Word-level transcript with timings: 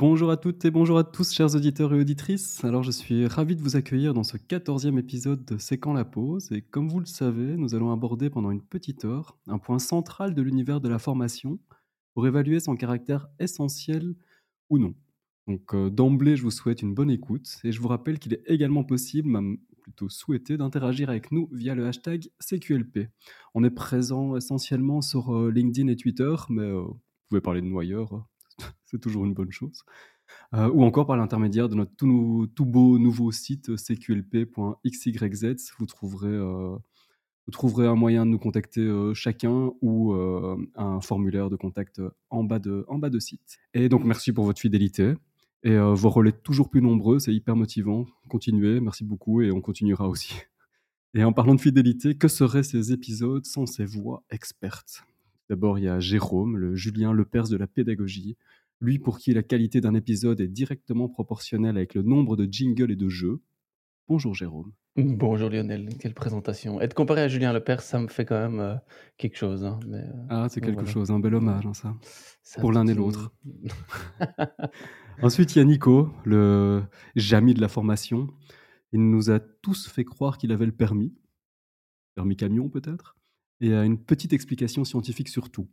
Bonjour 0.00 0.30
à 0.30 0.36
toutes 0.36 0.64
et 0.64 0.70
bonjour 0.70 0.96
à 0.96 1.02
tous, 1.02 1.32
chers 1.32 1.56
auditeurs 1.56 1.92
et 1.92 1.98
auditrices. 1.98 2.64
Alors, 2.64 2.84
je 2.84 2.92
suis 2.92 3.26
ravi 3.26 3.56
de 3.56 3.62
vous 3.62 3.74
accueillir 3.74 4.14
dans 4.14 4.22
ce 4.22 4.36
14e 4.36 4.96
épisode 4.96 5.44
de 5.44 5.58
C'est 5.58 5.78
quand 5.78 5.92
la 5.92 6.04
pause. 6.04 6.52
Et 6.52 6.62
comme 6.62 6.88
vous 6.88 7.00
le 7.00 7.06
savez, 7.06 7.56
nous 7.56 7.74
allons 7.74 7.90
aborder 7.90 8.30
pendant 8.30 8.52
une 8.52 8.62
petite 8.62 9.04
heure 9.04 9.36
un 9.48 9.58
point 9.58 9.80
central 9.80 10.36
de 10.36 10.42
l'univers 10.42 10.80
de 10.80 10.88
la 10.88 11.00
formation 11.00 11.58
pour 12.14 12.28
évaluer 12.28 12.60
son 12.60 12.76
caractère 12.76 13.26
essentiel 13.40 14.14
ou 14.70 14.78
non. 14.78 14.94
Donc, 15.48 15.74
euh, 15.74 15.90
d'emblée, 15.90 16.36
je 16.36 16.44
vous 16.44 16.52
souhaite 16.52 16.80
une 16.80 16.94
bonne 16.94 17.10
écoute 17.10 17.58
et 17.64 17.72
je 17.72 17.80
vous 17.80 17.88
rappelle 17.88 18.20
qu'il 18.20 18.34
est 18.34 18.44
également 18.46 18.84
possible, 18.84 19.28
même 19.28 19.58
plutôt 19.82 20.08
souhaité, 20.08 20.56
d'interagir 20.56 21.10
avec 21.10 21.32
nous 21.32 21.48
via 21.50 21.74
le 21.74 21.88
hashtag 21.88 22.28
CQLP. 22.38 23.08
On 23.52 23.64
est 23.64 23.70
présent 23.70 24.36
essentiellement 24.36 25.00
sur 25.00 25.34
euh, 25.36 25.50
LinkedIn 25.50 25.88
et 25.88 25.96
Twitter, 25.96 26.36
mais 26.50 26.62
euh, 26.62 26.82
vous 26.82 27.00
pouvez 27.30 27.40
parler 27.40 27.62
de 27.62 27.66
nous 27.66 27.80
ailleurs, 27.80 28.28
c'est 28.84 29.00
toujours 29.00 29.24
une 29.24 29.34
bonne 29.34 29.52
chose. 29.52 29.82
Euh, 30.54 30.70
ou 30.70 30.84
encore 30.84 31.06
par 31.06 31.16
l'intermédiaire 31.16 31.68
de 31.68 31.74
notre 31.74 31.94
tout, 31.96 32.48
tout 32.54 32.66
beau 32.66 32.98
nouveau 32.98 33.32
site 33.32 33.76
cqlp.xyz. 33.76 35.72
Vous 35.78 35.86
trouverez, 35.86 36.28
euh, 36.28 36.76
vous 37.46 37.52
trouverez 37.52 37.86
un 37.86 37.94
moyen 37.94 38.26
de 38.26 38.30
nous 38.30 38.38
contacter 38.38 38.82
euh, 38.82 39.14
chacun 39.14 39.70
ou 39.80 40.12
euh, 40.12 40.56
un 40.74 41.00
formulaire 41.00 41.48
de 41.48 41.56
contact 41.56 42.02
en 42.28 42.44
bas 42.44 42.58
de, 42.58 42.84
en 42.88 42.98
bas 42.98 43.10
de 43.10 43.18
site. 43.18 43.58
Et 43.72 43.88
donc 43.88 44.04
merci 44.04 44.32
pour 44.32 44.44
votre 44.44 44.60
fidélité. 44.60 45.14
Et 45.64 45.72
euh, 45.72 45.92
vos 45.92 46.10
relais 46.10 46.32
toujours 46.32 46.70
plus 46.70 46.80
nombreux, 46.80 47.18
c'est 47.18 47.34
hyper 47.34 47.56
motivant. 47.56 48.06
Continuez, 48.28 48.80
merci 48.80 49.04
beaucoup 49.04 49.42
et 49.42 49.50
on 49.50 49.60
continuera 49.60 50.08
aussi. 50.08 50.34
Et 51.14 51.24
en 51.24 51.32
parlant 51.32 51.54
de 51.54 51.60
fidélité, 51.60 52.16
que 52.16 52.28
seraient 52.28 52.62
ces 52.62 52.92
épisodes 52.92 53.44
sans 53.46 53.64
ces 53.64 53.86
voix 53.86 54.22
expertes? 54.30 55.04
D'abord, 55.48 55.78
il 55.78 55.84
y 55.84 55.88
a 55.88 55.98
Jérôme, 56.00 56.56
le 56.56 56.74
Julien 56.74 57.12
Lepers 57.12 57.48
de 57.48 57.56
la 57.56 57.66
pédagogie, 57.66 58.36
lui 58.80 58.98
pour 58.98 59.18
qui 59.18 59.32
la 59.32 59.42
qualité 59.42 59.80
d'un 59.80 59.94
épisode 59.94 60.40
est 60.40 60.48
directement 60.48 61.08
proportionnelle 61.08 61.76
avec 61.76 61.94
le 61.94 62.02
nombre 62.02 62.36
de 62.36 62.46
jingles 62.50 62.90
et 62.92 62.96
de 62.96 63.08
jeux. 63.08 63.40
Bonjour 64.08 64.34
Jérôme. 64.34 64.72
Bonjour 64.96 65.48
Lionel, 65.48 65.90
quelle 65.98 66.14
présentation. 66.14 66.80
Être 66.80 66.94
comparé 66.94 67.22
à 67.22 67.28
Julien 67.28 67.52
Lepers, 67.52 67.82
ça 67.82 68.00
me 68.00 68.08
fait 68.08 68.24
quand 68.24 68.38
même 68.40 68.58
euh, 68.60 68.74
quelque 69.16 69.36
chose. 69.36 69.64
hein, 69.64 69.78
mais, 69.86 69.98
euh, 69.98 70.26
Ah, 70.28 70.46
c'est 70.48 70.60
quelque 70.60 70.74
voilà. 70.74 70.88
chose, 70.90 71.10
un 71.10 71.20
bel 71.20 71.34
hommage, 71.34 71.66
hein, 71.66 71.74
ça. 71.74 71.94
Ça, 72.42 72.60
Pour 72.60 72.72
l'un 72.72 72.86
et 72.86 72.94
l'autre. 72.94 73.32
Ensuite, 75.22 75.54
il 75.54 75.58
y 75.58 75.62
a 75.62 75.64
Nico, 75.64 76.10
le 76.24 76.82
Jamy 77.16 77.54
de 77.54 77.60
la 77.60 77.68
formation. 77.68 78.28
Il 78.92 79.08
nous 79.10 79.30
a 79.30 79.40
tous 79.40 79.88
fait 79.88 80.04
croire 80.04 80.38
qu'il 80.38 80.52
avait 80.52 80.66
le 80.66 80.72
permis. 80.72 81.14
Permis 82.14 82.36
camion, 82.36 82.68
peut-être? 82.68 83.17
Et 83.60 83.74
a 83.74 83.84
une 83.84 83.98
petite 83.98 84.32
explication 84.32 84.84
scientifique 84.84 85.28
sur 85.28 85.50
tout. 85.50 85.68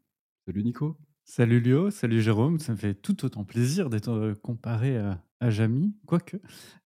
Salut 0.46 0.64
Nico. 0.64 0.98
Salut 1.24 1.60
Lio, 1.60 1.90
salut 1.90 2.22
Jérôme, 2.22 2.60
ça 2.60 2.72
me 2.72 2.78
fait 2.78 2.94
tout 2.94 3.26
autant 3.26 3.44
plaisir 3.44 3.90
d'être 3.90 4.12
euh, 4.12 4.36
comparé 4.36 4.98
à, 4.98 5.24
à 5.40 5.50
Jamy, 5.50 5.96
quoique. 6.06 6.38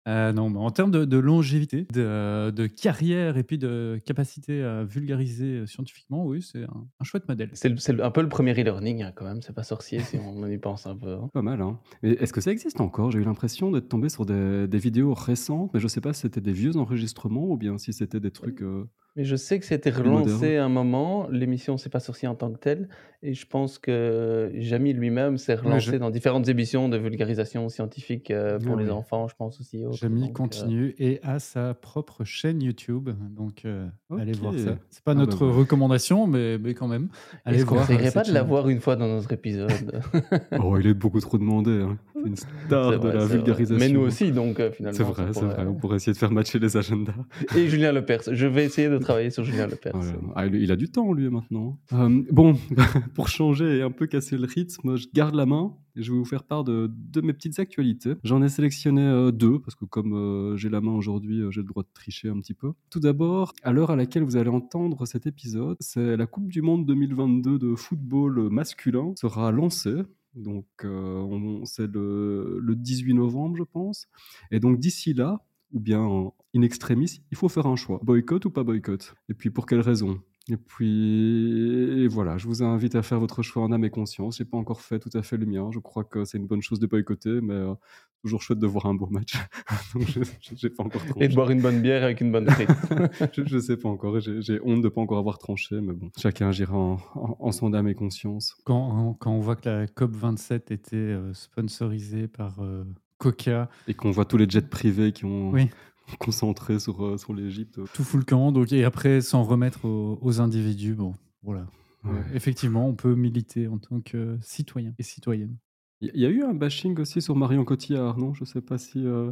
Euh, 0.07 0.31
non, 0.33 0.51
mais 0.51 0.59
en 0.59 0.69
termes 0.69 0.91
de, 0.91 1.03
de 1.03 1.17
longévité, 1.17 1.87
de, 1.91 2.51
de 2.51 2.67
carrière 2.67 3.37
et 3.37 3.43
puis 3.43 3.57
de 3.57 3.99
capacité 4.05 4.61
à 4.63 4.83
vulgariser 4.83 5.45
euh, 5.61 5.65
scientifiquement, 5.65 6.25
oui, 6.27 6.43
c'est 6.43 6.61
un, 6.63 6.85
un 6.99 7.03
chouette 7.03 7.27
modèle. 7.27 7.49
C'est 7.53 7.73
un 8.01 8.11
peu 8.11 8.21
le 8.21 8.29
premier 8.29 8.51
e-learning 8.53 9.01
hein, 9.01 9.11
quand 9.15 9.25
même, 9.25 9.41
c'est 9.41 9.53
pas 9.55 9.63
sorcier 9.63 9.99
si 10.01 10.17
on 10.17 10.47
y 10.47 10.57
pense 10.59 10.85
un 10.85 10.95
peu. 10.95 11.13
hein. 11.13 11.29
Pas 11.33 11.41
mal, 11.41 11.59
hein. 11.61 11.79
Mais 12.03 12.11
est-ce 12.11 12.33
que 12.33 12.41
ça 12.41 12.51
existe 12.51 12.79
encore? 12.81 13.09
J'ai 13.09 13.19
eu 13.19 13.23
l'impression 13.23 13.71
d'être 13.71 13.89
tombé 13.89 14.09
sur 14.09 14.27
des, 14.27 14.67
des 14.67 14.77
vidéos 14.77 15.15
récentes, 15.15 15.71
mais 15.73 15.79
je 15.79 15.87
sais 15.87 16.01
pas 16.01 16.13
si 16.13 16.21
c'était 16.21 16.41
des 16.41 16.53
vieux 16.53 16.77
enregistrements 16.77 17.47
ou 17.49 17.57
bien 17.57 17.79
si 17.79 17.91
c'était 17.91 18.19
des 18.19 18.31
trucs. 18.31 18.61
euh, 18.61 18.87
Mais 19.15 19.23
je 19.23 19.35
sais 19.35 19.59
que 19.59 19.65
c'était 19.65 19.89
relancé 19.89 20.57
à 20.57 20.65
un 20.65 20.69
moment, 20.69 21.27
l'émission 21.29 21.77
C'est 21.77 21.89
pas 21.89 21.99
sorcier 21.99 22.27
en 22.27 22.35
tant 22.35 22.51
que 22.51 22.59
telle, 22.59 22.89
et 23.23 23.33
je 23.33 23.47
pense 23.47 23.79
que 23.79 24.51
Jamy 24.55 24.93
lui-même 24.93 25.37
s'est 25.37 25.55
relancé 25.55 25.93
je- 25.93 25.97
dans 25.97 26.09
différentes 26.11 26.47
émissions 26.47 26.89
de 26.89 26.97
vulgarisation 26.97 27.67
scientifique 27.69 28.29
euh, 28.29 28.59
pour 28.59 28.75
Ah 28.75 28.79
les 28.81 28.85
oui. 28.85 28.91
enfants, 28.91 29.27
je 29.27 29.35
pense 29.35 29.59
aussi. 29.59 29.83
Jamy 29.95 30.21
Donc, 30.21 30.29
euh, 30.29 30.33
continue 30.33 30.95
et 30.99 31.19
a 31.23 31.39
sa 31.39 31.73
propre 31.73 32.23
chaîne 32.23 32.61
YouTube, 32.61 33.09
donc 33.35 33.63
euh, 33.65 33.87
allez 34.17 34.33
voir 34.33 34.53
ça. 34.53 34.77
C'est 34.89 35.03
pas 35.03 35.11
Ah 35.11 35.15
bah 35.15 35.21
notre 35.21 35.45
recommandation, 35.47 36.27
mais, 36.27 36.57
mais 36.57 36.73
quand 36.73 36.87
même, 36.87 37.09
allez 37.45 37.57
Est-ce 37.57 37.65
qu'on 37.65 37.75
voir. 37.75 37.89
euh, 37.89 38.11
pas 38.11 38.21
de 38.21 38.25
chaîne. 38.25 38.33
l'avoir 38.33 38.69
une 38.69 38.79
fois 38.79 38.95
dans 38.95 39.07
notre 39.07 39.31
épisode? 39.31 40.01
Oh, 40.59 40.77
il 40.79 40.87
est 40.87 40.93
beaucoup 40.93 41.19
trop 41.19 41.37
demandé. 41.37 41.71
hein. 41.81 41.97
C'est 42.15 42.29
une 42.29 42.35
star 42.35 42.93
C'est 42.93 42.99
de 42.99 43.07
la 43.09 43.25
vrai. 43.25 43.35
vulgarisation. 43.37 43.77
Mais 43.85 43.91
nous 43.93 44.01
aussi, 44.01 44.31
donc 44.31 44.59
euh, 44.59 44.71
finalement. 44.71 44.97
C'est 44.97 45.03
vrai, 45.03 45.25
c'est 45.33 45.39
pourrait- 45.41 45.53
vrai. 45.55 45.65
On 45.67 45.73
pourrait 45.75 45.95
essayer 45.97 46.13
de 46.13 46.17
faire 46.17 46.31
matcher 46.31 46.59
les 46.59 46.75
agendas. 46.77 47.13
Et 47.55 47.67
Julien 47.67 47.91
Lepers. 47.91 48.21
Je 48.31 48.47
vais 48.47 48.65
essayer 48.65 48.89
de 48.89 48.97
travailler 48.97 49.29
sur 49.29 49.43
Julien 49.43 49.67
Lepers. 49.71 49.93
Ah, 50.35 50.45
il 50.47 50.71
a 50.71 50.75
du 50.75 50.89
temps, 50.89 51.13
lui, 51.13 51.29
maintenant. 51.29 51.77
Euh, 51.93 52.23
bon, 52.31 52.55
pour 53.13 53.27
changer 53.27 53.77
et 53.77 53.81
un 53.81 53.91
peu 53.91 54.07
casser 54.07 54.37
le 54.37 54.45
rythme, 54.47 54.95
je 54.95 55.07
garde 55.13 55.35
la 55.35 55.45
main 55.45 55.73
je 55.95 56.11
vais 56.11 56.17
vous 56.17 56.25
faire 56.25 56.43
part 56.43 56.63
de, 56.63 56.89
de 56.91 57.21
mes 57.21 57.33
petites 57.33 57.59
actualités. 57.59 58.13
J'en 58.23 58.41
ai 58.41 58.49
sélectionné 58.49 59.01
euh, 59.01 59.31
deux, 59.31 59.59
parce 59.59 59.75
que 59.75 59.85
comme 59.85 60.13
euh, 60.13 60.57
j'ai 60.57 60.69
la 60.69 60.81
main 60.81 60.91
aujourd'hui, 60.93 61.41
euh, 61.41 61.51
j'ai 61.51 61.61
le 61.61 61.67
droit 61.67 61.83
de 61.83 61.89
tricher 61.93 62.29
un 62.29 62.39
petit 62.39 62.53
peu. 62.53 62.71
Tout 62.89 62.99
d'abord, 62.99 63.53
à 63.63 63.71
l'heure 63.71 63.91
à 63.91 63.95
laquelle 63.95 64.23
vous 64.23 64.35
allez 64.37 64.49
entendre 64.49 65.05
cet 65.05 65.25
épisode, 65.27 65.77
c'est 65.79 66.17
la 66.17 66.27
Coupe 66.27 66.47
du 66.51 66.61
Monde 66.61 66.85
2022 66.85 67.57
de 67.59 67.75
football 67.75 68.49
masculin 68.49 69.13
sera 69.19 69.51
lancée. 69.51 70.01
Donc, 70.35 70.65
on- 70.83 71.63
c'est 71.65 71.87
le, 71.91 72.59
le 72.61 72.75
18 72.75 73.13
novembre, 73.13 73.55
je 73.57 73.63
pense. 73.63 74.07
Et 74.51 74.59
donc, 74.59 74.79
d'ici 74.79 75.13
là, 75.13 75.39
ou 75.71 75.79
bien 75.79 76.01
en 76.01 76.33
in 76.55 76.61
extremis, 76.61 77.21
il 77.31 77.37
faut 77.37 77.49
faire 77.49 77.67
un 77.67 77.75
choix. 77.75 77.99
Boycott 78.03 78.45
ou 78.45 78.49
pas 78.49 78.63
boycott? 78.63 79.13
Et 79.29 79.33
puis 79.33 79.49
pour 79.49 79.65
quelle 79.65 79.79
raison? 79.81 80.19
Et 80.51 80.57
puis 80.57 82.03
et 82.03 82.07
voilà, 82.07 82.37
je 82.37 82.45
vous 82.47 82.61
invite 82.63 82.95
à 82.95 83.01
faire 83.01 83.19
votre 83.19 83.41
choix 83.41 83.63
en 83.63 83.71
âme 83.71 83.83
et 83.83 83.89
conscience. 83.89 84.37
J'ai 84.37 84.45
pas 84.45 84.57
encore 84.57 84.81
fait 84.81 84.99
tout 84.99 85.09
à 85.13 85.23
fait 85.23 85.37
le 85.37 85.45
mien. 85.45 85.69
Je 85.73 85.79
crois 85.79 86.03
que 86.03 86.23
c'est 86.25 86.37
une 86.37 86.45
bonne 86.47 86.61
chose 86.61 86.79
de 86.79 86.85
boycotter, 86.87 87.39
mais 87.41 87.53
euh, 87.55 87.73
toujours 88.21 88.41
chouette 88.43 88.59
de 88.59 88.67
voir 88.67 88.85
un 88.85 88.93
beau 88.93 89.07
match. 89.07 89.33
Donc 89.95 90.03
je 90.07 90.23
je- 90.23 90.55
j'ai 90.55 90.69
pas 90.69 90.83
encore 90.83 91.01
Et 91.05 91.09
tranché. 91.09 91.27
de 91.29 91.33
boire 91.35 91.49
une 91.49 91.61
bonne 91.61 91.81
bière 91.81 92.03
avec 92.03 92.21
une 92.21 92.31
bonne 92.31 92.47
frite. 92.49 92.69
je, 93.33 93.43
je 93.45 93.57
sais 93.57 93.77
pas 93.77 93.89
encore. 93.89 94.19
J'ai 94.19 94.59
honte 94.63 94.81
de 94.83 94.89
pas 94.89 95.01
encore 95.01 95.17
avoir 95.17 95.39
tranché, 95.39 95.81
mais 95.81 95.93
bon, 95.93 96.09
chacun 96.17 96.49
agira 96.49 96.77
en, 96.77 96.97
en- 97.15 97.37
en 97.39 97.51
son 97.51 97.73
âme 97.73 97.87
et 97.87 97.95
conscience. 97.95 98.55
Quand, 98.65 99.15
quand 99.19 99.31
on 99.31 99.39
voit 99.39 99.55
que 99.55 99.67
la 99.67 99.85
COP27 99.87 100.71
était 100.71 100.95
euh, 100.95 101.33
sponsorisée 101.33 102.27
par 102.27 102.59
euh, 102.61 102.83
Coca, 103.17 103.69
Et 103.87 103.93
qu'on 103.95 104.11
voit 104.11 104.25
tous 104.25 104.37
les 104.37 104.47
jets 104.47 104.61
privés 104.61 105.11
qui 105.11 105.25
ont 105.25 105.49
Oui. 105.51 105.69
concentré 106.19 106.79
sur, 106.79 107.03
euh, 107.05 107.17
sur 107.17 107.33
l'Égypte. 107.33 107.79
tout 107.93 108.03
fout 108.03 108.19
le 108.19 108.25
camp, 108.25 108.51
donc, 108.51 108.71
et 108.71 108.83
après 108.83 109.21
s'en 109.21 109.43
remettre 109.43 109.85
aux, 109.85 110.19
aux 110.21 110.41
individus, 110.41 110.93
bon, 110.93 111.13
voilà. 111.43 111.67
Ouais. 112.03 112.11
Euh, 112.11 112.35
effectivement, 112.35 112.87
on 112.87 112.93
peut 112.93 113.15
militer 113.15 113.67
en 113.67 113.77
tant 113.77 114.01
que 114.01 114.37
citoyen 114.41 114.93
et 114.99 115.03
citoyenne. 115.03 115.57
Il 116.01 116.19
y 116.19 116.25
a 116.25 116.29
eu 116.29 116.43
un 116.43 116.53
bashing 116.53 116.99
aussi 116.99 117.21
sur 117.21 117.35
Marion 117.35 117.63
Cotillard, 117.63 118.17
non? 118.17 118.33
Je 118.33 118.43
sais 118.43 118.61
pas 118.61 118.77
si, 118.77 119.05
euh, 119.05 119.31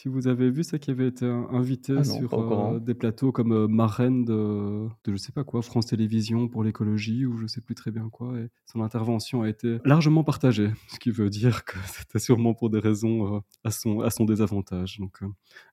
si 0.00 0.08
vous 0.08 0.28
avez 0.28 0.50
vu 0.50 0.64
ça 0.64 0.78
qui 0.78 0.90
avait 0.90 1.08
été 1.08 1.26
in- 1.26 1.46
invité 1.50 1.92
Ah 1.92 1.96
non, 1.96 2.04
sur 2.04 2.32
euh, 2.32 2.80
des 2.80 2.94
plateaux 2.94 3.32
comme 3.32 3.52
euh, 3.52 3.68
marraine 3.68 4.24
de, 4.24 4.86
de 5.04 5.12
je 5.12 5.16
sais 5.16 5.32
pas 5.32 5.44
quoi, 5.44 5.60
France 5.60 5.86
Télévisions 5.86 6.48
pour 6.48 6.64
l'écologie 6.64 7.26
ou 7.26 7.36
je 7.36 7.46
sais 7.46 7.60
plus 7.60 7.74
très 7.74 7.90
bien 7.90 8.08
quoi. 8.08 8.38
Et 8.38 8.48
son 8.64 8.80
intervention 8.80 9.42
a 9.42 9.48
été 9.50 9.78
largement 9.84 10.24
partagée, 10.24 10.70
ce 10.88 10.98
qui 10.98 11.10
veut 11.10 11.28
dire 11.28 11.64
que 11.66 11.76
c'était 11.86 12.18
sûrement 12.18 12.54
pour 12.54 12.70
des 12.70 12.78
raisons 12.78 13.36
euh, 13.36 13.40
à, 13.62 13.70
son, 13.70 14.00
à 14.00 14.08
son 14.08 14.24
désavantage. 14.24 14.98
Donc 14.98 15.18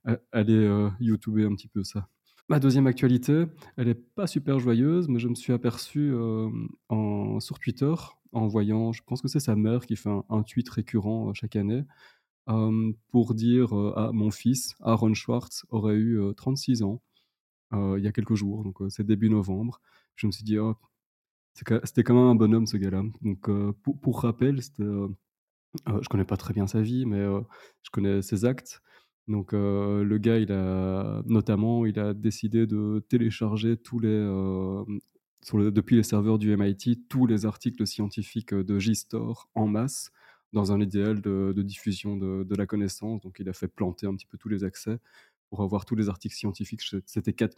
euh, 0.07 0.17
allez 0.33 0.87
YouTuber 0.99 1.45
un 1.45 1.55
petit 1.55 1.69
peu 1.69 1.83
ça. 1.85 2.09
Ma 2.49 2.59
deuxième 2.59 2.87
actualité, 2.87 3.45
elle 3.77 3.87
est 3.87 4.01
pas 4.15 4.27
super 4.27 4.59
joyeuse, 4.59 5.07
mais 5.09 5.19
je 5.19 5.27
me 5.29 5.35
suis 5.35 5.51
aperçu 5.53 6.13
en, 6.89 7.39
sur 7.39 7.59
Twitter 7.59 7.93
en 8.33 8.47
voyant, 8.47 8.91
je 8.91 9.01
pense 9.05 9.21
que 9.21 9.27
c'est 9.27 9.39
sa 9.39 9.55
mère 9.55 9.85
qui 9.85 9.95
fait 9.95 10.09
un, 10.09 10.23
un 10.29 10.43
tweet 10.43 10.69
récurrent 10.69 11.33
chaque 11.33 11.55
année, 11.55 11.83
pour 13.09 13.33
dire 13.33 13.73
à 13.73 14.11
mon 14.13 14.31
fils, 14.31 14.75
Aaron 14.81 15.13
Schwartz, 15.13 15.65
aurait 15.69 15.95
eu 15.95 16.19
euh, 16.19 16.33
36 16.33 16.83
ans 16.83 17.01
il 17.73 18.01
y 18.01 18.07
a 18.07 18.13
quelques 18.13 18.35
jours, 18.35 18.63
donc 18.63 18.77
c'est 18.87 19.05
début 19.05 19.29
novembre. 19.29 19.81
Je 20.15 20.25
me 20.25 20.31
suis 20.31 20.45
dit, 20.45 20.55
c'était 21.53 22.03
quand 22.03 22.15
même 22.15 22.23
un 22.23 22.35
bonhomme 22.35 22.65
ce 22.65 22.77
gars-là. 22.77 23.03
Donc 23.21 23.49
pour, 24.01 24.21
rappel, 24.21 24.63
c'était, 24.63 24.83
euh, 24.83 25.09
je 26.01 26.07
connais 26.07 26.23
pas 26.23 26.37
très 26.37 26.53
bien 26.53 26.65
sa 26.65 26.81
vie, 26.81 27.05
mais 27.05 27.25
je 27.83 27.89
connais 27.91 28.21
ses 28.21 28.45
actes. 28.45 28.81
Donc 29.27 29.51
le 29.51 30.17
gars, 30.17 30.37
il 30.37 30.53
a 30.53 31.21
notamment, 31.25 31.85
il 31.85 31.99
a 31.99 32.13
décidé 32.13 32.67
de 32.67 33.05
télécharger 33.09 33.75
tous 33.75 33.99
les, 33.99 34.25
depuis 35.53 35.97
les 35.97 36.03
serveurs 36.03 36.39
du 36.39 36.55
MIT, 36.55 37.03
tous 37.09 37.25
les 37.25 37.45
articles 37.45 37.85
scientifiques 37.85 38.53
de 38.53 38.79
JSTOR 38.79 39.49
en 39.55 39.67
masse 39.67 40.13
dans 40.53 40.71
un 40.71 40.79
idéal 40.81 41.21
de, 41.21 41.53
diffusion 41.61 42.17
de, 42.17 42.55
la 42.55 42.65
connaissance. 42.65 43.21
Donc 43.21 43.37
il 43.39 43.49
a 43.49 43.53
fait 43.53 43.67
planter 43.67 44.07
un 44.07 44.15
petit 44.15 44.25
peu 44.25 44.37
tous 44.37 44.49
les 44.49 44.63
accès 44.63 44.97
pour 45.49 45.61
avoir 45.61 45.85
tous 45.85 45.95
les 45.95 46.09
articles 46.09 46.35
scientifiques. 46.35 46.81
C'était 47.05 47.33
4 47.33 47.57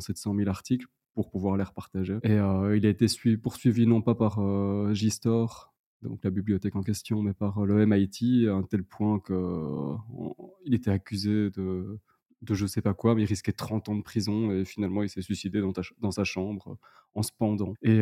700 0.00 0.34
000 0.34 0.48
articles 0.48 0.86
pour 1.14 1.30
pouvoir 1.30 1.56
les 1.56 1.64
repartager. 1.64 2.18
Et 2.22 2.32
euh, 2.32 2.76
il 2.76 2.84
a 2.86 2.88
été 2.88 3.08
sui- 3.08 3.36
poursuivi 3.36 3.86
non 3.86 4.02
pas 4.02 4.14
par 4.14 4.40
euh, 4.40 4.92
JSTOR, 4.92 5.72
donc 6.02 6.22
la 6.24 6.30
bibliothèque 6.30 6.76
en 6.76 6.82
question, 6.82 7.22
mais 7.22 7.32
par 7.32 7.58
euh, 7.58 7.66
le 7.66 7.86
MIT, 7.86 8.48
à 8.48 8.54
un 8.54 8.62
tel 8.62 8.82
point 8.82 9.20
qu'il 9.20 10.74
était 10.74 10.90
accusé 10.90 11.50
de, 11.50 12.00
de 12.44 12.54
je 12.54 12.66
sais 12.66 12.82
pas 12.82 12.94
quoi, 12.94 13.14
mais 13.14 13.22
il 13.22 13.26
risquait 13.26 13.52
30 13.52 13.88
ans 13.88 13.96
de 13.96 14.02
prison 14.02 14.50
et 14.52 14.64
finalement 14.64 15.02
il 15.02 15.08
s'est 15.08 15.22
suicidé 15.22 15.60
dans, 15.60 15.72
dans 16.00 16.10
sa 16.10 16.24
chambre 16.24 16.78
en 17.14 17.22
se 17.22 17.30
pendant. 17.36 17.74
Et, 17.82 17.98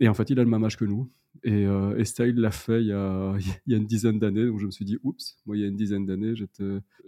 et, 0.00 0.08
en 0.08 0.14
fait, 0.14 0.30
il 0.30 0.40
a 0.40 0.44
le 0.44 0.48
même 0.48 0.64
âge 0.64 0.76
que 0.76 0.84
nous. 0.84 1.10
Et, 1.44 1.64
et 1.98 2.04
ça, 2.06 2.26
il 2.26 2.36
l'a 2.36 2.50
fait 2.50 2.80
il 2.82 2.86
y, 2.86 2.92
a, 2.92 3.36
il 3.66 3.72
y 3.72 3.74
a 3.74 3.78
une 3.78 3.86
dizaine 3.86 4.18
d'années. 4.18 4.46
Donc 4.46 4.58
je 4.58 4.66
me 4.66 4.70
suis 4.70 4.84
dit, 4.84 4.98
oups, 5.02 5.36
moi 5.44 5.56
il 5.56 5.60
y 5.60 5.64
a 5.64 5.68
une 5.68 5.76
dizaine 5.76 6.06
d'années, 6.06 6.32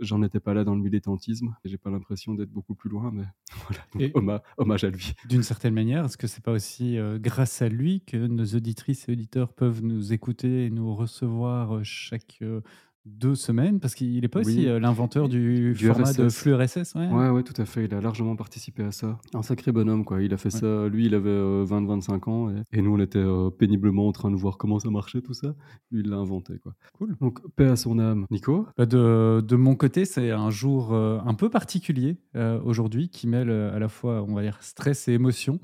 j'en 0.00 0.22
étais 0.22 0.40
pas 0.40 0.54
là 0.54 0.64
dans 0.64 0.74
le 0.74 0.82
militantisme. 0.82 1.56
Et 1.64 1.68
j'ai 1.68 1.78
pas 1.78 1.90
l'impression 1.90 2.34
d'être 2.34 2.50
beaucoup 2.50 2.74
plus 2.74 2.90
loin, 2.90 3.10
mais 3.12 3.24
voilà, 4.12 4.42
hommage, 4.58 4.84
à 4.84 4.90
lui. 4.90 5.14
D'une 5.28 5.42
certaine 5.42 5.74
manière, 5.74 6.04
est-ce 6.04 6.18
que 6.18 6.26
c'est 6.26 6.44
pas 6.44 6.52
aussi 6.52 6.98
grâce 7.16 7.62
à 7.62 7.68
lui 7.68 8.02
que 8.02 8.16
nos 8.16 8.44
auditrices 8.44 9.08
et 9.08 9.12
auditeurs 9.12 9.52
peuvent 9.54 9.82
nous 9.82 10.12
écouter 10.12 10.66
et 10.66 10.70
nous 10.70 10.94
recevoir 10.94 11.82
chaque 11.84 12.42
deux 13.08 13.34
semaines, 13.34 13.80
parce 13.80 13.94
qu'il 13.94 14.20
n'est 14.20 14.28
pas 14.28 14.40
aussi 14.40 14.66
euh, 14.66 14.78
l'inventeur 14.78 15.28
du, 15.28 15.74
format 15.74 16.12
de 16.12 16.28
flux 16.28 16.54
RSS. 16.54 16.94
Ouais. 16.94 17.08
ouais. 17.08 17.30
ouais, 17.30 17.42
tout 17.42 17.60
à 17.60 17.64
fait. 17.64 17.84
Il 17.84 17.94
a 17.94 18.00
largement 18.00 18.36
participé 18.36 18.84
à 18.84 18.92
ça. 18.92 19.18
Un 19.34 19.42
sacré 19.42 19.72
bonhomme, 19.72 20.04
quoi. 20.04 20.22
Il 20.22 20.32
a 20.34 20.36
fait 20.36 20.50
ça. 20.50 20.88
Lui, 20.88 21.06
il 21.06 21.14
avait 21.14 21.30
20-25 21.30 22.10
euh, 22.10 22.30
ans 22.30 22.52
et, 22.72 22.82
nous, 22.82 22.94
on 22.94 23.00
était 23.00 23.18
euh, 23.18 23.50
péniblement 23.50 24.06
en 24.06 24.12
train 24.12 24.30
de 24.30 24.36
voir 24.36 24.58
comment 24.58 24.78
ça 24.78 24.90
marchait, 24.90 25.20
tout 25.20 25.34
ça. 25.34 25.54
Lui, 25.90 26.02
il 26.04 26.10
l'a 26.10 26.16
inventé, 26.16 26.58
quoi. 26.58 26.74
Cool. 26.98 27.16
Donc, 27.20 27.40
paix 27.56 27.68
à 27.68 27.76
son 27.76 27.98
âme. 27.98 28.26
Nico? 28.30 28.66
Bah, 28.76 28.86
de, 28.86 29.40
de, 29.40 29.56
mon 29.56 29.74
côté, 29.74 30.04
c'est 30.04 30.30
un 30.30 30.50
jour 30.50 30.94
un 30.94 31.34
peu 31.34 31.48
particulier 31.48 32.18
aujourd'hui 32.64 33.08
qui 33.08 33.26
mêle 33.26 33.50
à 33.50 33.78
la 33.78 33.88
fois, 33.88 34.24
on 34.28 34.34
va 34.34 34.42
dire, 34.42 34.58
stress 34.60 35.08
et 35.08 35.12
émotion, 35.12 35.60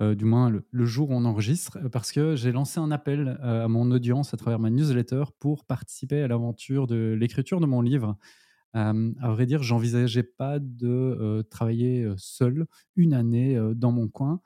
du 0.00 0.24
moins 0.24 0.50
le, 0.50 0.64
le, 0.70 0.84
jour 0.84 1.10
où 1.10 1.14
on 1.14 1.24
enregistre, 1.24 1.78
parce 1.90 2.12
que 2.12 2.34
j'ai 2.36 2.52
lancé 2.52 2.80
un 2.80 2.90
appel 2.90 3.38
à 3.42 3.68
mon 3.68 3.90
audience 3.90 4.34
à 4.34 4.36
travers 4.36 4.58
ma 4.58 4.70
newsletter 4.70 5.24
pour 5.38 5.64
participer 5.64 6.22
à 6.22 6.28
l'aventure 6.28 6.87
de 6.88 7.16
l'écriture 7.20 7.60
de 7.60 7.66
mon 7.66 7.82
livre. 7.82 8.18
À 8.74 8.92
vrai 9.32 9.46
dire, 9.46 9.62
j'envisageais 9.62 10.24
pas 10.24 10.58
de 10.60 11.46
travailler 11.50 12.08
seul 12.16 12.66
une 12.96 13.14
année 13.14 13.58
dans 13.74 13.92
mon 13.92 14.08
coin. 14.08 14.40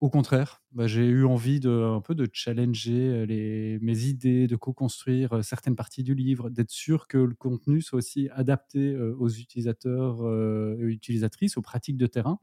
Au 0.00 0.08
contraire, 0.08 0.62
bah, 0.72 0.86
j'ai 0.86 1.06
eu 1.06 1.26
envie 1.26 1.60
de 1.60 1.70
un 1.70 2.00
peu 2.00 2.14
de 2.14 2.26
challenger 2.32 3.26
les, 3.26 3.78
mes 3.82 4.04
idées, 4.04 4.46
de 4.46 4.56
co-construire 4.56 5.44
certaines 5.44 5.76
parties 5.76 6.02
du 6.02 6.14
livre, 6.14 6.48
d'être 6.48 6.70
sûr 6.70 7.06
que 7.06 7.18
le 7.18 7.34
contenu 7.34 7.82
soit 7.82 7.98
aussi 7.98 8.30
adapté 8.32 8.96
aux 8.98 9.28
utilisateurs 9.28 10.22
et 10.80 10.84
utilisatrices, 10.84 11.58
aux 11.58 11.62
pratiques 11.62 11.98
de 11.98 12.06
terrain. 12.06 12.38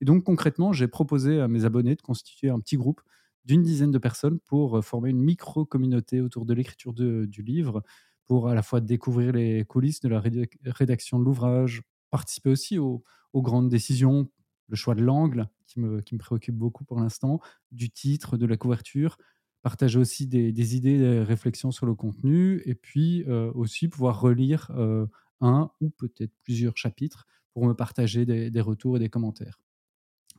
Et 0.00 0.04
donc 0.04 0.24
concrètement, 0.24 0.72
j'ai 0.72 0.88
proposé 0.88 1.40
à 1.40 1.48
mes 1.48 1.64
abonnés 1.64 1.94
de 1.94 2.02
constituer 2.02 2.50
un 2.50 2.60
petit 2.60 2.76
groupe 2.76 3.02
d'une 3.44 3.62
dizaine 3.62 3.90
de 3.90 3.98
personnes 3.98 4.40
pour 4.40 4.82
former 4.84 5.10
une 5.10 5.20
micro-communauté 5.20 6.20
autour 6.22 6.46
de 6.46 6.54
l'écriture 6.54 6.94
du 6.94 7.42
livre, 7.42 7.82
pour 8.26 8.48
à 8.48 8.54
la 8.54 8.62
fois 8.62 8.80
découvrir 8.80 9.32
les 9.32 9.64
coulisses 9.64 10.00
de 10.00 10.08
la 10.08 10.22
rédaction 10.66 11.18
de 11.18 11.24
l'ouvrage, 11.24 11.82
participer 12.10 12.50
aussi 12.50 12.78
aux, 12.78 13.02
grandes 13.34 13.68
décisions, 13.68 14.30
le 14.68 14.76
choix 14.76 14.94
de 14.94 15.02
l'angle 15.02 15.48
qui 15.66 15.80
me, 15.80 16.00
qui 16.00 16.14
me 16.14 16.20
préoccupe 16.20 16.54
beaucoup 16.54 16.84
pour 16.84 17.00
l'instant, 17.00 17.40
du 17.72 17.90
titre, 17.90 18.36
de 18.36 18.46
la 18.46 18.56
couverture, 18.56 19.18
partager 19.62 19.98
aussi 19.98 20.26
des, 20.26 20.76
idées, 20.76 20.98
des 20.98 21.22
réflexions 21.22 21.72
sur 21.72 21.86
le 21.86 21.94
contenu, 21.94 22.62
et 22.66 22.74
puis 22.74 23.24
euh, 23.24 23.50
aussi 23.54 23.88
pouvoir 23.88 24.20
relire 24.20 24.70
euh, 24.76 25.06
un 25.40 25.70
ou 25.80 25.90
peut-être 25.90 26.32
plusieurs 26.42 26.76
chapitres 26.76 27.26
pour 27.52 27.66
me 27.66 27.72
partager 27.72 28.26
des, 28.26 28.60
retours 28.60 28.96
et 28.96 29.00
des 29.00 29.08
commentaires. 29.08 29.60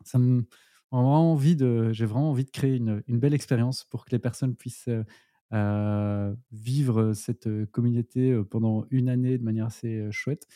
Ça 0.03 0.19
me, 0.19 0.45
j'ai 0.91 2.05
vraiment 2.05 2.31
envie 2.31 2.45
de 2.45 2.51
créer 2.51 2.75
une, 2.75 3.03
une 3.07 3.19
belle 3.19 3.33
expérience 3.33 3.83
pour 3.83 4.05
que 4.05 4.11
les 4.11 4.19
personnes 4.19 4.55
puissent 4.55 4.87
euh, 4.87 5.03
vivre 5.51 7.13
cette 7.13 7.49
communauté 7.71 8.41
pendant 8.49 8.85
une 8.89 9.09
année 9.09 9.37
de 9.37 9.43
manière 9.43 9.67
assez 9.67 10.07
chouette. 10.11 10.47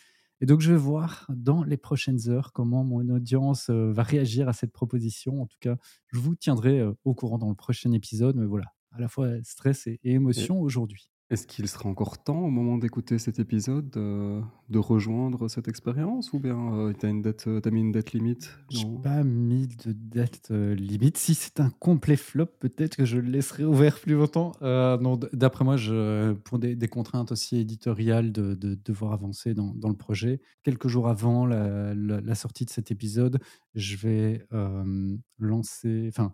Et 0.42 0.46
donc, 0.46 0.62
je 0.62 0.72
vais 0.72 0.78
voir 0.78 1.26
dans 1.30 1.64
les 1.64 1.78
prochaines 1.78 2.30
heures 2.30 2.54
comment 2.54 2.84
mon 2.84 3.08
audience 3.10 3.70
va 3.70 4.04
réagir 4.04 4.48
à 4.48 4.54
cette 4.54 4.72
proposition. 4.72 5.42
En 5.42 5.46
tout 5.46 5.58
cas, 5.60 5.78
je 6.08 6.20
vous 6.20 6.36
tiendrai 6.36 6.82
au 7.04 7.14
courant 7.14 7.38
dans 7.38 7.50
le 7.50 7.56
prochain 7.56 7.92
épisode. 7.92 8.36
Mais 8.36 8.46
voilà, 8.46 8.74
à 8.92 9.00
la 9.00 9.08
fois 9.08 9.30
stress 9.44 9.88
et, 9.88 10.00
émotion 10.04 10.60
aujourd'hui. 10.62 11.10
Est-ce 11.32 11.46
qu'il 11.46 11.68
sera 11.68 11.88
encore 11.88 12.18
temps, 12.18 12.40
au 12.40 12.50
moment 12.50 12.80
d'écouter 12.80 13.20
cet 13.20 13.38
épisode, 13.38 13.96
euh, 13.98 14.42
de 14.70 14.80
rejoindre 14.80 15.48
cette 15.48 15.68
expérience 15.68 16.34
ou 16.34 16.40
bien 16.40 16.74
euh, 16.74 16.94
tu 17.00 17.06
as, 17.06 17.48
euh, 17.48 17.62
as, 17.64 17.70
mis 17.70 17.82
une 17.82 17.92
date 17.92 18.14
limite 18.14 18.58
Je 18.72 18.84
n'ai 18.84 18.98
pas 18.98 19.24
mis 19.24 19.68
de 19.68 19.92
date 19.92 20.50
limite. 20.50 21.18
Si 21.18 21.36
c'est 21.36 21.60
un 21.60 21.70
complet 21.70 22.16
flop, 22.16 22.48
peut-être 22.60 22.96
que 22.96 23.06
je 23.06 23.18
le 23.18 23.30
laisserai 23.30 23.64
ouvert 23.64 24.00
plus 24.00 24.16
longtemps. 24.16 24.54
non, 24.62 25.20
d'après 25.32 25.64
moi, 25.64 25.78
je, 25.78 26.34
pour 26.34 26.58
des, 26.58 26.76
contraintes 26.88 27.32
aussi 27.32 27.58
éditoriales 27.58 28.32
de, 28.32 28.56
devoir 28.56 29.14
avancer 29.14 29.54
dans, 29.54 29.76
le 29.84 29.98
projet, 29.98 30.42
quelques 30.64 30.88
jours 30.88 31.08
avant 31.08 31.46
la, 31.46 31.94
la, 31.94 32.36
sortie 32.36 32.66
de 32.66 32.72
cet 32.72 32.90
épisode, 32.90 33.40
je 33.76 33.98
vais 33.98 34.48
lancer, 35.38 36.08
enfin 36.08 36.34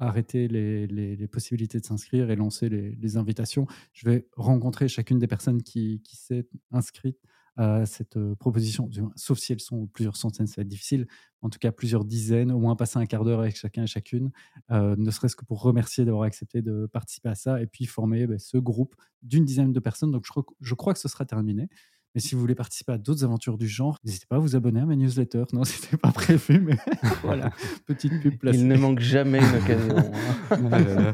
arrêter 0.00 0.48
les, 0.48 1.28
possibilités 1.28 1.78
de 1.78 1.84
s'inscrire 1.84 2.30
et 2.30 2.36
lancer 2.36 2.68
les, 2.68 3.16
invitations. 3.16 3.66
Je 3.92 4.08
vais 4.08 4.26
rencontrer 4.36 4.88
chacune 4.88 5.18
des 5.18 5.26
personnes 5.26 5.62
qui, 5.62 6.02
s'est 6.12 6.46
inscrite 6.72 7.18
à 7.56 7.84
cette 7.84 8.16
euh, 8.16 8.36
proposition, 8.36 8.88
sauf 9.16 9.38
si 9.38 9.52
elles 9.52 9.60
sont 9.60 9.86
plusieurs 9.88 10.16
centaines, 10.16 10.46
ça 10.46 10.54
va 10.58 10.62
être 10.62 10.68
difficile, 10.68 11.06
en 11.42 11.50
tout 11.50 11.58
cas 11.58 11.72
plusieurs 11.72 12.04
dizaines, 12.04 12.52
au 12.52 12.58
moins 12.58 12.76
passer 12.76 12.98
un 12.98 13.06
quart 13.06 13.24
d'heure 13.24 13.40
avec 13.40 13.56
chacun 13.56 13.82
et 13.82 13.86
chacune, 13.88 14.30
euh, 14.70 14.94
ne 14.96 15.10
serait-ce 15.10 15.34
que 15.34 15.44
pour 15.44 15.60
remercier 15.60 16.04
d'avoir 16.04 16.22
accepté 16.22 16.62
de 16.62 16.86
participer 16.86 17.28
à 17.28 17.34
ça 17.34 17.60
et 17.60 17.66
puis 17.66 17.86
former 17.86 18.28
ben, 18.28 18.38
ce 18.38 18.56
groupe 18.56 18.94
d'une 19.22 19.44
dizaine 19.44 19.72
de 19.72 19.80
personnes. 19.80 20.12
Donc 20.12 20.24
je 20.60 20.74
crois 20.74 20.94
que 20.94 21.00
ce 21.00 21.08
sera 21.08 21.24
terminé. 21.24 21.68
Et 22.14 22.20
si 22.20 22.34
vous 22.34 22.40
voulez 22.40 22.56
participer 22.56 22.92
à 22.92 22.98
d'autres 22.98 23.24
aventures 23.24 23.56
du 23.56 23.68
genre, 23.68 23.98
n'hésitez 24.04 24.26
pas 24.26 24.36
à 24.36 24.38
vous 24.38 24.56
abonner 24.56 24.80
à 24.80 24.86
ma 24.86 24.96
newsletter. 24.96 25.44
Non, 25.52 25.64
c'était 25.64 25.96
pas 25.96 26.12
prévu, 26.12 26.60
mais 26.60 26.76
voilà, 27.22 27.50
petite 27.86 28.20
pub 28.20 28.38
placée. 28.38 28.58
Il 28.58 28.68
ne 28.68 28.76
manque 28.76 29.00
jamais 29.00 29.38
une 29.38 29.56
occasion. 29.56 30.12
Hein. 30.50 31.12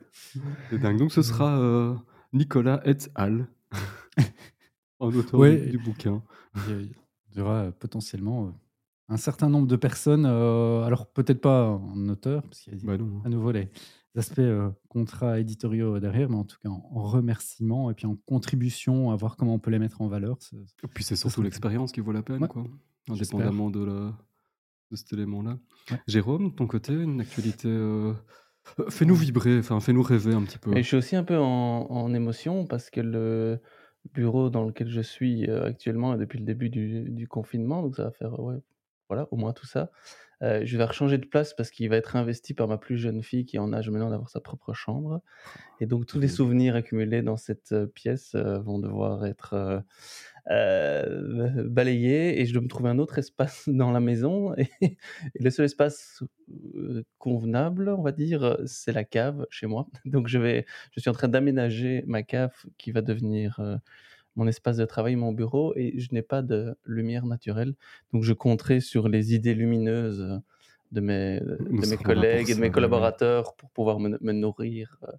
C'est 0.70 0.78
dingue. 0.78 0.98
Donc 0.98 1.12
ce 1.12 1.22
sera 1.22 1.58
euh, 1.58 1.94
Nicolas 2.32 2.80
et 2.84 2.96
al. 3.14 3.48
en 4.98 5.12
auteur 5.12 5.40
du, 5.40 5.78
bouquin. 5.78 6.22
Il 6.68 6.88
y 7.36 7.40
aura 7.40 7.64
euh, 7.64 7.70
potentiellement 7.70 8.46
euh, 8.46 8.50
un 9.08 9.16
certain 9.16 9.48
nombre 9.48 9.66
de 9.66 9.76
personnes, 9.76 10.24
alors 10.24 11.06
peut-être 11.06 11.40
pas 11.40 11.68
en 11.68 12.08
auteur, 12.08 12.42
parce 12.42 12.60
qu'il 12.60 12.74
y 12.74 12.76
a 12.76 12.96
bah 12.96 13.04
à 13.24 13.28
nouveau 13.28 13.50
les, 13.50 13.68
aspects 14.16 14.38
euh, 14.38 14.70
contrats 14.88 15.38
éditoriaux 15.38 16.00
derrière, 16.00 16.28
mais 16.28 16.36
en 16.36 16.44
tout 16.44 16.56
cas 16.62 16.68
en, 16.68 17.02
remerciement 17.02 17.90
et 17.90 17.94
puis 17.94 18.06
en 18.06 18.16
contribution 18.16 19.10
à 19.10 19.16
voir 19.16 19.36
comment 19.36 19.54
on 19.54 19.58
peut 19.58 19.70
les 19.70 19.78
mettre 19.78 20.00
en 20.00 20.08
valeur. 20.08 20.38
Et 20.82 20.88
puis 20.88 21.04
c'est 21.04 21.16
surtout 21.16 21.42
l'expérience 21.42 21.92
qui 21.92 22.00
vaut 22.00 22.12
la 22.12 22.22
peine, 22.22 22.46
quoi, 22.48 22.64
indépendamment 23.08 23.70
de, 23.70 23.84
la, 23.84 24.12
de 24.90 24.96
cet 24.96 25.12
élément-là. 25.12 25.58
Jérôme, 26.06 26.50
de 26.50 26.54
ton 26.54 26.66
côté, 26.66 26.92
une 26.92 27.20
actualité 27.20 27.68
euh, 27.68 28.12
euh, 28.78 28.90
Fais-nous 28.90 29.14
vibrer, 29.14 29.58
enfin 29.58 29.80
fais-nous 29.80 30.02
rêver 30.02 30.34
un 30.34 30.42
petit 30.42 30.58
peu. 30.58 30.76
Et 30.76 30.82
je 30.82 30.88
suis 30.88 30.96
aussi 30.96 31.16
un 31.16 31.24
peu 31.24 31.38
en, 31.38 31.86
en, 31.88 32.12
émotion 32.12 32.66
parce 32.66 32.90
que 32.90 33.00
le 33.00 33.60
bureau 34.12 34.50
dans 34.50 34.64
lequel 34.64 34.88
je 34.88 35.00
suis 35.00 35.48
actuellement 35.48 36.14
est 36.14 36.18
depuis 36.18 36.38
le 36.38 36.44
début 36.44 36.68
du, 36.68 37.10
du 37.10 37.28
confinement, 37.28 37.82
donc 37.82 37.96
ça 37.96 38.04
va 38.04 38.10
faire 38.10 38.38
ouais, 38.40 38.56
voilà, 39.08 39.28
au 39.30 39.36
moins 39.36 39.52
tout 39.52 39.66
ça. 39.66 39.90
Euh, 40.42 40.62
je 40.64 40.78
vais 40.78 40.84
rechanger 40.84 41.18
de 41.18 41.26
place 41.26 41.52
parce 41.54 41.70
qu'il 41.70 41.88
va 41.90 41.96
être 41.96 42.16
investi 42.16 42.54
par 42.54 42.66
ma 42.66 42.78
plus 42.78 42.96
jeune 42.96 43.22
fille 43.22 43.44
qui 43.44 43.56
est 43.56 43.58
en 43.58 43.72
âge 43.74 43.90
maintenant 43.90 44.10
d'avoir 44.10 44.30
sa 44.30 44.40
propre 44.40 44.72
chambre. 44.72 45.20
Et 45.80 45.86
donc 45.86 46.06
tous 46.06 46.18
les 46.18 46.28
souvenirs 46.28 46.74
accumulés 46.74 47.22
dans 47.22 47.36
cette 47.36 47.72
euh, 47.72 47.86
pièce 47.86 48.34
euh, 48.34 48.58
vont 48.60 48.78
devoir 48.78 49.26
être 49.26 49.84
balayés 51.66 52.40
et 52.40 52.46
je 52.46 52.52
dois 52.54 52.62
me 52.62 52.68
trouver 52.68 52.88
un 52.88 52.98
autre 52.98 53.18
espace 53.18 53.64
dans 53.68 53.92
la 53.92 54.00
maison. 54.00 54.54
Et, 54.56 54.96
le 55.38 55.50
seul 55.50 55.66
espace 55.66 56.22
convenable, 57.18 57.90
on 57.90 58.02
va 58.02 58.12
dire, 58.12 58.58
c'est 58.64 58.92
la 58.92 59.04
cave 59.04 59.46
chez 59.50 59.66
moi. 59.66 59.86
Donc 60.06 60.28
je, 60.28 60.38
vais, 60.38 60.64
je 60.92 61.00
suis 61.00 61.10
en 61.10 61.14
train 61.14 61.28
d'aménager 61.28 62.02
ma 62.06 62.22
cave 62.22 62.54
qui 62.78 62.92
va 62.92 63.02
devenir 63.02 63.60
mon 64.40 64.46
espace 64.46 64.78
de 64.78 64.86
travail, 64.86 65.16
mon 65.16 65.32
bureau, 65.32 65.74
et 65.76 65.92
je 65.98 66.08
n'ai 66.12 66.22
pas 66.22 66.40
de 66.40 66.74
lumière 66.86 67.26
naturelle. 67.26 67.74
Donc 68.14 68.22
je 68.24 68.32
compterai 68.32 68.80
sur 68.80 69.06
les 69.06 69.34
idées 69.34 69.52
lumineuses 69.52 70.40
de 70.92 71.00
mes, 71.02 71.40
de 71.40 71.90
mes 71.90 71.96
collègues 71.98 72.48
et 72.48 72.54
de 72.54 72.60
mes 72.60 72.70
collaborateurs 72.70 73.54
pour 73.54 73.68
pouvoir 73.70 74.00
me, 74.00 74.32
nourrir 74.32 74.98
euh, 75.02 75.12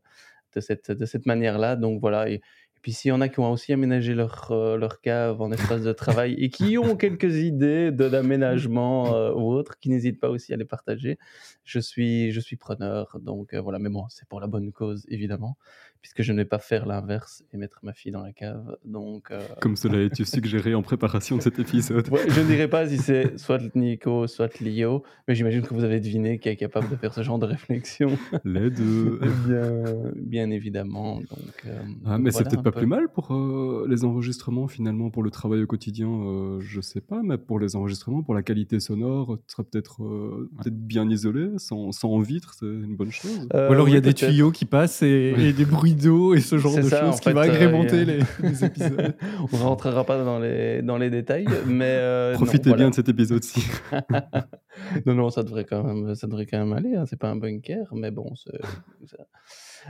de 0.56 0.60
cette, 0.60 0.92
de 0.92 1.06
cette 1.06 1.28
manière-là. 1.28 1.76
Donc 1.76 2.02
voilà. 2.02 2.30
Et, 2.30 2.42
puis 2.82 2.94
s'il 2.94 3.10
y 3.10 3.12
en 3.12 3.22
a 3.22 3.30
qui 3.30 3.40
ont 3.40 3.52
aussi 3.52 3.72
aménagé 3.74 4.16
leur, 4.16 4.52
euh, 4.52 4.76
leur 4.76 5.02
cave 5.02 5.40
en 5.40 5.52
espace 5.52 5.84
de 5.84 5.94
travail 5.94 6.34
et 6.40 6.50
qui 6.50 6.80
ont 6.80 6.96
quelques 6.96 7.36
idées 7.36 7.92
de 7.92 8.06
l'aménagement 8.06 9.14
euh, 9.14 9.32
ou 9.34 9.54
autre, 9.54 9.78
qui 9.78 9.90
n'hésitent 9.90 10.20
pas 10.20 10.32
aussi 10.32 10.52
à 10.52 10.58
les 10.58 10.66
partager, 10.66 11.20
je 11.64 11.78
suis, 11.78 12.32
je 12.32 12.40
suis 12.40 12.56
preneur. 12.56 13.20
Donc 13.22 13.54
voilà, 13.54 13.78
mais 13.78 13.90
bon, 13.90 14.08
c'est 14.10 14.28
pour 14.28 14.40
la 14.40 14.48
bonne 14.48 14.72
cause, 14.72 15.06
évidemment. 15.10 15.58
Puisque 16.02 16.22
je 16.22 16.32
ne 16.34 16.38
vais 16.38 16.46
pas 16.46 16.60
faire 16.60 16.86
l'inverse 16.86 17.44
et 17.54 17.58
mettre 17.58 17.80
ma 17.84 17.94
fille 17.94 18.12
dans 18.12 18.24
la 18.24 18.32
cave. 18.34 18.78
Donc, 18.86 19.32
euh, 19.32 19.40
Comme 19.62 19.76
cela 19.76 20.00
a 20.00 20.02
été 20.12 20.26
suggéré 20.26 20.74
en 20.76 20.82
préparation 20.82 21.38
de 21.38 21.42
cet 21.42 21.60
épisode. 21.60 22.10
ouais, 22.10 22.22
je 22.28 22.40
ne 22.42 22.46
dirais 22.48 22.68
pas 22.68 22.88
si 22.88 22.98
c'est 22.98 23.38
soit 23.40 23.60
Nico, 23.76 24.28
soit 24.28 24.60
Lio, 24.60 25.04
mais 25.28 25.36
j'imagine 25.36 25.62
que 25.62 25.74
vous 25.74 25.84
avez 25.84 26.00
deviné 26.00 26.40
qui 26.40 26.50
est 26.50 26.56
capable 26.56 26.90
de 26.90 26.96
faire 26.96 27.14
ce 27.14 27.22
genre 27.24 27.40
de 27.40 27.46
réflexion. 27.46 28.18
Les 28.44 28.70
deux. 28.70 29.20
bien, 29.48 29.84
bien 30.16 30.50
évidemment. 30.52 31.16
Donc, 31.18 31.66
euh, 31.68 31.80
Ah, 32.06 32.18
mais 32.18 32.32
c'est 32.32 32.44
peut-être 32.44 32.64
pas 32.64 32.72
peu. 32.72 32.80
plus 32.80 32.88
mal 32.88 33.08
pour 33.14 33.34
euh, 33.34 33.86
les 33.90 34.04
enregistrements 34.04 34.68
finalement, 34.68 35.10
pour 35.10 35.24
le 35.24 35.30
travail 35.32 35.62
au 35.64 35.68
quotidien, 35.68 36.10
euh, 36.10 36.60
je 36.62 36.82
sais 36.82 37.02
pas, 37.02 37.22
mais 37.24 37.38
pour 37.38 37.60
les 37.60 37.76
enregistrements, 37.76 38.24
pour 38.24 38.34
la 38.34 38.44
qualité 38.44 38.80
sonore, 38.80 39.38
tu 39.48 39.54
seras 39.54 39.64
peut-être 39.64 40.04
euh, 40.04 40.50
peut-être 40.58 40.78
bien 40.78 41.10
isolé, 41.10 41.50
sans, 41.58 41.92
sans 41.92 42.20
vitre, 42.20 42.54
c'est 42.60 42.66
une 42.66 42.96
bonne 42.96 43.12
chose. 43.12 43.48
Euh, 43.54 43.70
Ou 43.70 43.74
alors 43.74 43.88
il 43.90 43.94
y 43.94 43.98
a 43.98 44.02
des 44.02 44.14
tuyaux 44.14 44.52
qui 44.52 44.66
passent 44.66 45.04
et, 45.04 45.34
et 45.38 45.54
des 45.54 45.66
bruits 45.66 45.91
d'eau 45.96 46.34
et 46.34 46.40
ce 46.42 46.58
genre 46.58 46.76
de 46.76 46.82
choses 46.90 47.20
qui 47.20 47.24
fait, 47.30 47.34
va 47.34 47.42
euh, 47.42 47.44
agrémenter 47.44 48.02
a- 48.02 48.04
les, 48.06 48.20
les 48.44 48.66
épisodes. 48.66 49.16
On 49.54 49.58
rentrera 49.58 50.04
pas 50.04 50.24
dans 50.24 50.40
les, 50.40 50.82
dans 50.82 50.98
les 50.98 51.10
détails, 51.10 51.48
mais 51.66 51.86
euh, 51.88 52.32
non, 52.34 52.38
Profitez 52.38 52.70
voilà. 52.70 52.84
bien 52.84 52.90
de 52.90 52.96
cet 52.96 53.10
épisode-ci. 53.10 53.64
non, 55.06 55.14
non, 55.16 55.30
ça 55.30 55.44
devrait 55.44 55.66
quand 55.66 55.84
même, 55.84 56.16
ça 56.16 56.28
devrait 56.28 56.46
quand 56.46 56.60
même 56.60 56.74
aller. 56.74 56.96
Hein. 56.96 57.06
C'est 57.08 57.20
pas 57.20 57.30
un 57.30 57.36
bunker, 57.36 57.88
mais 57.94 58.12
bon, 58.12 58.36
ça- 58.36 58.52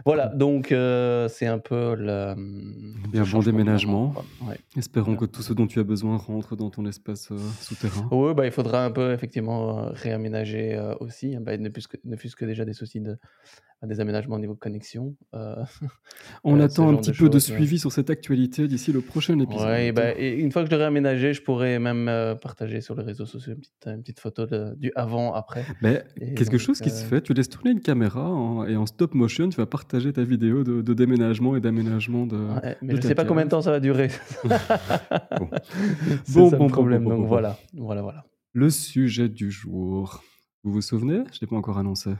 voilà. 0.05 0.27
Donc 0.27 0.71
euh, 0.71 1.27
c'est 1.27 1.47
un 1.47 1.59
peu 1.59 1.95
le 1.97 2.35
Bien, 3.11 3.23
bon 3.23 3.39
de 3.39 3.45
déménagement. 3.45 4.13
Ouais. 4.47 4.57
Espérons 4.77 5.15
que 5.15 5.25
tout 5.25 5.41
ce 5.41 5.53
dont 5.53 5.67
tu 5.67 5.79
as 5.79 5.83
besoin 5.83 6.17
rentre 6.17 6.55
dans 6.55 6.69
ton 6.69 6.85
espace 6.85 7.31
euh, 7.31 7.37
souterrain. 7.59 8.07
Oui, 8.11 8.33
bah, 8.33 8.45
il 8.45 8.51
faudra 8.51 8.85
un 8.85 8.91
peu 8.91 9.11
effectivement 9.13 9.79
euh, 9.87 9.89
réaménager 9.91 10.75
euh, 10.75 10.95
aussi. 10.99 11.35
hein. 11.35 11.41
Bah, 11.41 11.57
ne 11.57 11.69
fût-ce 12.15 12.35
que, 12.35 12.45
déjà 12.45 12.65
des 12.65 12.73
soucis 12.73 13.01
de 13.01 13.17
des 13.83 13.99
aménagements 13.99 14.35
au 14.35 14.39
niveau 14.39 14.53
connexion. 14.53 15.15
euh, 15.33 15.55
On 16.43 16.59
attend 16.59 16.89
un 16.89 16.97
petit 16.97 17.09
de 17.09 17.17
peu 17.17 17.29
de 17.29 17.33
ouais. 17.33 17.39
suivi 17.39 17.79
sur 17.79 17.91
cette 17.91 18.11
actualité 18.11 18.67
d'ici 18.67 18.91
le 18.91 19.01
prochain 19.01 19.39
épisode. 19.39 19.65
Ouais, 19.67 19.91
bah, 19.91 20.11
et 20.15 20.33
une 20.37 20.51
fois 20.51 20.61
que 20.63 20.69
je 20.69 20.71
l'aurai 20.75 20.85
aménagé, 20.85 21.33
je 21.33 21.41
pourrais 21.41 21.79
même 21.79 22.37
partager 22.43 22.79
sur 22.81 22.93
les 22.95 23.03
réseaux 23.03 23.25
sociaux 23.25 23.53
une 23.53 23.59
petite, 23.59 23.87
une 23.87 24.01
petite 24.03 24.19
photo 24.19 24.45
de- 24.45 24.75
du 24.77 24.91
avant-après. 24.95 25.65
Mais 25.81 26.03
Et 26.17 26.35
quelque 26.35 26.51
donc, 26.51 26.59
chose 26.59 26.79
qui 26.79 26.91
se 26.91 27.03
fait, 27.03 27.21
tu 27.21 27.33
laisses 27.33 27.49
tourner 27.49 27.71
une 27.71 27.81
caméra 27.81 28.29
en- 28.29 28.65
et 28.67 28.75
en 28.75 28.85
stop 28.85 29.15
motion, 29.15 29.49
tu 29.49 29.57
vas 29.57 29.65
partager 29.81 30.13
ta 30.13 30.23
vidéo 30.23 30.63
de, 30.63 30.81
de 30.83 30.93
déménagement 30.93 31.55
et 31.55 31.59
d'aménagement 31.59 32.27
de. 32.27 32.37
Ouais, 32.37 32.77
mais 32.83 32.93
de 32.93 32.97
je 32.97 33.01
ta 33.01 33.07
sais 33.09 33.15
pas 33.15 33.25
combien 33.25 33.45
de 33.45 33.49
temps 33.49 33.61
ça 33.63 33.71
va 33.71 33.79
durer. 33.79 34.09
Bon. 35.39 35.49
Bon, 36.29 36.49
ça 36.49 36.57
bon, 36.57 36.65
le 36.67 36.71
problème. 36.71 37.03
bon, 37.03 37.09
bon, 37.09 37.15
Donc 37.15 37.23
bon. 37.23 37.27
voilà, 37.27 37.57
voilà, 37.73 38.01
voilà. 38.01 38.25
Le 38.53 38.69
sujet 38.69 39.27
du 39.29 39.49
jour. 39.51 40.23
Vous 40.63 40.71
vous 40.73 40.81
souvenez? 40.81 41.15
Je 41.31 41.37
ne 41.37 41.41
l'ai 41.41 41.47
pas 41.47 41.55
encore 41.55 41.77
annoncé. 41.79 42.11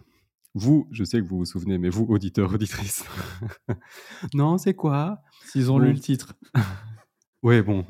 Vous, 0.56 0.88
je 0.92 1.04
sais 1.04 1.20
que 1.20 1.26
vous 1.26 1.38
vous 1.38 1.46
souvenez, 1.46 1.78
mais 1.78 1.90
vous, 1.90 2.06
auditeurs, 2.10 2.52
auditrices. 2.54 3.06
non, 4.34 4.58
c'est 4.58 4.74
quoi? 4.74 5.22
S'ils 5.46 5.70
ont 5.72 5.78
Bon. 5.78 5.86
lu 5.86 5.94
le 5.94 6.00
titre. 6.00 6.34
Ouais, 7.44 7.64
bon. 7.64 7.86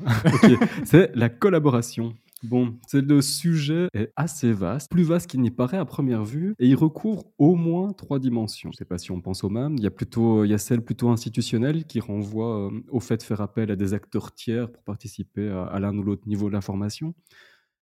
C'est 0.84 1.10
la 1.14 1.28
collaboration. 1.28 2.14
Bon, 2.42 2.76
c'est 2.88 3.02
le 3.02 3.22
sujet 3.22 3.86
est 3.94 4.12
assez 4.16 4.52
vaste, 4.52 4.90
plus 4.90 5.04
vaste 5.04 5.30
qu'il 5.30 5.40
n'y 5.40 5.52
paraît 5.52 5.76
à 5.76 5.84
première 5.84 6.24
vue, 6.24 6.56
et 6.58 6.66
il 6.66 6.74
recouvre 6.74 7.24
au 7.38 7.54
moins 7.54 7.92
trois 7.92 8.18
dimensions. 8.18 8.70
Je 8.72 8.76
ne 8.76 8.78
sais 8.78 8.84
pas 8.84 8.98
si 8.98 9.12
on 9.12 9.20
pense 9.20 9.44
au 9.44 9.48
même. 9.48 9.76
Il 9.78 9.84
y 9.84 9.86
a 9.86 9.92
plutôt, 9.92 10.44
il 10.44 10.50
y 10.50 10.54
a 10.54 10.58
celle 10.58 10.82
plutôt 10.82 11.10
institutionnelle 11.10 11.84
qui 11.84 12.00
renvoie 12.00 12.66
euh, 12.66 12.80
au 12.90 12.98
fait 12.98 13.18
de 13.18 13.22
faire 13.22 13.40
appel 13.40 13.70
à 13.70 13.76
des 13.76 13.94
acteurs 13.94 14.32
tiers 14.34 14.72
pour 14.72 14.82
participer 14.82 15.48
à, 15.48 15.78
l'un 15.78 15.96
ou 15.96 16.02
l'autre 16.02 16.26
niveau 16.26 16.48
de 16.48 16.52
l'information, 16.52 17.14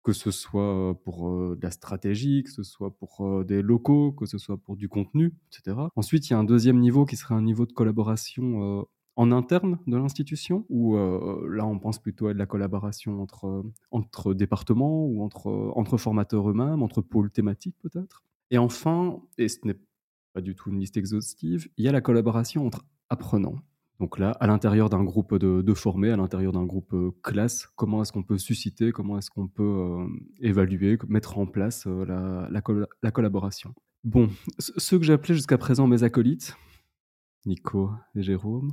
que 0.03 0.15
ce 0.15 0.31
soit 0.31 0.63
euh, 0.63 0.95
pour 0.95 1.29
euh, 1.29 1.57
de 1.57 1.63
la 1.63 1.71
stratégie, 1.71 2.43
que 2.43 2.51
ce 2.51 2.63
soit 2.63 2.97
pour 2.97 3.45
des 3.45 3.61
locaux, 3.61 4.13
que 4.13 4.25
ce 4.25 4.39
soit 4.39 4.57
pour 4.57 4.77
du 4.77 4.89
contenu, 4.89 5.35
etc. 5.53 5.77
Ensuite, 5.95 6.29
il 6.29 6.33
y 6.33 6.37
a 6.37 6.39
un 6.39 6.45
deuxième 6.45 6.79
niveau 6.79 7.05
qui 7.05 7.17
serait 7.17 7.35
un 7.35 7.43
niveau 7.43 7.67
de 7.67 7.73
collaboration 7.73 8.87
en 9.19 9.33
interne 9.33 9.79
de 9.89 9.97
l'institution, 9.97 10.65
où 10.69 10.97
euh, 10.97 11.49
là 11.51 11.67
on 11.67 11.79
pense 11.79 11.99
plutôt 11.99 12.29
à 12.29 12.35
de 12.35 12.39
la 12.39 12.47
collaboration 12.47 13.21
entre, 13.21 13.47
euh, 13.47 13.63
entre 13.91 14.33
départements 14.33 15.05
ou 15.07 15.23
entre, 15.23 15.49
euh, 15.51 15.73
entre 15.75 15.97
formateurs 15.97 16.49
eux-mêmes, 16.49 16.83
entre 16.83 17.03
pôles 17.03 17.31
thématiques 17.31 17.77
peut-être? 17.83 18.23
Et 18.53 18.59
enfin, 18.59 19.21
et 19.37 19.49
ce 19.49 19.59
n'est 19.67 19.79
pas 20.35 20.41
du 20.41 20.55
tout 20.55 20.71
une 20.71 20.79
liste 20.79 20.97
exhaustive, 20.97 21.69
il 21.77 21.85
y 21.85 21.89
a 21.89 21.93
la 21.93 22.01
collaboration 22.01 22.65
entre 22.65 22.85
apprenants. 23.09 23.59
Donc 23.99 24.21
là, 24.21 24.31
à 24.39 24.47
l'intérieur 24.47 24.89
d'un 24.89 25.03
groupe 25.03 25.35
de, 25.35 25.63
de 25.63 25.75
formés, 25.75 26.11
à 26.13 26.17
l'intérieur 26.17 26.53
d'un 26.53 26.65
groupe 26.65 26.95
classe, 27.21 27.67
comment 27.75 28.03
est-ce 28.03 28.13
qu'on 28.13 28.23
peut 28.23 28.39
susciter, 28.39 28.93
comment 28.93 29.19
est-ce 29.19 29.31
qu'on 29.33 29.49
peut 29.49 30.07
évaluer, 30.39 30.97
mettre 31.09 31.39
en 31.39 31.47
place 31.47 31.87
la, 31.87 32.49
la 32.49 32.61
colla- 32.61 32.87
la 33.03 33.11
collaboration? 33.11 33.75
Bon, 34.05 34.29
ce- 34.61 34.71
ceux 34.77 34.99
que 35.01 35.05
j'ai 35.05 35.13
appelés 35.13 35.35
jusqu'à 35.35 35.59
présent 35.59 35.89
mes 35.89 36.05
acolytes, 36.05 36.57
Nico 37.47 37.91
et 38.15 38.23
Jérôme, 38.23 38.71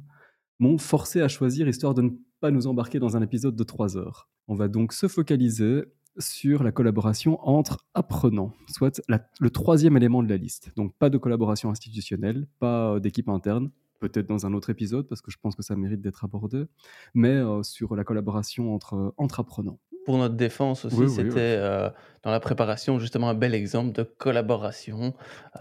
m'ont 0.60 0.78
forcé 0.78 1.22
à 1.22 1.28
choisir 1.28 1.68
histoire 1.68 1.94
de 1.94 2.04
ne 2.04 2.10
pas 2.40 2.52
nous 2.52 2.68
embarquer 2.68 3.00
dans 3.00 3.18
un 3.18 3.22
épisode 3.22 3.56
de 3.56 3.64
3 3.64 3.98
heures. 3.98 4.30
On 4.48 4.56
va 4.56 4.68
donc 4.68 4.94
se 4.94 5.08
focaliser 5.08 5.86
sur 6.18 6.64
la 6.64 6.72
collaboration 6.72 7.40
entre 7.48 7.86
apprenants, 7.94 8.54
soit 8.68 9.02
le 9.40 9.50
troisième 9.50 9.98
élément 9.98 10.24
de 10.24 10.30
la 10.30 10.38
liste. 10.38 10.72
Donc 10.76 10.94
pas 10.96 11.10
de 11.10 11.18
collaboration 11.18 11.70
institutionnelle, 11.70 12.48
pas 12.60 12.94
euh, 12.94 13.00
d'équipe 13.00 13.28
interne, 13.28 13.70
peut-être 14.00 14.28
dans 14.28 14.46
un 14.46 14.54
autre 14.54 14.70
épisode 14.70 15.08
parce 15.08 15.22
que 15.22 15.32
je 15.32 15.38
pense 15.42 15.56
que 15.56 15.64
ça 15.64 15.76
mérite 15.76 16.02
d'être 16.02 16.24
abordé, 16.24 16.66
mais 17.14 17.36
euh, 17.36 17.64
sur 17.64 17.96
la 17.96 18.04
collaboration 18.04 18.74
entre, 18.74 19.14
entre 19.18 19.40
apprenants. 19.40 19.80
Pour 20.06 20.18
notre 20.18 20.36
défense 20.36 20.86
aussi, 20.86 20.96
Oui, 20.98 21.10
c'était 21.10 21.34
oui. 21.34 21.40
euh, 21.40 21.90
dans 22.24 22.32
la 22.32 22.40
préparation 22.40 23.00
justement 23.00 23.30
un 23.30 23.34
bel 23.34 23.54
exemple 23.56 23.92
de 23.92 24.04
collaboration 24.04 25.14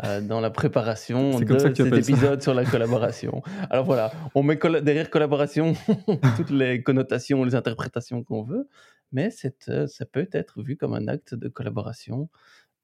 euh, 0.05 0.21
dans 0.21 0.41
la 0.41 0.51
préparation 0.51 1.39
de 1.41 1.59
cet 1.59 1.81
épisode 2.09 2.43
sur 2.43 2.55
la 2.55 2.65
collaboration. 2.65 3.43
Alors 3.71 3.85
voilà, 3.85 4.13
on 4.35 4.43
met 4.43 4.57
colla- 4.57 4.81
derrière 4.81 5.11
collaboration 5.11 5.75
toutes 6.37 6.51
les 6.51 6.83
connotations, 6.83 7.43
les 7.45 7.55
interprétations 7.55 8.23
qu'on 8.23 8.43
veut, 8.43 8.69
mais 9.13 9.31
euh, 9.69 9.87
ça 9.87 10.05
peut 10.07 10.29
être 10.33 10.63
vu 10.63 10.77
comme 10.77 10.95
un 10.95 11.09
acte 11.09 11.35
de 11.35 11.49
collaboration 11.49 12.29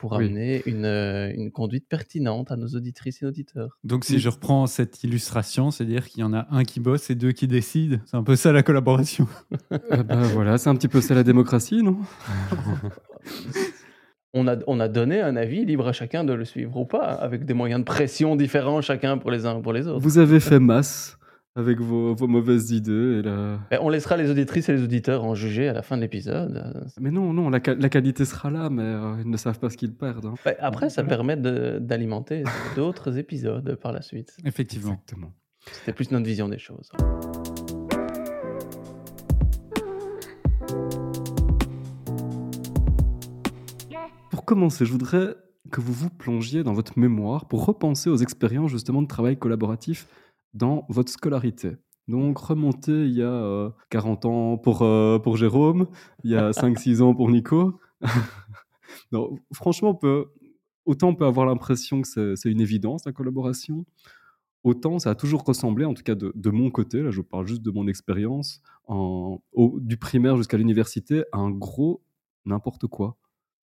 pour 0.00 0.12
Oui. 0.12 0.24
amener 0.26 0.62
une, 0.66 0.86
euh, 0.86 1.30
une 1.36 1.50
conduite 1.52 1.86
pertinente 1.88 2.50
à 2.50 2.56
nos 2.56 2.68
auditrices 2.68 3.22
et 3.22 3.26
auditeurs. 3.26 3.78
Donc 3.84 4.04
si 4.06 4.14
Oui. 4.14 4.18
je 4.18 4.28
reprends 4.30 4.66
cette 4.66 5.04
illustration, 5.04 5.70
c'est-à-dire 5.70 6.08
qu'il 6.08 6.20
y 6.20 6.24
en 6.24 6.32
a 6.32 6.46
un 6.50 6.64
qui 6.64 6.80
bosse 6.80 7.10
et 7.10 7.14
deux 7.14 7.32
qui 7.32 7.46
décident. 7.46 7.98
C'est 8.06 8.16
un 8.16 8.22
peu 8.22 8.34
ça 8.34 8.50
la 8.50 8.62
collaboration. 8.62 9.28
Euh, 9.72 9.78
bah, 10.02 10.22
voilà, 10.32 10.56
c'est 10.58 10.70
un 10.70 10.74
petit 10.74 10.88
peu 10.88 11.00
ça 11.02 11.14
la 11.14 11.22
démocratie, 11.22 11.82
non? 11.82 11.98
On 14.32 14.46
a, 14.46 14.54
on 14.68 14.78
a 14.78 14.86
donné 14.86 15.20
un 15.20 15.34
avis 15.34 15.64
libre 15.64 15.88
à 15.88 15.92
chacun 15.92 16.22
de 16.22 16.32
le 16.32 16.44
suivre 16.44 16.76
ou 16.76 16.84
pas, 16.84 17.00
avec 17.00 17.44
des 17.44 17.52
moyens 17.52 17.80
de 17.80 17.84
pression 17.84 18.36
différents 18.36 18.80
chacun 18.80 19.18
pour 19.18 19.32
les 19.32 19.44
uns 19.44 19.58
et 19.58 19.60
pour 19.62 19.72
les 19.72 19.88
autres. 19.88 19.98
Vous 19.98 20.18
avez 20.18 20.38
fait 20.38 20.60
masse 20.60 21.18
avec 21.56 21.80
vos, 21.80 22.14
vos 22.14 22.28
mauvaises 22.28 22.70
idées 22.70 23.18
et 23.18 23.22
la, 23.22 23.58
Ben, 23.70 23.80
on 23.82 23.88
laissera 23.88 24.16
les 24.16 24.30
auditrices 24.30 24.68
et 24.68 24.72
les 24.72 24.82
auditeurs 24.82 25.24
en 25.24 25.34
juger 25.34 25.68
à 25.68 25.72
la 25.72 25.82
fin 25.82 25.96
de 25.96 26.02
l'épisode. 26.02 26.84
Mais 27.00 27.10
non, 27.10 27.32
non, 27.32 27.50
la, 27.50 27.60
qualité 27.60 28.24
sera 28.24 28.50
là, 28.50 28.70
mais 28.70 28.82
euh, 28.82 29.16
ils 29.24 29.28
ne 29.28 29.36
savent 29.36 29.58
pas 29.58 29.68
ce 29.68 29.76
qu'ils 29.76 29.94
perdent. 29.94 30.26
hein. 30.26 30.34
ben, 30.44 30.54
après, 30.60 30.90
ça 30.90 31.02
permet 31.02 31.36
d'alimenter 31.36 32.44
d'autres 32.76 33.18
épisodes 33.18 33.74
par 33.76 33.92
la 33.92 34.02
suite. 34.02 34.36
Effectivement. 34.44 34.92
Exactement. 34.92 35.32
C'était 35.72 35.92
plus 35.92 36.10
notre 36.12 36.26
vision 36.26 36.48
des 36.48 36.58
choses. 36.58 36.90
Pour 44.30 44.44
commencer, 44.44 44.84
je 44.84 44.92
voudrais 44.92 45.34
que 45.70 45.80
vous 45.80 45.92
vous 45.92 46.10
plongiez 46.10 46.62
dans 46.62 46.72
votre 46.72 46.98
mémoire 46.98 47.46
pour 47.46 47.64
repenser 47.66 48.08
aux 48.08 48.16
expériences 48.16 48.70
justement 48.70 49.02
de 49.02 49.06
travail 49.06 49.36
collaboratif 49.36 50.06
dans 50.54 50.86
votre 50.88 51.10
scolarité. 51.10 51.76
Donc 52.08 52.38
remonter 52.38 53.06
il 53.06 53.12
y 53.12 53.22
a 53.22 53.32
euh, 53.32 53.70
40 53.90 54.24
ans 54.24 54.58
pour, 54.58 54.82
euh, 54.82 55.18
pour 55.18 55.36
Jérôme, 55.36 55.88
il 56.24 56.30
y 56.30 56.36
a 56.36 56.50
5-6 56.50 57.02
ans 57.02 57.14
pour 57.14 57.30
Nico. 57.30 57.78
franchement, 59.52 59.98
autant 60.86 61.08
on 61.08 61.14
peut 61.14 61.26
avoir 61.26 61.46
l'impression 61.46 62.02
que 62.02 62.34
c'est 62.34 62.50
une 62.50 62.60
évidence 62.60 63.04
la 63.04 63.12
collaboration, 63.12 63.84
autant 64.64 64.98
ça 64.98 65.10
a 65.10 65.14
toujours 65.14 65.44
ressemblé, 65.44 65.84
en 65.84 65.94
tout 65.94 66.02
cas 66.02 66.14
de, 66.14 66.32
de 66.34 66.50
mon 66.50 66.70
côté, 66.70 67.02
là 67.02 67.10
je 67.10 67.20
parle 67.20 67.46
juste 67.46 67.62
de 67.62 67.70
mon 67.70 67.86
expérience, 67.86 68.62
du 68.88 69.96
primaire 69.96 70.36
jusqu'à 70.36 70.56
l'université, 70.56 71.24
à 71.32 71.38
un 71.38 71.50
gros 71.50 72.02
n'importe 72.44 72.86
quoi. 72.86 73.16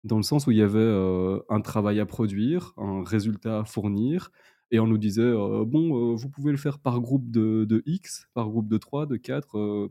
Dans 0.05 0.17
le 0.17 0.23
sens 0.23 0.47
où 0.47 0.51
il 0.51 0.59
y 0.59 0.63
avait 0.63 0.79
euh, 0.79 1.41
un 1.49 1.61
travail 1.61 1.99
à 1.99 2.07
produire, 2.07 2.75
un 2.77 3.03
résultat 3.03 3.61
à 3.61 3.65
fournir, 3.65 4.31
et 4.75 4.81
on 4.81 4.87
nous 4.87 4.99
disait, 4.99 5.23
euh, 5.23 5.65
bon, 5.65 6.13
euh, 6.13 6.17
vous 6.17 6.29
pouvez 6.31 6.51
le 6.53 6.59
faire 6.59 6.79
par 6.79 7.01
groupe 7.01 7.31
de, 7.31 7.65
de 7.65 7.83
X, 7.87 8.29
par 8.35 8.49
groupe 8.49 8.69
de 8.69 8.79
3, 8.79 9.07
de 9.07 9.17
4. 9.17 9.59
euh, 9.59 9.91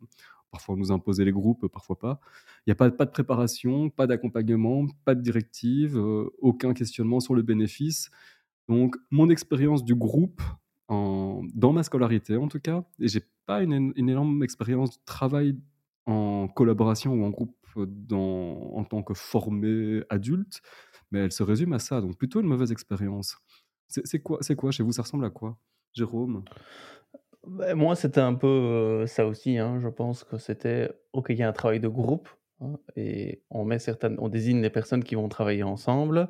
parfois 0.52 0.76
on 0.76 0.78
nous 0.78 0.92
imposait 0.92 1.26
les 1.26 1.32
groupes, 1.32 1.68
parfois 1.68 1.98
pas. 1.98 2.20
Il 2.66 2.70
n'y 2.70 2.74
a 2.74 2.76
pas, 2.76 2.92
pas 2.92 3.06
de 3.06 3.12
préparation, 3.12 3.90
pas 3.90 4.08
d'accompagnement, 4.08 4.86
pas 5.06 5.16
de 5.16 5.22
directive, 5.22 5.98
aucun 6.40 6.74
questionnement 6.74 7.20
sur 7.20 7.34
le 7.36 7.42
bénéfice. 7.42 8.12
Donc, 8.70 8.96
mon 9.12 9.30
expérience 9.30 9.84
du 9.84 9.96
groupe, 9.96 10.42
en- 10.88 11.42
dans 11.54 11.74
ma 11.74 11.84
scolarité 11.84 12.38
en 12.38 12.48
tout 12.48 12.60
cas, 12.60 12.84
et 13.00 13.08
j'ai 13.08 13.22
pas 13.46 13.64
une, 13.64 13.94
une 13.96 14.10
énorme 14.10 14.44
expérience 14.44 14.92
de 14.92 15.04
travail 15.06 15.58
en 16.06 16.48
collaboration 16.48 17.14
ou 17.14 17.24
en 17.26 17.30
groupe 17.30 17.56
dans, 17.76 18.74
en 18.76 18.84
tant 18.84 19.02
que 19.04 19.14
formé 19.14 20.02
adulte, 20.10 20.62
mais 21.12 21.20
elle 21.20 21.32
se 21.32 21.44
résume 21.44 21.74
à 21.74 21.80
ça, 21.80 22.02
donc 22.02 22.18
plutôt 22.18 22.42
une 22.42 22.48
mauvaise 22.48 22.72
expérience. 22.72 23.38
C'est 23.88 24.22
quoi, 24.22 24.40
quoi 24.58 24.72
chez 24.72 24.84
vous? 24.84 24.92
Ça 24.92 25.04
ressemble 25.04 25.26
à 25.26 25.30
quoi? 25.30 25.58
Jérôme? 25.94 26.44
Beh, 27.46 27.74
moi, 27.74 27.96
c'était 27.96 28.22
un 28.22 28.34
peu, 28.36 28.48
heu, 29.04 29.08
ça 29.08 29.26
aussi, 29.28 29.58
hein. 29.58 29.80
Je 29.80 29.90
pense 29.90 30.24
que 30.24 30.38
c'était 30.38 30.90
OK, 31.12 31.28
il 31.30 31.38
y 31.38 31.44
a 31.44 31.50
un 31.50 31.54
travail 31.54 31.80
de 31.80 31.90
groupe, 31.90 32.30
hein 32.62 32.76
et 32.96 33.44
on 33.50 33.66
met 33.66 33.80
certaines 33.80 34.16
on 34.20 34.30
désigne 34.30 34.62
les 34.62 34.70
personnes 34.70 35.04
qui 35.04 35.16
vont 35.16 35.28
travailler 35.30 35.64
ensemble. 35.64 36.30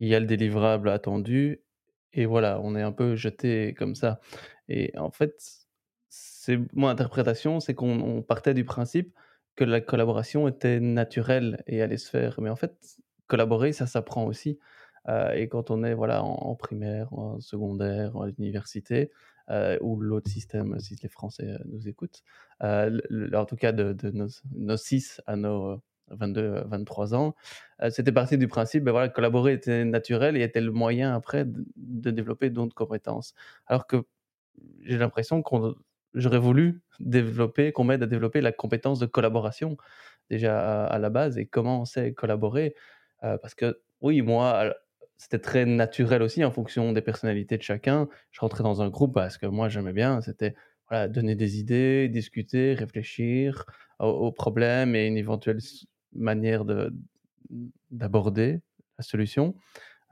Il 0.00 0.08
y 0.08 0.14
a 0.14 0.20
le 0.20 0.26
délivrable 0.26 0.88
attendu 0.90 1.62
et 2.12 2.26
voilà, 2.26 2.60
on 2.62 2.76
est 2.76 2.82
un 2.82 2.92
peu 2.92 3.16
jeté 3.16 3.74
comme 3.74 3.94
ça 3.94 4.20
et 4.68 4.96
en 4.98 5.10
fait, 5.10 5.34
c'est 6.08 6.58
mon 6.74 6.88
interprétation, 6.88 7.60
c'est 7.60 7.74
qu'on 7.74 8.00
on 8.00 8.22
partait 8.22 8.54
du 8.54 8.64
principe 8.64 9.14
que 9.56 9.64
la 9.64 9.80
collaboration 9.80 10.48
était 10.48 10.80
naturelle 10.80 11.62
et 11.66 11.82
allait 11.82 11.96
se 11.98 12.10
faire. 12.10 12.40
Mais 12.40 12.50
en 12.50 12.56
fait, 12.56 12.98
collaborer, 13.26 13.72
ça 13.72 13.86
s'apprend 13.86 14.24
aussi, 14.26 14.58
et 15.34 15.48
quand 15.48 15.70
on 15.70 15.84
est, 15.84 15.94
voilà, 15.94 16.22
en 16.24 16.54
primaire, 16.54 17.12
en 17.14 17.40
secondaire, 17.40 18.16
à 18.20 18.26
l'université, 18.28 19.10
heu, 19.50 19.78
ou 19.82 20.00
l'autre 20.00 20.30
système, 20.30 20.78
si 20.80 20.96
les 21.02 21.08
Français, 21.08 21.46
heu, 21.46 21.58
nous 21.66 21.88
écoutent, 21.88 22.22
en 22.60 23.44
tout 23.46 23.56
cas 23.56 23.72
de 23.72 23.94
nos 24.10 24.28
nos 24.54 24.76
6 24.76 25.20
à 25.26 25.36
nos 25.36 25.80
22-23 26.10 27.14
ans, 27.14 27.34
heu, 27.82 27.90
c'était 27.90 28.12
parti 28.12 28.38
du 28.38 28.48
principe, 28.48 28.84
ben 28.84 28.92
voilà, 28.92 29.08
collaborer 29.08 29.54
était 29.54 29.84
naturel 29.84 30.36
et 30.36 30.42
était 30.42 30.60
le 30.60 30.72
moyen 30.72 31.14
après 31.14 31.44
de 31.46 32.10
développer 32.10 32.50
d'autres 32.50 32.74
compétences. 32.74 33.34
Alors 33.66 33.86
que 33.86 34.04
j'ai 34.82 34.98
l'impression 34.98 35.42
qu'on 35.42 35.74
j'aurais 36.14 36.38
voulu 36.38 36.82
développer 37.00 37.72
qu'on 37.72 37.84
m'aide 37.84 38.02
à 38.02 38.06
développer 38.06 38.40
la 38.40 38.52
compétence 38.52 38.98
de 39.00 39.06
collaboration, 39.06 39.76
déjà 40.30 40.84
à 40.84 40.86
à 40.86 40.98
la 40.98 41.10
base 41.10 41.38
et 41.38 41.46
comment 41.46 41.82
on 41.82 41.84
sait 41.86 42.12
collaborer, 42.14 42.74
parce 43.20 43.54
que 43.54 43.80
oui, 44.02 44.22
moi, 44.22 44.74
c'était 45.18 45.38
très 45.40 45.66
naturel 45.66 46.22
aussi 46.22 46.44
en 46.44 46.50
fonction 46.52 46.92
des 46.92 47.02
personnalités 47.02 47.58
de 47.58 47.62
chacun. 47.62 48.08
Je 48.30 48.40
rentrais 48.40 48.62
dans 48.64 48.82
un 48.82 48.88
groupe 48.90 49.14
parce 49.14 49.38
que 49.38 49.46
moi 49.46 49.68
j'aimais 49.68 49.92
bien, 49.92 50.20
c'était, 50.22 50.54
voilà, 50.88 51.08
donner 51.08 51.34
des 51.34 51.58
idées, 51.60 52.08
discuter, 52.08 52.74
réfléchir 52.74 53.64
aux 54.00 54.32
problèmes 54.32 54.94
et 54.96 55.06
une 55.06 55.16
éventuelle 55.16 55.58
manière 56.14 56.64
de 56.64 56.92
d'aborder 57.90 58.60
la 58.98 59.04
solution, 59.04 59.54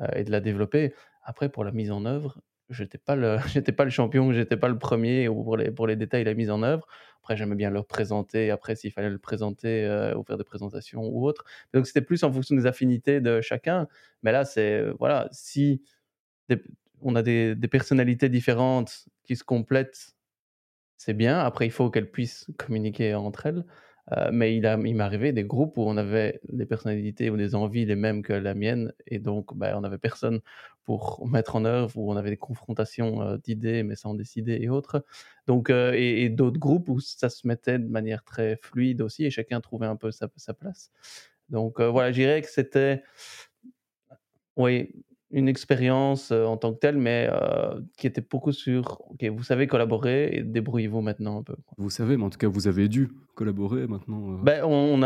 heu 0.00 0.06
et 0.16 0.24
de 0.24 0.30
la 0.32 0.40
développer. 0.40 0.94
Après 1.24 1.48
pour 1.50 1.64
la 1.64 1.72
mise 1.72 1.90
en 1.92 2.04
œuvre, 2.06 2.40
j'étais 2.70 2.98
pas 2.98 3.16
le 3.16 3.38
pas 3.76 3.84
le 3.84 3.90
champion, 3.90 4.32
j'étais 4.32 4.56
pas 4.56 4.68
le 4.68 4.78
1er 4.78 5.28
ou 5.28 5.44
pour 5.44 5.56
les 5.56 5.70
pour 5.72 5.86
les 5.86 5.96
détails, 5.96 6.24
la 6.24 6.34
mise 6.34 6.50
en 6.50 6.62
œuvre. 6.62 6.86
Après 7.26 7.36
j'aimais 7.36 7.56
bien 7.56 7.70
leur 7.70 7.86
présenter, 7.86 8.50
après 8.52 8.76
s'il 8.76 8.92
fallait 8.92 9.10
le 9.10 9.18
présenter, 9.18 9.84
heu, 9.84 10.16
ou 10.16 10.22
faire 10.24 10.38
des 10.38 10.44
présentations 10.44 11.02
ou 11.08 11.26
autre. 11.26 11.44
Donc 11.74 11.86
c'était 11.88 12.02
plus 12.02 12.22
en 12.24 12.32
fonction 12.32 12.54
des 12.56 12.66
affinités 12.66 13.20
de 13.20 13.40
chacun. 13.40 13.88
Mais 14.22 14.32
là, 14.32 14.44
c'est, 14.44 14.80
heu, 14.80 14.96
voilà, 15.00 15.28
si 15.32 15.82
on 17.02 17.16
a 17.16 17.22
des 17.22 17.56
personnalités 17.70 18.28
différentes 18.28 19.06
qui 19.24 19.36
se 19.36 19.44
complètent, 19.44 20.14
c'est 20.98 21.14
bien. 21.14 21.38
Après 21.40 21.66
il 21.66 21.72
faut 21.72 21.90
qu'elles 21.90 22.10
puissent 22.10 22.46
communiquer 22.58 23.14
entre 23.14 23.46
elles, 23.46 23.64
heu, 24.12 24.30
mais 24.32 24.56
il 24.56 24.62
m'est 24.62 25.00
arrivé 25.02 25.32
des 25.32 25.44
groupes 25.44 25.76
où 25.78 25.82
on 25.82 25.96
avait 25.96 26.40
des 26.50 26.66
personnalités 26.66 27.30
ou 27.30 27.36
des 27.36 27.54
envies 27.54 27.84
les 27.86 27.96
mêmes 27.96 28.22
que 28.22 28.32
la 28.32 28.54
mienne 28.54 28.92
et 29.06 29.18
donc 29.18 29.56
bah, 29.56 29.74
on 29.78 29.84
avait 29.84 29.98
personne 29.98 30.40
pour 30.84 31.26
mettre 31.28 31.56
en 31.56 31.64
œuvre, 31.64 31.96
où 31.98 32.12
on 32.12 32.16
avait 32.16 32.30
des 32.30 32.36
confrontations, 32.36 33.22
heu, 33.22 33.38
d'idées 33.38 33.82
mais 33.82 33.96
sans 33.96 34.14
décider 34.14 34.58
et 34.60 34.68
autres. 34.68 35.04
Donc 35.48 35.70
heu 35.70 35.94
et 35.96 36.28
d'autres 36.30 36.58
groupes 36.60 36.88
où 36.88 37.00
ça 37.00 37.28
se 37.30 37.46
mettait 37.46 37.78
de 37.78 37.88
manière 37.88 38.24
très 38.24 38.56
fluide 38.62 39.02
aussi 39.02 39.24
et 39.26 39.30
chacun 39.30 39.60
trouvait 39.60 39.86
un 39.86 39.96
peu 39.96 40.10
sa 40.12 40.28
sa 40.36 40.54
place. 40.54 40.90
Donc 41.50 41.80
voilà, 41.80 42.10
je 42.12 42.16
dirais 42.22 42.42
que 42.42 42.48
c'était 42.50 43.02
oui, 44.56 44.90
une 45.30 45.48
expérience, 45.48 46.30
en 46.30 46.56
tant 46.56 46.72
que 46.72 46.78
telle, 46.78 46.98
mais 46.98 47.28
qui 47.96 48.06
était 48.06 48.20
beaucoup 48.28 48.52
sur: 48.52 49.00
«OK, 49.10 49.24
vous 49.24 49.42
savez 49.42 49.66
collaborer 49.66 50.28
et 50.32 50.42
débrouillez-vous 50.42 51.00
maintenant 51.00 51.38
un 51.38 51.42
peu, 51.42 51.54
quoi». 51.66 51.74
Vous 51.78 51.90
savez, 51.90 52.16
mais 52.16 52.24
en 52.24 52.30
tout 52.30 52.38
cas, 52.38 52.48
vous 52.48 52.68
avez 52.68 52.88
dû 52.88 53.08
collaborer 53.34 53.86
maintenant, 53.86 54.38
Beh, 54.42 54.60
on 54.62 54.96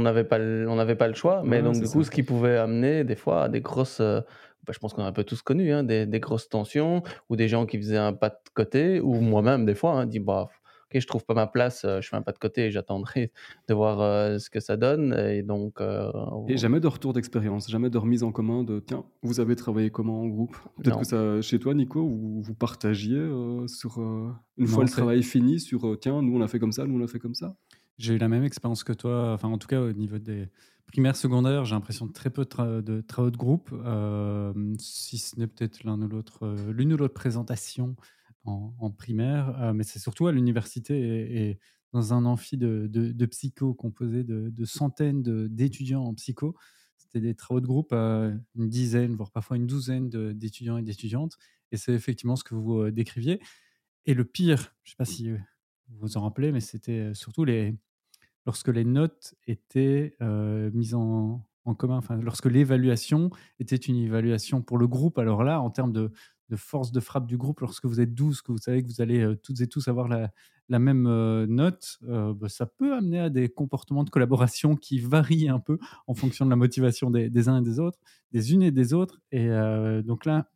n'avait 0.00 0.24
pas 0.24 0.38
on 0.40 0.76
n'avait 0.76 0.94
pas 0.96 1.08
le 1.08 1.14
choix, 1.14 1.42
mais 1.44 1.56
Ouais, 1.56 1.62
donc 1.62 1.74
du 1.74 1.88
coup, 1.88 2.02
ça. 2.02 2.06
ce 2.06 2.10
qui 2.10 2.22
pouvait 2.22 2.56
amener 2.56 3.04
des 3.04 3.16
fois 3.16 3.44
à 3.44 3.48
des 3.48 3.60
grosses, 3.60 4.00
bah, 4.00 4.72
je 4.72 4.78
pense 4.78 4.94
qu'on 4.94 5.02
a 5.02 5.06
un 5.06 5.12
peu 5.12 5.24
tous 5.24 5.42
connu, 5.42 5.72
hein, 5.72 5.82
des 5.82 6.06
des 6.06 6.20
grosses 6.20 6.48
tensions 6.48 7.02
ou 7.28 7.36
des 7.36 7.48
gens 7.48 7.66
qui 7.66 7.76
faisaient 7.78 7.98
un 7.98 8.12
pas 8.14 8.30
de 8.30 8.36
côté 8.54 9.00
ou 9.00 9.14
moi-même 9.20 9.66
des 9.66 9.74
fois, 9.74 9.92
hein, 9.92 10.06
dit: 10.06 10.20
«Bah, 10.20 10.48
OK, 10.94 11.00
je 11.00 11.06
trouve 11.06 11.24
pas 11.24 11.34
ma 11.34 11.46
place, 11.46 11.84
heu, 11.84 12.00
je 12.00 12.08
fais 12.08 12.16
un 12.16 12.22
pas 12.22 12.32
de 12.32 12.38
côté 12.38 12.66
et 12.66 12.70
j'attendrai 12.70 13.32
de 13.68 13.74
voir, 13.74 14.00
heu, 14.00 14.38
ce 14.38 14.48
que 14.50 14.60
ça 14.60 14.76
donne» 14.76 15.12
et 15.18 15.42
donc 15.42 15.80
heu, 15.80 16.10
Et 16.46 16.56
jamais 16.56 16.78
de 16.80 16.86
retour 16.86 17.12
d'expérience, 17.12 17.70
jamais 17.70 17.90
de 17.90 17.98
remise 17.98 18.22
en 18.22 18.30
commun 18.30 18.64
de: 18.64 18.80
«Tiens, 18.80 19.04
vous 19.22 19.40
avez 19.40 19.56
travaillé 19.56 19.90
comment 19.90 20.20
en 20.22 20.26
groupe?» 20.28 20.56
peut-être 20.76 20.98
que 20.98 21.06
ça 21.06 21.40
chez 21.42 21.58
toi, 21.58 21.74
Nico, 21.74 22.06
vous 22.06 22.42
vous 22.42 22.54
partagiez, 22.54 23.18
sur, 23.66 23.98
une 24.56 24.66
fois 24.68 24.84
le 24.84 24.90
travail 24.90 25.22
fini 25.22 25.58
sur, 25.58 25.98
«Tiens, 26.00 26.22
nous 26.22 26.36
on 26.36 26.42
a 26.42 26.48
fait 26.48 26.58
comme 26.58 26.72
ça, 26.72 26.86
nous 26.86 27.00
on 27.00 27.04
a 27.04 27.08
fait 27.08 27.18
comme 27.18 27.34
ça»? 27.34 27.56
J'ai 27.98 28.14
eu 28.14 28.18
la 28.18 28.28
même 28.28 28.44
expérience 28.44 28.82
que 28.84 28.92
toi, 28.92 29.32
enfin, 29.34 29.48
en 29.48 29.58
tout 29.58 29.68
cas, 29.68 29.80
au 29.80 29.92
niveau 29.92 30.18
des 30.18 30.48
primaires, 30.86 31.16
secondaires, 31.16 31.64
j'ai 31.64 31.74
l'impression 31.74 32.06
de 32.06 32.12
très 32.12 32.28
peu 32.30 32.42
de 32.42 32.48
tra 32.48 32.82
de 32.82 33.00
travaux 33.00 33.30
de 33.30 33.36
groupe, 33.36 33.70
si 34.80 35.18
ce 35.18 35.38
n'est 35.38 35.46
peut-être 35.46 35.84
l'un 35.84 36.00
ou 36.02 36.08
l'autre, 36.08 36.54
l'une 36.70 36.92
ou 36.92 36.96
l'autre 36.96 37.14
présentation 37.14 37.96
en 38.44 38.90
primaire, 38.90 39.56
heu, 39.62 39.72
mais 39.74 39.84
c'est 39.84 39.98
surtout 39.98 40.26
à 40.26 40.32
l'université 40.32 41.48
et 41.50 41.58
dans 41.92 42.12
un 42.14 42.24
amphi 42.26 42.56
de 42.58 42.86
de 42.90 43.12
de 43.12 43.26
psycho 43.26 43.74
composé 43.74 44.24
de 44.24 44.64
centaines 44.64 45.22
d'étudiants 45.48 46.04
en 46.04 46.14
psycho. 46.14 46.56
C'était 46.98 47.20
des 47.20 47.34
travaux 47.34 47.60
de 47.60 47.66
groupe, 47.66 47.92
heu, 47.92 48.40
une 48.56 48.68
dizaine, 48.68 49.14
voire 49.16 49.30
parfois 49.32 49.56
une 49.56 49.66
douzaine 49.66 50.08
d'étudiants 50.10 50.78
et 50.78 50.82
d'étudiantes 50.82 51.36
et 51.72 51.76
c'est 51.76 51.92
effectivement 51.94 52.36
ce 52.36 52.44
que 52.44 52.54
vous, 52.54 52.80
heu, 52.82 52.92
décriviez 52.92 53.40
et 54.06 54.14
le 54.14 54.24
pire, 54.24 54.74
je 54.84 54.90
sais 54.92 54.96
pas 54.96 55.04
si, 55.06 55.30
vous 55.32 55.38
vous 56.00 56.16
en 56.18 56.22
rappelez, 56.22 56.52
mais 56.52 56.60
c'était, 56.60 57.14
surtout 57.14 57.44
les 57.44 57.76
lorsque 58.46 58.68
les 58.68 58.84
notes 58.84 59.34
étaient, 59.46 60.16
mises 60.74 60.94
en 60.94 61.46
en 61.66 61.74
commun, 61.74 61.96
enfin, 61.98 62.16
lorsque 62.18 62.46
l'évaluation 62.46 63.30
était 63.60 63.76
une 63.76 63.96
évaluation 63.96 64.62
pour 64.62 64.78
le 64.78 64.86
groupe. 64.88 65.18
Alors 65.18 65.44
là, 65.44 65.60
en 65.62 65.70
termes 65.70 65.92
de 65.92 66.12
de 66.50 66.56
force 66.56 66.92
de 66.92 67.00
frappe 67.00 67.26
du 67.26 67.36
groupe, 67.36 67.60
lorsque 67.60 67.86
vous 67.86 68.00
êtes 68.00 68.14
12, 68.14 68.42
que 68.42 68.52
vous 68.52 68.58
savez 68.58 68.82
que 68.82 68.88
vous 68.88 69.00
allez, 69.00 69.20
heu, 69.22 69.36
toutes 69.36 69.60
et 69.60 69.66
tous 69.68 69.88
avoir 69.88 70.08
la 70.08 70.78
même, 70.78 71.06
heu, 71.06 71.46
note, 71.48 71.98
heu, 72.08 72.34
bah, 72.34 72.48
ça 72.48 72.66
peut 72.66 72.94
amener 72.94 73.18
à 73.20 73.30
des 73.30 73.48
comportements 73.48 74.04
de 74.04 74.10
collaboration 74.10 74.76
qui 74.76 74.98
varient 74.98 75.48
un 75.48 75.60
peu 75.60 75.78
en 76.06 76.14
fonction 76.14 76.44
de 76.44 76.50
la 76.50 76.56
motivation 76.56 77.10
des 77.10 77.48
uns 77.48 77.58
et 77.60 77.62
des 77.64 77.80
autres, 77.80 77.98
des 78.32 78.52
unes 78.52 78.62
et 78.62 78.70
des 78.72 78.94
autres 78.94 79.20
et 79.32 79.48
donc 80.04 80.24
là, 80.26 80.48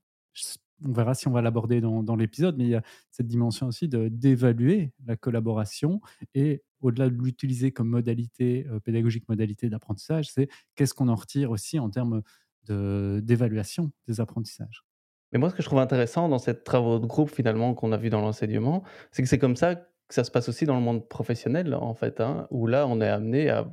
on 0.85 0.93
verra 0.93 1.15
si 1.15 1.27
on 1.29 1.33
va 1.33 1.43
l'aborder 1.43 1.81
dans 1.81 2.17
l'épisode, 2.17 2.57
mais 2.57 2.65
il 2.65 2.71
y 2.71 2.75
a 2.77 2.83
cette 3.11 3.27
dimension 3.27 3.67
aussi 3.67 3.89
d'évaluer 3.89 4.93
la 5.07 5.17
collaboration 5.17 6.01
et 6.35 6.63
au-delà 6.81 7.11
de 7.11 7.15
l'utiliser 7.17 7.73
comme 7.73 7.89
modalité, 7.89 8.65
pédagogique, 8.85 9.29
modalité 9.29 9.69
d'apprentissage, 9.69 10.31
c'est 10.31 10.49
qu'est-ce 10.77 10.95
qu'on 10.95 11.09
en 11.09 11.17
retire 11.17 11.51
aussi 11.51 11.79
en 11.81 11.91
termes 11.91 12.23
d'évaluation 12.69 13.91
des 14.07 14.21
apprentissages? 14.21 14.88
Mais 15.33 15.39
moi, 15.39 15.51
ce 15.51 15.55
que 15.55 15.63
je 15.63 15.67
trouve 15.69 15.79
intéressant 15.81 16.29
dans 16.29 16.39
ces 16.39 16.61
travaux 16.63 16.99
de 16.99 17.07
groupe 17.07 17.31
finalement 17.31 17.75
qu'on 17.75 17.93
a 17.93 17.97
vu 17.97 18.11
dans 18.11 18.21
l'enseignement, 18.21 18.83
c'est 19.13 19.23
que 19.23 19.29
c'est 19.29 19.39
comme 19.39 19.57
ça 19.57 19.75
que 19.77 20.15
ça 20.15 20.25
se 20.25 20.31
passe 20.31 20.49
aussi 20.49 20.65
dans 20.65 20.75
le 20.75 20.81
monde 20.81 21.07
professionnel 21.09 21.75
en 21.75 21.95
fait, 21.95 22.21
hein, 22.21 22.47
où 22.51 22.67
là, 22.67 22.87
on 22.87 23.01
est 23.01 23.09
amené 23.09 23.51
à 23.51 23.71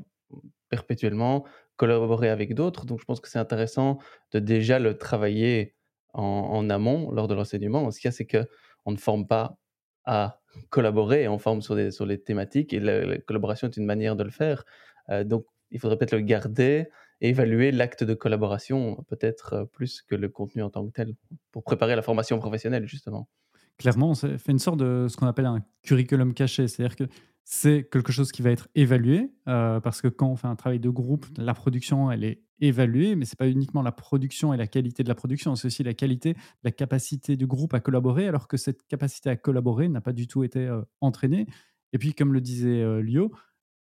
perpétuellement 0.69 1.45
collaborer 1.77 2.29
avec 2.29 2.55
d'autres. 2.55 2.85
Donc 2.85 2.99
je 2.99 3.05
pense 3.05 3.19
que 3.21 3.29
c'est 3.29 3.39
intéressant 3.39 3.99
de 4.31 4.39
déjà 4.39 4.79
le 4.79 4.97
travailler 4.97 5.75
en 6.13 6.69
amont 6.69 7.11
lors 7.11 7.27
de 7.27 7.35
l'enseignement. 7.35 7.91
Ce 7.91 7.99
qu'il 7.99 8.07
y 8.07 8.09
a, 8.09 8.11
c'est 8.11 8.25
qu'on 8.27 8.91
ne 8.91 8.97
forme 8.97 9.27
pas 9.27 9.57
à 10.05 10.41
collaborer, 10.69 11.27
on 11.27 11.37
forme 11.39 11.61
sur 11.61 11.75
les 11.75 12.23
thématiques 12.23 12.73
et 12.73 12.79
la 12.79 13.05
la 13.05 13.17
collaboration 13.19 13.67
est 13.67 13.77
une 13.77 13.85
manière 13.85 14.15
de 14.15 14.23
le 14.23 14.31
faire. 14.31 14.63
Heu, 15.11 15.25
donc 15.25 15.45
il 15.71 15.79
faudrait 15.79 15.97
peut-être 15.97 16.13
le 16.13 16.21
garder 16.21 16.87
évaluer 17.21 17.71
l'acte 17.71 18.03
de 18.03 18.13
collaboration, 18.13 19.03
peut-être, 19.07 19.53
heu, 19.63 19.65
plus 19.67 20.01
que 20.01 20.15
le 20.15 20.29
contenu 20.29 20.61
en 20.63 20.69
tant 20.69 20.85
que 20.85 20.91
tel, 20.91 21.15
pour 21.51 21.63
préparer 21.63 21.95
la 21.95 22.01
formation 22.01 22.39
professionnelle 22.39 22.87
justement. 22.87 23.29
Clairement, 23.77 24.11
on 24.11 24.15
fait 24.15 24.51
une 24.51 24.59
sorte 24.59 24.79
de 24.79 25.07
ce 25.09 25.17
qu'on 25.17 25.27
appelle 25.27 25.45
un 25.45 25.61
curriculum 25.83 26.33
caché. 26.33 26.67
C'est-à-dire 26.67 26.95
que 26.95 27.03
c'est 27.43 27.87
quelque 27.91 28.11
chose 28.11 28.31
qui 28.31 28.41
va 28.41 28.51
être 28.51 28.69
évalué, 28.73 29.31
heu, 29.47 29.79
parce 29.83 30.01
que 30.01 30.07
quand 30.07 30.27
on 30.29 30.35
fait 30.35 30.47
un 30.47 30.55
travail 30.55 30.79
de 30.79 30.89
groupe, 30.89 31.25
la 31.37 31.53
production, 31.53 32.09
elle 32.11 32.23
est 32.23 32.41
évaluée, 32.61 33.15
mais 33.15 33.25
c'est 33.25 33.37
pas 33.37 33.49
uniquement 33.49 33.81
la 33.81 33.91
production 33.91 34.53
et 34.53 34.57
la 34.57 34.65
qualité 34.67 35.03
de 35.03 35.09
la 35.09 35.15
production, 35.15 35.55
c'est 35.55 35.67
aussi 35.67 35.83
la 35.83 35.93
qualité, 35.93 36.35
la 36.63 36.71
capacité 36.71 37.35
du 37.35 37.45
groupe 37.47 37.73
à 37.73 37.81
collaborer, 37.81 38.27
alors 38.27 38.47
que 38.47 38.55
cette 38.57 38.87
capacité 38.87 39.29
à 39.29 39.35
collaborer 39.35 39.89
n'a 39.89 40.01
pas 40.01 40.13
du 40.13 40.25
tout 40.27 40.43
été, 40.43 40.65
heu, 40.67 40.85
entraînée 41.01 41.45
et 41.93 41.97
puis 41.97 42.13
comme 42.13 42.33
le 42.33 42.41
disait, 42.41 43.01
Lio, 43.03 43.31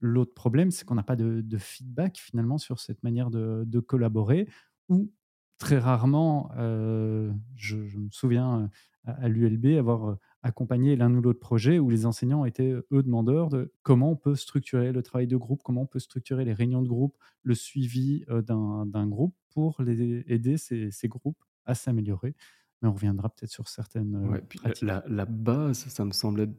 l'autre 0.01 0.35
problème, 0.35 0.71
c'est 0.71 0.85
qu'on 0.85 0.95
n'a 0.97 1.03
pas 1.03 1.17
de 1.17 1.41
de 1.43 1.59
feedback 1.59 2.19
finalement 2.19 2.59
sur 2.59 2.81
cette 2.81 3.03
manière 3.03 3.31
de 3.31 3.65
de 3.67 3.81
collaborer 3.81 4.49
ou 4.89 5.13
très 5.59 5.79
rarement, 5.79 6.51
heu, 6.59 7.33
je 7.57 7.87
je 7.87 7.99
me 7.99 8.09
souviens, 8.11 8.65
heu, 8.65 8.69
à 9.05 9.13
à 9.25 9.29
l'ULB 9.29 9.67
avoir, 9.79 10.11
heu, 10.11 10.19
accompagné 10.43 10.95
l'un 10.97 11.13
ou 11.15 11.21
l'autre 11.21 11.41
projet 11.41 11.79
où 11.79 11.91
les 11.91 12.07
enseignants 12.07 12.45
étaient, 12.45 12.71
eux, 12.73 13.03
demandeurs 13.03 13.49
de 13.51 13.73
comment 13.83 14.11
on 14.13 14.17
peut 14.17 14.37
structurer 14.37 14.93
le 14.93 15.03
travail 15.03 15.27
de 15.27 15.37
groupe, 15.37 15.63
comment 15.65 15.83
on 15.83 15.87
peut 15.87 15.99
structurer 15.99 16.45
les 16.45 16.53
réunions 16.53 16.83
de 16.83 16.89
groupe, 16.89 17.17
le 17.43 17.55
suivi, 17.55 18.25
d'un 18.29 19.07
groupe 19.09 19.35
pour 19.51 19.83
les 19.83 20.25
aider 20.29 20.57
ces 20.59 20.91
ces 20.91 21.09
groupes 21.09 21.43
à 21.65 21.75
s'améliorer. 21.75 22.35
mais 22.83 22.89
on 22.89 22.93
reviendra 22.95 23.29
peut-être 23.31 23.51
sur 23.51 23.69
certaines, 23.69 24.15
Ouais, 24.25 24.43
puis 24.49 24.59
la 24.83 25.05
la 25.07 25.27
base, 25.27 25.87
ça 25.89 26.05
me 26.05 26.11
semble 26.11 26.41
être 26.41 26.57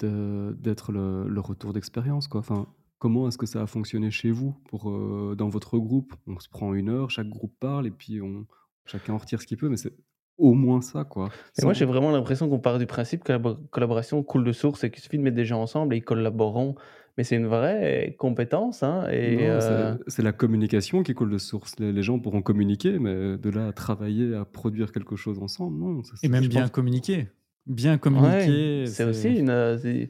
d'être 0.54 0.92
le 0.94 1.28
le 1.28 1.40
retour 1.42 1.74
d'expérience, 1.74 2.28
quoi. 2.30 2.40
Enfin, 2.40 2.74
comment 3.00 3.28
est-ce 3.28 3.38
que 3.38 3.46
ça 3.46 3.62
a 3.62 3.68
fonctionné 3.68 4.12
chez 4.12 4.32
vous 4.32 4.54
pour, 4.68 4.92
heu, 4.92 5.36
dans 5.38 5.50
votre 5.50 5.78
groupe? 5.80 6.14
On 6.28 6.40
se 6.40 6.50
prend 6.50 6.74
une 6.74 6.90
heure, 6.90 7.10
chaque 7.10 7.30
groupe 7.30 7.54
parle 7.60 7.88
et 7.88 7.92
puis 7.92 8.22
on 8.22 8.46
chacun 8.86 9.14
en 9.14 9.18
retire 9.18 9.42
ce 9.42 9.48
qu'il 9.48 9.58
peut, 9.58 9.70
mais 9.70 9.78
c'est 9.78 9.94
au 10.38 10.54
moins 10.54 10.82
ça, 10.82 11.04
quoi. 11.04 11.30
Et 11.62 11.66
moi, 11.66 11.74
j'ai 11.74 11.86
vraiment 11.86 12.12
l'impression 12.12 12.50
qu'on 12.50 12.60
part 12.60 12.80
du 12.80 12.86
principe 12.86 13.24
que 13.24 13.32
la 13.34 13.40
bo 13.40 13.56
collaboration 13.72 14.24
coule 14.24 14.46
de 14.46 14.52
source 14.54 14.84
et 14.84 14.90
qu'il 14.90 15.04
suffit 15.04 15.18
de 15.18 15.24
mettre 15.24 15.36
des 15.36 15.46
gens 15.46 15.62
ensemble 15.62 15.94
et 15.94 15.98
ils 15.98 16.04
collaboreront. 16.04 16.76
Mais 17.18 17.26
c'est 17.26 17.36
une 17.36 17.48
vraie 17.48 18.16
compétence, 18.18 18.82
hein 18.82 19.06
et 19.12 19.36
non, 19.36 19.98
c'est 20.08 20.22
la 20.22 20.32
communication 20.32 21.04
qui 21.04 21.14
coule 21.14 21.32
de 21.32 21.38
source. 21.38 21.78
Les 21.78 21.92
les 21.92 22.02
gens 22.02 22.18
pourront 22.18 22.42
communiquer, 22.42 22.98
mais 22.98 23.38
de 23.38 23.50
là 23.50 23.68
à 23.68 23.74
travailler, 23.74 24.34
à 24.34 24.46
produire 24.46 24.94
quelque 24.94 25.18
chose 25.18 25.38
ensemble, 25.40 25.78
non, 25.78 26.02
ça 26.04 26.14
Et 26.14 26.18
c'est 26.22 26.28
même 26.30 26.48
bien 26.48 26.62
pense 26.62 26.72
communiquer. 26.72 27.28
Bien 27.68 27.94
ouais, 27.94 28.00
communiquer, 28.00 28.86
c'est 28.86 29.04
aussi 29.04 29.40
une, 29.40 29.78
c'est 29.78 30.10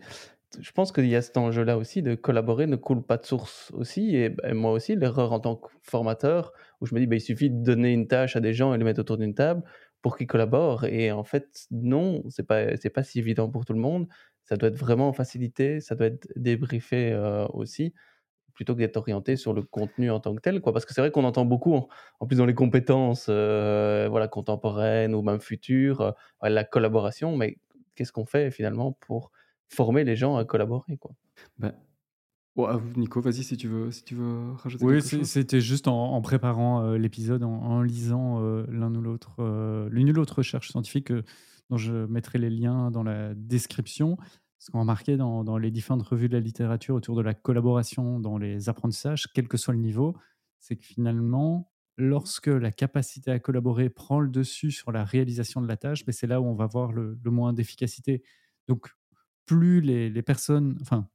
je 0.60 0.72
pense 0.72 0.92
qu'il 0.92 1.06
y 1.08 1.16
a 1.16 1.22
cet 1.22 1.38
enjeu-là 1.38 1.78
aussi 1.78 2.02
de 2.02 2.16
collaborer 2.16 2.66
ne 2.68 2.76
coule 2.76 3.04
pas 3.06 3.18
de 3.18 3.26
source 3.26 3.72
aussi 3.74 4.16
et 4.16 4.30
bah, 4.30 4.54
moi 4.54 4.72
aussi 4.72 4.96
l'erreur 4.96 5.32
en 5.32 5.40
tant 5.40 5.56
que 5.56 5.70
formateur 5.84 6.54
où 6.82 6.86
je 6.88 6.96
me 6.96 7.00
dis: 7.00 7.08
«Bah, 7.08 7.16
il 7.18 7.22
suffit 7.22 7.50
de 7.52 7.62
donner 7.64 7.94
une 7.94 8.08
tâche 8.08 8.36
à 8.36 8.40
des 8.40 8.54
gens 8.54 8.74
et 8.74 8.78
les 8.78 8.84
mettre 8.84 9.00
autour 9.02 9.18
d'une 9.18 9.36
table 9.36 9.64
pour 10.02 10.18
qu'ils 10.18 10.28
collaborent» 10.28 10.86
et 10.86 11.12
en 11.12 11.24
fait 11.24 11.68
non, 11.72 12.24
c'est 12.30 12.48
pas 12.48 12.66
pas 12.94 13.04
si 13.04 13.20
évident 13.20 13.50
pour 13.50 13.66
tout 13.66 13.74
le 13.74 13.80
monde. 13.80 14.08
Ça 14.44 14.58
doit 14.58 14.70
être 14.70 14.78
vraiment 14.78 15.14
facilité, 15.14 15.80
ça 15.82 15.94
doit 15.96 16.08
être 16.08 16.28
débriefé, 16.36 17.12
heu, 17.14 17.46
aussi, 17.54 17.94
plutôt 18.54 18.74
que 18.76 18.80
d'être 18.80 18.98
orienté 18.98 19.36
sur 19.38 19.54
le 19.54 19.62
contenu 19.64 20.12
en 20.12 20.20
tant 20.20 20.36
que 20.36 20.42
tel, 20.42 20.62
quoi. 20.62 20.74
Parce 20.74 20.86
que 20.86 20.94
c'est 20.94 21.02
vrai 21.02 21.12
qu'on 21.12 21.24
entend 21.24 21.46
beaucoup 21.46 21.76
en 22.20 22.26
plus 22.28 22.38
dans 22.38 22.46
les 22.46 22.56
compétences, 22.56 23.28
heu, 23.30 24.08
voilà, 24.10 24.28
contemporaines 24.28 25.16
ou 25.16 25.22
même 25.22 25.40
futures, 25.42 26.14
ouais, 26.44 26.50
la 26.50 26.64
collaboration, 26.66 27.38
mais 27.38 27.58
qu'est-ce 27.96 28.12
qu'on 28.12 28.26
fait 28.26 28.52
finalement 28.52 28.92
pour 28.94 29.32
former 29.70 30.04
les 30.04 30.16
gens 30.16 30.38
à 30.38 30.46
collaborer, 30.46 30.98
quoi? 30.98 31.12
bah, 31.58 31.74
Nico, 32.96 33.22
vas-y 33.22 33.44
si 33.44 33.58
tu 33.58 33.68
veux 33.68 33.92
si 33.92 34.04
tu 34.04 34.16
veux 34.16 34.52
rajouter 34.54 34.86
Oui, 34.86 35.02
c'était 35.02 35.60
juste 35.60 35.88
en 35.90 36.14
en 36.14 36.22
préparant, 36.22 36.84
heu, 36.86 36.96
l'épisode, 36.98 37.44
en 37.44 37.52
en 37.62 37.82
lisant, 37.82 38.42
heu, 38.42 38.66
l'un 38.70 38.94
ou 38.96 39.02
l'autre, 39.02 39.36
heu, 39.42 39.90
l'une 39.92 40.10
ou 40.10 40.14
l'autre 40.14 40.38
recherche 40.38 40.70
scientifique, 40.70 41.12
dont 41.70 41.76
je 41.78 42.06
mettrai 42.06 42.40
les 42.40 42.50
liens 42.50 42.90
dans 42.90 43.04
la 43.04 43.34
description. 43.36 44.18
Ce 44.58 44.72
qu'on 44.72 44.80
remarquait 44.80 45.18
dans 45.18 45.44
dans 45.44 45.58
les 45.58 45.70
différentes 45.72 46.04
revues 46.04 46.30
de 46.30 46.34
la 46.34 46.40
littérature 46.40 46.96
autour 46.96 47.16
de 47.18 47.22
la 47.22 47.34
collaboration 47.34 48.20
dans 48.22 48.38
les 48.38 48.70
apprentissages, 48.70 49.28
quel 49.34 49.50
que 49.50 49.58
soit 49.58 49.74
le 49.74 49.82
niveau, 49.82 50.16
c'est 50.60 50.78
que 50.78 50.86
finalement, 50.86 51.74
lorsque 51.98 52.48
la 52.48 52.72
capacité 52.72 53.32
à 53.32 53.40
collaborer 53.40 53.90
prend 53.90 54.22
le 54.22 54.30
dessus 54.30 54.72
sur 54.72 54.94
la 54.94 55.04
réalisation 55.04 55.62
de 55.62 55.68
la 55.68 55.76
tâche, 55.78 56.06
beh, 56.06 56.14
c'est 56.14 56.28
là 56.28 56.40
où 56.40 56.46
on 56.46 56.56
va 56.56 56.68
voir 56.68 56.94
le 56.94 57.20
le 57.22 57.32
moins 57.32 57.52
d'efficacité. 57.52 58.24
Donc 58.70 58.88
plus 59.50 59.82
les 59.82 60.22
personnes 60.22 60.78
enfin, 60.82 61.08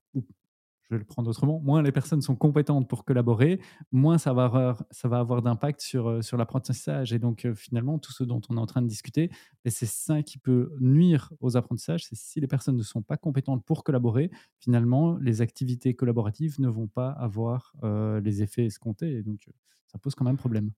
je 0.84 0.94
vais 0.94 0.98
le 0.98 1.04
prendre 1.04 1.30
autrement, 1.30 1.60
moins 1.60 1.82
les 1.82 1.92
personnes 1.92 2.20
sont 2.20 2.36
compétentes 2.36 2.88
pour 2.88 3.04
collaborer, 3.04 3.60
moins 3.90 4.18
ça 4.18 4.34
va 4.34 4.44
avoir, 4.44 5.42
d'impact 5.42 5.80
sur, 5.80 6.08
euh, 6.08 6.22
sur 6.22 6.36
l'apprentissage. 6.36 7.12
Et 7.12 7.18
donc, 7.18 7.46
euh, 7.46 7.54
finalement, 7.54 7.98
tout 7.98 8.12
ce 8.12 8.22
dont 8.22 8.40
on 8.50 8.56
est 8.56 8.60
en 8.60 8.66
train 8.66 8.82
de 8.82 8.86
discuter, 8.86 9.30
c'est 9.64 9.86
ça 9.86 10.22
qui 10.22 10.38
peut 10.38 10.72
nuire 10.80 11.32
aux 11.40 11.56
apprentissages. 11.56 12.04
C'est 12.04 12.16
si 12.16 12.38
les 12.40 12.46
personnes 12.46 12.76
ne 12.76 12.82
sont 12.82 13.00
pas 13.00 13.16
compétentes 13.16 13.64
pour 13.64 13.82
collaborer, 13.82 14.30
finalement, 14.58 15.16
les 15.16 15.40
activités 15.40 15.94
collaboratives 15.94 16.60
ne 16.60 16.68
vont 16.68 16.88
pas 16.88 17.10
avoir 17.10 17.72
euh, 17.82 18.20
les 18.20 18.42
effets 18.42 18.66
escomptés. 18.66 19.10
Et 19.10 19.22
donc, 19.22 19.48
ça 19.86 19.98
pose 19.98 20.14
quand 20.14 20.24
même 20.24 20.36
problème. 20.36 20.70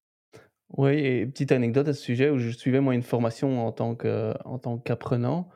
Oui 0.77 0.95
et 0.95 1.27
petite 1.27 1.53
anecdote 1.53 1.87
à 1.87 1.95
ce 1.95 2.03
sujet 2.03 2.29
où 2.29 2.39
je 2.39 2.51
suivais 2.51 2.81
moi 2.81 2.95
une 2.95 3.05
formation 3.05 3.67
en 3.67 3.73
tant 3.73 3.95
qu'apprenant, 3.95 5.49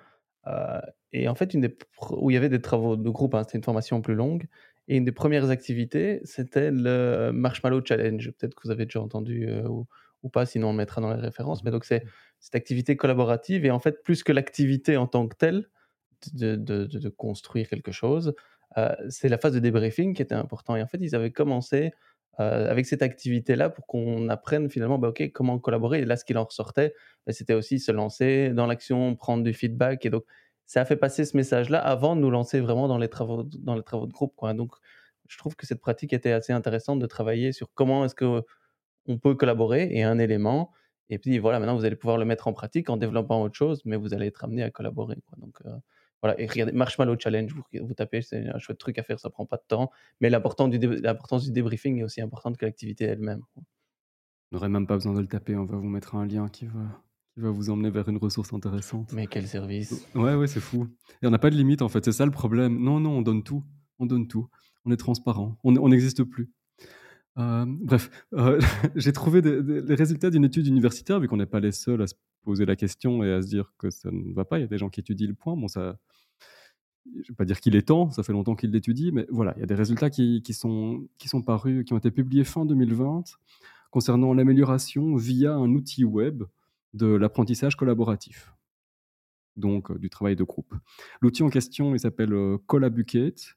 et 1.13 1.29
en 1.29 1.35
fait 1.35 1.55
une 1.55 1.61
des 1.63 1.69
pr 1.71 2.15
où 2.23 2.31
il 2.31 2.35
y 2.35 2.37
avait 2.37 2.49
des 2.49 2.61
travaux 2.61 2.97
de 2.97 3.11
groupe, 3.11 3.35
hein, 3.35 3.43
c'était 3.45 3.59
une 3.59 3.65
formation 3.65 4.01
plus 4.03 4.15
longue. 4.15 4.47
Et 4.89 4.97
une 4.97 5.05
des 5.05 5.13
premières 5.13 5.51
activités, 5.51 6.21
c'était 6.25 6.71
le 6.73 7.31
Marshmallow 7.33 7.83
Challenge. 7.85 8.31
Peut-être 8.33 8.55
que 8.55 8.63
vous 8.65 8.71
avez 8.73 8.85
déjà 8.87 9.01
entendu, 9.01 9.47
heu, 9.49 9.69
ou 9.69 9.87
ou 10.23 10.29
pas, 10.29 10.45
sinon 10.47 10.69
on 10.69 10.73
le 10.73 10.77
mettra 10.79 11.01
dans 11.01 11.13
les 11.15 11.21
références. 11.21 11.65
Mais 11.65 11.71
donc 11.71 11.85
c'est 11.87 12.05
cette 12.41 12.55
activité 12.55 12.97
collaborative. 12.97 13.65
Et 13.65 13.71
en 13.71 13.79
fait 13.81 14.03
plus 14.05 14.23
que 14.25 14.33
l'activité 14.33 14.97
en 14.99 15.07
tant 15.07 15.27
que 15.29 15.37
telle, 15.37 15.67
de 16.35 16.57
de 16.57 16.85
de 16.87 16.99
de 16.99 17.09
construire 17.09 17.69
quelque 17.69 17.93
chose, 17.93 18.35
heu, 18.79 18.89
c'est 19.09 19.29
la 19.29 19.39
phase 19.39 19.55
de 19.55 19.59
débriefing 19.61 20.15
qui 20.15 20.23
était 20.23 20.35
important. 20.35 20.77
Et 20.77 20.83
en 20.83 20.87
fait 20.87 20.99
ils 21.01 21.15
avaient 21.15 21.33
commencé 21.33 21.93
heu, 22.41 22.43
avec 22.45 22.87
cette 22.87 23.03
activité-là 23.03 23.71
pour 23.71 23.87
qu'on 23.87 24.29
apprenne 24.29 24.71
finalement, 24.71 24.99
bah, 24.99 25.13
comment 25.35 25.59
collaborer. 25.59 26.01
Et 26.01 26.05
là, 26.05 26.17
ce 26.17 26.25
qu'il 26.25 26.39
en 26.39 26.45
ressortait, 26.45 26.95
bah, 27.27 27.33
c'était 27.33 27.55
aussi 27.55 27.79
se 27.81 27.93
lancer 27.93 28.51
dans 28.51 28.67
l'action, 28.67 29.17
prendre 29.17 29.43
du 29.45 29.53
feedback. 29.55 30.05
Et 30.07 30.11
donc 30.11 30.25
ça 30.71 30.83
a 30.83 30.85
fait 30.85 30.97
passer 30.97 31.25
ce 31.25 31.37
message-là 31.37 31.81
avant 31.81 32.15
de 32.15 32.21
nous 32.21 32.31
lancer 32.31 32.61
vraiment 32.61 32.87
dans 32.87 32.97
les 32.97 33.09
travaux 33.09 33.43
dans 33.43 33.75
les 33.75 33.83
travaux 33.83 34.07
de 34.07 34.13
groupe, 34.13 34.37
quoi. 34.37 34.55
Donc 34.55 34.73
je 35.27 35.37
trouve 35.37 35.57
que 35.57 35.67
cette 35.67 35.81
pratique 35.81 36.13
était 36.13 36.31
assez 36.31 36.53
intéressante 36.53 37.01
de 37.01 37.07
travailler 37.07 37.51
sur 37.51 37.73
comment 37.75 38.05
est-ce 38.05 38.15
qu'on 38.15 39.19
peut 39.19 39.35
collaborer 39.35 39.89
et 39.91 40.05
un 40.05 40.19
élément 40.21 40.71
et 41.09 41.19
puis 41.19 41.41
voilà, 41.41 41.59
maintenant 41.59 41.75
vous 41.77 41.85
allez 41.85 41.97
pouvoir 41.97 42.19
le 42.19 42.25
mettre 42.25 42.47
en 42.47 42.53
pratique 42.53 42.89
en 42.89 42.97
développant 42.97 43.43
autre 43.43 43.57
chose, 43.57 43.83
mais 43.85 43.97
vous 43.97 44.15
allez 44.15 44.27
être 44.27 44.45
amené 44.45 44.63
à 44.63 44.71
collaborer. 44.71 45.17
Donc 45.39 45.61
heu, 45.67 45.71
voilà 46.23 46.41
et 46.41 46.47
regardez 46.47 46.73
Marshmallow 46.73 47.17
Challenge, 47.19 47.53
vous 47.53 47.95
tapez, 47.95 48.23
c'est 48.23 48.47
un 48.47 48.59
chouette 48.61 48.79
truc 48.79 48.97
à 48.99 49.03
faire, 49.03 49.19
ça 49.19 49.29
prend 49.29 49.47
pas 49.47 49.57
de 49.57 49.65
temps 49.67 49.91
mais 50.21 50.31
l'important 50.31 50.69
du 50.69 50.79
dé 50.79 50.87
l'importance 50.87 51.45
du 51.47 51.51
débriefing 51.51 51.99
est 51.99 52.05
aussi 52.05 52.21
importante 52.21 52.57
que 52.57 52.65
l'activité 52.65 53.07
elle-même. 53.07 53.43
On 53.57 53.63
n'aurait 54.53 54.69
même 54.69 54.87
pas 54.87 54.95
besoin 54.95 55.15
de 55.15 55.21
le 55.21 55.27
taper, 55.27 55.57
on 55.57 55.65
va 55.65 55.77
vous 55.77 55.89
mettre 55.89 56.15
un 56.15 56.27
lien 56.27 56.49
qui 56.49 56.67
va 56.67 57.03
qui 57.41 57.45
va 57.45 57.51
vous 57.51 57.71
emmener 57.71 57.91
vers 57.91 58.09
une 58.09 58.19
ressource 58.19 58.53
intéressante. 58.53 59.13
Mais 59.15 59.27
quel 59.27 59.47
service! 59.47 60.07
ouais, 60.15 60.35
ouais, 60.35 60.47
c'est 60.47 60.61
fou 60.61 60.87
et 61.23 61.27
on 61.27 61.31
n'a 61.31 61.39
pas 61.39 61.51
de 61.51 61.57
limite, 61.57 61.83
en 61.83 61.89
fait, 61.89 62.05
c'est 62.05 62.13
ça 62.13 62.25
le 62.25 62.31
problème. 62.31 62.79
Non, 62.79 63.01
non, 63.01 63.19
on 63.19 63.23
donne 63.23 63.43
tout, 63.43 63.65
on 63.99 64.07
donne 64.07 64.27
tout. 64.27 64.49
On 64.85 64.93
est 64.93 64.97
transparent, 64.97 65.59
on 65.65 65.89
n'existe 65.89 66.25
plus. 66.25 66.51
Hem, 67.37 67.79
bref, 67.83 68.11
heu, 68.35 68.59
j'ai 68.97 69.13
trouvé 69.13 69.43
des 69.43 69.63
des 69.63 69.83
les 69.83 69.95
résultats 69.95 70.31
d'une 70.31 70.45
étude 70.45 70.67
universitaire, 70.67 71.21
vu 71.21 71.29
qu'on 71.29 71.37
n'est 71.37 71.47
pas 71.47 71.61
les 71.61 71.73
seuls 71.73 72.03
à 72.03 72.07
se 72.07 72.15
poser 72.43 72.65
la 72.65 72.77
question 72.77 73.23
et 73.23 73.33
à 73.33 73.43
se 73.43 73.49
dire 73.49 73.73
que 73.79 73.91
ça 73.91 74.11
ne 74.11 74.33
va 74.35 74.45
pas. 74.45 74.59
Il 74.59 74.63
y 74.63 74.65
a 74.65 74.69
des 74.69 74.79
gens 74.79 74.89
qui 74.89 75.01
étudient 75.01 75.29
le 75.29 75.35
point. 75.35 75.57
Bon, 75.57 75.69
ça 75.69 75.99
je 77.07 77.19
ne 77.19 77.23
vais 77.29 77.35
pas 77.35 77.45
dire 77.45 77.61
qu'il 77.61 77.77
est 77.77 77.89
temps, 77.89 78.11
ça 78.11 78.23
fait 78.23 78.33
longtemps 78.33 78.55
qu'ils 78.55 78.71
l'étudient, 78.71 79.11
mais 79.13 79.27
voilà, 79.31 79.55
il 79.57 79.61
y 79.61 79.63
a 79.63 79.67
des 79.67 79.75
résultats 79.75 80.11
qui 80.11 80.43
qui 80.43 80.55
sont 80.55 81.09
qui 81.19 81.29
sont 81.29 81.43
parus, 81.43 81.85
qui 81.85 81.93
ont 81.93 81.99
été 81.99 82.11
publiés 82.11 82.45
fin 82.45 82.65
2020 82.67 83.25
concernant 83.91 84.33
l'amélioration 84.35 85.17
via 85.17 85.55
un 85.55 85.71
outil 85.75 86.05
web 86.05 86.45
de 86.95 87.07
l'apprentissage 87.07 87.77
collaboratif, 87.77 88.53
donc 89.57 89.91
heu, 89.91 89.99
du 89.99 90.11
travail 90.11 90.37
de 90.37 90.45
groupe. 90.45 90.75
L'outil 91.21 91.43
en 91.43 91.51
question, 91.51 91.95
il 91.95 92.01
s'appelle, 92.01 92.33
heu, 92.33 92.59
Collabucate. 92.67 93.57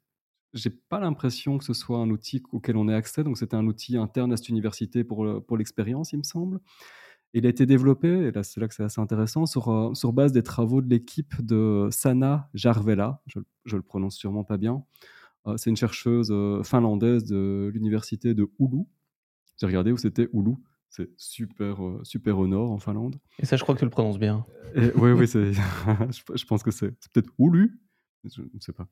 J'ai 0.54 0.69
pas 0.69 1.00
l'impression 1.00 1.58
que 1.58 1.63
ce 1.63 1.74
soit 1.74 1.98
un 2.00 2.10
outil 2.12 2.43
auquel 2.52 2.78
on 2.78 2.88
ait 2.89 2.93
accès, 2.93 3.24
donc 3.24 3.38
c'était 3.38 3.56
un 3.56 3.65
outil 3.67 3.98
interne 3.98 4.34
à 4.34 4.38
cette 4.38 4.50
université 4.50 5.04
pour, 5.04 5.26
heu, 5.26 5.41
pour 5.41 5.58
l'expérience, 5.58 6.13
il 6.13 6.19
me 6.19 6.24
semble. 6.24 6.60
Il 7.34 7.46
a 7.48 7.50
été 7.50 7.65
développé, 7.65 8.10
et 8.10 8.32
là 8.32 8.43
c'est 8.43 8.60
là 8.62 8.67
que 8.67 8.76
c'est 8.76 8.84
assez 8.84 9.02
intéressant, 9.02 9.46
sur, 9.48 9.91
sur 9.96 10.13
base 10.13 10.32
des 10.34 10.43
travaux 10.43 10.82
de 10.82 10.89
l'équipe 10.89 11.41
de 11.41 11.89
Sanna 11.91 12.50
Järvelä, 12.54 13.19
je 13.65 13.76
le 13.78 13.82
prononce 13.84 14.15
sûrement 14.15 14.43
pas 14.43 14.58
bien. 14.58 14.84
C'est 15.58 15.69
une 15.69 15.78
chercheuse, 15.78 16.32
heu, 16.32 16.62
finlandaise 16.63 17.26
de 17.26 17.69
l'université 17.74 18.34
de 18.34 18.50
Oulu. 18.60 18.86
J'ai 19.60 19.67
regardé 19.67 19.91
où 19.91 19.98
c'était 19.98 20.30
Oulu, 20.34 20.56
c'est 20.95 21.10
super, 21.17 21.84
heu, 21.84 21.99
super 22.03 22.38
au 22.38 22.47
nord 22.47 22.71
en 22.71 22.77
Finlande 22.77 23.15
Et 23.39 23.45
ça, 23.47 23.56
je 23.58 23.63
crois 23.63 23.73
que 23.73 23.79
tu 23.79 23.86
le 23.86 23.89
prononces 23.91 24.19
bien. 24.19 24.45
et 24.75 24.91
oui, 24.95 25.12
oui, 25.12 25.25
je 25.27 26.45
pense 26.45 26.62
que 26.62 26.69
c'est 26.69 26.91
peut-être 27.13 27.32
Oulu? 27.39 27.79
Je 28.23 28.41
ne 28.41 28.60
sais 28.60 28.73
pas. 28.73 28.88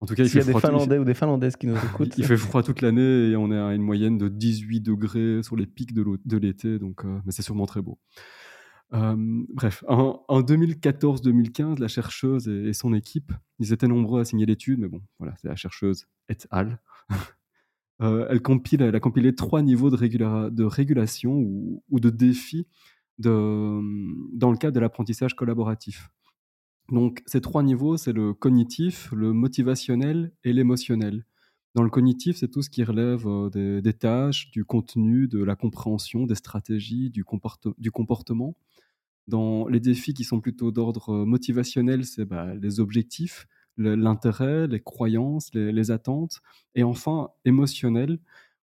En 0.00 0.06
tout 0.06 0.14
cas, 0.14 0.24
il 0.24 0.28
S'il 0.28 0.38
y 0.38 0.42
a 0.42 0.44
des 0.44 0.52
il 0.52 0.60
Finlandais 0.60 0.98
ou 0.98 1.04
des 1.04 1.14
Finlandaises 1.14 1.54
qui 1.54 1.68
nous 1.68 1.76
il 1.84 1.84
écoutent, 1.84 2.18
il 2.18 2.24
fait 2.24 2.36
froid 2.36 2.64
toute 2.64 2.80
l'année 2.80 3.30
et 3.30 3.36
on 3.36 3.52
est 3.52 3.58
à 3.58 3.74
une 3.74 3.82
moyenne 3.82 4.18
de 4.18 4.28
18 4.28 4.80
degrés 4.80 5.42
sur 5.44 5.54
les 5.54 5.66
pics 5.66 5.94
de 5.94 6.36
l'été 6.36 6.78
donc 6.80 7.04
heu, 7.04 7.20
mais 7.24 7.30
c'est 7.32 7.42
sûrement 7.42 7.66
très 7.66 7.80
beau. 7.80 7.98
Bref, 8.92 9.84
en 9.86 10.24
en 10.26 10.40
2014-2015, 10.42 11.78
la 11.78 11.86
chercheuse 11.86 12.48
et 12.48 12.70
et 12.70 12.72
son 12.72 12.92
équipe, 12.92 13.32
ils 13.60 13.72
étaient 13.72 13.86
nombreux 13.86 14.20
à 14.20 14.24
signer 14.24 14.46
l'étude, 14.46 14.80
mais 14.80 14.88
bon, 14.88 15.00
voilà, 15.18 15.34
c'est 15.36 15.48
la 15.48 15.56
chercheuse 15.56 16.06
et 16.28 16.36
al. 16.50 16.80
Heu, 18.02 18.26
elle 18.30 18.42
compile 18.42 18.82
elle 18.82 18.96
a 18.96 19.00
compilé 19.00 19.34
3 19.34 19.62
niveaux 19.62 19.90
de 19.90 19.96
régula 19.96 20.50
de 20.50 20.64
régulation 20.64 21.32
ou 21.90 22.00
de 22.00 22.10
défis 22.10 22.66
dans 23.18 24.50
le 24.50 24.56
cadre 24.56 24.74
de 24.74 24.80
l'apprentissage 24.80 25.34
collaboratif. 25.36 26.10
Donc 26.90 27.22
ces 27.26 27.40
3 27.40 27.62
niveaux, 27.62 27.96
c'est 27.96 28.12
le 28.12 28.34
cognitif, 28.34 29.10
le 29.12 29.32
motivationnel 29.32 30.32
et 30.44 30.52
l'émotionnel. 30.52 31.24
Dans 31.76 31.82
le 31.84 31.90
cognitif, 31.90 32.36
c'est 32.38 32.48
tout 32.48 32.62
ce 32.62 32.70
qui 32.70 32.84
relève, 32.84 33.26
heu, 33.28 33.50
des 33.82 33.92
tâches, 33.94 34.50
du 34.52 34.64
contenu, 34.64 35.28
de 35.28 35.42
la 35.44 35.56
compréhension, 35.56 36.26
des 36.26 36.36
stratégies, 36.36 37.10
du 37.10 37.24
comporte 37.24 37.68
du 37.78 37.90
comportement. 37.92 38.56
Dans 39.28 39.68
les 39.68 39.80
défis 39.80 40.14
qui 40.14 40.24
sont 40.24 40.40
plutôt 40.40 40.72
d'ordre, 40.72 41.12
heu, 41.12 41.24
motivationnel, 41.26 42.04
c'est, 42.04 42.24
bah, 42.26 42.54
les 42.56 42.80
objectifs, 42.80 43.46
l'intérêt, 43.80 44.66
les 44.66 44.80
croyances, 44.80 45.52
les 45.54 45.90
attentes 45.90 46.40
et 46.74 46.82
enfin 46.82 47.30
émotionnel, 47.44 48.18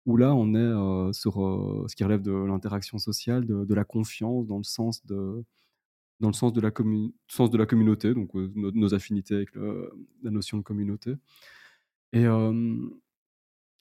où 0.06 0.18
là 0.18 0.36
on 0.36 0.54
est, 0.54 0.58
heu, 0.60 1.14
sur, 1.14 1.44
heu, 1.44 1.86
ce 1.88 1.96
qui 1.96 2.04
relève 2.04 2.22
de 2.22 2.32
l'interaction 2.32 2.98
sociale, 2.98 3.46
de 3.46 3.74
la 3.74 3.84
confiance 3.84 4.46
dans 4.48 4.58
le 4.58 4.64
sens 4.64 5.06
de 5.06 5.44
dans 6.22 6.30
le 6.30 6.34
sens 6.34 6.54
de 6.54 6.62
la, 6.62 6.72
sens 7.28 7.50
de 7.50 7.58
la 7.58 7.66
communauté, 7.66 8.14
donc 8.14 8.34
nos, 8.34 8.94
affinités 8.94 9.36
avec 9.36 9.50
la 9.56 10.32
notion 10.32 10.58
de 10.58 10.64
communauté. 10.64 11.16
Et 12.14 12.26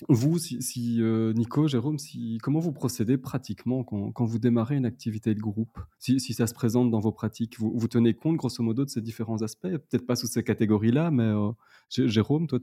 vous, 0.09 0.38
si, 0.38 1.01
euh, 1.01 1.33
Nico, 1.33 1.67
Jérôme, 1.69 1.99
si, 1.99 2.38
comment 2.43 2.59
vous 2.59 2.73
procédez 2.73 3.17
pratiquement 3.17 3.85
quand, 3.85 4.25
vous 4.25 4.38
démarrez 4.38 4.77
une 4.77 4.87
activité 4.87 5.35
de 5.35 5.40
groupe? 5.40 5.79
Si, 5.99 6.21
ça 6.21 6.47
se 6.47 6.55
présente 6.55 6.90
dans 6.90 7.01
vos 7.01 7.12
pratiques, 7.12 7.59
vous, 7.59 7.73
vous, 7.75 7.88
tenez 7.88 8.14
compte 8.14 8.37
grosso 8.37 8.62
modo 8.62 8.85
de 8.85 8.90
ces 8.90 9.01
différents 9.01 9.43
aspects? 9.43 9.69
Peut-être 9.69 10.07
pas 10.07 10.17
sous 10.17 10.27
ces 10.27 10.43
catégories-là, 10.43 11.11
mais 11.11 11.25
euh, 11.25 11.51
Jérôme, 11.90 12.47
toi, 12.47 12.59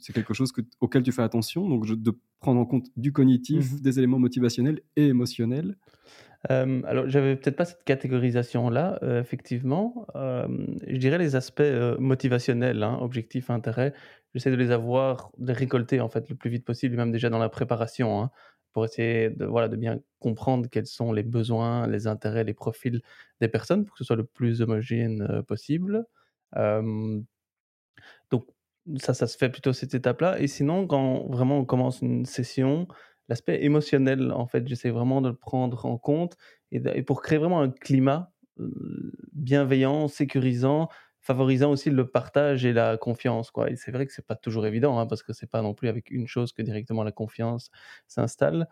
c'est 0.00 0.12
quelque 0.12 0.34
chose 0.34 0.52
auquel 0.80 1.02
tu 1.02 1.12
fais 1.12 1.22
attention, 1.22 1.68
donc 1.68 1.86
de 1.86 2.18
prendre 2.40 2.60
en 2.60 2.66
compte 2.66 2.86
du 2.96 3.12
cognitif, 3.12 3.72
mmh 3.72 3.78
des 3.80 3.98
éléments 3.98 4.18
motivationnels 4.18 4.80
et 4.96 5.06
émotionnels 5.08 5.76
euh, 6.50 6.82
alors, 6.86 7.08
j'avais 7.08 7.34
peut-être 7.34 7.56
pas 7.56 7.64
cette 7.64 7.82
catégorisation-là, 7.84 9.00
effectivement. 9.20 10.06
je 10.14 10.96
dirais 10.96 11.18
les 11.18 11.34
aspects 11.34 11.62
motivationnels, 11.98 12.82
hein, 12.82 12.98
objectifs, 13.00 13.50
intérêts 13.50 13.92
j'essaie 14.34 14.50
de 14.50 14.56
les 14.56 14.70
avoir, 14.70 15.30
de 15.38 15.48
les 15.48 15.52
récolter 15.52 16.00
en 16.00 16.08
fait 16.08 16.28
le 16.28 16.36
plus 16.36 16.50
vite 16.50 16.64
possible, 16.64 16.96
même 16.96 17.12
déjà 17.12 17.30
dans 17.30 17.38
la 17.38 17.48
préparation, 17.48 18.22
hein, 18.22 18.30
pour 18.72 18.84
essayer 18.84 19.30
de, 19.30 19.44
voilà, 19.44 19.68
de 19.68 19.76
bien 19.76 20.00
comprendre 20.20 20.68
quels 20.70 20.86
sont 20.86 21.12
les 21.12 21.22
besoins, 21.22 21.86
les 21.86 22.06
intérêts, 22.06 22.44
les 22.44 22.54
profils 22.54 23.02
des 23.40 23.48
personnes, 23.48 23.84
pour 23.84 23.94
que 23.94 23.98
ce 23.98 24.04
soit 24.04 24.16
le 24.16 24.24
plus 24.24 24.62
homogène 24.62 25.22
euh, 25.22 25.42
possible. 25.42 26.04
donc 28.30 28.46
ça, 28.98 29.12
ça 29.14 29.26
se 29.26 29.36
fait 29.36 29.50
plutôt 29.50 29.72
cette 29.72 29.94
étape-là. 29.94 30.40
Et 30.40 30.46
sinon, 30.46 30.86
quand 30.86 31.26
vraiment 31.28 31.58
on 31.58 31.64
commence 31.64 32.00
une 32.00 32.24
session, 32.24 32.88
l'aspect 33.28 33.64
émotionnel, 33.64 34.32
en 34.32 34.46
fait, 34.46 34.66
j'essaie 34.66 34.90
vraiment 34.90 35.20
de 35.20 35.28
le 35.28 35.36
prendre 35.36 35.86
en 35.86 35.98
compte 35.98 36.36
et, 36.72 37.02
pour 37.02 37.22
créer 37.22 37.38
vraiment 37.38 37.60
un 37.60 37.70
climat 37.70 38.32
euh, 38.60 39.12
bienveillant, 39.32 40.08
sécurisant, 40.08 40.88
favorisant 41.20 41.70
aussi 41.70 41.90
le 41.90 42.06
partage 42.06 42.64
et 42.64 42.72
la 42.72 42.96
confiance. 42.96 43.50
Quoi. 43.50 43.70
Et 43.70 43.76
c'est 43.76 43.90
vrai 43.92 44.06
que 44.06 44.12
c'est 44.12 44.26
pas 44.26 44.36
toujours 44.36 44.66
évident, 44.66 44.98
hein, 44.98 45.06
parce 45.06 45.22
que 45.22 45.32
c'est 45.32 45.50
pas 45.50 45.62
non 45.62 45.74
plus 45.74 45.88
avec 45.88 46.10
une 46.10 46.26
chose 46.26 46.52
que 46.52 46.62
directement 46.62 47.04
la 47.04 47.12
confiance 47.12 47.70
s'installe. 48.06 48.68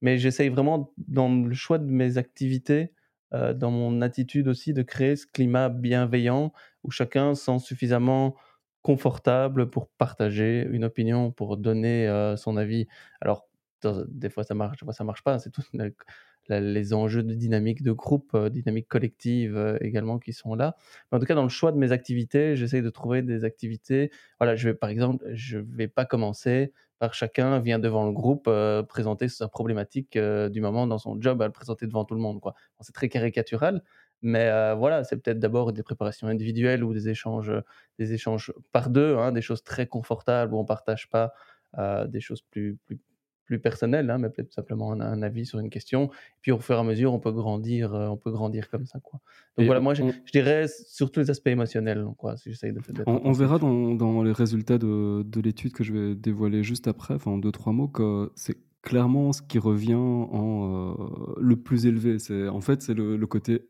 mais 0.00 0.18
j'essaye 0.18 0.48
vraiment, 0.48 0.92
dans 0.98 1.28
le 1.28 1.54
choix 1.54 1.78
de 1.78 1.86
mes 1.86 2.18
activités, 2.18 2.92
euh, 3.34 3.52
dans 3.52 3.70
mon 3.70 4.00
attitude 4.00 4.48
aussi, 4.48 4.72
de 4.72 4.82
créer 4.82 5.16
ce 5.16 5.26
climat 5.26 5.68
bienveillant 5.68 6.52
où 6.84 6.90
chacun 6.90 7.34
se 7.34 7.44
sent 7.44 7.58
suffisamment 7.58 8.36
confortable 8.84 9.70
pour 9.70 9.88
partager 9.88 10.68
une 10.70 10.84
opinion, 10.84 11.32
pour 11.32 11.56
donner 11.56 12.06
euh, 12.06 12.36
son 12.36 12.58
avis. 12.58 12.86
Alors, 13.22 13.48
des 13.82 14.28
fois 14.28 14.44
ça 14.44 14.54
marche, 14.54 14.78
des 14.78 14.84
fois 14.84 14.92
ça 14.92 15.04
marche 15.04 15.24
pas. 15.24 15.38
C'est 15.38 15.50
tout 15.50 15.62
les 16.50 16.92
enjeux 16.92 17.22
de 17.22 17.32
dynamique 17.32 17.82
de 17.82 17.92
groupe, 17.92 18.32
euh, 18.34 18.50
dynamique 18.50 18.86
collective 18.86 19.56
euh, 19.56 19.78
également 19.80 20.18
qui 20.18 20.34
sont 20.34 20.54
là. 20.54 20.76
Mais 21.10 21.16
en 21.16 21.18
tout 21.18 21.24
cas, 21.24 21.34
dans 21.34 21.44
le 21.44 21.48
choix 21.48 21.72
de 21.72 21.78
mes 21.78 21.92
activités, 21.92 22.56
j'essaie 22.56 22.82
de 22.82 22.90
trouver 22.90 23.22
des 23.22 23.44
activités. 23.44 24.10
Voilà, 24.38 24.54
je 24.54 24.68
vais 24.68 24.74
par 24.74 24.90
exemple, 24.90 25.24
je 25.32 25.56
vais 25.58 25.88
pas 25.88 26.04
commencer 26.04 26.70
par 26.98 27.14
chacun 27.14 27.60
vient 27.60 27.78
devant 27.78 28.04
le 28.04 28.12
groupe 28.12 28.48
présenter 28.88 29.28
sa 29.28 29.48
problématique 29.48 30.16
du 30.16 30.60
moment 30.60 30.86
dans 30.86 30.98
son 30.98 31.20
job, 31.20 31.42
à 31.42 31.46
le 31.46 31.52
présenter 31.52 31.86
devant 31.86 32.04
tout 32.04 32.14
le 32.14 32.20
monde. 32.20 32.40
Quoi. 32.40 32.54
c'est 32.80 32.94
très 32.94 33.08
caricatural, 33.08 33.82
mais 34.24 34.74
voilà, 34.74 35.04
c'est 35.04 35.16
peut-être 35.16 35.38
d'abord 35.38 35.72
des 35.72 35.82
préparations 35.82 36.26
individuelles 36.26 36.82
ou 36.82 36.92
des 36.92 37.08
échanges, 37.08 37.52
des 37.98 38.12
échanges 38.12 38.52
par 38.72 38.90
deux, 38.90 39.16
hein, 39.16 39.32
des 39.32 39.42
choses 39.42 39.62
très 39.62 39.86
confortables 39.86 40.54
où 40.54 40.58
on 40.58 40.64
partage 40.64 41.08
pas 41.08 41.32
des 42.06 42.20
choses 42.20 42.42
plus, 42.42 42.76
plus 42.86 42.98
plus 43.44 43.58
personnel, 43.58 44.10
hein, 44.10 44.18
mais 44.18 44.30
peut-être 44.30 44.52
simplement 44.52 44.92
un, 44.92 45.22
avis 45.22 45.46
sur 45.46 45.58
une 45.58 45.70
question. 45.70 46.10
puis 46.40 46.52
au 46.52 46.58
fur 46.58 46.76
et 46.76 46.78
à 46.78 46.82
mesure, 46.82 47.12
on 47.12 47.18
peut 47.18 47.32
grandir, 47.32 47.94
euh, 47.94 48.08
on 48.08 48.16
peut 48.16 48.30
grandir 48.30 48.70
comme 48.70 48.86
ça, 48.86 49.00
quoi. 49.00 49.20
Donc 49.56 49.66
voilà, 49.66 49.80
moi 49.80 49.94
je, 49.94 50.02
dirais 50.32 50.66
surtout 50.68 51.20
les 51.20 51.30
aspects 51.30 51.48
émotionnels, 51.48 52.06
quoi. 52.16 52.36
Si 52.36 52.50
de, 52.50 53.02
on, 53.06 53.20
on 53.24 53.32
verra 53.32 53.58
dans, 53.58 53.94
dans, 53.94 54.22
les 54.22 54.32
résultats 54.32 54.78
de, 54.78 55.22
de 55.22 55.40
l'étude 55.40 55.72
que 55.72 55.84
je 55.84 55.92
vais 55.92 56.14
dévoiler 56.14 56.62
juste 56.62 56.88
après, 56.88 57.16
en 57.26 57.38
deux 57.38 57.52
trois 57.52 57.72
mots, 57.72 57.88
que 57.88 58.32
c'est 58.34 58.56
clairement 58.82 59.32
ce 59.32 59.42
qui 59.42 59.58
revient 59.58 59.94
en 59.94 60.94
euh, 60.98 61.34
le 61.40 61.56
plus 61.56 61.86
élevé. 61.86 62.18
C'est 62.18 62.48
en 62.48 62.60
fait 62.60 62.82
c'est 62.82 62.94
le, 62.94 63.26
côté 63.26 63.62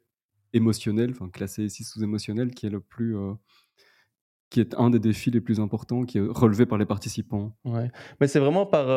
émotionnel, 0.54 1.10
enfin 1.10 1.28
classé 1.28 1.64
ici 1.64 1.84
sous 1.84 2.02
émotionnel, 2.02 2.50
qui 2.52 2.66
est 2.66 2.70
le 2.70 2.80
plus 2.80 3.16
euh, 3.16 3.34
qui 4.50 4.60
est 4.60 4.74
un 4.76 4.88
des 4.88 5.00
défis 5.00 5.30
les 5.30 5.40
plus 5.40 5.60
importants, 5.60 6.04
qui 6.04 6.18
est 6.18 6.26
relevé 6.26 6.64
par 6.64 6.78
les 6.78 6.86
participants. 6.86 7.56
Ouais, 7.64 7.90
mais 8.20 8.28
c'est 8.28 8.38
vraiment 8.38 8.64
par 8.64 8.88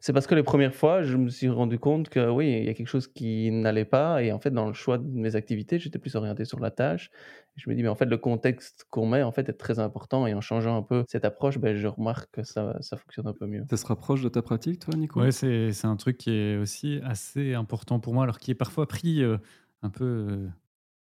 c'est 0.00 0.12
parce 0.12 0.26
que 0.26 0.34
les 0.34 0.42
premières 0.42 0.74
fois, 0.74 1.02
je 1.02 1.16
me 1.16 1.28
suis 1.28 1.48
rendu 1.48 1.78
compte 1.78 2.08
que 2.08 2.30
oui, 2.30 2.58
il 2.60 2.64
y 2.64 2.68
a 2.68 2.74
quelque 2.74 2.88
chose 2.88 3.08
qui 3.08 3.50
n'allait 3.50 3.84
pas. 3.84 4.22
Et 4.22 4.32
en 4.32 4.38
fait, 4.38 4.50
dans 4.50 4.66
le 4.66 4.72
choix 4.72 4.98
de 4.98 5.04
mes 5.04 5.36
activités, 5.36 5.78
j'étais 5.78 5.98
plus 5.98 6.14
orienté 6.14 6.44
sur 6.44 6.60
la 6.60 6.70
tâche. 6.70 7.10
je 7.56 7.68
me 7.68 7.74
dis, 7.74 7.82
mais 7.82 7.88
en 7.88 7.94
fait, 7.94 8.04
le 8.04 8.18
contexte 8.18 8.86
qu'on 8.90 9.06
met 9.06 9.22
en 9.22 9.32
fait 9.32 9.48
est 9.48 9.54
très 9.54 9.78
important. 9.78 10.26
Et 10.26 10.34
en 10.34 10.40
changeant 10.40 10.76
un 10.76 10.82
peu 10.82 11.04
cette 11.08 11.24
approche, 11.24 11.58
ben, 11.58 11.74
je 11.76 11.86
remarque 11.86 12.30
que 12.30 12.42
ça, 12.42 12.76
ça 12.80 12.96
fonctionne 12.96 13.26
un 13.26 13.32
peu 13.32 13.46
mieux. 13.46 13.64
Ça 13.70 13.76
se 13.76 13.86
rapproche 13.86 14.22
de 14.22 14.28
ta 14.28 14.42
pratique, 14.42 14.80
toi, 14.80 14.94
Nico? 14.96 15.20
Oui, 15.20 15.32
c'est, 15.32 15.72
c'est 15.72 15.86
un 15.86 15.96
truc 15.96 16.18
qui 16.18 16.30
est 16.30 16.56
aussi 16.56 17.00
assez 17.02 17.54
important 17.54 17.98
pour 17.98 18.14
moi, 18.14 18.24
alors 18.24 18.38
qui 18.38 18.50
est 18.50 18.56
parfois 18.56 18.86
pris 18.86 19.22
euh, 19.22 19.38
un 19.82 19.90
peu. 19.90 20.48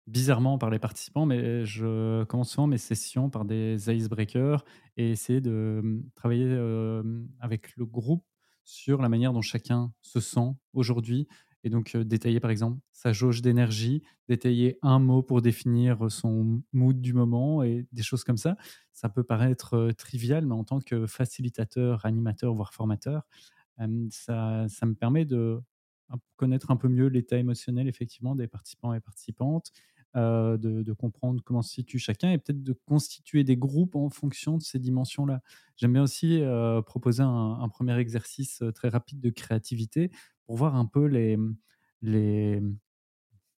Bizarrement 0.07 0.57
par 0.57 0.69
les 0.71 0.79
participants, 0.79 1.27
mais 1.27 1.65
je 1.65 2.23
commence 2.25 2.51
souvent 2.51 2.67
mes 2.67 2.77
sessions 2.77 3.29
par 3.29 3.45
des 3.45 3.91
icebreakers 3.91 4.65
et 4.97 5.11
essayer 5.11 5.41
de 5.41 5.81
hum, 5.83 6.03
travailler 6.15 6.45
avec 7.39 7.75
le 7.77 7.85
groupe 7.85 8.25
sur 8.63 9.01
la 9.01 9.09
manière 9.09 9.33
dont 9.33 9.41
chacun 9.41 9.93
se 10.01 10.19
sent 10.19 10.55
aujourd'hui. 10.73 11.27
Et 11.63 11.69
donc, 11.69 11.97
détailler 11.97 12.39
par 12.39 12.51
exemple 12.51 12.79
sa 12.91 13.13
jauge 13.13 13.41
d'énergie, 13.41 14.03
détailler 14.29 14.77
un 14.83 14.99
mot 14.99 15.23
pour 15.23 15.41
définir 15.41 16.11
son 16.11 16.61
mood 16.73 17.01
du 17.01 17.13
moment 17.13 17.63
et 17.63 17.87
des 17.91 18.03
choses 18.03 18.23
comme 18.23 18.37
ça. 18.37 18.55
Ça 18.93 19.09
peut 19.09 19.23
paraître 19.23 19.91
trivial, 19.97 20.45
mais 20.45 20.53
en 20.55 20.63
tant 20.63 20.79
que 20.79 21.07
facilitateur, 21.07 22.05
animateur, 22.05 22.53
voire 22.53 22.73
formateur, 22.73 23.23
ça, 24.11 24.65
ça 24.69 24.85
me 24.85 24.93
permet 24.95 25.25
de 25.25 25.59
connaître 26.35 26.71
un 26.71 26.77
peu 26.77 26.87
mieux 26.87 27.07
l'état 27.07 27.37
émotionnel 27.37 27.87
effectivement 27.87 28.35
des 28.35 28.47
participants 28.47 28.93
et 28.93 28.99
participantes 28.99 29.71
euh, 30.15 30.57
de, 30.57 30.93
comprendre 30.93 31.41
comment 31.43 31.61
se 31.61 31.73
situe 31.73 31.99
chacun 31.99 32.31
et 32.31 32.37
peut-être 32.37 32.63
de 32.63 32.71
constituer 32.85 33.43
des 33.43 33.57
groupes 33.57 33.95
en 33.95 34.09
fonction 34.09 34.57
de 34.57 34.61
ces 34.61 34.79
dimensions-là. 34.79 35.41
J'aime 35.75 35.91
bien 35.91 36.03
aussi 36.03 36.41
euh, 36.41 36.81
proposer 36.81 37.21
un, 37.21 37.67
premier 37.67 37.97
exercice 37.97 38.61
euh, 38.61 38.71
très 38.71 38.87
rapide 38.87 39.19
de 39.19 39.29
créativité 39.29 40.11
pour 40.45 40.55
voir 40.55 40.77
un 40.77 40.85
peu 40.85 41.05
les, 41.05 41.37
les, 42.01 42.61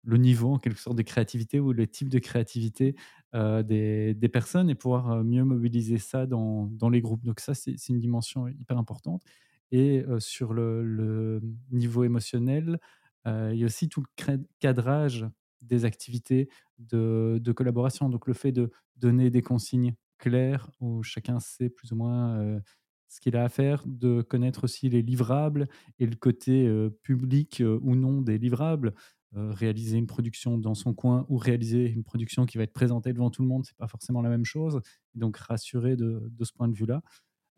le 0.03 0.17
niveau 0.17 0.53
en 0.53 0.58
quelque 0.58 0.79
sorte 0.79 0.95
de 0.95 1.01
créativité 1.01 1.60
ou 1.60 1.73
le 1.73 1.88
type 1.88 2.08
de 2.08 2.19
créativité 2.19 2.95
des, 3.34 4.13
des, 4.13 4.29
personnes 4.29 4.69
et 4.69 4.75
pouvoir 4.75 5.25
mieux 5.25 5.43
mobiliser 5.43 5.97
ça 5.97 6.25
dans, 6.25 6.67
dans 6.67 6.88
les 6.88 7.01
groupes. 7.01 7.25
Donc 7.25 7.41
ça, 7.41 7.53
c'est 7.53 7.89
une 7.89 7.99
dimension 7.99 8.47
hyper 8.47 8.77
importante. 8.77 9.23
Et 9.71 10.04
sur 10.19 10.54
le, 10.54 11.41
niveau 11.71 12.04
émotionnel, 12.04 12.80
il 13.25 13.56
y 13.56 13.63
a 13.63 13.65
aussi 13.65 13.89
tout 13.89 14.01
le 14.01 14.39
cadrage 14.60 15.25
des 15.62 15.86
activités 15.86 16.49
de, 16.78 17.51
collaboration. 17.56 18.10
Donc 18.10 18.28
le 18.28 18.34
fait 18.34 18.51
de 18.51 18.71
donner 18.95 19.30
des 19.30 19.41
consignes 19.41 19.95
claires 20.17 20.69
où 20.80 21.04
chacun 21.04 21.39
sait 21.39 21.69
plus 21.69 21.91
ou 21.91 21.95
moins 21.95 22.60
ce 23.08 23.19
qu'il 23.19 23.36
a 23.36 23.43
à 23.43 23.49
faire, 23.49 23.84
de 23.86 24.21
connaître 24.21 24.65
aussi 24.65 24.89
les 24.89 25.01
livrables 25.01 25.67
et 25.99 26.06
le 26.06 26.15
côté 26.15 26.69
public 27.01 27.63
ou 27.82 27.95
non 27.95 28.21
des 28.21 28.38
livrables. 28.38 28.93
réaliser 29.34 29.97
une 29.97 30.08
production 30.08 30.58
dans 30.58 30.75
son 30.75 30.93
coin 30.93 31.25
ou 31.30 31.38
réaliser 31.38 31.89
une 31.89 32.04
production 32.04 32.45
qui 32.45 32.58
va 32.58 32.63
être 32.63 32.73
présentée 32.73 33.13
devant 33.13 33.32
tout 33.32 33.41
le 33.41 33.47
monde, 33.47 33.65
c'est 33.65 33.78
pas 33.78 33.88
forcément 33.88 34.21
la 34.21 34.30
même 34.30 34.45
chose. 34.45 34.82
Donc 35.15 35.38
rassurer 35.38 35.95
de 35.95 36.30
ce 36.43 36.54
point 36.54 36.67
de 36.67 36.75
vue-là. 36.75 37.01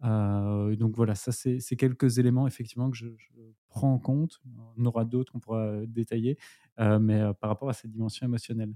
Donc 0.01 0.95
voilà, 0.95 1.15
ça 1.15 1.31
c'est 1.31 1.75
quelques 1.75 2.19
éléments 2.19 2.47
effectivement 2.47 2.89
que 2.89 2.97
je, 2.97 3.07
je, 3.17 3.29
prends 3.77 3.93
en 3.93 3.99
compte. 3.99 4.41
On 4.77 4.85
aura 4.85 5.05
d'autres 5.05 5.31
qu'on 5.31 5.39
pourra 5.39 5.85
détailler, 5.85 6.37
euh, 6.79 6.99
mais 6.99 7.21
euh, 7.21 7.33
par 7.33 7.49
rapport 7.49 7.69
à 7.69 7.73
cette 7.73 7.91
dimension 7.91 8.25
émotionnelle. 8.25 8.73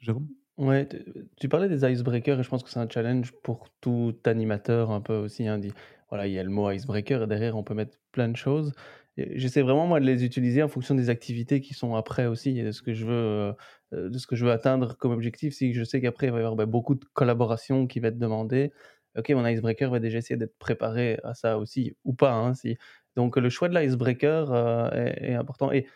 Jérôme? 0.00 0.28
Ouais, 0.56 0.88
tu 1.36 1.48
parlais 1.48 1.68
des 1.68 1.84
icebreakers 1.84 2.40
et 2.40 2.42
je 2.42 2.48
pense 2.48 2.62
que 2.62 2.70
c'est 2.70 2.78
un 2.78 2.88
challenge 2.88 3.32
pour 3.42 3.68
tout 3.80 4.14
animateur 4.24 4.90
un 4.90 5.02
peu 5.02 5.16
aussi. 5.16 5.46
Hein, 5.46 5.58
dit, 5.58 5.72
voilà, 6.08 6.26
il 6.26 6.32
y 6.32 6.38
a 6.38 6.42
le 6.42 6.48
mot 6.48 6.70
icebreaker 6.70 7.22
et 7.22 7.26
derrière 7.26 7.56
on 7.56 7.62
peut 7.62 7.74
mettre 7.74 7.98
plein 8.12 8.28
de 8.28 8.36
choses. 8.36 8.72
J'essaie 9.18 9.62
vraiment 9.62 9.86
moi 9.86 9.98
de 9.98 10.04
les 10.04 10.24
utiliser 10.24 10.62
en 10.62 10.68
fonction 10.68 10.94
des 10.94 11.08
activités 11.08 11.60
qui 11.60 11.74
sont 11.74 11.94
après 11.94 12.26
aussi 12.26 12.58
et 12.58 12.62
de 12.62 12.70
ce 12.70 12.82
que 12.82 12.92
je 12.92 13.06
veux, 13.06 13.54
euh, 13.92 14.10
de 14.10 14.18
ce 14.18 14.26
que 14.26 14.36
je 14.36 14.44
veux 14.44 14.52
atteindre 14.52 14.96
comme 14.96 15.12
objectif. 15.12 15.54
Si 15.54 15.74
je 15.74 15.84
sais 15.84 16.00
qu'après 16.00 16.26
il 16.26 16.32
va 16.32 16.38
y 16.38 16.40
avoir 16.40 16.56
ben, 16.56 16.66
beaucoup 16.66 16.94
de 16.94 17.04
collaborations 17.14 17.86
qui 17.86 18.00
va 18.00 18.08
être 18.08 18.18
demandées, 18.18 18.72
ok, 19.16 19.30
mon 19.30 19.46
icebreaker 19.46 19.90
va 19.90 19.98
déjà 19.98 20.18
essayer 20.18 20.36
d'être 20.36 20.56
préparé 20.58 21.18
à 21.24 21.34
ça 21.34 21.58
aussi 21.58 21.96
ou 22.04 22.12
pas. 22.14 22.32
Hein. 22.32 22.52
Donc 23.16 23.36
le 23.36 23.48
choix 23.50 23.68
de 23.68 23.78
l'icebreaker 23.78 24.92
est, 24.94 25.30
est 25.30 25.34
important 25.34 25.72
et 25.72 25.86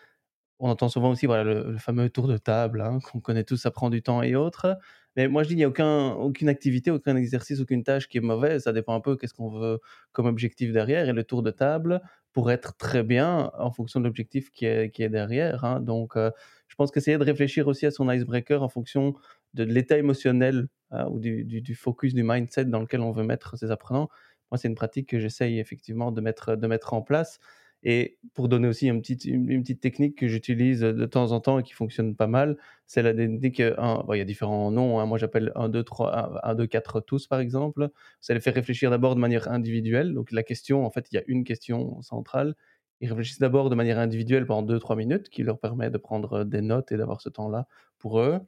on 0.61 0.69
entend 0.69 0.89
souvent 0.89 1.11
aussi 1.11 1.27
le, 1.27 1.77
fameux 1.79 2.11
tour 2.11 2.29
de 2.29 2.37
table 2.37 2.83
hein, 2.83 2.99
qu'on 3.01 3.21
connaît 3.21 3.45
tous, 3.45 3.57
ça 3.57 3.71
prend 3.71 3.91
du 3.91 4.03
temps 4.03 4.23
et 4.23 4.35
autres. 4.35 4.79
Mais 5.17 5.27
moi, 5.27 5.43
je 5.43 5.49
dis, 5.49 5.55
il 5.55 5.59
n'y 5.59 5.65
a 5.65 5.69
aucun, 5.69 6.11
aucune 6.13 6.49
activité, 6.49 6.91
aucun 6.91 7.17
exercice, 7.17 7.61
aucune 7.61 7.83
tâche 7.83 8.09
qui 8.09 8.19
est 8.19 8.21
mauvaise. 8.21 8.63
Ça 8.65 8.73
dépend 8.73 8.95
un 8.95 9.01
peu 9.01 9.17
qu'est-ce 9.17 9.35
qu'on 9.35 9.49
veut 9.49 9.81
comme 10.13 10.27
objectif 10.27 10.71
derrière. 10.71 11.09
Et 11.09 11.13
le 11.13 11.25
tour 11.25 11.43
de 11.43 11.51
table 11.51 12.01
pour 12.33 12.51
être 12.53 12.77
très 12.77 13.03
bien 13.03 13.51
en 13.59 13.73
fonction 13.73 13.99
de 14.01 14.05
l'objectif 14.05 14.51
qui 14.53 14.67
est, 14.67 14.91
qui 14.91 15.03
est 15.03 15.09
derrière. 15.09 15.65
Hein. 15.65 15.81
Donc, 15.81 16.17
euh, 16.17 16.31
je 16.69 16.77
pense 16.77 16.93
qu'essayer 16.93 17.19
de 17.19 17.25
réfléchir 17.25 17.67
aussi 17.67 17.87
à 17.87 17.91
son 17.91 18.09
icebreaker 18.11 18.63
en 18.63 18.69
fonction 18.69 19.15
de 19.55 19.65
l'état 19.65 19.99
émotionnel 19.99 20.69
euh, 20.93 21.05
ou 21.09 21.19
du, 21.19 21.75
focus, 21.75 22.15
du 22.15 22.23
mindset 22.23 22.67
dans 22.67 22.81
lequel 22.81 23.01
on 23.01 23.13
veut 23.13 23.25
mettre 23.25 23.57
ses 23.57 23.71
apprenants, 23.71 24.09
moi, 24.51 24.59
c'est 24.59 24.69
une 24.69 24.75
pratique 24.75 25.09
que 25.09 25.21
j'essaye 25.21 25.59
effectivement 25.61 26.13
de 26.13 26.21
mettre, 26.21 26.57
de 26.57 26.67
mettre 26.67 26.93
en 26.93 27.03
place. 27.03 27.39
Et 27.83 28.19
pour 28.35 28.49
donner 28.49 28.69
aussi 28.69 28.89
une 28.89 29.01
petite, 29.01 29.25
une, 29.25 29.63
petite 29.63 29.81
technique 29.81 30.19
que 30.19 30.29
j'utilise 30.29 30.81
de 30.81 31.07
temps 31.07 31.33
en 31.33 31.41
temps 31.41 31.59
et 31.59 31.63
qui 31.63 31.73
fonctionne 31.73 32.15
pas 32.15 32.27
mal, 32.27 32.59
c'est 32.87 33.03
la 33.03 33.15
technique, 33.15 33.59
il 33.59 34.17
y 34.17 34.21
a 34.21 34.25
différents 34.25 34.71
noms, 34.71 35.01
hein. 35.01 35.07
moi 35.07 35.17
j'appelle 35.17 35.51
1, 35.55 35.71
2, 35.71 35.83
3, 35.83 36.41
1, 36.47 36.55
2, 36.57 36.67
4 36.67 37.01
tous 37.01 37.27
par 37.27 37.41
exemple. 37.41 37.89
Ça 38.21 38.35
les 38.35 38.41
fait 38.41 38.51
réfléchir 38.51 38.91
d'abord 38.91 39.15
de 39.15 39.21
manière 39.21 39.51
individuelle. 39.51 40.13
Donc 40.13 40.31
la 40.31 40.43
question, 40.43 40.85
en 40.85 40.91
fait, 40.91 41.07
il 41.11 41.15
y 41.15 41.19
a 41.19 41.23
une 41.27 41.45
question 41.45 42.03
centrale. 42.03 42.55
Ils 43.01 43.09
réfléchissent 43.09 43.39
d'abord 43.39 43.71
de 43.71 43.75
manière 43.75 43.99
individuelle 43.99 44.45
pendant 44.45 44.75
2-3 44.75 44.97
minutes, 44.97 45.31
qui 45.31 45.43
leur 45.43 45.59
permet 45.59 45.89
de 45.89 45.97
prendre 45.97 46.45
des 46.45 46.61
notes 46.61 46.93
et 46.93 46.99
d'avoir 46.99 47.23
ce 47.23 47.31
temps-là 47.31 47.67
pour 47.99 48.21
eux. 48.21 48.41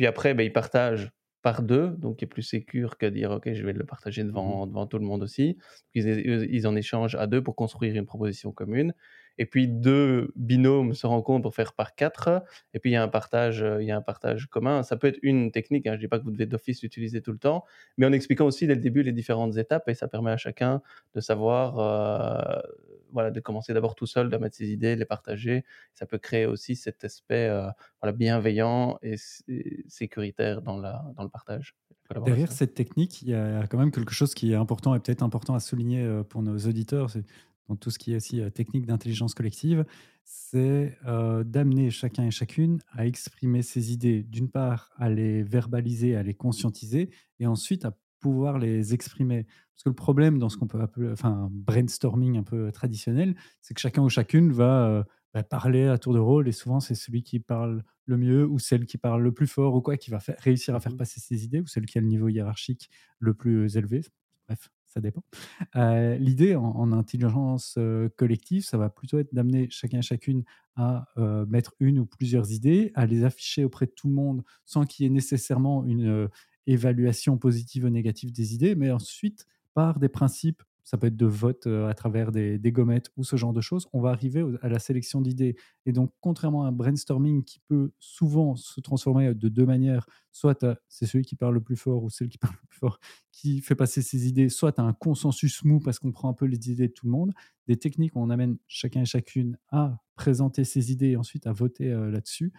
Puis 0.00 0.06
après, 0.06 0.32
ben, 0.32 0.44
ils 0.44 0.52
partagent 0.52 1.10
par 1.42 1.60
deux, 1.60 1.88
donc 1.88 2.16
qui 2.16 2.24
est 2.24 2.26
plus 2.26 2.40
sécure 2.40 2.96
que 2.96 3.04
dire 3.04 3.32
ok, 3.32 3.52
je 3.52 3.62
vais 3.66 3.74
le 3.74 3.84
partager 3.84 4.24
devant, 4.24 4.64
mmh 4.64 4.70
devant 4.70 4.86
tout 4.86 4.98
le 4.98 5.04
monde 5.04 5.22
aussi. 5.22 5.58
Ils, 5.92 6.08
ils, 6.50 6.66
en 6.66 6.74
échangent 6.74 7.16
à 7.16 7.26
deux 7.26 7.42
pour 7.42 7.54
construire 7.54 7.94
une 7.94 8.06
proposition 8.06 8.50
commune. 8.50 8.94
Et 9.36 9.44
puis 9.44 9.68
deux 9.68 10.32
binômes 10.36 10.94
se 10.94 11.06
rencontrent 11.06 11.42
pour 11.42 11.54
faire 11.54 11.74
par 11.74 11.94
quatre. 11.94 12.42
Et 12.72 12.78
puis 12.78 12.92
il 12.92 12.92
y 12.94 12.96
a 12.96 13.02
un 13.02 13.08
partage, 13.08 13.62
il 13.78 13.84
y 13.84 13.90
a 13.90 13.96
un 13.98 14.00
partage 14.00 14.46
commun. 14.46 14.82
Ça 14.84 14.96
peut 14.96 15.08
être 15.08 15.18
une 15.20 15.50
technique. 15.50 15.86
Hein, 15.86 15.96
je 15.96 16.00
dis 16.00 16.08
pas 16.08 16.18
que 16.18 16.24
vous 16.24 16.32
devez 16.32 16.46
d'office 16.46 16.82
l'utiliser 16.82 17.20
tout 17.20 17.32
le 17.32 17.38
temps, 17.38 17.66
mais 17.98 18.06
en 18.06 18.12
expliquant 18.12 18.46
aussi 18.46 18.66
dès 18.66 18.76
le 18.76 18.80
début 18.80 19.02
les 19.02 19.12
différentes 19.12 19.58
étapes 19.58 19.86
et 19.90 19.94
ça 19.94 20.08
permet 20.08 20.30
à 20.30 20.38
chacun 20.38 20.80
de 21.14 21.20
savoir. 21.20 21.78
Euh, 21.78 22.62
voilà, 23.12 23.30
de 23.30 23.40
commencer 23.40 23.72
d'abord 23.74 23.94
tout 23.94 24.06
seul, 24.06 24.30
de 24.30 24.36
mettre 24.36 24.56
ses 24.56 24.70
idées, 24.70 24.94
de 24.94 25.00
les 25.00 25.06
partager. 25.06 25.64
Ça 25.94 26.06
peut 26.06 26.18
créer 26.18 26.46
aussi 26.46 26.76
cet 26.76 27.04
aspect 27.04 27.48
euh, 27.48 27.68
voilà, 28.00 28.12
bienveillant 28.16 28.98
et, 29.02 29.16
sécuritaire 29.88 30.62
dans, 30.62 30.78
la, 30.78 31.04
dans 31.16 31.22
le 31.22 31.28
partage. 31.28 31.76
Derrière 32.24 32.50
cette 32.50 32.74
technique, 32.74 33.22
il 33.22 33.28
y 33.28 33.34
a 33.34 33.66
quand 33.68 33.78
même 33.78 33.92
quelque 33.92 34.12
chose 34.12 34.34
qui 34.34 34.52
est 34.52 34.56
important 34.56 34.94
et 34.96 35.00
peut-être 35.00 35.22
important 35.22 35.54
à 35.54 35.60
souligner 35.60 36.02
euh, 36.02 36.24
pour 36.24 36.42
nos 36.42 36.58
auditeurs, 36.58 37.10
c'est 37.10 37.24
dans 37.68 37.76
tout 37.76 37.90
ce 37.90 38.00
qui 38.00 38.12
est 38.12 38.16
aussi 38.16 38.40
euh, 38.40 38.50
technique 38.50 38.86
d'intelligence 38.86 39.34
collective, 39.34 39.84
c'est 40.24 40.96
d'amener 41.04 41.90
chacun 41.90 42.24
et 42.24 42.30
chacune 42.30 42.78
à 42.92 43.04
exprimer 43.04 43.62
ses 43.62 43.92
idées, 43.92 44.22
d'une 44.22 44.48
part 44.48 44.92
à 44.96 45.08
les 45.08 45.42
verbaliser, 45.42 46.14
à 46.14 46.22
les 46.22 46.34
conscientiser, 46.34 47.10
et 47.40 47.48
ensuite 47.48 47.84
à 47.84 47.96
pouvoir 48.20 48.58
les 48.58 48.94
exprimer. 48.94 49.46
Parce 49.80 49.84
que 49.84 49.88
le 49.88 49.94
problème 49.94 50.38
dans 50.38 50.48
ce 50.48 50.56
qu'on 50.56 50.66
peut 50.66 50.80
appeler, 50.80 51.10
enfin, 51.10 51.48
brainstorming 51.50 52.36
un 52.36 52.42
peu 52.42 52.70
traditionnel, 52.70 53.34
c'est 53.62 53.74
que 53.74 53.80
chacun 53.80 54.02
ou 54.02 54.10
chacune 54.10 54.52
va 54.52 54.86
euh, 54.86 55.02
bah, 55.32 55.42
parler 55.42 55.86
à 55.86 55.96
tour 55.96 56.12
de 56.12 56.18
rôle 56.18 56.48
et 56.48 56.52
souvent 56.52 56.80
c'est 56.80 56.94
celui 56.94 57.22
qui 57.22 57.40
parle 57.40 57.82
le 58.04 58.18
mieux 58.18 58.46
ou 58.46 58.58
celle 58.58 58.84
qui 58.84 58.98
parle 58.98 59.22
le 59.22 59.32
plus 59.32 59.46
fort 59.46 59.74
ou 59.74 59.80
quoi 59.80 59.96
qui 59.96 60.10
va 60.10 60.18
réussir 60.38 60.74
à 60.74 60.80
faire 60.80 60.92
mmh 60.92 60.96
passer 60.98 61.20
ses 61.20 61.44
idées 61.44 61.60
ou 61.60 61.66
celle 61.66 61.86
qui 61.86 61.96
a 61.96 62.02
le 62.02 62.08
niveau 62.08 62.28
hiérarchique 62.28 62.90
le 63.20 63.32
plus 63.32 63.76
élevé. 63.78 64.02
Bref, 64.46 64.70
ça 64.84 65.00
dépend. 65.00 65.22
Euh, 65.76 66.16
l'idée 66.16 66.56
en, 66.56 66.92
intelligence 66.92 67.76
euh, 67.78 68.10
collective, 68.16 68.64
ça 68.64 68.76
va 68.76 68.90
plutôt 68.90 69.18
être 69.18 69.32
d'amener 69.32 69.68
chacun 69.70 70.00
et 70.00 70.02
chacune 70.02 70.44
à 70.76 71.06
mettre 71.48 71.74
une 71.80 71.98
ou 71.98 72.06
plusieurs 72.06 72.52
idées, 72.52 72.90
à 72.94 73.04
les 73.04 73.24
afficher 73.24 73.64
auprès 73.64 73.84
de 73.84 73.90
tout 73.90 74.08
le 74.08 74.14
monde 74.14 74.42
sans 74.64 74.86
qu'il 74.86 75.04
y 75.04 75.06
ait 75.06 75.10
nécessairement 75.10 75.84
une 75.84 76.28
évaluation 76.70 77.36
positive 77.38 77.84
ou 77.84 77.88
négative 77.88 78.32
des 78.32 78.54
idées, 78.54 78.74
mais 78.74 78.90
ensuite, 78.90 79.46
par 79.74 79.98
des 79.98 80.08
principes, 80.08 80.62
ça 80.82 80.98
peut 80.98 81.06
être 81.06 81.16
de 81.16 81.26
vote 81.26 81.66
euh, 81.66 81.88
à 81.88 81.94
travers 81.94 82.32
des, 82.32 82.58
gommettes 82.72 83.10
ou 83.16 83.22
ce 83.22 83.36
genre 83.36 83.52
de 83.52 83.60
choses, 83.60 83.88
on 83.92 84.00
va 84.00 84.10
arriver 84.10 84.44
à 84.62 84.68
la 84.68 84.78
sélection 84.78 85.20
d'idées. 85.20 85.56
Et 85.86 85.92
donc, 85.92 86.12
contrairement 86.20 86.64
à 86.64 86.68
un 86.68 86.72
brainstorming 86.72 87.44
qui 87.44 87.60
peut 87.60 87.92
souvent 88.00 88.56
se 88.56 88.80
transformer 88.80 89.34
de 89.34 89.48
deux 89.48 89.66
manières, 89.66 90.06
soit 90.32 90.64
c'est 90.88 91.06
celui 91.06 91.24
qui 91.24 91.36
parle 91.36 91.54
le 91.54 91.60
plus 91.60 91.76
fort 91.76 92.02
ou 92.02 92.10
celle 92.10 92.28
qui 92.28 92.38
parle 92.38 92.54
le 92.54 92.66
plus 92.66 92.78
fort 92.78 92.98
qui 93.30 93.60
fait 93.60 93.76
passer 93.76 94.02
ses 94.02 94.26
idées, 94.26 94.48
soit 94.48 94.78
as 94.78 94.82
un 94.82 94.92
consensus 94.92 95.62
mou 95.64 95.80
parce 95.80 95.98
qu'on 95.98 96.12
prend 96.12 96.28
un 96.28 96.34
peu 96.34 96.46
les 96.46 96.70
idées 96.70 96.88
de 96.88 96.92
tout 96.92 97.06
le 97.06 97.12
monde, 97.12 97.32
des 97.68 97.76
techniques 97.76 98.16
où 98.16 98.20
on 98.20 98.30
amène 98.30 98.56
chacun 98.66 99.02
et 99.02 99.06
chacune 99.06 99.58
à 99.70 99.98
présenter 100.16 100.64
ses 100.64 100.90
idées 100.90 101.10
et 101.10 101.16
ensuite 101.16 101.46
à 101.46 101.52
voter 101.52 101.92
euh, 101.92 102.10
là-dessus 102.10 102.52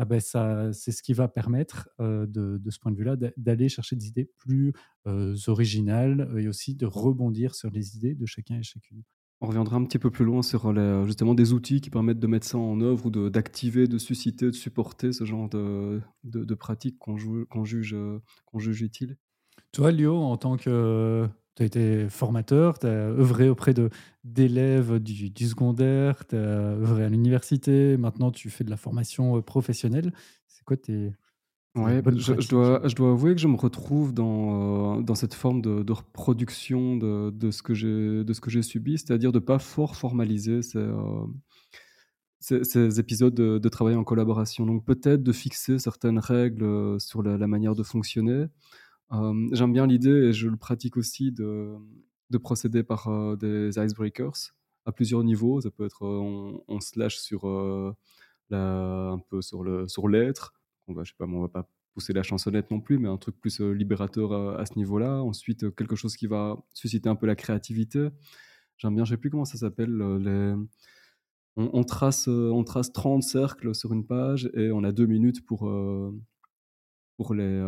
ah 0.00 0.06
ben 0.06 0.18
ça, 0.18 0.72
c'est 0.72 0.92
ce 0.92 1.02
qui 1.02 1.12
va 1.12 1.28
permettre 1.28 1.90
de, 1.98 2.24
de, 2.26 2.70
ce 2.70 2.78
point 2.78 2.90
de 2.90 2.96
vue-là 2.96 3.16
d'aller 3.36 3.68
chercher 3.68 3.96
des 3.96 4.06
idées 4.06 4.30
plus 4.38 4.72
originales 5.46 6.32
et 6.38 6.48
aussi 6.48 6.74
de 6.74 6.86
rebondir 6.86 7.54
sur 7.54 7.70
les 7.70 7.96
idées 7.96 8.14
de 8.14 8.24
chacun 8.24 8.58
et 8.58 8.62
chacune. 8.62 9.02
On 9.42 9.46
reviendra 9.46 9.76
un 9.76 9.84
petit 9.84 9.98
peu 9.98 10.10
plus 10.10 10.24
loin 10.24 10.42
sur 10.42 10.72
les, 10.72 11.02
justement 11.04 11.34
des 11.34 11.52
outils 11.52 11.82
qui 11.82 11.90
permettent 11.90 12.18
de 12.18 12.26
mettre 12.26 12.46
ça 12.46 12.56
en 12.56 12.80
œuvre 12.80 13.06
ou 13.06 13.10
d'activer, 13.10 13.86
de, 13.86 13.98
susciter, 13.98 14.46
de 14.46 14.52
supporter 14.52 15.12
ce 15.12 15.24
genre 15.24 15.50
de, 15.50 16.00
de, 16.24 16.44
de 16.44 16.54
pratiques 16.54 16.98
qu'on 16.98 17.18
juge, 17.18 17.94
qu'on 18.46 18.58
juge 18.58 18.82
utile. 18.82 19.18
Toi, 19.72 19.92
Lio, 19.92 20.16
en 20.16 20.38
tant 20.38 20.56
que 20.56 21.28
tu 21.60 21.64
as 21.64 21.66
été 21.66 22.08
formateur, 22.08 22.78
tu 22.78 22.86
as 22.86 22.90
œuvré 22.90 23.50
auprès 23.50 23.74
d'élèves 24.24 24.98
du, 24.98 25.28
du, 25.30 25.46
secondaire, 25.46 26.26
tu 26.26 26.34
as 26.34 26.38
œuvré 26.38 27.04
à 27.04 27.08
l'université, 27.10 27.98
maintenant 27.98 28.30
tu 28.30 28.48
fais 28.48 28.64
de 28.64 28.70
la 28.70 28.78
formation 28.78 29.36
euh, 29.36 29.42
professionnelle. 29.42 30.12
C'est 30.48 30.64
quoi 30.64 30.76
tes. 30.76 31.12
Ouais, 31.76 32.02
je, 32.16 32.48
dois, 32.48 32.80
je 32.88 32.96
dois 32.96 33.12
avouer 33.12 33.34
que 33.34 33.40
je 33.40 33.46
me 33.46 33.56
retrouve 33.56 34.12
dans, 34.12 34.98
euh, 34.98 35.02
dans 35.02 35.14
cette 35.14 35.34
forme 35.34 35.62
de, 35.62 35.84
de 35.84 35.92
reproduction 35.92 36.96
de, 36.96 37.30
de 37.30 37.50
ce 37.50 37.62
que 37.62 37.74
j'ai 37.74 38.62
subi, 38.62 38.98
c'est-à-dire 38.98 39.30
de 39.30 39.38
ne 39.38 39.44
pas 39.44 39.60
fort 39.60 39.94
formaliser 39.94 40.62
ces, 40.62 40.78
euh, 40.78 41.26
ces, 42.40 42.98
épisodes 42.98 43.34
de, 43.34 43.68
travail 43.68 43.94
en 43.94 44.02
collaboration. 44.02 44.66
Donc 44.66 44.84
peut-être 44.84 45.22
de 45.22 45.32
fixer 45.32 45.78
certaines 45.78 46.18
règles 46.18 46.98
sur 46.98 47.22
la 47.22 47.46
manière 47.46 47.76
de 47.76 47.84
fonctionner, 47.84 48.46
J'aime 49.10 49.72
bien 49.72 49.86
l'idée, 49.86 50.28
et 50.28 50.32
je 50.32 50.48
le 50.48 50.56
pratique 50.56 50.96
aussi, 50.96 51.32
de, 51.32 51.74
de 52.30 52.38
procéder 52.38 52.82
par 52.82 53.36
des 53.36 53.70
icebreakers 53.78 54.54
à 54.86 54.92
plusieurs 54.92 55.24
niveaux. 55.24 55.60
Ça 55.60 55.70
peut 55.70 55.84
être, 55.84 56.02
on, 56.02 56.62
on 56.68 56.80
se 56.80 56.98
lâche 56.98 57.18
sur, 57.18 57.44
un 58.50 59.18
peu 59.28 59.42
sur 59.42 59.62
le 59.64 59.88
sur 59.88 60.08
l'être. 60.08 60.54
On 60.86 60.94
va, 60.94 61.04
je 61.04 61.10
sais 61.10 61.16
pas, 61.18 61.26
on 61.26 61.40
va 61.40 61.48
pas 61.48 61.68
pousser 61.94 62.12
la 62.12 62.22
chansonnette 62.22 62.70
non 62.70 62.80
plus, 62.80 62.98
mais 62.98 63.08
un 63.08 63.16
truc 63.16 63.40
plus 63.40 63.60
libérateur 63.60 64.32
à, 64.58 64.64
ce 64.64 64.76
niveau-là. 64.76 65.22
Ensuite, 65.22 65.74
quelque 65.74 65.96
chose 65.96 66.16
qui 66.16 66.26
va 66.26 66.56
susciter 66.72 67.08
un 67.08 67.16
peu 67.16 67.26
la 67.26 67.34
créativité. 67.36 68.08
J'aime 68.78 68.94
bien, 68.94 69.04
je 69.04 69.10
sais 69.10 69.16
plus 69.16 69.30
comment 69.30 69.44
ça 69.44 69.58
s'appelle, 69.58 70.00
on, 71.56 71.84
trace, 71.84 72.28
on 72.28 72.64
trace 72.64 72.92
30 72.92 73.22
cercles 73.22 73.74
sur 73.74 73.92
une 73.92 74.06
page 74.06 74.50
et 74.54 74.70
on 74.70 74.84
a 74.84 74.92
deux 74.92 75.06
minutes 75.06 75.44
pour, 75.44 75.70
pour 77.16 77.34
les, 77.34 77.60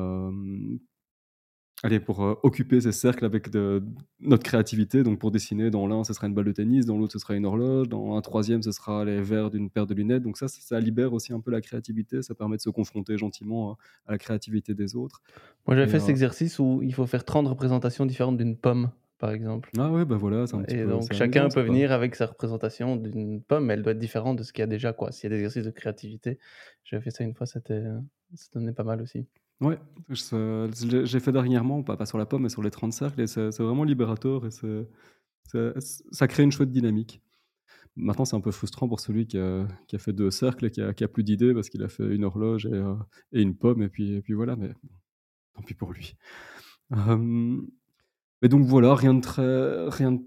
Allez, 1.85 1.99
pour 1.99 2.23
euh, 2.23 2.35
occuper 2.45 2.81
ces 2.81 2.93
cercles 2.93 3.25
avec 3.25 3.51
de, 3.51 3.83
notre 4.21 4.45
créativité, 4.45 5.03
donc 5.03 5.19
pour 5.19 5.33
dessiner, 5.33 5.69
dans 5.69 5.89
l'un, 5.89 6.05
ce 6.05 6.13
sera 6.13 6.29
une 6.29 6.35
balle 6.35 6.45
de 6.45 6.53
tennis, 6.53 6.87
dans 6.87 6.97
l'autre, 6.97 7.13
ce 7.13 7.19
sera 7.19 7.35
une 7.35 7.45
horloge, 7.45 7.89
dans 7.89 8.17
un 8.17 8.21
troisième, 8.21 8.63
ce 8.63 8.71
sera 8.71 9.05
les 9.05 9.21
verres 9.21 9.51
d'une 9.51 9.69
paire 9.69 9.89
de 9.89 9.95
lunettes. 9.95 10.23
Donc 10.23 10.37
ça, 10.37 10.47
ça, 10.47 10.79
libère 10.79 11.13
aussi 11.13 11.33
un 11.33 11.41
peu 11.41 11.51
la 11.51 11.61
créativité, 11.61 12.23
ça 12.23 12.37
permet 12.37 12.57
de 12.57 12.63
se 12.63 12.71
confronter 12.71 13.19
gentiment 13.19 13.77
à 14.07 14.13
la 14.13 14.19
créativité 14.19 14.75
des 14.75 14.95
autres. 14.95 15.23
Moi, 15.67 15.77
j'avais 15.77 15.91
fait 15.91 15.99
cet 15.99 16.11
euh, 16.11 16.13
exercice 16.13 16.61
où 16.61 16.81
il 16.85 16.95
faut 16.95 17.07
faire 17.07 17.25
30 17.25 17.49
représentations 17.49 18.07
différentes 18.07 18.37
d'une 18.37 18.57
pomme, 18.57 18.93
par 19.19 19.33
exemple. 19.33 19.71
Ah 19.77 19.91
ouais, 19.91 20.05
ben 20.05 20.17
voilà. 20.17 20.45
Un 20.53 20.63
petit 20.63 20.77
Et 20.77 20.85
donc, 20.85 21.13
chacun 21.13 21.49
peut 21.49 21.63
venir 21.63 21.91
avec 21.91 22.15
sa 22.15 22.27
représentation 22.27 22.95
d'une 22.95 23.43
pomme, 23.43 23.67
mais 23.67 23.75
elle 23.75 23.83
doit 23.83 23.93
être 23.93 23.99
différente 23.99 24.39
de 24.39 24.45
ce 24.45 24.53
qu'il 24.53 24.63
y 24.63 24.65
a 24.65 24.69
déjà, 24.69 24.93
quoi. 24.93 25.11
S'il 25.11 25.25
y 25.25 25.33
a 25.33 25.37
des 25.37 25.43
exercices 25.43 25.65
de 25.65 25.71
créativité, 25.71 26.39
j'avais 26.85 27.03
fait 27.03 27.11
ça 27.11 27.25
une 27.25 27.35
fois, 27.35 27.47
ça 27.47 27.59
donnait 28.55 28.73
pas 28.73 28.85
mal 28.85 29.03
aussi. 29.03 29.27
Ouais, 29.63 29.79
j'ai 30.09 31.21
fait 31.21 31.31
dernièrement, 31.31 31.85
pas, 31.85 31.97
pas 31.97 32.05
sur 32.05 32.19
la 32.19 32.27
pomme, 32.27 32.43
mais 32.43 32.49
sur 32.49 32.63
les 32.63 32.71
30 32.73 32.93
cercles, 32.93 33.21
et 33.21 33.27
c'est 33.29 33.59
vraiment 33.59 33.85
libérateur 33.85 34.45
et 34.45 34.51
ça 36.11 36.29
crée 36.29 36.43
une 36.43 36.51
chouette 36.51 36.73
dynamique. 36.73 37.23
Maintenant, 37.95 38.25
c'est 38.25 38.35
un 38.35 38.41
peu 38.41 38.51
frustrant 38.51 38.89
pour 38.89 38.99
celui 39.01 39.27
qui 39.27 39.39
a, 39.39 39.69
qui 39.87 39.95
a 39.97 39.99
fait 40.01 40.13
deux 40.13 40.31
cercles 40.33 40.67
et 40.67 40.71
qui 40.71 40.81
a, 40.81 41.09
plus 41.09 41.23
d'idées 41.23 41.55
parce 41.55 41.69
qu'il 41.69 41.83
a 41.85 41.89
fait 41.89 42.07
une 42.13 42.25
horloge 42.25 42.67
et, 42.67 42.73
euh, 42.73 42.95
une 43.33 43.55
pomme, 43.55 43.83
et 43.83 43.89
puis, 43.89 44.15
et 44.15 44.23
puis 44.23 44.33
voilà, 44.33 44.57
mais 44.57 44.73
tant 45.55 45.63
pis 45.63 45.75
pour 45.75 45.93
lui. 45.93 46.17
mais 46.91 48.49
donc 48.49 48.65
voilà, 48.65 48.97
rien 48.97 49.15
de 49.15 49.21
très, 49.21 49.89
rien 49.91 50.21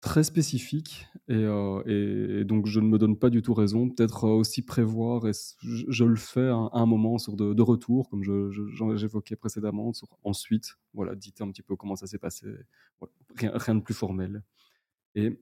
très 0.00 0.24
spécifique 0.24 1.08
euh, 1.30 1.82
et, 1.86 2.40
et, 2.40 2.44
donc 2.44 2.66
je 2.66 2.78
ne 2.80 2.86
me 2.86 2.98
donne 2.98 3.18
pas 3.18 3.30
du 3.30 3.42
tout 3.42 3.54
raison. 3.54 3.88
Peut-être 3.88 4.24
euh, 4.24 4.30
aussi 4.30 4.62
prévoir, 4.62 5.26
et 5.26 5.32
je, 5.62 6.04
le 6.04 6.16
fais 6.16 6.48
à, 6.48 6.68
un 6.72 6.86
moment 6.86 7.18
sur 7.18 7.36
de, 7.36 7.62
retour, 7.62 8.08
comme 8.08 8.22
j'évoquais 8.96 9.36
précédemment. 9.36 9.92
Sur, 9.92 10.08
ensuite, 10.22 10.76
voilà, 10.94 11.14
dites 11.14 11.40
un 11.40 11.50
petit 11.50 11.62
peu 11.62 11.76
comment 11.76 11.96
ça 11.96 12.06
s'est 12.06 12.18
passé. 12.18 12.46
rien, 13.36 13.52
rien, 13.54 13.74
de 13.74 13.80
plus 13.80 13.94
formel. 13.94 14.42
Et 15.14 15.40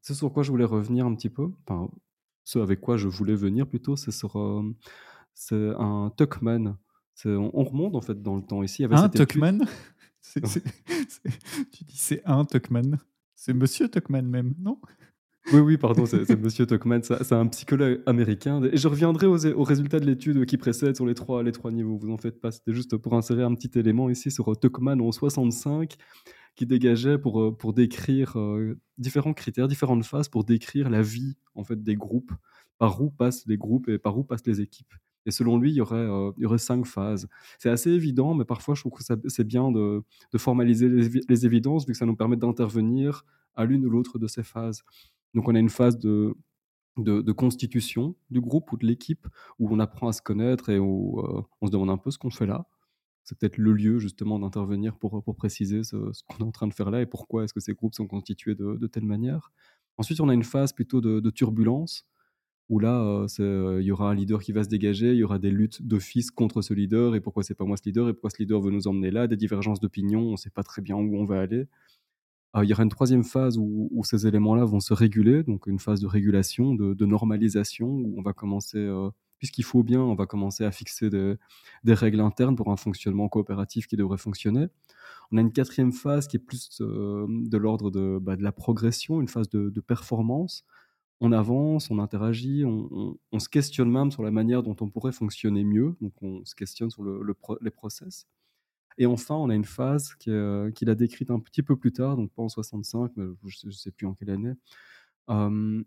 ce 0.00 0.14
sur 0.14 0.32
quoi 0.32 0.42
je 0.42 0.50
voulais 0.50 0.64
revenir 0.64 1.04
un 1.04 1.14
petit 1.14 1.30
peu, 1.30 1.50
enfin, 1.66 1.90
ce 2.44 2.58
avec 2.58 2.80
quoi 2.80 2.96
je 2.96 3.08
voulais 3.08 3.34
venir 3.34 3.66
plutôt, 3.66 3.96
c'est 3.96 4.12
sur 4.12 4.36
euh, 4.36 4.62
c'est 5.34 5.72
un 5.78 6.12
Tuckman. 6.16 6.76
On, 7.24 7.50
on, 7.52 7.64
remonte 7.64 7.96
en 7.96 8.00
fait 8.00 8.22
dans 8.22 8.36
le 8.36 8.42
temps 8.42 8.62
ici. 8.62 8.84
un 8.84 9.08
Tuckman? 9.08 9.58
Tu 11.72 11.84
dis 11.84 11.96
c'est 11.96 12.20
un 12.24 12.44
Tuckman? 12.44 12.98
C'est 13.36 13.54
Monsieur 13.54 13.88
Tuckman 13.88 14.22
même, 14.22 14.54
non? 14.58 14.80
Oui, 15.52 15.60
oui, 15.60 15.76
pardon, 15.76 16.06
c'est 16.06 16.28
monsieur 16.40 16.66
Tuckman, 16.66 17.02
c'est 17.02 17.32
un 17.32 17.46
psychologue 17.46 18.02
américain 18.06 18.60
et 18.64 18.76
je 18.76 18.88
reviendrai 18.88 19.26
aux 19.28 19.62
résultats 19.62 20.00
de 20.00 20.04
l'étude 20.06 20.44
qui 20.44 20.56
précède 20.56 20.96
sur 20.96 21.06
les 21.06 21.14
trois 21.14 21.44
les 21.44 21.52
trois 21.52 21.70
niveaux, 21.70 21.96
vous 21.96 22.10
en 22.10 22.16
faites 22.16 22.40
pas. 22.40 22.50
C'était 22.50 22.72
juste 22.72 22.96
pour 22.96 23.14
insérer 23.14 23.44
un 23.44 23.54
petit 23.54 23.78
élément 23.78 24.10
ici 24.10 24.32
sur, 24.32 24.50
heu, 24.50 24.56
Tuckman 24.56 24.98
en 24.98 25.12
65 25.12 25.94
qui 26.56 26.66
dégageait 26.66 27.18
pour, 27.18 27.40
heu, 27.42 27.56
pour 27.56 27.74
décrire, 27.74 28.36
heu, 28.38 28.78
différents 28.98 29.34
critères, 29.34 29.68
différentes 29.68 30.04
phases 30.04 30.28
pour 30.28 30.44
décrire 30.44 30.90
la 30.90 31.02
vie, 31.02 31.36
en 31.54 31.62
fait, 31.64 31.80
des 31.82 31.94
groupes. 31.96 32.32
Par 32.78 33.00
où 33.02 33.10
passent 33.10 33.46
les 33.46 33.56
groupes 33.58 33.88
et 33.88 33.98
par 33.98 34.18
où 34.18 34.24
passent 34.24 34.46
les 34.46 34.60
équipes 34.60 34.94
et 35.26 35.30
selon 35.30 35.58
lui, 35.58 35.72
il 35.72 35.76
y 35.76 35.80
aurait, 35.80 35.96
heu, 36.06 36.32
il 36.38 36.42
y 36.44 36.46
aurait 36.46 36.58
5 36.58 36.86
phases. 36.86 37.28
C'est 37.58 37.70
assez 37.70 37.90
évident, 37.90 38.34
mais 38.34 38.44
parfois 38.44 38.74
je 38.74 38.80
trouve 38.82 38.92
que 38.92 39.02
c'est 39.28 39.44
bien 39.44 39.70
de 39.72 40.02
formaliser 40.38 40.88
les 40.88 41.46
évidences 41.46 41.86
vu 41.86 41.92
que 41.92 41.98
ça 41.98 42.06
nous 42.06 42.16
permet 42.16 42.36
d'intervenir 42.36 43.24
à 43.54 43.64
l'une 43.64 43.84
ou 43.86 43.90
l'autre 43.90 44.18
de 44.18 44.26
ces 44.28 44.42
phases. 44.42 44.82
Donc 45.34 45.48
on 45.48 45.54
a 45.54 45.58
une 45.58 45.68
phase 45.70 45.98
de 45.98 46.34
constitution 47.32 48.16
du 48.30 48.40
groupe 48.40 48.72
ou 48.72 48.76
de 48.76 48.86
l'équipe 48.86 49.26
où 49.58 49.68
on 49.74 49.78
apprend 49.80 50.08
à 50.08 50.12
se 50.12 50.22
connaître 50.22 50.70
et 50.70 50.78
où, 50.78 51.20
heu, 51.20 51.42
on 51.60 51.66
se 51.66 51.72
demande 51.72 51.90
un 51.90 51.98
peu 51.98 52.10
ce 52.10 52.18
qu'on 52.18 52.30
fait 52.30 52.46
là. 52.46 52.66
C'est 53.24 53.38
peut-être 53.38 53.58
le 53.58 53.72
lieu 53.72 53.98
justement 53.98 54.38
d'intervenir 54.38 54.96
pour, 54.98 55.22
préciser 55.36 55.84
ce 55.84 55.96
qu'on 56.28 56.38
est 56.44 56.48
en 56.48 56.52
train 56.52 56.68
de 56.68 56.74
faire 56.74 56.90
là 56.90 57.02
et 57.02 57.06
pourquoi 57.06 57.44
est-ce 57.44 57.54
que 57.54 57.60
ces 57.60 57.74
groupes 57.74 57.94
sont 57.94 58.06
constitués 58.06 58.54
de 58.54 58.76
de 58.76 58.86
telle 58.86 59.04
manière. 59.04 59.52
Ensuite, 59.98 60.20
on 60.20 60.28
a 60.28 60.34
une 60.34 60.44
phase 60.44 60.72
plutôt 60.72 61.00
de 61.00 61.20
de 61.20 61.30
turbulence 61.30 62.06
où 62.68 62.78
là, 62.80 63.26
c'est, 63.28 63.42
heu, 63.42 63.80
il 63.80 63.86
y 63.86 63.92
aura 63.92 64.10
un 64.10 64.14
leader 64.14 64.42
qui 64.42 64.52
va 64.52 64.64
se 64.64 64.68
dégager, 64.68 65.12
il 65.12 65.18
y 65.18 65.24
aura 65.24 65.38
des 65.38 65.50
luttes 65.50 65.82
d'office 65.86 66.30
contre 66.30 66.62
ce 66.62 66.74
leader 66.74 67.14
et 67.14 67.20
pourquoi 67.20 67.42
c'est 67.44 67.54
pas 67.54 67.64
moi 67.64 67.76
ce 67.76 67.84
leader 67.86 68.08
et 68.08 68.12
pourquoi 68.12 68.30
ce 68.30 68.38
leader 68.38 68.60
veut 68.60 68.70
nous 68.72 68.88
emmener 68.88 69.10
là, 69.10 69.26
des 69.28 69.36
divergences 69.36 69.80
d'opinion, 69.80 70.20
on 70.22 70.36
sait 70.36 70.50
pas 70.50 70.62
très 70.64 70.82
bien 70.82 70.96
où 70.96 71.16
on 71.16 71.24
va 71.24 71.40
aller. 71.40 71.66
Heu, 72.56 72.64
il 72.64 72.70
y 72.70 72.72
aura 72.72 72.82
une 72.84 72.88
troisième 72.90 73.24
phase 73.24 73.58
où 73.58 74.02
ces 74.04 74.26
éléments-là 74.26 74.64
vont 74.64 74.80
se 74.80 74.94
réguler, 74.94 75.42
donc 75.44 75.66
une 75.66 75.78
phase 75.78 76.00
de 76.00 76.06
régulation, 76.06 76.74
de 76.74 77.06
normalisation 77.06 77.88
où 77.88 78.14
on 78.18 78.22
va 78.22 78.32
commencer, 78.32 78.88
puisqu'il 79.38 79.64
faut 79.64 79.82
bien, 79.82 80.00
on 80.00 80.14
va 80.14 80.26
commencer 80.26 80.64
à 80.64 80.72
fixer 80.72 81.10
des 81.10 81.94
règles 81.94 82.20
internes 82.20 82.56
pour 82.56 82.70
un 82.72 82.76
fonctionnement 82.76 83.28
coopératif 83.28 83.86
qui 83.86 83.96
devrait 83.96 84.18
fonctionner. 84.18 84.68
On 85.32 85.38
a 85.38 85.40
une 85.42 85.52
quatrième 85.52 85.92
phase 85.92 86.28
qui 86.28 86.36
est 86.36 86.40
plus, 86.40 86.80
de 86.80 87.56
l'ordre 87.58 87.90
de, 87.90 88.18
bah, 88.20 88.36
de 88.36 88.42
la 88.42 88.52
progression, 88.52 89.20
une 89.20 89.28
phase 89.28 89.48
de 89.50 89.70
de 89.70 89.80
performance. 89.80 90.64
On 91.20 91.32
avance, 91.32 91.90
on 91.90 91.98
interagit, 91.98 92.64
on 92.64 93.38
se 93.38 93.48
questionne 93.48 93.90
même 93.90 94.10
sur 94.10 94.22
la 94.22 94.30
manière 94.30 94.62
dont 94.62 94.76
on 94.80 94.90
pourrait 94.90 95.12
fonctionner 95.12 95.64
mieux, 95.64 95.96
donc 96.00 96.12
on 96.22 96.44
se 96.44 96.54
questionne 96.54 96.90
sur 96.90 97.04
les 97.60 97.70
process 97.70 98.26
et 98.98 99.06
enfin, 99.06 99.34
on 99.34 99.50
a 99.50 99.54
une 99.54 99.64
phase 99.64 100.14
qu'il 100.14 100.32
a 100.32 100.94
décrite 100.94 101.30
un 101.30 101.40
petit 101.40 101.62
peu 101.62 101.76
plus 101.76 101.92
tard, 101.92 102.16
donc 102.16 102.32
pas 102.32 102.42
en 102.42 102.48
65, 102.48 103.12
mais 103.16 103.26
je 103.46 103.58
je 103.70 103.70
sais 103.70 103.90
plus 103.90 104.06
en 104.06 104.14
quelle 104.14 104.30
année, 104.30 104.52
hem, 105.28 105.84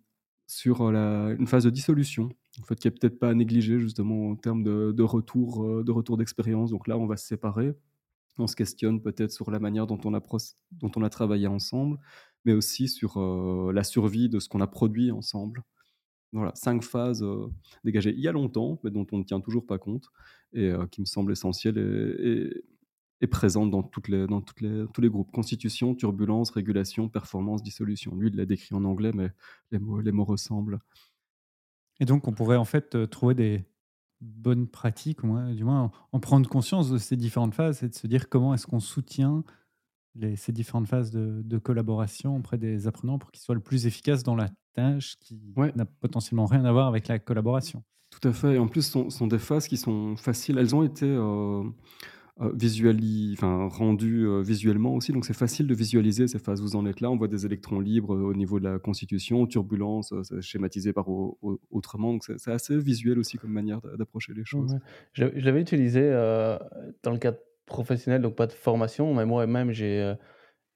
sur, 0.48 0.82
une 0.84 1.48
phase 1.48 1.66
de 1.66 1.70
dissolution, 1.72 2.30
en 2.62 2.66
fait, 2.66 2.76
qui 2.80 2.88
est 2.88 2.92
peut-être 2.92 3.20
pas 3.20 3.30
à 3.30 3.34
négliger 3.36 3.80
justement 3.80 4.30
en 4.32 4.36
termes 4.36 4.64
de 4.64 4.92
de 4.94 5.04
retour, 5.04 6.18
d'expérience. 6.18 6.72
Donc 6.72 6.88
là, 6.88 6.98
on 6.98 7.08
va 7.08 7.18
se 7.18 7.28
séparer, 7.28 7.74
on 8.40 8.48
se 8.48 8.56
questionne 8.56 9.02
peut-être 9.02 9.32
sur 9.32 9.52
la 9.52 9.60
manière 9.60 9.88
dont 9.88 10.00
on 10.06 11.04
a 11.04 11.10
travaillé 11.10 11.48
ensemble, 11.48 12.00
mais 12.46 12.54
aussi 12.54 12.88
sur, 12.88 13.20
la 13.72 13.84
survie 13.84 14.30
de 14.30 14.40
ce 14.40 14.50
qu'on 14.50 14.62
a 14.62 14.68
produit 14.68 15.12
ensemble. 15.12 15.64
Voilà, 16.32 16.52
5 16.56 16.84
phases, 16.84 17.26
dégagées 17.84 18.14
il 18.14 18.20
y 18.20 18.28
a 18.28 18.32
longtemps, 18.32 18.80
mais 18.84 18.92
dont 18.92 19.08
on 19.12 19.18
ne 19.18 19.24
tient 19.24 19.42
toujours 19.42 19.66
pas 19.66 19.80
compte 19.80 20.10
et 20.54 20.72
qui 20.92 21.02
me 21.02 21.06
semblent 21.06 21.32
essentielles 21.32 21.78
et 21.78 22.64
et 23.22 23.28
présentes 23.28 23.72
dans 23.72 23.84
toutes 23.84 24.08
les 24.08 24.28
dans 24.28 24.42
toutes 24.42 24.62
les 24.62 24.86
tous 24.94 25.02
les 25.02 25.10
groupes. 25.10 25.32
Constitution, 25.32 25.96
turbulence, 25.96 26.52
régulation, 26.52 27.10
performance, 27.10 27.64
dissolution. 27.64 28.16
Lui, 28.16 28.30
il 28.30 28.36
l'a 28.36 28.46
décrit 28.46 28.76
en 28.76 28.86
anglais, 28.86 29.12
mais 29.14 29.32
les 29.72 29.80
mots 29.80 30.00
les 30.00 30.12
mots 30.12 30.26
ressemblent. 30.26 30.80
Et 32.00 32.06
donc 32.06 32.28
on 32.28 32.32
pourrait 32.32 32.56
en 32.56 32.66
fait, 32.66 33.10
trouver 33.10 33.36
des 33.36 33.66
bonnes 34.22 34.68
pratiques, 34.68 35.20
du 35.22 35.64
moins 35.64 35.92
en 36.12 36.20
prendre 36.20 36.48
conscience 36.50 36.90
de 36.90 36.98
ces 36.98 37.18
différentes 37.18 37.54
phases 37.54 37.84
et 37.84 37.90
de 37.90 37.96
se 37.96 38.08
dire 38.08 38.30
comment 38.30 38.54
est-ce 38.54 38.68
qu'on 38.68 38.80
soutient 38.80 39.44
les 40.20 40.36
ces 40.36 40.52
différentes 40.52 40.88
phases 40.88 41.12
de 41.12 41.42
de 41.44 41.58
collaboration 41.58 42.38
auprès 42.38 42.58
des 42.58 42.88
apprenants 42.88 43.20
pour 43.20 43.32
qu'ils 43.32 43.42
soient 43.44 43.56
le 43.56 43.62
plus 43.62 43.88
efficaces 43.88 44.24
dans 44.24 44.36
la 44.36 44.50
tâche 44.74 45.16
qui 45.20 45.40
Ouais. 45.56 45.74
n'a 45.76 45.86
potentiellement 45.86 46.46
rien 46.46 46.66
à 46.66 46.72
voir 46.72 46.88
avec 46.88 47.08
la 47.08 47.20
collaboration. 47.20 47.84
Tout 48.12 48.28
à 48.28 48.34
fait 48.34 48.56
et 48.56 48.58
en 48.60 48.68
plus, 48.68 48.82
ce 48.82 48.92
sont 48.92 49.10
sont 49.12 49.28
des 49.28 49.38
phases 49.40 49.68
qui 49.68 49.78
sont 49.78 50.16
faciles. 50.16 50.58
Elles 50.58 50.76
ont 50.76 50.84
été, 50.84 51.06
heu, 51.06 51.62
visuali 52.56 53.34
enfin, 53.38 53.68
rendues, 53.70 54.26
heu, 54.26 54.42
visuellement 54.42 54.96
aussi, 54.96 55.12
donc 55.14 55.26
c'est 55.26 55.34
facile 55.36 55.68
de 55.68 55.76
visualiser 55.76 56.28
ces 56.28 56.40
phases. 56.40 56.62
Vous 56.62 56.76
en 56.78 56.86
êtes 56.88 57.02
là, 57.02 57.12
on 57.12 57.18
voit 57.18 57.28
des 57.30 57.46
électrons 57.46 57.80
libres, 57.82 58.16
heu, 58.16 58.24
au 58.24 58.34
niveau 58.36 58.60
de 58.60 58.66
la 58.66 58.80
constitution, 58.80 59.48
turbulence, 59.48 60.14
c'est 60.24 60.42
schématisé 60.42 60.94
par 60.94 61.10
au 61.10 61.38
au 61.42 61.60
autrement, 61.72 62.14
donc 62.14 62.26
c'est 62.26 62.52
assez 62.52 62.78
visuel 62.80 63.20
aussi 63.20 63.38
comme 63.38 63.52
manière 63.54 63.82
d'a 63.82 63.98
d'approcher 63.98 64.34
les 64.34 64.46
choses. 64.46 64.72
Ouais. 64.72 64.80
Je 65.14 65.26
je 65.36 65.46
l'avais 65.46 65.62
utilisé, 65.62 66.02
dans 67.04 67.12
le 67.12 67.18
cadre 67.18 67.38
professionnel, 67.70 68.22
donc 68.22 68.36
pas 68.36 68.48
de 68.48 68.54
formation, 68.54 69.14
mais 69.16 69.26
moi-même 69.26 69.72
j'ai, 69.72 70.16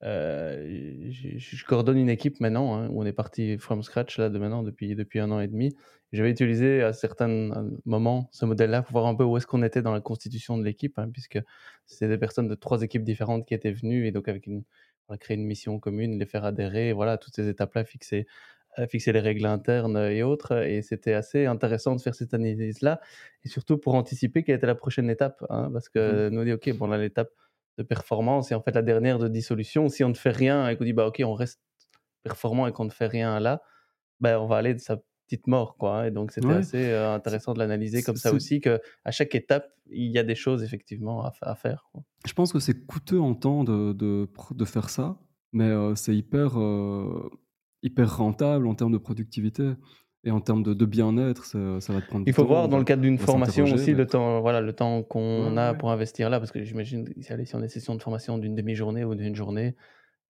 heu, 0.06 1.10
j'ai 1.12 1.40
je 1.40 1.66
coordonne 1.66 1.98
une 1.98 2.10
équipe 2.10 2.40
maintenant, 2.42 2.76
hein, 2.76 2.90
où 2.92 3.02
on 3.04 3.06
est 3.06 3.14
parti 3.14 3.58
from 3.60 3.84
scratch 3.84 4.18
là 4.20 4.30
de 4.30 4.40
maintenant 4.40 4.64
depuis 4.64 4.96
depuis 4.96 5.20
1 5.20 5.32
an 5.32 5.40
et 5.42 5.48
demi. 5.48 5.76
J'avais 6.14 6.32
utilisé 6.32 6.84
à 6.84 6.94
certains 6.94 7.52
moments 7.86 8.30
ce 8.34 8.46
modèle-là 8.46 8.84
pour 8.84 8.94
voir 8.94 9.08
un 9.08 9.16
peu 9.16 9.24
où 9.26 9.38
est-ce 9.38 9.48
qu'on 9.48 9.64
était 9.64 9.82
dans 9.82 9.94
la 9.94 10.02
constitution 10.02 10.58
de 10.58 10.64
l'équipe, 10.66 11.00
hein, 11.00 11.10
puisque 11.12 11.40
c'est 11.86 12.08
des 12.10 12.18
personnes 12.20 12.48
de 12.50 12.56
3 12.56 12.82
équipes 12.84 13.04
différentes 13.04 13.46
qui 13.48 13.54
étaient 13.56 13.72
venues 13.74 14.08
et 14.08 14.12
donc 14.12 14.28
avec 14.30 14.48
une 14.48 14.64
on 15.10 15.14
a 15.16 15.18
créé 15.18 15.36
une 15.38 15.46
mission 15.46 15.80
commune, 15.80 16.18
les 16.20 16.26
faire 16.26 16.46
adhérer, 16.46 16.94
voilà, 16.94 17.18
toutes 17.18 17.36
ces 17.36 17.50
étapes-là, 17.50 17.84
fixer, 17.86 18.20
heu, 18.22 18.26
fixer 18.90 19.12
les 19.14 19.20
règles 19.22 19.46
internes, 19.46 19.98
et 19.98 20.24
autres 20.24 20.64
et 20.64 20.82
c'était 20.82 21.14
assez 21.14 21.46
intéressant 21.46 21.96
de 21.96 22.02
faire 22.02 22.16
cette 22.16 22.34
analyse-là 22.34 23.00
et 23.44 23.50
surtout 23.50 23.78
pour 23.78 23.96
anticiper 23.96 24.44
quelle 24.44 24.56
était 24.58 24.68
la 24.68 24.76
prochaine 24.76 25.10
étape, 25.10 25.44
hein. 25.50 25.70
Parce 25.74 25.90
Mmh 26.06 26.24
que 26.24 26.30
nous 26.32 26.42
on 26.42 26.46
dit: 26.46 26.54
«OK, 26.54 26.72
bon, 26.74 26.90
on 26.90 26.92
a 26.92 26.98
l'étape 26.98 27.32
de 27.78 27.84
performance 27.84 28.52
et 28.52 28.56
en 28.56 28.62
fait 28.62 28.72
la 28.76 28.82
dernière 28.84 29.20
de 29.20 29.28
dissolution, 29.28 29.90
si 29.90 30.04
on 30.04 30.10
ne 30.10 30.14
fait 30.16 30.32
rien 30.32 30.68
et 30.70 30.78
qu'on 30.78 30.84
dit: 30.86 30.94
"Bah, 30.94 31.08
OK, 31.08 31.22
on 31.26 31.34
reste 31.34 31.62
performant" 32.24 32.68
et 32.68 32.72
qu'on 32.74 32.86
ne 32.86 32.92
fait 32.92 33.08
rien 33.08 33.40
là, 33.40 33.62
bah, 34.22 34.42
on 34.42 34.48
va 34.48 34.58
aller 34.58 34.74
de 34.76 34.80
sa 34.80 34.98
petite 35.28 35.48
mort, 35.48 35.78
quoi», 35.78 36.00
hein 36.02 36.06
et 36.08 36.12
donc 36.12 36.32
c'était 36.34 36.54
Ouais, 36.54 36.54
assez, 36.54 36.92
c'est 36.92 36.96
intéressant 36.96 37.54
de 37.54 37.60
l'analyser 37.60 38.04
comme 38.04 38.18
ça 38.20 38.34
aussi 38.34 38.62
qu'à 38.62 38.80
chaque 39.12 39.36
étape, 39.36 39.72
il 39.92 40.12
y 40.12 40.20
a 40.20 40.24
des 40.24 40.36
choses 40.36 40.64
effectivement 40.64 41.26
à 41.26 41.34
à 41.44 41.56
faire, 41.56 41.88
quoi. 41.94 42.04
Je 42.26 42.34
pense 42.34 42.54
que 42.54 42.60
c'est 42.60 42.86
coûteux 42.86 43.20
en 43.20 43.34
temps 43.36 43.64
de 43.64 43.94
de 43.94 44.66
faire 44.66 44.90
ça, 44.90 45.20
mais 45.52 45.70
heu, 45.70 45.94
c'est 45.96 46.16
hyper, 46.16 46.58
hyper 47.84 48.18
rentable 48.18 48.68
en 48.68 48.76
termes 48.76 48.92
de 48.94 48.98
productivité 49.00 49.74
et 50.24 50.32
en 50.32 50.42
termes 50.42 50.64
de 50.64 50.74
de 50.74 50.86
bien-être, 50.86 51.46
ça 51.46 51.82
ça 51.82 51.94
va 51.94 52.02
te 52.02 52.08
prendre 52.08 52.26
Il 52.26 52.34
faut 52.34 52.46
temps, 52.46 52.46
voir 52.46 52.70
dans 52.70 52.78
le 52.78 52.86
cadre 52.86 53.02
d'une 53.02 53.18
formation 53.20 53.72
aussi 53.72 53.94
mais 53.94 53.96
le 53.96 54.08
temps, 54.08 54.40
voilà, 54.42 54.62
le 54.62 54.72
temps 54.74 55.04
qu'on 55.04 55.58
ouais, 55.58 55.58
a 55.58 55.74
ouais. 55.74 55.76
pour 55.76 55.92
investir 55.92 56.30
là, 56.30 56.40
parce 56.40 56.52
que 56.52 56.64
j'imagine 56.64 57.06
si 57.22 57.34
allez, 57.34 57.44
si 57.46 57.54
on 57.56 57.60
a 57.60 57.64
des 57.64 57.68
sessions 57.68 57.96
de 57.96 58.02
formation 58.02 58.38
d'une 58.38 58.56
1/2 58.56 58.76
journée 58.76 59.04
ou 59.04 59.14
d'1 59.14 59.36
journée, 59.36 59.76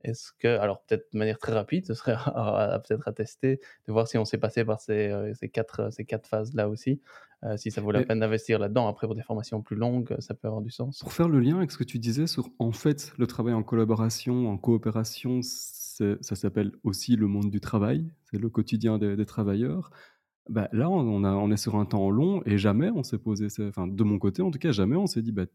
est-ce 0.04 0.32
que 0.40 0.48
alors 0.60 0.84
peut-être 0.86 1.14
de 1.14 1.20
manière 1.20 1.40
très 1.40 1.54
rapide, 1.54 1.86
ce 1.88 1.94
serait 1.96 2.14
à 2.26 2.74
à 2.76 2.80
peut-être 2.80 3.08
à 3.08 3.14
tester, 3.14 3.60
de 3.88 3.94
voir 3.94 4.08
si 4.08 4.18
on 4.18 4.26
s'est 4.26 4.40
passé 4.40 4.66
par 4.66 4.82
ces, 4.82 5.10
heu, 5.10 5.34
ces 5.36 5.50
4 5.50 5.92
ces 5.94 6.06
4 6.06 6.28
phases-là 6.30 6.70
aussi, 6.70 7.02
heu, 7.46 7.58
si 7.58 7.72
ça 7.72 7.82
vaut 7.82 7.92
la 7.92 8.02
Mais 8.02 8.06
peine 8.06 8.20
d'investir 8.22 8.60
là-dedans. 8.60 8.88
Après 8.88 9.08
pour 9.08 9.16
des 9.16 9.24
formations 9.24 9.62
plus 9.64 9.78
longues, 9.78 10.16
ça 10.20 10.36
peut 10.36 10.48
avoir 10.48 10.62
du 10.64 10.72
sens. 10.72 11.02
Pour 11.02 11.12
faire 11.14 11.28
le 11.28 11.40
lien 11.40 11.58
avec 11.58 11.72
ce 11.72 11.78
que 11.78 11.84
tu 11.84 12.00
disais 12.00 12.28
sur, 12.28 12.50
en 12.60 12.72
fait, 12.72 13.14
le 13.18 13.28
travail 13.28 13.54
en 13.54 13.64
collaboration, 13.64 14.48
en 14.50 14.58
coopération, 14.58 15.42
ça 16.22 16.36
s'appelle 16.36 16.72
aussi 16.84 17.16
le 17.16 17.28
monde 17.28 17.50
du 17.52 17.60
travail, 17.62 18.12
c'est 18.32 18.38
le 18.40 18.50
quotidien 18.50 18.98
des 18.98 19.26
travailleurs. 19.26 19.92
Bah, 20.50 20.70
là, 20.74 20.90
on 20.90 21.52
est 21.52 21.58
sur 21.58 21.76
un 21.78 21.86
temps 21.86 22.10
long 22.12 22.42
et 22.46 22.58
jamais 22.58 22.90
on 22.92 23.04
s'est 23.04 23.20
posé 23.20 23.48
enfin, 23.70 23.88
de 23.88 24.04
mon 24.04 24.20
côté 24.20 24.42
en 24.42 24.52
tout 24.52 24.60
cas, 24.60 24.72
jamais 24.74 24.96
on 24.98 25.08
s'est 25.08 25.22
dit: 25.24 25.32
«Bah, 25.32 25.46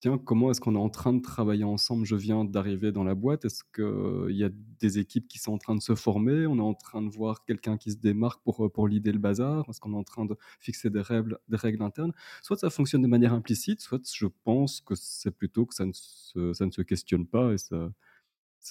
tiens, 0.00 0.18
comment 0.18 0.50
est-ce 0.50 0.60
qu'on 0.60 0.74
est 0.74 0.78
en 0.78 0.90
train 0.90 1.12
de 1.14 1.20
travailler 1.22 1.64
ensemble? 1.64 2.04
Je 2.06 2.16
viens 2.16 2.44
d'arriver 2.44 2.92
dans 2.92 3.04
la 3.04 3.14
boîte, 3.14 3.44
est-ce 3.46 3.62
qu'il 3.74 4.36
y 4.36 4.44
a 4.44 4.50
des 4.80 4.98
équipes 4.98 5.28
qui 5.28 5.38
sont 5.38 5.52
en 5.54 5.58
train 5.58 5.76
de 5.76 5.80
se 5.82 5.94
former? 5.94 6.46
On 6.46 6.58
est 6.58 6.60
en 6.62 6.74
train 6.74 7.02
de 7.02 7.08
voir 7.10 7.44
quelqu'un 7.44 7.76
qui 7.78 7.92
se 7.92 7.98
démarque 7.98 8.42
pour, 8.44 8.64
heu, 8.66 8.68
pour 8.70 8.88
leader 8.88 9.12
le 9.14 9.20
bazar? 9.20 9.64
Est-ce 9.70 9.80
qu'on 9.80 9.92
est 9.94 9.96
en 9.96 10.04
train 10.04 10.24
de 10.26 10.36
fixer 10.60 10.90
des 10.90 11.02
règles 11.02 11.82
internes?» 11.82 12.12
soit 12.42 12.56
ça 12.58 12.70
fonctionne 12.70 13.02
de 13.02 13.08
manière 13.08 13.32
implicite, 13.34 13.80
soit 13.80 14.00
je 14.14 14.26
pense 14.44 14.80
que 14.80 14.94
c'est 14.96 15.30
plutôt 15.36 15.66
que 15.66 15.74
ça 15.74 15.86
ne 15.86 15.92
se 15.94 16.52
ça 16.54 16.66
ne 16.66 16.70
se 16.72 16.82
questionne 16.82 17.26
pas 17.26 17.52
et 17.52 17.58
ça 17.58 17.92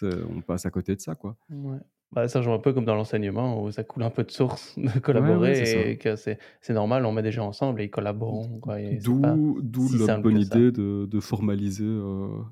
on 0.04 0.42
passe 0.42 0.66
à 0.66 0.72
côté 0.72 0.96
de 0.96 1.02
ça, 1.02 1.16
quoi. 1.16 1.38
Ouais. 1.50 1.78
Bah, 2.14 2.28
ça 2.28 2.40
rejoint 2.40 2.56
un 2.56 2.60
peu 2.60 2.74
comme 2.74 2.84
dans 2.84 2.96
l'enseignement 2.96 3.64
où 3.64 3.72
ça 3.72 3.86
coule 3.86 4.04
un 4.04 4.10
peu 4.10 4.24
de 4.24 4.32
source 4.32 4.78
de 4.78 4.84
Ouais, 4.84 4.94
ouais, 4.96 5.00
collaborer 5.00 5.92
et 5.92 5.98
que 5.98 6.18
c'est 6.18 6.40
c'est 6.60 6.74
normal, 6.74 7.06
on 7.06 7.14
met 7.14 7.24
des 7.24 7.32
gens 7.32 7.48
ensemble 7.48 7.82
et 7.82 7.86
ils 7.86 7.90
pas 7.90 8.02
d'où 8.14 9.62
d'où 9.62 9.88
si 9.88 9.98
la 9.98 10.18
bonne 10.18 10.38
idée 10.38 10.72
de 10.72 11.08
de 11.10 11.20
formaliser, 11.22 11.86
heu, 11.86 12.44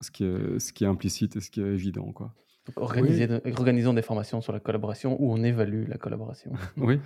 ce 0.00 0.10
qui 0.10 0.24
est 0.24 0.58
ce 0.58 0.72
qui 0.72 0.84
est 0.84 0.86
implicite 0.86 1.36
et 1.36 1.40
ce 1.40 1.50
qui 1.50 1.60
est 1.60 1.72
évident, 1.74 2.12
quoi. 2.12 2.34
Donc 2.66 2.80
organiser 2.80 3.28
Oui. 3.30 3.40
de 3.44 3.50
organisons 3.52 3.92
des 3.92 4.02
formations 4.02 4.40
sur 4.40 4.52
la 4.52 4.60
collaboration 4.60 5.16
où 5.20 5.30
on 5.30 5.42
évalue 5.44 5.86
la 5.88 5.98
collaboration. 5.98 6.52
Oui. 6.78 6.98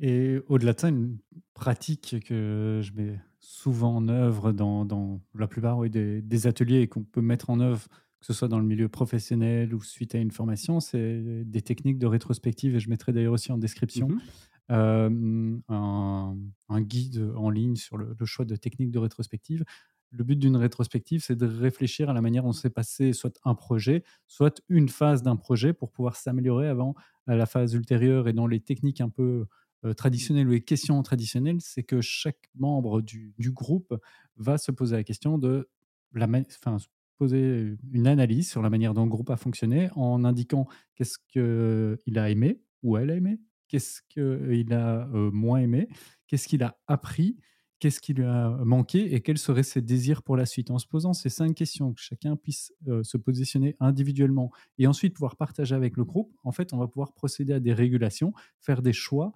Et 0.00 0.40
au-delà 0.48 0.72
de 0.72 0.80
ça, 0.80 0.88
une 0.88 1.18
pratique 1.54 2.16
que 2.26 2.80
je 2.82 2.92
mets 2.94 3.20
souvent 3.38 3.96
en 3.96 4.08
œuvre 4.08 4.52
dans 4.52 4.84
dans 4.84 5.20
la 5.34 5.46
plupart, 5.46 5.78
oui, 5.78 5.90
des 5.90 6.22
des 6.22 6.46
ateliers 6.46 6.80
et 6.80 6.88
qu'on 6.88 7.04
peut 7.04 7.20
mettre 7.20 7.50
en 7.50 7.60
œuvre, 7.60 7.86
que 8.22 8.26
ce 8.26 8.32
soit 8.32 8.48
dans 8.48 8.60
le 8.60 8.64
milieu 8.64 8.88
professionnel 8.88 9.74
ou 9.74 9.82
suite 9.82 10.14
à 10.14 10.18
une 10.18 10.30
formation, 10.30 10.80
c'est 10.80 11.42
des 11.44 11.60
techniques 11.60 11.98
de 11.98 12.06
rétrospective 12.06 12.76
et 12.76 12.80
je 12.80 12.88
mettrai 12.88 13.12
d'ailleurs 13.12 13.34
aussi 13.34 13.52
en 13.52 13.58
description 13.58 14.08
Mmh 14.08 14.20
euh, 14.70 15.58
un, 15.68 16.36
un 16.68 16.80
guide 16.80 17.30
en 17.36 17.50
ligne 17.50 17.76
sur 17.76 17.96
le, 17.96 18.14
le 18.18 18.26
choix 18.26 18.44
de 18.44 18.56
techniques 18.56 18.90
de 18.90 18.98
rétrospective. 18.98 19.64
Le 20.10 20.24
but 20.24 20.38
d'une 20.38 20.56
rétrospective, 20.56 21.22
c'est 21.22 21.36
de 21.36 21.46
réfléchir 21.46 22.08
à 22.08 22.12
la 22.12 22.20
manière 22.20 22.42
dont 22.44 22.52
s'est 22.52 22.70
passé 22.70 23.12
soit 23.12 23.38
un 23.44 23.54
projet, 23.54 24.04
soit 24.28 24.62
une 24.68 24.88
phase 24.88 25.22
d'un 25.22 25.36
projet 25.36 25.72
pour 25.72 25.90
pouvoir 25.90 26.16
s'améliorer 26.16 26.68
avant 26.68 26.94
à 27.26 27.34
la 27.34 27.44
phase 27.44 27.74
ultérieure. 27.74 28.28
Et 28.28 28.32
dans 28.32 28.46
les 28.46 28.60
techniques 28.60 29.00
un 29.00 29.08
peu 29.08 29.46
euh, 29.84 29.94
traditionnelles 29.94 30.48
ou 30.48 30.52
les 30.52 30.62
questions 30.62 31.02
traditionnelles, 31.02 31.60
c'est 31.60 31.82
que 31.82 32.00
chaque 32.00 32.48
membre 32.54 33.02
du, 33.02 33.34
du 33.38 33.50
groupe 33.50 33.94
va 34.36 34.58
se 34.58 34.70
poser 34.70 34.96
la 34.96 35.04
question 35.04 35.38
de 35.38 35.68
la, 36.14 36.28
enfin, 36.28 36.76
poser 37.18 37.74
une 37.92 38.06
analyse 38.06 38.48
sur 38.50 38.62
la 38.62 38.70
manière 38.70 38.94
dont 38.94 39.04
le 39.04 39.10
groupe 39.10 39.30
a 39.30 39.36
fonctionné 39.36 39.90
en 39.96 40.24
indiquant 40.24 40.66
qu'est-ce 40.94 41.18
qu'il 41.28 42.18
a 42.18 42.30
aimé 42.30 42.60
ou 42.82 42.96
elle 42.96 43.10
a 43.10 43.14
aimé, 43.16 43.40
qu'est-ce 43.68 44.00
qu'il 44.08 44.72
a 44.72 45.06
moins 45.12 45.58
aimé, 45.60 45.88
qu'est-ce 46.26 46.48
qu'il 46.48 46.62
a 46.62 46.78
appris, 46.86 47.36
qu'est-ce 47.78 48.00
qui 48.00 48.14
lui 48.14 48.24
a 48.24 48.48
manqué 48.64 49.14
et 49.14 49.20
quels 49.20 49.38
seraient 49.38 49.62
ses 49.64 49.82
désirs 49.82 50.22
pour 50.22 50.36
la 50.36 50.46
suite. 50.46 50.70
En 50.70 50.78
se 50.78 50.86
posant 50.86 51.12
ces 51.14 51.28
cinq 51.30 51.54
questions, 51.54 51.92
que 51.92 52.00
chacun 52.00 52.36
puisse 52.36 52.72
se 53.02 53.16
positionner 53.16 53.76
individuellement 53.80 54.50
et 54.78 54.86
ensuite 54.86 55.14
pouvoir 55.14 55.36
partager 55.36 55.74
avec 55.74 55.96
le 55.96 56.04
groupe, 56.04 56.32
en 56.44 56.52
fait, 56.52 56.72
on 56.72 56.78
va 56.78 56.86
pouvoir 56.88 57.12
procéder 57.12 57.52
à 57.54 57.60
des 57.60 57.72
régulations, 57.72 58.32
faire 58.60 58.82
des 58.82 58.92
choix 58.92 59.32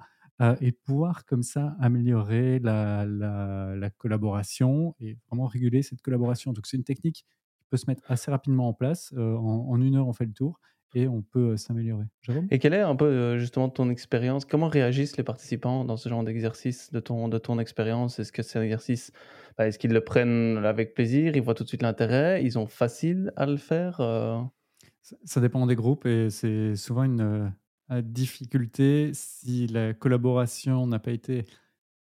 et 0.61 0.71
pouvoir 0.73 1.25
comme 1.25 1.43
ça 1.43 1.77
améliorer 1.81 2.59
la, 2.59 3.07
la- 3.07 3.75
la 3.75 3.91
collaboration 3.91 4.95
et 5.01 5.17
vraiment 5.29 5.47
réguler 5.47 5.83
cette 5.83 6.03
collaboration. 6.03 6.53
Donc 6.53 6.67
c'est 6.67 6.77
une 6.77 6.85
technique 6.85 7.25
peut 7.71 7.77
se 7.77 7.87
mettre 7.89 8.03
assez 8.09 8.31
rapidement 8.31 8.69
en 8.69 8.73
place. 8.73 9.13
Euh, 9.17 9.35
en, 9.37 9.69
en 9.69 9.81
une 9.81 9.97
heure, 9.97 10.09
on 10.09 10.13
fait 10.13 10.27
le 10.27 10.33
tour 10.33 10.61
et 10.95 11.09
on 11.09 11.23
peut 11.23 11.51
euh, 11.51 11.57
s'améliorer. 11.57 12.05
Et 12.51 12.59
quelle 12.59 12.75
est 12.75 12.81
un 12.81 12.97
peu 12.97 13.07
euh, 13.07 13.39
justement 13.39 13.69
ton 13.69 13.91
expérience? 13.91 14.45
Comment 14.45 14.69
réagissent 14.69 15.17
les 15.17 15.25
participants 15.25 15.85
dans 15.85 15.97
ce 15.97 16.09
genre 16.09 16.25
d'exercice 16.25 16.93
de 16.93 17.01
ton, 17.01 17.29
de 17.29 17.39
ton 17.39 17.59
expérience? 17.59 18.19
Est-ce 18.19 18.33
que 18.33 18.43
c'est 18.43 18.59
un 18.59 18.63
exercice, 18.63 19.13
bah, 19.59 19.67
est-ce 19.67 19.79
qu'ils 19.79 19.93
le 19.93 20.01
prennent 20.01 20.59
avec 20.65 20.95
plaisir? 20.95 21.37
Ils 21.37 21.43
voient 21.43 21.55
tout 21.55 21.65
de 21.65 21.69
suite 21.69 21.83
l'intérêt? 21.83 22.43
Ils 22.45 22.59
ont 22.59 22.67
facile 22.67 23.33
à 23.37 23.47
le 23.47 23.57
faire 23.57 24.01
euh? 24.01 24.41
Ça, 25.03 25.17
ça 25.25 25.41
dépend 25.41 25.67
des 25.67 25.77
groupes 25.77 26.07
et 26.07 26.31
c'est 26.31 26.75
souvent 26.75 27.05
une 27.05 27.53
euh, 27.91 28.03
difficulté 28.03 29.11
si 29.13 29.67
la 29.69 29.95
collaboration 29.95 30.87
n'a 30.87 30.99
pas 30.99 31.13
été 31.13 31.45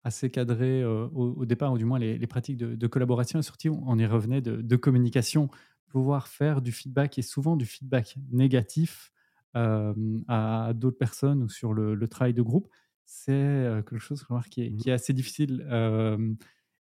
assez 0.03 0.29
cadrée 0.29 0.81
euh, 0.83 1.07
au, 1.13 1.33
au 1.41 1.45
départ, 1.45 1.73
ou 1.73 1.77
du 1.77 1.85
moins 1.85 1.99
les, 1.99 2.17
les 2.17 2.27
pratiques 2.27 2.57
de, 2.57 2.75
de 2.75 2.87
collaboration, 2.87 3.39
et 3.39 3.43
surtout 3.43 3.79
on 3.85 3.97
y 3.99 4.05
revenait 4.05 4.41
de, 4.41 4.61
de 4.61 4.75
communication, 4.75 5.49
pouvoir 5.87 6.27
faire 6.27 6.61
du 6.61 6.71
feedback 6.71 7.17
et 7.17 7.21
souvent 7.21 7.55
du 7.55 7.65
feedback 7.65 8.17
négatif 8.31 9.11
euh, 9.55 9.93
à 10.27 10.73
d'autres 10.75 10.97
personnes 10.97 11.43
ou 11.43 11.49
sur 11.49 11.73
le, 11.73 11.95
le 11.95 12.07
travail 12.07 12.33
de 12.33 12.41
groupe, 12.41 12.69
c'est 13.05 13.31
euh, 13.33 13.81
quelque 13.81 13.97
chose 13.99 14.21
remarque, 14.23 14.49
qui, 14.49 14.61
est, 14.63 14.71
Mmh. 14.71 14.77
qui 14.77 14.89
est 14.89 14.93
assez 14.93 15.13
difficile. 15.13 15.65
euh, 15.69 16.33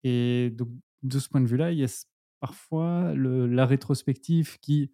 et 0.04 0.50
donc 0.50 0.70
de 1.02 1.18
ce 1.18 1.28
point 1.28 1.40
de 1.40 1.46
vue-là, 1.46 1.72
il 1.72 1.78
y 1.78 1.84
a 1.84 2.04
parfois 2.40 3.14
le- 3.14 3.46
la 3.46 3.66
rétrospective 3.66 4.58
qui 4.60 4.92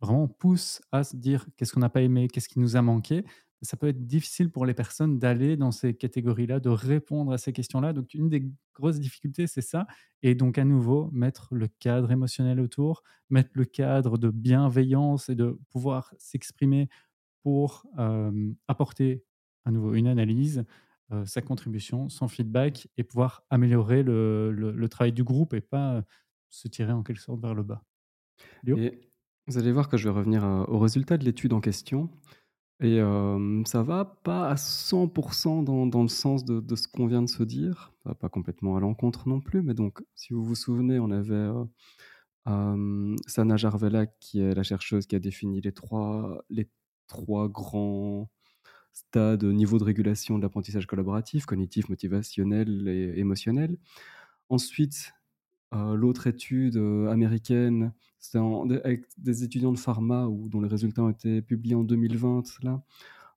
vraiment 0.00 0.28
pousse 0.28 0.80
à 0.92 1.04
se 1.04 1.16
dire 1.16 1.46
qu'est-ce 1.56 1.72
qu'on 1.72 1.80
n'a 1.80 1.88
pas 1.88 2.02
aimé, 2.02 2.28
qu'est-ce 2.28 2.48
qui 2.48 2.60
nous 2.60 2.76
a 2.76 2.82
manqué. 2.82 3.24
Ça 3.62 3.76
peut 3.76 3.88
être 3.88 4.06
difficile 4.06 4.50
pour 4.50 4.66
les 4.66 4.74
personnes 4.74 5.18
d'aller 5.18 5.56
dans 5.56 5.72
ces 5.72 5.94
catégories-là, 5.94 6.60
de 6.60 6.68
répondre 6.68 7.32
à 7.32 7.38
ces 7.38 7.52
questions-là. 7.52 7.92
Donc, 7.92 8.14
une 8.14 8.28
des 8.28 8.48
grosses 8.74 9.00
difficultés, 9.00 9.46
c'est 9.46 9.62
ça. 9.62 9.86
Et 10.22 10.34
donc, 10.34 10.58
à 10.58 10.64
nouveau, 10.64 11.10
mettre 11.12 11.54
le 11.54 11.66
cadre 11.66 12.12
émotionnel 12.12 12.60
autour, 12.60 13.02
mettre 13.30 13.50
le 13.54 13.64
cadre 13.64 14.16
de 14.16 14.30
bienveillance 14.30 15.28
et 15.28 15.34
de 15.34 15.58
pouvoir 15.70 16.14
s'exprimer 16.18 16.88
pour 17.42 17.86
apporter 18.68 19.24
à 19.64 19.70
nouveau 19.70 19.94
une 19.94 20.06
analyse, 20.06 20.64
sa 21.24 21.40
contribution, 21.40 22.08
son 22.08 22.28
feedback 22.28 22.88
et 22.96 23.04
pouvoir 23.04 23.44
améliorer 23.50 24.02
le, 24.02 24.86
travail 24.90 25.12
du 25.12 25.24
groupe 25.24 25.54
et 25.54 25.60
pas 25.60 26.04
se 26.50 26.68
tirer 26.68 26.92
en 26.92 27.02
quelque 27.02 27.20
sorte 27.20 27.40
vers 27.40 27.54
le 27.54 27.62
bas. 27.62 27.82
Vous 29.46 29.56
allez 29.56 29.72
voir 29.72 29.88
que 29.88 29.96
je 29.96 30.04
vais 30.04 30.14
revenir, 30.14 30.44
au 30.68 30.78
résultat 30.78 31.16
de 31.16 31.24
l'étude 31.24 31.54
en 31.54 31.60
question 31.60 32.10
et 32.80 32.96
hem, 32.98 33.64
ça 33.66 33.82
va 33.82 34.04
pas 34.04 34.48
à 34.48 34.56
100 34.56 35.06
dans 35.62 35.86
dans 35.86 36.02
le 36.02 36.08
sens 36.08 36.44
de 36.44 36.76
ce 36.76 36.88
qu'on 36.88 37.06
vient 37.06 37.22
de 37.22 37.28
se 37.28 37.42
dire. 37.42 37.92
Pas 38.20 38.28
complètement 38.28 38.76
à 38.76 38.80
l'encontre 38.80 39.28
non 39.28 39.40
plus, 39.40 39.62
mais 39.62 39.74
donc 39.74 40.02
si 40.14 40.32
vous 40.32 40.44
vous 40.44 40.54
souvenez, 40.54 40.98
on 41.00 41.10
avait, 41.10 41.34
heu, 41.34 41.66
hem, 42.46 43.16
Sana 43.26 43.56
Jarvela 43.56 44.06
qui 44.06 44.40
est 44.40 44.54
la 44.54 44.62
chercheuse 44.64 45.06
qui 45.06 45.16
a 45.16 45.20
défini 45.20 45.60
les 45.62 45.72
3 45.72 46.44
les 46.50 46.68
3 47.08 47.48
grands 47.48 48.30
stades, 48.94 49.44
niveau 49.44 49.78
de 49.78 49.84
régulation 49.84 50.38
de 50.38 50.42
l'apprentissage 50.44 50.86
collaboratif, 50.86 51.46
cognitif, 51.46 51.88
motivationnel 51.90 52.88
et 52.88 53.18
émotionnel. 53.20 53.78
Ensuite, 54.50 55.12
Heu, 55.74 55.94
l'autre 55.96 56.26
étude, 56.26 56.76
heu, 56.76 57.08
américaine, 57.10 57.92
c'était 58.18 58.38
avec 58.84 59.04
des 59.18 59.44
étudiants 59.44 59.72
de 59.72 59.78
pharma 59.78 60.26
ou 60.26 60.48
dont 60.48 60.60
les 60.62 60.68
résultats 60.68 61.02
ont 61.02 61.10
été 61.10 61.42
publiés 61.42 61.74
en 61.74 61.84
2020 61.84 62.42
là, 62.62 62.82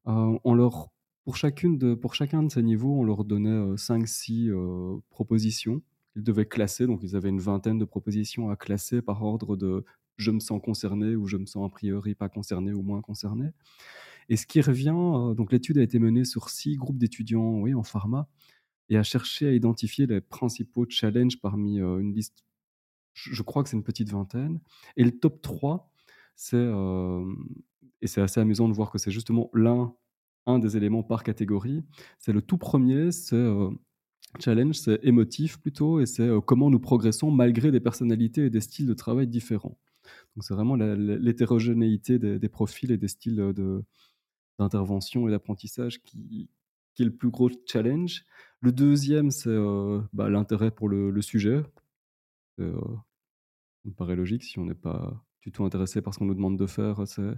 heu, 0.08 0.40
on 0.44 0.54
leur 0.56 0.90
pour 1.26 1.38
chacune 1.38 1.96
pour 1.98 2.16
chacun 2.16 2.44
de 2.44 2.52
ces 2.52 2.64
niveaux, 2.64 3.00
on 3.00 3.04
leur 3.04 3.26
donnait, 3.26 3.50
heu, 3.52 3.78
5-6, 3.78 4.50
heu, 4.50 5.00
propositions. 5.10 5.82
Ils 6.16 6.24
devaient 6.24 6.46
classer, 6.48 6.88
donc 6.88 7.02
ils 7.04 7.16
avaient 7.16 7.30
une 7.30 7.40
vingtaine 7.42 7.78
de 7.80 7.86
propositions 7.86 8.50
à 8.50 8.56
classer 8.58 9.02
par 9.02 9.24
ordre 9.24 9.56
de: 9.58 9.86
«Je 10.18 10.32
me 10.32 10.40
sens 10.42 10.62
concerné» 10.64 11.16
ou 11.16 11.28
«Je 11.28 11.38
me 11.38 11.46
sens 11.48 11.66
a 11.68 11.70
priori 11.70 12.16
pas 12.16 12.30
concerné» 12.30 12.74
ou 12.74 12.82
«moins 12.84 13.02
concerné» 13.02 13.52
et 14.30 14.38
ce 14.38 14.48
qui 14.48 14.62
revient, 14.62 14.94
donc 15.38 15.52
l'étude 15.52 15.78
a 15.80 15.84
été 15.84 16.00
menée 16.00 16.26
sur 16.26 16.50
6 16.50 16.76
groupes 16.78 16.98
d'étudiants, 16.98 17.60
oui, 17.62 17.74
en 17.76 17.84
pharma 17.84 18.28
et 18.92 18.98
a 18.98 19.04
cherché 19.04 19.48
à 19.50 19.54
identifier 19.54 20.08
les 20.08 20.22
principaux 20.22 20.86
challenges 20.90 21.42
parmi, 21.42 21.80
une 21.80 22.14
liste 22.14 22.46
je 23.16 23.44
crois 23.44 23.64
que 23.64 23.70
c'est 23.70 23.78
une 23.78 23.84
petite 23.84 24.10
vingtaine 24.12 24.60
et 24.98 25.04
le 25.04 25.12
top 25.12 25.42
3, 25.42 25.92
c'est, 26.36 26.58
et 28.02 28.08
c'est 28.08 28.22
assez 28.22 28.40
amusant 28.40 28.68
de 28.70 28.74
voir 28.74 28.92
que 28.92 28.98
c'est 28.98 29.12
justement 29.12 29.50
l'un 29.54 29.94
un 30.48 30.58
des 30.60 30.76
éléments 30.76 31.04
par 31.04 31.24
catégorie. 31.24 31.84
C'est 32.20 32.32
le 32.34 32.42
tout 32.42 32.58
premier, 32.58 33.12
c'est, 33.12 33.36
heu, 33.36 33.70
challenge, 34.40 34.76
c'est 34.76 35.00
émotif 35.04 35.60
plutôt 35.60 36.00
et 36.00 36.06
c'est, 36.08 36.30
comment 36.48 36.72
nous 36.72 36.80
progressons 36.80 37.32
malgré 37.32 37.72
des 37.72 37.80
personnalités 37.82 38.46
et 38.46 38.50
des 38.52 38.62
styles 38.62 38.88
de 38.88 38.94
travail 38.96 39.28
différents. 39.28 39.78
Donc 40.36 40.44
c'est 40.46 40.54
vraiment 40.56 40.76
l'hétérogénéité 40.78 42.20
des 42.20 42.40
des 42.40 42.50
profils 42.50 42.92
et 42.92 42.98
des 42.98 43.08
styles, 43.10 43.38
de 43.38 43.84
d'intervention 44.60 45.28
et 45.28 45.32
d'apprentissage 45.32 46.02
qui 46.04 46.50
qui 46.96 47.04
est 47.04 47.06
le 47.06 47.16
plus 47.16 47.30
gros 47.32 47.50
challenge. 47.68 48.26
Le 48.64 48.72
deuxième, 48.72 49.32
c'est, 49.32 49.50
heu, 49.50 50.04
bah, 50.14 50.30
l'intérêt 50.30 50.70
pour 50.70 50.88
le 50.88 51.20
sujet, 51.22 51.64
heu 52.60 52.74
ça 53.84 53.90
me 53.90 53.94
paraît 53.96 54.16
logique, 54.16 54.44
si 54.44 54.60
on 54.60 54.66
n'est 54.66 54.76
pas 54.76 55.24
du 55.44 55.52
tout 55.52 55.64
intéressé 55.66 56.02
par 56.02 56.14
ce 56.14 56.20
qu'on 56.20 56.26
nous 56.26 56.36
demande 56.36 56.58
de 56.60 56.68
faire, 56.68 57.08
c'est 57.08 57.34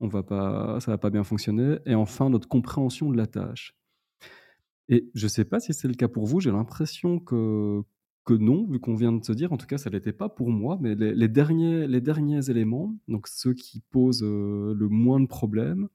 on 0.00 0.08
va 0.08 0.22
pas 0.24 0.80
ça 0.80 0.90
va 0.92 0.98
pas 0.98 1.10
bien 1.10 1.24
fonctionner. 1.24 1.78
Et 1.86 1.94
enfin 1.96 2.30
notre 2.30 2.48
compréhension 2.48 3.10
de 3.10 3.16
la 3.18 3.26
tâche. 3.26 3.74
Et 4.88 5.08
je 5.14 5.26
sais 5.28 5.44
pas 5.44 5.60
si 5.60 5.72
c'est 5.72 5.88
le 5.88 5.94
cas 5.94 6.08
pour 6.08 6.26
vous, 6.26 6.40
j'ai 6.40 6.50
l'impression 6.50 7.18
que 7.18 7.82
que 8.26 8.34
non, 8.34 8.66
vu 8.70 8.78
qu'on 8.78 8.94
vient 8.94 9.12
de 9.12 9.24
se 9.24 9.32
dire, 9.32 9.50
en 9.52 9.56
tout 9.56 9.66
cas 9.66 9.78
ça 9.78 9.88
l'était 9.90 10.12
pas 10.12 10.28
pour 10.28 10.50
moi, 10.50 10.78
mais 10.80 10.94
les 10.94 11.28
derniers 11.28 11.86
les 11.88 12.00
derniers 12.00 12.50
éléments, 12.50 12.94
donc 13.08 13.26
ceux 13.28 13.54
qui 13.54 13.80
posent, 13.90 14.22
heu, 14.22 14.74
le 14.74 14.88
moins 14.88 15.20
de 15.20 15.26
problèmes, 15.26 15.88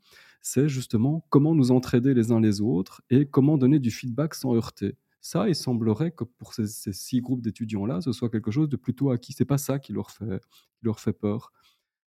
c'est 0.46 0.70
justement 0.70 1.26
comment 1.30 1.56
nous 1.56 1.72
entraider 1.72 2.14
les 2.14 2.32
uns 2.32 2.40
les 2.40 2.62
autres 2.62 3.02
et 3.10 3.26
comment 3.26 3.58
donner 3.58 3.80
du 3.80 3.90
feedback 3.90 4.36
sans 4.36 4.54
heurter. 4.54 4.96
Ça, 5.20 5.50
il 5.50 5.56
semblerait 5.56 6.12
que 6.12 6.24
pour 6.24 6.54
ces 6.54 6.68
6 6.68 7.22
groupes 7.22 7.42
d'étudiants-là, 7.42 8.00
ce 8.02 8.12
soit 8.12 8.30
quelque 8.30 8.52
chose 8.52 8.70
de 8.70 8.76
plutôt 8.76 9.10
acquis. 9.10 9.34
C'est 9.34 9.44
pas 9.44 9.58
ça 9.58 9.80
qui 9.80 9.92
leur 9.92 10.12
fait 10.12 10.40
leur 10.84 11.00
fait 11.00 11.14
peur. 11.14 11.52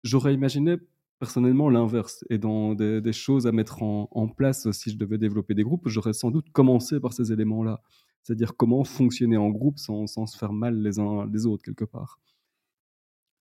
J'aurais 0.02 0.34
imaginé 0.34 0.76
personnellement 1.20 1.70
l'inverse 1.70 2.24
et 2.28 2.38
dans 2.38 2.74
des 2.74 3.12
choses 3.12 3.46
à 3.46 3.52
mettre 3.52 3.84
en 3.84 4.08
en 4.10 4.26
place, 4.26 4.68
si 4.72 4.90
je 4.90 4.98
devais 4.98 5.18
développer 5.18 5.54
des 5.54 5.62
groupes, 5.62 5.86
j'aurais 5.86 6.12
sans 6.12 6.32
doute 6.32 6.50
commencé 6.50 6.98
par 6.98 7.12
ces 7.12 7.30
éléments-là. 7.32 7.80
C'est-à-dire 8.24 8.56
comment 8.56 8.82
fonctionner 8.82 9.36
en 9.36 9.50
groupe 9.50 9.78
sans 9.78 10.08
sans 10.08 10.26
se 10.26 10.36
faire 10.36 10.52
mal 10.52 10.82
les 10.82 10.98
uns 10.98 11.26
les 11.32 11.46
autres 11.46 11.62
quelque 11.62 11.84
part. 11.84 12.18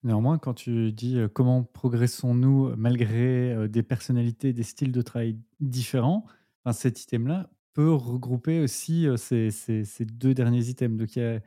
Néanmoins, 0.05 0.39
quand 0.39 0.55
tu 0.55 0.93
dis, 0.93 1.17
heu, 1.17 1.29
comment 1.29 1.63
progressons-nous 1.65 2.75
malgré, 2.77 3.53
heu, 3.55 3.69
des 3.69 3.83
personnalités, 3.83 4.53
des 4.53 4.63
styles 4.63 4.93
de 4.93 5.01
travail 5.03 5.39
différents, 5.61 6.25
enfin, 6.65 6.73
cet 6.73 7.01
item-là 7.03 7.51
peut 7.73 7.91
regrouper 7.93 8.61
aussi, 8.61 9.07
heu, 9.07 9.17
ces 9.17 9.51
ces 9.51 9.85
ces 9.85 10.05
2 10.05 10.33
derniers 10.35 10.69
items. 10.69 10.97
Donc 10.99 11.17
il 11.17 11.19
y 11.21 11.23
a 11.25 11.41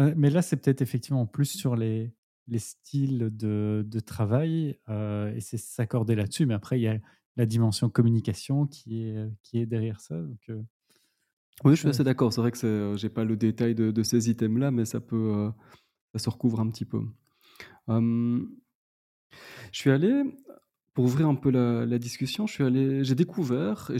heu, 0.00 0.14
mais 0.16 0.30
là, 0.30 0.42
c'est 0.42 0.56
peut-être 0.56 0.82
effectivement 0.82 1.26
plus 1.26 1.46
sur 1.46 1.76
les 1.76 2.14
les 2.46 2.58
styles 2.58 3.30
de 3.32 3.84
de 3.86 4.00
travail, 4.00 4.78
et 4.88 5.40
c'est 5.40 5.56
s'accorder 5.58 6.14
là-dessus. 6.14 6.46
Mais 6.46 6.54
après, 6.54 6.78
il 6.78 6.82
y 6.82 6.88
a 6.88 6.98
la 7.36 7.46
dimension 7.46 7.88
communication 7.90 8.66
qui 8.66 9.04
est, 9.08 9.16
heu, 9.16 9.32
qui 9.42 9.58
est 9.60 9.66
derrière 9.66 10.00
ça. 10.00 10.16
Donc 10.20 10.40
Oui, 11.64 11.74
je 11.76 11.80
suis 11.80 11.88
ouais, 11.88 11.90
assez 11.90 12.04
d'accord. 12.04 12.32
C'est 12.32 12.40
vrai 12.40 12.50
que 12.50 12.58
c'est, 12.58 12.66
heu, 12.66 12.96
j'ai 12.96 13.08
pas 13.08 13.24
le 13.24 13.36
détail 13.36 13.74
de 13.74 13.90
de 13.90 14.02
ces 14.02 14.28
items-là, 14.30 14.70
mais 14.70 14.84
ça 14.84 15.00
peut, 15.00 15.50
ça 16.14 16.20
se 16.20 16.30
recouvre 16.30 16.60
un 16.60 16.70
petit 16.70 16.84
peu. 16.86 17.02
Je 17.88 18.48
suis 19.72 19.90
allé, 19.90 20.22
pour 20.94 21.04
ouvrir 21.04 21.28
un 21.28 21.34
peu 21.34 21.50
la 21.50 21.98
discussion, 21.98 22.46
j'ai 22.46 23.14
découvert 23.14 23.90
et 23.92 23.98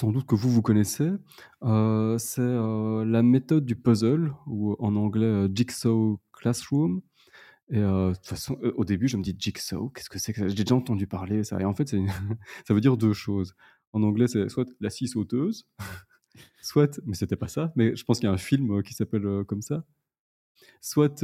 sans 0.00 0.10
doute 0.10 0.26
que 0.26 0.34
vous, 0.34 0.50
vous 0.50 0.62
connaissez, 0.62 1.10
c'est, 2.18 2.40
la 2.40 3.22
méthode 3.22 3.64
du 3.64 3.76
puzzle 3.76 4.32
ou 4.46 4.74
en 4.78 4.96
anglais, 4.96 5.46
Jigsaw 5.54 6.20
Classroom 6.32 7.02
et 7.70 7.80
façon, 8.22 8.58
au 8.76 8.84
début, 8.84 9.08
je 9.08 9.16
me 9.16 9.22
dis: 9.22 9.34
«Jigsaw, 9.38 9.88
qu'est-ce 9.90 10.10
que 10.10 10.18
c'est 10.18 10.32
que 10.32 10.40
ça?» 10.40 10.48
j'ai 10.48 10.62
déjà 10.62 10.74
entendu 10.74 11.06
parler 11.06 11.42
ça 11.42 11.58
et 11.60 11.64
en 11.64 11.74
fait, 11.74 11.88
ça 12.66 12.74
veut 12.74 12.80
dire 12.80 12.96
2 12.96 13.12
choses. 13.14 13.54
En 13.92 14.02
anglais, 14.02 14.26
c'est 14.26 14.48
soit 14.48 14.68
la 14.80 14.90
scie 14.90 15.08
sauteuse, 15.08 15.66
soit 16.62 17.00
mais 17.06 17.14
c'était 17.14 17.36
pas 17.36 17.48
ça, 17.48 17.72
mais 17.76 17.96
je 17.96 18.04
pense 18.04 18.18
qu'il 18.18 18.26
y 18.26 18.30
a 18.30 18.34
un 18.34 18.38
film, 18.38 18.82
qui 18.82 18.94
s'appelle, 18.94 19.44
comme 19.46 19.62
ça. 19.62 19.84
Soit, 20.80 21.22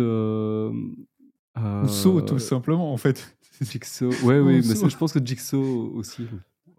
Ou 1.84 1.88
saut 1.88 2.20
tout 2.20 2.38
simplement 2.38 2.92
en 2.92 2.96
fait. 2.96 3.36
Jigsaw 3.60 4.10
ouais, 4.24 4.38
Ou 4.38 4.46
oui, 4.46 4.62
mais 4.66 4.88
je 4.90 4.96
pense 4.96 5.12
que 5.12 5.24
Jigsaw 5.24 5.92
aussi, 5.94 6.26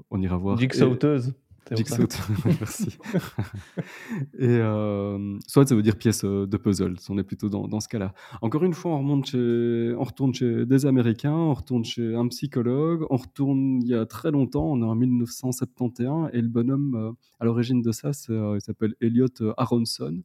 on 0.10 0.22
ira 0.22 0.38
voir 0.38 0.58
et 0.58 0.62
Jigsawteuse, 0.62 1.34
ça. 1.68 1.76
Jigsaw, 1.76 2.08
merci 2.46 2.98
et 4.40 4.56
hem, 4.56 5.40
soit 5.46 5.68
ça 5.68 5.76
veut 5.76 5.82
dire 5.82 5.98
pièce, 5.98 6.24
heu, 6.24 6.48
de 6.48 6.58
puzzle, 6.58 6.96
on 7.10 7.18
est 7.18 7.24
plutôt 7.24 7.50
dans 7.50 7.68
dans 7.68 7.80
ce 7.80 7.88
cas-là. 7.90 8.14
Encore 8.42 8.64
une 8.64 8.74
fois, 8.74 8.92
on 8.92 9.00
remonte 9.00 9.26
chez 9.28 9.94
on 9.98 10.04
retourne 10.04 10.34
chez 10.34 10.66
des 10.66 10.86
Américains, 10.86 11.36
on 11.36 11.54
retourne 11.54 11.84
chez 11.84 12.16
un 12.16 12.28
psychologue, 12.30 13.06
on 13.10 13.18
retourne 13.18 13.82
il 13.82 13.88
y 13.90 13.94
a 13.94 14.06
très 14.06 14.32
longtemps, 14.32 14.72
on 14.72 14.82
est 14.82 14.86
en 14.86 14.96
1971 14.96 16.30
et 16.34 16.42
le 16.42 16.48
bonhomme, 16.48 16.96
heu, 16.96 17.12
à 17.40 17.46
l'origine 17.46 17.82
de 17.82 17.92
ça, 17.92 18.12
il 18.30 18.62
s'appelle 18.62 18.96
Elliot 19.02 19.28
Aronson 19.58 20.24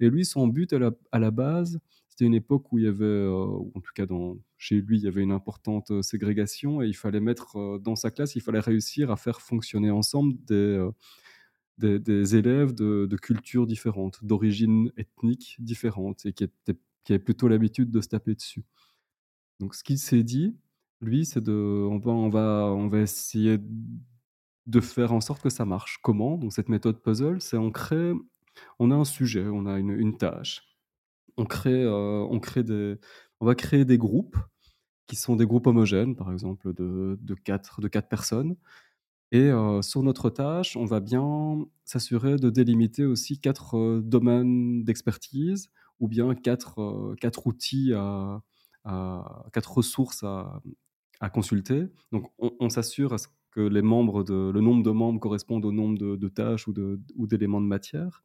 et 0.00 0.10
lui, 0.10 0.24
son 0.24 0.48
but 0.48 0.72
à 0.72 0.78
la 0.78 0.90
à 1.12 1.18
la 1.18 1.30
base, 1.30 1.78
c'était 2.16 2.26
une 2.26 2.34
époque 2.34 2.72
où 2.72 2.78
il 2.78 2.84
y 2.84 2.88
avait, 2.88 3.04
heu, 3.04 3.30
ou 3.32 3.72
en 3.74 3.80
tout 3.80 3.92
cas 3.94 4.06
dans 4.06 4.38
chez 4.58 4.80
lui, 4.80 4.98
il 4.98 5.04
y 5.04 5.08
avait 5.08 5.22
une 5.22 5.32
importante, 5.32 5.90
heu, 5.92 6.02
ségrégation 6.02 6.82
et 6.82 6.86
il 6.88 6.94
fallait 6.96 7.20
mettre, 7.20 7.58
heu, 7.58 7.78
dans 7.80 7.96
sa 7.96 8.10
classe, 8.10 8.36
il 8.36 8.42
fallait 8.42 8.60
réussir 8.60 9.10
à 9.10 9.16
faire 9.16 9.40
fonctionner 9.42 9.90
ensemble 9.90 10.34
des, 11.78 11.98
des 11.98 12.36
élèves 12.36 12.74
de 12.74 13.06
de 13.06 13.16
cultures 13.16 13.66
différentes, 13.66 14.24
d'origines 14.24 14.90
ethniques 14.96 15.56
différentes 15.58 16.24
et 16.26 16.32
qui 16.32 16.44
étaient 16.44 16.76
qui 17.04 17.12
avaient 17.12 17.22
plutôt 17.22 17.48
l'habitude 17.48 17.90
de 17.90 18.00
se 18.00 18.08
taper 18.08 18.34
dessus. 18.34 18.64
Donc 19.60 19.74
ce 19.74 19.84
qu'il 19.84 19.98
s'est 19.98 20.24
dit, 20.24 20.56
lui, 21.02 21.26
c'est 21.26 21.42
de 21.42 21.52
on 21.90 21.98
va 21.98 22.12
on 22.12 22.28
va 22.30 22.72
on 22.74 22.88
va 22.88 23.00
essayer 23.00 23.58
de 24.66 24.80
faire 24.80 25.12
en 25.12 25.20
sorte 25.20 25.42
que 25.42 25.50
ça 25.50 25.64
marche. 25.64 25.98
Comment? 26.02 26.36
Donc 26.38 26.52
cette 26.52 26.68
méthode 26.68 27.00
puzzle, 27.02 27.40
c'est 27.40 27.56
on 27.56 27.70
crée 27.70 28.12
on 28.78 28.90
a 28.90 28.94
un 28.94 29.04
sujet, 29.04 29.46
on 29.46 29.66
a 29.66 29.78
une 29.78 30.16
tâche. 30.18 30.62
On 31.38 31.44
crée, 31.44 31.82
heu, 31.84 32.26
on 33.40 33.46
va 33.46 33.54
créer 33.54 33.84
des 33.84 33.98
groupes 33.98 34.36
qui 35.08 35.16
sont 35.16 35.36
des 35.36 35.46
groupes 35.46 35.66
homogènes, 35.68 36.16
par 36.16 36.32
exemple 36.32 36.74
de 36.74 37.18
de 37.20 37.34
4 37.34 37.80
de 37.82 37.88
4 37.88 38.08
personnes 38.08 38.56
et 39.32 39.50
heu, 39.50 39.82
sur 39.82 40.02
notre 40.04 40.30
tâche, 40.30 40.76
on 40.76 40.84
va 40.86 41.00
bien 41.00 41.66
s'assurer 41.84 42.36
de 42.36 42.50
délimiter 42.50 43.04
aussi 43.06 43.40
4, 43.40 43.76
heu, 43.78 44.02
domaines 44.04 44.84
d'expertise 44.84 45.70
ou 46.00 46.08
bien 46.08 46.34
4, 46.34 46.80
heu, 46.82 47.16
4 47.20 47.46
outils 47.48 47.92
4 49.52 49.72
ressources 49.72 50.24
à 50.24 51.30
consulter. 51.30 51.86
Donc 52.12 52.30
on 52.40 52.70
s'assure 52.70 53.12
à 53.14 53.18
ce 53.18 53.28
que 53.52 53.60
les 53.60 53.82
membres 53.82 54.24
le 54.30 54.60
nombre 54.60 54.82
de 54.82 54.90
membres 54.90 55.20
correspondent 55.20 55.64
au 55.64 55.72
nombre 55.72 55.98
de 55.98 56.28
tâches 56.28 56.68
ou 56.68 57.26
d'éléments 57.26 57.60
de 57.60 57.66
matière 57.66 58.22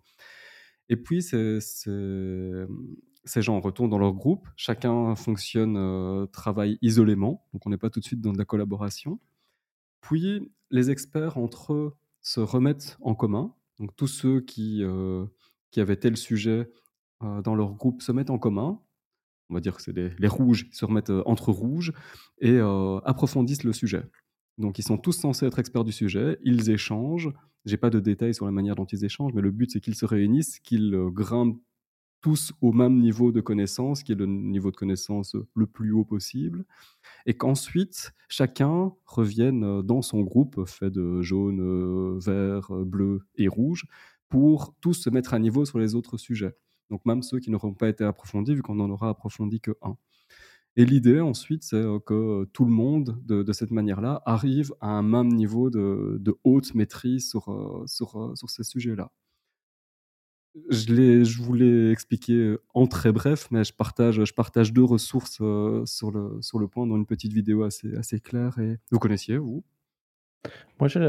et 0.91 0.97
puis 0.97 1.23
ces 1.23 1.61
gens 3.41 3.61
retournent 3.61 3.91
dans 3.91 3.99
leur 3.99 4.13
groupe, 4.13 4.47
chacun 4.57 5.15
fonctionne, 5.15 5.77
heu, 5.77 6.27
travaille 6.33 6.79
isolément, 6.83 7.47
donc 7.53 7.67
on 7.67 7.71
n'est 7.71 7.79
pas 7.79 7.89
tout 7.89 8.01
de 8.01 8.05
suite 8.05 8.21
dans 8.21 8.33
de 8.33 8.39
la 8.39 8.45
collaboration. 8.45 9.19
Puis 10.01 10.51
les 10.71 10.91
experts 10.91 11.37
entre 11.37 11.73
eux 11.73 11.95
se 12.21 12.39
remettent 12.41 12.97
en 13.01 13.15
commun, 13.15 13.53
donc 13.79 13.95
tous 13.95 14.07
ceux 14.07 14.41
qui, 14.41 14.81
heu, 14.83 15.27
qui 15.71 15.79
avaient 15.81 15.97
tel 15.97 16.17
sujet, 16.17 16.69
heu, 17.23 17.41
dans 17.43 17.55
leur 17.55 17.73
groupe 17.75 18.01
se 18.03 18.11
mettent 18.13 18.29
en 18.31 18.39
commun. 18.39 18.81
On 19.49 19.53
va 19.55 19.61
dire 19.61 19.75
que 19.77 19.81
c'est 19.83 19.93
les 19.95 20.09
les 20.19 20.27
rouges, 20.29 20.67
ils 20.71 20.75
se 20.75 20.85
remettent, 20.85 21.11
entre 21.25 21.51
rouges 21.51 21.93
et 22.41 22.59
approfondissent 23.05 23.63
le 23.65 23.73
sujet. 23.73 24.03
Donc 24.59 24.79
ils 24.79 24.83
sont 24.83 24.97
tous 24.97 25.13
censés 25.13 25.45
être 25.47 25.59
experts 25.59 25.83
du 25.85 25.91
sujet, 25.93 26.37
ils 26.43 26.69
échangent. 26.71 27.29
J'ai 27.65 27.77
pas 27.77 27.89
de 27.89 27.99
détails 27.99 28.33
sur 28.33 28.45
la 28.45 28.51
manière 28.51 28.75
dont 28.75 28.85
ils 28.85 29.05
échangent, 29.05 29.33
mais 29.33 29.41
le 29.41 29.51
but 29.51 29.71
c'est 29.71 29.79
qu'ils 29.81 29.95
se 29.95 30.05
réunissent, 30.05 30.59
qu'ils, 30.59 30.93
heu, 30.95 31.09
grimpent 31.11 31.61
tous 32.21 32.53
au 32.61 32.71
même 32.73 32.99
niveau 32.99 33.31
de 33.31 33.41
connaissance, 33.41 34.03
qui 34.03 34.11
est 34.13 34.15
le 34.15 34.27
niveau 34.27 34.71
de 34.71 34.77
connaissance, 34.77 35.35
heu, 35.35 35.47
le 35.55 35.67
plus 35.67 35.91
haut 35.93 36.05
possible 36.05 36.65
et 37.25 37.35
qu'ensuite 37.35 38.13
chacun 38.29 38.93
revienne, 39.05 39.63
heu, 39.65 39.83
dans 39.83 40.01
son 40.01 40.21
groupe 40.21 40.65
fait 40.67 40.91
de 40.91 41.21
jaune, 41.21 42.19
vert, 42.19 42.71
bleu 42.85 43.21
et 43.37 43.47
rouge 43.47 43.85
pour 44.29 44.75
tous 44.81 44.93
se 44.95 45.09
mettre 45.09 45.33
à 45.33 45.39
niveau 45.39 45.65
sur 45.65 45.79
les 45.79 45.95
autres 45.95 46.17
sujets. 46.17 46.55
Donc 46.89 47.05
même 47.05 47.21
ceux 47.23 47.39
qui 47.39 47.51
n'auront 47.51 47.73
pas 47.73 47.89
été 47.89 48.03
approfondis 48.03 48.55
vu 48.55 48.61
qu'on 48.63 48.75
n'en 48.75 48.89
aura 48.89 49.09
approfondi 49.09 49.59
que 49.61 49.71
un. 49.81 49.97
Et 50.75 50.85
l'idée 50.85 51.19
ensuite, 51.21 51.63
c'est, 51.63 51.77
heu, 51.77 51.99
que, 51.99 52.13
heu, 52.43 52.49
tout 52.53 52.65
le 52.65 52.71
monde 52.71 53.21
de 53.25 53.51
cette 53.53 53.71
manière-là 53.71 54.21
arrive 54.25 54.73
à 54.81 54.87
un 54.89 55.03
même 55.03 55.29
niveau 55.29 55.69
de 55.69 56.37
haute 56.43 56.73
maîtrise 56.75 57.29
sur, 57.29 57.49
heu, 57.51 57.83
sur, 57.87 58.31
sur 58.37 58.49
ces 58.49 58.63
sujets-là. 58.63 59.11
Je 60.69 61.23
je 61.23 61.41
vous 61.41 61.53
l'ai 61.53 61.91
expliqué, 61.91 62.55
en 62.73 62.85
très 62.87 63.11
bref, 63.13 63.47
mais 63.51 63.63
je 63.63 63.73
partage, 63.73 64.23
je 64.25 64.33
partage 64.33 64.73
2 64.73 64.83
ressources, 64.83 65.35
sur 65.85 66.11
le 66.11 66.41
sur 66.41 66.59
le 66.59 66.67
point 66.67 66.85
dans 66.87 66.97
une 66.97 67.05
petite 67.05 67.31
vidéo 67.33 67.63
assez 67.63 67.95
assez 67.95 68.19
claire 68.19 68.57
et 68.59 68.77
vous 68.91 68.99
connaissiez 68.99 69.37
vous? 69.37 69.63
Moi, 70.79 70.87
je, 70.87 70.99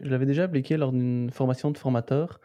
je 0.00 0.08
l'avais 0.10 0.26
déjà 0.26 0.44
appliqué 0.44 0.76
lors 0.76 0.92
d'une 0.92 1.30
formation 1.30 1.70
de 1.70 1.78
formateur, 1.78 2.40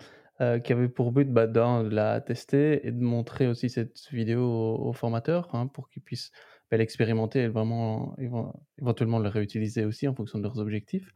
qui 0.63 0.73
avait 0.73 0.89
pour 0.89 1.11
but, 1.13 1.31
bah, 1.31 1.47
de 1.47 1.89
la 1.89 2.19
tester 2.21 2.85
et 2.85 2.91
de 2.91 3.01
montrer 3.01 3.47
aussi 3.47 3.69
cette 3.69 4.09
vidéo 4.11 4.41
aux 4.43 4.89
aux 4.89 4.93
formateurs, 4.93 5.53
hein, 5.55 5.67
pour 5.67 5.89
qu'ils 5.89 6.01
puissent, 6.03 6.31
bah, 6.71 6.77
l'expérimenter 6.77 7.41
et 7.43 7.47
vraiment 7.47 8.15
éven 8.19 8.51
éventuellement 8.79 9.19
le 9.19 9.29
réutiliser 9.29 9.85
aussi 9.85 10.07
en 10.07 10.15
fonction 10.15 10.39
de 10.39 10.43
leurs 10.43 10.59
objectifs. 10.59 11.11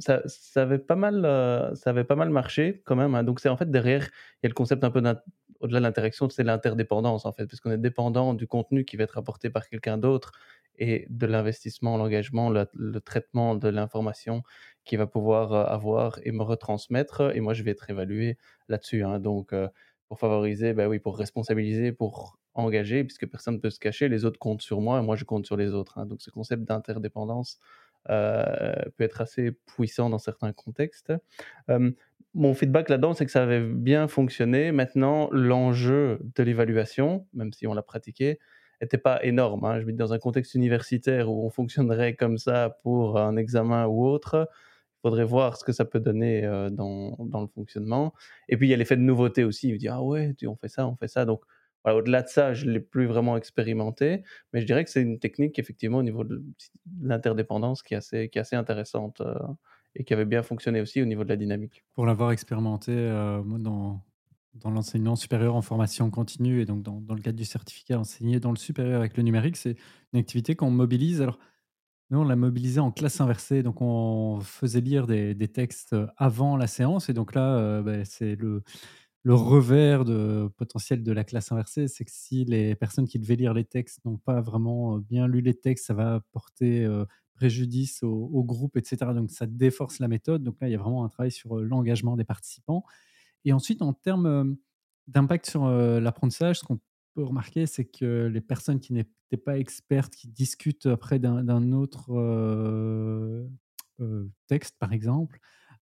Ça 0.00 0.22
ça 0.26 0.62
avait 0.62 0.78
pas 0.78 0.96
mal, 0.96 1.22
ça 1.76 1.90
avait 1.90 2.04
pas 2.04 2.16
mal 2.16 2.30
marché 2.30 2.82
quand 2.84 2.96
même, 2.96 3.14
hein, 3.16 3.24
donc 3.24 3.40
c'est 3.40 3.48
en 3.48 3.56
fait 3.56 3.70
derrière, 3.70 4.04
il 4.42 4.44
y 4.44 4.46
a 4.46 4.48
le 4.48 4.54
concept 4.54 4.84
un 4.84 4.90
peu 4.92 5.02
au-delà 5.60 5.80
de 5.80 5.84
l'interaction, 5.84 6.28
c'est 6.30 6.44
l'interdépendance 6.44 7.26
en 7.26 7.32
fait, 7.32 7.46
parce 7.46 7.60
qu'on 7.60 7.70
est 7.72 7.78
dépendant 7.78 8.34
du 8.34 8.46
contenu 8.46 8.84
qui 8.84 8.96
va 8.96 9.04
être 9.04 9.18
apporté 9.18 9.50
par 9.50 9.68
quelqu'un 9.68 9.98
d'autre 9.98 10.32
et 10.78 11.06
de 11.10 11.26
l'investissement, 11.26 11.96
l'engagement, 11.98 12.50
le 12.50 13.00
traitement 13.00 13.54
de 13.56 13.68
l'information 13.68 14.42
qu'il 14.84 14.98
va 14.98 15.06
pouvoir, 15.06 15.52
avoir 15.54 16.18
et 16.24 16.32
me 16.32 16.42
retransmettre 16.42 17.32
et 17.34 17.40
moi 17.40 17.54
je 17.54 17.62
vais 17.64 17.72
être 17.72 17.90
évalué 17.90 18.38
là-dessus, 18.68 19.04
hein. 19.04 19.20
Donc, 19.20 19.54
pour 20.08 20.18
favoriser, 20.18 20.72
bah, 20.74 20.88
oui, 20.88 20.98
pour 20.98 21.18
responsabiliser, 21.18 21.92
pour 21.92 22.38
engager 22.54 23.04
puisque 23.04 23.26
personne 23.28 23.54
ne 23.56 23.60
peut 23.60 23.70
se 23.70 23.78
cacher, 23.80 24.08
les 24.08 24.24
autres 24.24 24.38
comptent 24.38 24.62
sur 24.62 24.80
moi 24.80 25.00
et 25.00 25.02
moi 25.02 25.16
je 25.16 25.24
compte 25.24 25.46
sur 25.46 25.56
les 25.56 25.72
autres, 25.74 25.98
hein. 25.98 26.06
Donc 26.06 26.22
ce 26.22 26.30
concept 26.30 26.64
d'interdépendance, 26.64 27.58
heu, 28.10 28.44
peut 28.96 29.04
être 29.04 29.20
assez 29.20 29.52
puissant 29.52 30.10
dans 30.10 30.18
certains 30.18 30.52
contextes. 30.52 31.12
Mon 32.34 32.54
feedback 32.54 32.88
là-dedans, 32.88 33.12
c'est 33.14 33.26
que 33.26 33.32
ça 33.32 33.42
avait 33.42 33.60
bien 33.60 34.06
fonctionné. 34.06 34.70
Maintenant, 34.70 35.28
l'enjeu 35.32 36.20
de 36.36 36.42
l'évaluation, 36.44 37.26
même 37.34 37.52
si 37.52 37.66
on 37.66 37.74
l'a 37.74 37.82
pratiqué, 37.82 38.38
était 38.80 38.98
pas 38.98 39.22
énorme, 39.24 39.64
hein. 39.64 39.80
Je 39.80 39.84
veux 39.86 39.92
dire 39.92 40.06
dans 40.06 40.12
un 40.14 40.18
contexte 40.18 40.54
universitaire 40.54 41.30
où 41.30 41.44
on 41.44 41.50
fonctionnerait 41.50 42.14
comme 42.14 42.38
ça 42.38 42.78
pour 42.82 43.18
un 43.18 43.36
examen 43.36 43.86
ou 43.86 44.06
autre, 44.06 44.48
il 44.98 45.00
faudrait 45.02 45.24
voir 45.24 45.56
ce 45.56 45.64
que 45.64 45.72
ça 45.72 45.84
peut 45.84 46.00
donner, 46.00 46.44
heu, 46.46 46.70
dans 46.70 47.16
dans 47.20 47.40
le 47.42 47.48
fonctionnement 47.48 48.14
et 48.48 48.56
puis 48.56 48.68
il 48.68 48.70
y 48.70 48.74
a 48.74 48.76
l'effet 48.78 48.96
de 48.96 49.02
nouveauté 49.02 49.44
aussi. 49.44 49.68
Il 49.70 49.78
dit: 49.78 49.88
«Ah 49.88 50.02
ouais, 50.02 50.34
on 50.46 50.56
fait 50.56 50.68
ça, 50.68 50.86
on 50.88 50.96
fait 50.96 51.08
ça», 51.08 51.24
donc 51.26 51.42
au-delà 51.84 52.22
de 52.22 52.28
ça, 52.28 52.54
je 52.54 52.66
l'ai 52.70 52.80
plus 52.80 53.06
vraiment 53.06 53.36
expérimenté, 53.36 54.22
mais 54.52 54.60
je 54.60 54.66
dirais 54.66 54.84
que 54.84 54.90
c'est 54.90 55.02
une 55.02 55.18
technique 55.18 55.58
effectivement 55.58 55.98
au 55.98 56.02
niveau 56.02 56.24
de 56.24 56.42
l'interdépendance 57.00 57.82
qui 57.82 57.94
est 57.94 57.96
assez 57.98 58.28
qui 58.30 58.38
est 58.38 58.42
assez 58.42 58.56
intéressante, 58.56 59.20
heu 59.22 59.34
et 59.96 60.04
qui 60.04 60.12
avait 60.14 60.24
bien 60.26 60.42
fonctionné 60.42 60.80
aussi 60.80 61.02
au 61.02 61.06
niveau 61.06 61.24
de 61.24 61.28
la 61.30 61.36
dynamique. 61.36 61.84
Pour 61.94 62.06
l'avoir 62.06 62.32
expérimenté, 62.32 62.92
moi 63.44 63.58
dans 63.58 64.04
dans 64.54 64.70
l'enseignement 64.70 65.14
supérieur 65.14 65.54
en 65.54 65.62
formation 65.62 66.10
continue 66.10 66.60
et 66.60 66.64
donc 66.66 66.82
dans 66.82 67.00
dans 67.00 67.14
le 67.14 67.20
cadre 67.22 67.38
du 67.38 67.44
certificat 67.44 67.98
enseigné 68.00 68.40
dans 68.40 68.50
le 68.50 68.56
supérieur 68.56 68.98
avec 69.00 69.16
le 69.16 69.22
numérique, 69.22 69.56
c'est 69.56 69.76
une 70.12 70.18
activité 70.20 70.56
qu'on 70.56 70.70
mobilise. 70.70 71.22
Alors 71.22 71.38
nous, 72.10 72.20
on 72.20 72.24
l'a 72.24 72.36
mobilisé 72.36 72.80
en 72.80 72.92
classe 72.92 73.20
inversée, 73.20 73.62
donc 73.64 73.82
on 73.82 74.40
faisait 74.42 74.80
lire 74.82 75.06
des 75.08 75.34
des 75.34 75.48
textes, 75.48 75.96
avant 76.18 76.56
la 76.56 76.66
séance 76.68 77.08
et 77.10 77.14
donc 77.14 77.34
là, 77.34 77.58
heu, 77.80 77.82
beh, 77.82 78.04
c'est 78.06 78.36
le 78.36 78.62
le 79.22 79.34
revers 79.34 80.04
de 80.04 80.48
potentiel 80.56 81.02
de 81.02 81.12
la 81.12 81.24
classe 81.24 81.52
inversée, 81.52 81.88
c'est 81.88 82.04
que 82.04 82.10
si 82.12 82.44
les 82.46 82.74
personnes 82.74 83.06
qui 83.06 83.18
devaient 83.18 83.36
lire 83.36 83.54
les 83.54 83.64
textes 83.64 84.04
n'ont 84.04 84.16
pas 84.18 84.40
vraiment, 84.40 84.96
heu, 84.98 85.00
bien 85.00 85.26
lu 85.28 85.40
les 85.42 85.54
textes, 85.54 85.86
ça 85.86 85.94
va 85.94 86.20
porter, 86.32 86.84
heu, 86.86 87.06
préjudice 87.34 88.02
au 88.02 88.44
groupe 88.44 88.76
et 88.76 88.82
cetera, 88.84 89.14
donc 89.14 89.30
ça 89.30 89.46
déforce 89.46 89.98
la 89.98 90.08
méthode. 90.08 90.42
Donc 90.44 90.56
là, 90.60 90.68
il 90.68 90.72
y 90.72 90.74
a 90.74 90.78
vraiment 90.78 91.04
un 91.04 91.08
travail 91.08 91.30
sur, 91.32 91.58
heu, 91.58 91.62
l'engagement 91.64 92.16
des 92.16 92.24
participants 92.24 92.84
et 93.44 93.52
ensuite 93.52 93.82
en 93.82 93.92
termes, 93.94 94.56
d'impact 95.08 95.46
sur, 95.50 95.66
l'apprentissage, 95.68 96.60
ce 96.60 96.64
qu'on 96.64 96.80
peut 97.14 97.24
remarquer, 97.24 97.66
c'est 97.66 97.84
que 97.86 98.26
les 98.32 98.40
personnes 98.40 98.80
qui 98.80 98.92
n'étaient 98.92 99.36
pas 99.44 99.58
expertes, 99.58 100.14
qui 100.14 100.28
discutent 100.28 100.86
après 100.86 101.18
d'un 101.18 101.72
autre, 101.72 102.12
texte, 104.48 104.76
par 104.78 104.92
exemple, 104.92 105.38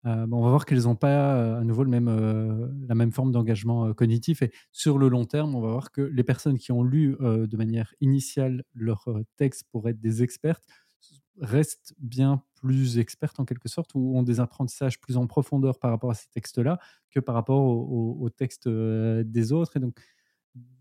heu, 0.07 0.27
bah, 0.27 0.37
on 0.37 0.43
va 0.43 0.51
voir 0.51 0.67
qu'elles 0.67 0.89
ont 0.89 0.97
pas, 0.97 1.37
heu, 1.37 1.55
à 1.57 1.65
nouveau 1.65 1.85
heu, 2.09 2.71
la 2.89 2.95
même 2.95 3.13
forme 3.13 3.33
d'engagement, 3.33 3.93
cognitif. 3.95 4.43
Et 4.43 4.53
sur 4.73 4.99
le 4.99 5.09
long 5.09 5.25
terme, 5.25 5.55
on 5.55 5.61
va 5.61 5.69
voir 5.71 5.91
que 5.93 6.03
les 6.03 6.25
personnes 6.25 6.59
qui 6.59 6.73
ont 6.73 6.83
lu, 6.85 7.17
de 7.21 7.57
manière 7.57 7.95
initiale 8.01 8.65
leur, 8.75 9.07
texte 9.37 9.65
pour 9.73 9.89
être 9.89 10.01
des 10.01 10.23
expertes, 10.23 10.65
restent 11.41 11.95
bien 11.99 12.43
plus 12.57 12.99
expertes 12.99 13.41
en 13.41 13.45
quelque 13.45 13.69
sorte 13.69 13.95
ou 13.95 14.17
ont 14.17 14.23
des 14.23 14.41
apprentissages 14.41 15.01
plus 15.01 15.17
en 15.17 15.27
profondeur 15.27 15.79
par 15.79 15.91
rapport 15.91 16.11
à 16.11 16.15
ces 16.15 16.29
textes-là, 16.33 16.79
que 17.11 17.21
par 17.21 17.35
rapport 17.35 17.63
aux 17.63 18.31
textes, 18.31 18.69
des 18.69 19.53
autres. 19.53 19.77
Et 19.77 19.81
donc 19.81 19.99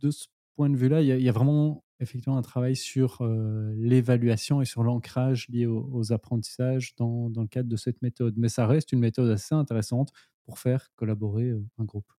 de 0.01 0.11
ce 0.11 0.27
point 0.55 0.69
de 0.69 0.77
vue-là, 0.77 1.01
il 1.01 1.21
y 1.21 1.29
a 1.29 1.31
vraiment 1.31 1.83
effectivement 2.03 2.37
un 2.37 2.41
travail 2.43 2.75
sur, 2.75 3.21
heu, 3.23 3.73
l'évaluation 3.77 4.61
et 4.61 4.65
sur 4.65 4.83
l'ancrage 4.83 5.47
lié 5.49 5.65
aux 5.67 5.89
aux 5.93 6.13
apprentissages 6.13 6.95
dans 6.97 7.29
dans 7.31 7.41
le 7.43 7.47
cadre 7.47 7.69
de 7.69 7.75
cette 7.77 8.01
méthode. 8.03 8.35
Mais 8.37 8.49
ça 8.49 8.67
reste 8.67 8.91
une 8.93 8.99
méthode 8.99 9.29
assez 9.31 9.55
intéressante 9.55 10.11
pour 10.45 10.59
faire 10.59 10.89
collaborer, 10.95 11.49
heu, 11.51 11.65
un 11.79 11.85
groupe. 11.85 12.11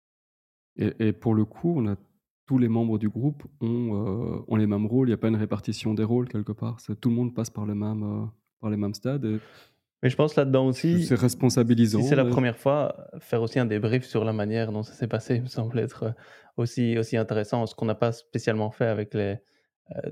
Et 0.76 0.92
et 1.08 1.12
pour 1.12 1.34
le 1.34 1.44
coup, 1.44 1.74
on 1.76 1.86
a 1.88 1.96
tous 2.46 2.58
les 2.58 2.68
membres 2.68 2.98
du 2.98 3.08
groupe 3.08 3.44
ont, 3.60 3.94
heu, 4.38 4.44
ont 4.48 4.56
les 4.56 4.66
mêmes 4.66 4.86
rôles, 4.86 5.08
il 5.08 5.12
y 5.12 5.14
a 5.14 5.16
pas 5.18 5.28
une 5.28 5.36
répartition 5.36 5.94
des 5.94 6.04
rôles 6.04 6.28
quelque 6.28 6.52
part? 6.52 6.80
C'est 6.80 7.00
tout 7.00 7.08
le 7.10 7.14
monde 7.14 7.34
passe 7.34 7.50
par 7.50 7.64
le 7.66 7.74
même, 7.74 8.30
par 8.60 8.70
les 8.70 8.76
mêmes 8.76 8.94
stades 8.94 9.24
et 9.24 9.40
Mais 10.02 10.10
je 10.10 10.16
pense 10.16 10.36
là-dedans 10.36 10.66
aussi, 10.66 11.00
c'est 11.00 11.14
responsabilisant, 11.16 12.02
si 12.02 12.02
c'est 12.04 12.16
la 12.16 12.24
première 12.24 12.58
fois, 12.58 13.08
faire 13.20 13.42
aussi 13.42 13.58
un 13.58 13.66
débrief 13.66 14.04
sur 14.04 14.24
la 14.24 14.32
manière 14.32 14.72
dont 14.72 14.82
ça 14.82 14.92
s'est 14.94 15.08
passé 15.08 15.40
me 15.40 15.46
semble 15.48 15.78
être, 15.78 16.14
aussi 16.56 16.98
aussi 16.98 17.16
intéressant. 17.16 17.66
Ce 17.66 17.74
qu'on 17.74 17.86
n'a 17.86 17.94
pas 17.94 18.12
spécialement 18.12 18.70
fait 18.70 18.86
avec 18.86 19.14
les 19.14 19.38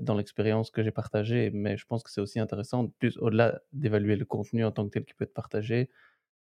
dans 0.01 0.15
l'expérience 0.15 0.71
que 0.71 0.83
j'ai 0.83 0.91
partagée, 0.91 1.51
mais 1.51 1.77
je 1.77 1.85
pense 1.85 2.03
que 2.03 2.11
c'est 2.11 2.21
aussi 2.21 2.39
intéressant, 2.39 2.87
plus 2.99 3.17
au-delà 3.17 3.61
d'évaluer 3.73 4.15
le 4.15 4.25
contenu 4.25 4.63
en 4.65 4.71
tant 4.71 4.85
que 4.85 4.91
tel 4.91 5.05
qui 5.05 5.13
peut 5.15 5.25
être 5.25 5.33
partagé, 5.33 5.89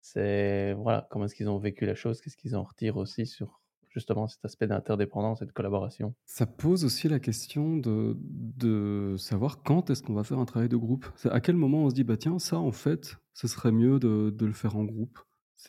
c'est 0.02 0.74
voilà, 0.74 1.08
comment 1.12 1.26
est-ce 1.26 1.36
qu'ils 1.36 1.50
ont 1.50 1.60
vécu 1.60 1.86
la 1.86 1.96
chose? 1.96 2.22
Qu'est-ce 2.22 2.38
qu'ils 2.38 2.56
en 2.56 2.64
retirent 2.64 2.98
aussi 2.98 3.26
sur 3.28 3.62
justement 3.90 4.28
cet 4.28 4.46
aspect 4.46 4.68
d'interdépendance 4.68 5.42
et 5.42 5.46
de 5.46 5.52
collaboration? 5.52 6.16
Ça 6.26 6.46
pose 6.46 6.86
aussi 6.86 7.10
la 7.10 7.20
question 7.20 7.76
de 7.78 8.16
de 8.18 9.16
savoir 9.18 9.64
quand 9.64 9.90
est-ce 9.90 10.02
qu'on 10.02 10.14
va 10.14 10.24
faire 10.24 10.40
un 10.40 10.46
travail 10.46 10.70
de 10.70 10.78
groupe. 10.78 11.06
À 11.30 11.42
quel 11.42 11.56
moment 11.58 11.84
on 11.84 11.90
se 11.90 11.96
dit: 11.96 12.04
«Bah, 12.04 12.16
tiens, 12.18 12.40
ça, 12.40 12.58
en 12.58 12.72
fait, 12.72 13.18
ce 13.34 13.48
serait 13.48 13.72
mieux 13.72 14.00
de 14.00 14.30
de 14.34 14.46
le 14.46 14.54
faire 14.54 14.78
en 14.78 14.86
groupe». 14.86 15.20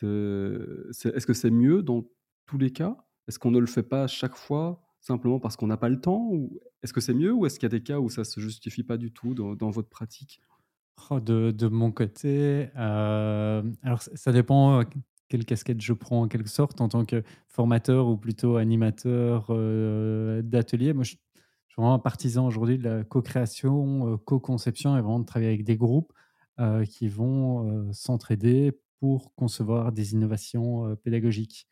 Est-ce 0.01 1.25
que 1.27 1.33
c'est 1.33 1.51
mieux 1.51 1.83
dans 1.83 2.03
tous 2.45 2.57
les 2.57 2.71
cas? 2.71 2.97
Est-ce 3.27 3.39
qu'on 3.39 3.51
ne 3.51 3.59
le 3.59 3.67
fait 3.67 3.83
pas 3.83 4.03
à 4.03 4.07
chaque 4.07 4.35
fois? 4.35 4.81
Simplement 5.03 5.39
parce 5.39 5.57
qu'on 5.57 5.67
n'a 5.67 5.77
pas 5.77 5.89
le 5.89 6.01
temps? 6.01 6.29
Ou 6.31 6.59
est-ce 6.83 6.93
que 6.93 7.01
c'est 7.01 7.13
mieux 7.13 7.33
ou 7.33 7.45
est-ce 7.45 7.59
qu'il 7.59 7.65
y 7.67 7.73
a 7.73 7.77
des 7.77 7.83
cas 7.83 7.99
où 7.99 8.09
ça 8.09 8.23
se 8.25 8.39
justifie 8.39 8.83
pas 8.83 8.97
du 8.97 9.13
tout 9.13 9.35
dans 9.35 9.71
votre 9.71 9.89
pratique? 9.89 10.41
Oh, 11.09 11.19
de 11.19 11.67
mon 11.67 11.91
côté, 11.91 12.69
hem, 12.75 13.75
alors 13.81 14.01
ça 14.01 14.31
dépend, 14.31 14.81
heu, 14.81 14.85
quelle 15.27 15.45
casquette 15.45 15.81
je 15.81 15.93
prends 15.93 16.21
en 16.21 16.27
quelque 16.27 16.49
sorte 16.49 16.81
en 16.81 16.87
tant 16.87 17.03
que 17.05 17.23
formateur 17.49 18.07
ou 18.07 18.17
plutôt 18.17 18.55
animateur, 18.57 19.47
heu, 19.51 20.41
d'atelier. 20.43 20.93
Moi, 20.93 21.03
je 21.03 21.09
suis 21.11 21.19
vraiment 21.77 21.93
un 21.95 21.99
partisan 21.99 22.45
aujourd'hui 22.47 22.77
de 22.77 22.83
la 22.83 23.03
co-création, 23.03 24.17
co-conception 24.19 24.95
et 24.97 25.01
vraiment 25.01 25.19
de 25.19 25.25
travailler 25.25 25.49
avec 25.51 25.63
des 25.65 25.77
groupes, 25.77 26.13
qui 26.89 27.07
vont, 27.09 27.91
s'entraider 27.93 28.79
pour 28.99 29.33
concevoir 29.35 29.91
des 29.91 30.13
innovations, 30.13 30.95
pédagogiques. 31.03 31.67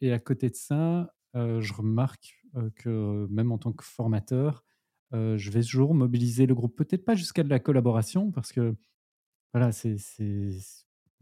Et 0.00 0.12
à 0.12 0.18
côté 0.18 0.50
de 0.50 0.54
ça, 0.56 1.14
je 1.60 1.72
remarque, 1.72 2.34
heu, 2.56 2.70
que 2.76 3.26
même 3.30 3.52
en 3.52 3.58
tant 3.58 3.72
que 3.72 3.84
formateur, 3.84 4.64
je 5.12 5.50
vais 5.50 5.62
toujours 5.62 5.94
mobiliser 5.94 6.46
le 6.46 6.54
groupe. 6.54 6.76
Peut-être 6.76 7.04
pas 7.04 7.14
jusqu'à 7.14 7.42
de 7.42 7.48
la 7.48 7.58
collaboration 7.60 8.32
parce 8.32 8.52
que 8.52 8.74
voilà, 9.54 9.70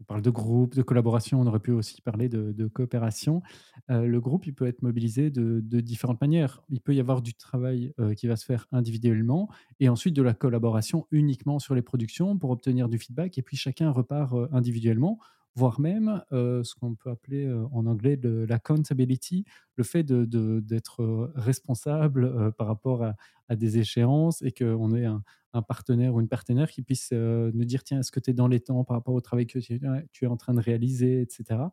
on 0.01 0.03
parle 0.03 0.21
de 0.21 0.29
groupe, 0.29 0.75
de 0.75 0.81
collaboration, 0.81 1.39
on 1.39 1.47
aurait 1.47 1.61
pu 1.61 1.71
aussi 1.71 2.01
parler 2.01 2.27
de 2.27 2.67
coopération. 2.67 3.41
Le 3.87 4.19
groupe, 4.19 4.47
il 4.47 4.53
peut 4.53 4.67
être 4.67 4.81
mobilisé 4.81 5.29
de 5.29 5.79
différentes 5.79 6.19
manières. 6.19 6.61
Il 6.69 6.81
peut 6.81 6.93
y 6.93 6.99
avoir 6.99 7.21
du 7.21 7.33
travail, 7.35 7.93
qui 8.17 8.27
va 8.27 8.35
se 8.35 8.45
faire 8.45 8.67
individuellement 8.73 9.49
et 9.79 9.87
ensuite 9.87 10.15
de 10.15 10.21
la 10.21 10.33
collaboration 10.33 11.07
uniquement 11.11 11.59
sur 11.59 11.75
les 11.75 11.81
productions 11.81 12.37
pour 12.37 12.49
obtenir 12.49 12.89
du 12.89 12.97
feedback 12.97 13.37
et 13.37 13.41
puis 13.41 13.55
chacun 13.55 13.91
repart, 13.91 14.35
individuellement, 14.51 15.19
voire 15.55 15.79
même, 15.79 16.23
heu, 16.33 16.63
ce 16.63 16.75
qu'on 16.75 16.95
peut 16.95 17.09
appeler, 17.11 17.45
heu, 17.45 17.65
en 17.71 17.85
anglais 17.87 18.17
de 18.17 18.45
l'accountability, 18.49 19.45
le 19.75 19.83
fait 19.83 20.03
de 20.03 20.25
de 20.25 20.59
d'être, 20.61 21.01
heu, 21.03 21.31
responsable, 21.35 22.51
par 22.53 22.67
rapport 22.67 23.03
à 23.49 23.55
des 23.55 23.77
échéances 23.79 24.41
et 24.41 24.51
qu'on 24.51 24.93
ait 24.95 25.05
un 25.05 25.23
un 25.53 25.61
partenaire 25.61 26.13
ou 26.15 26.19
une 26.21 26.27
partenaire 26.27 26.69
qui 26.69 26.81
puisse, 26.81 27.11
nous 27.13 27.63
dire: 27.65 27.83
«Tiens, 27.85 27.99
est-ce 28.01 28.11
que 28.11 28.19
tu 28.19 28.31
es 28.31 28.33
dans 28.33 28.47
les 28.49 28.59
temps 28.59 28.83
par 28.83 28.97
rapport 28.97 29.13
au 29.15 29.21
travail 29.21 29.47
que 29.47 29.59
tu 29.59 29.79
tu 30.11 30.25
es 30.25 30.27
en 30.27 30.37
train 30.37 30.53
de 30.53 30.59
réaliser?» 30.61 31.21
et 31.21 31.27
cetera. 31.29 31.71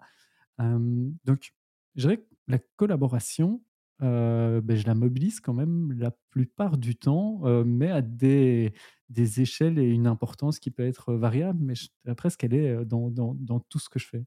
Hem, 0.59 1.15
donc 1.25 1.53
je 1.97 2.03
dirais 2.03 2.19
que 2.19 2.27
la 2.49 2.59
collaboration, 2.77 3.63
heu, 4.03 4.61
beh, 4.63 4.77
je 4.77 4.87
la 4.87 4.95
mobilise 4.95 5.41
quand 5.41 5.55
même 5.55 5.93
la 5.99 6.11
plupart 6.31 6.77
du 6.79 6.97
temps, 6.97 7.41
heu, 7.47 7.65
mais 7.65 7.91
à 7.91 8.03
des 8.03 8.73
des 9.09 9.41
échelles 9.43 9.79
et 9.79 9.89
une 9.91 10.07
importance 10.07 10.59
qui 10.59 10.71
peut 10.71 10.87
être 10.87 11.13
variable, 11.15 11.59
mais 11.63 11.75
je 11.75 11.89
presque 12.15 12.41
qu'elle 12.41 12.55
est, 12.55 12.85
dans 12.85 13.11
dans 13.11 13.35
dans 13.39 13.61
tout 13.61 13.79
ce 13.79 13.89
que 13.89 13.99
je 13.99 14.07
fais. 14.07 14.25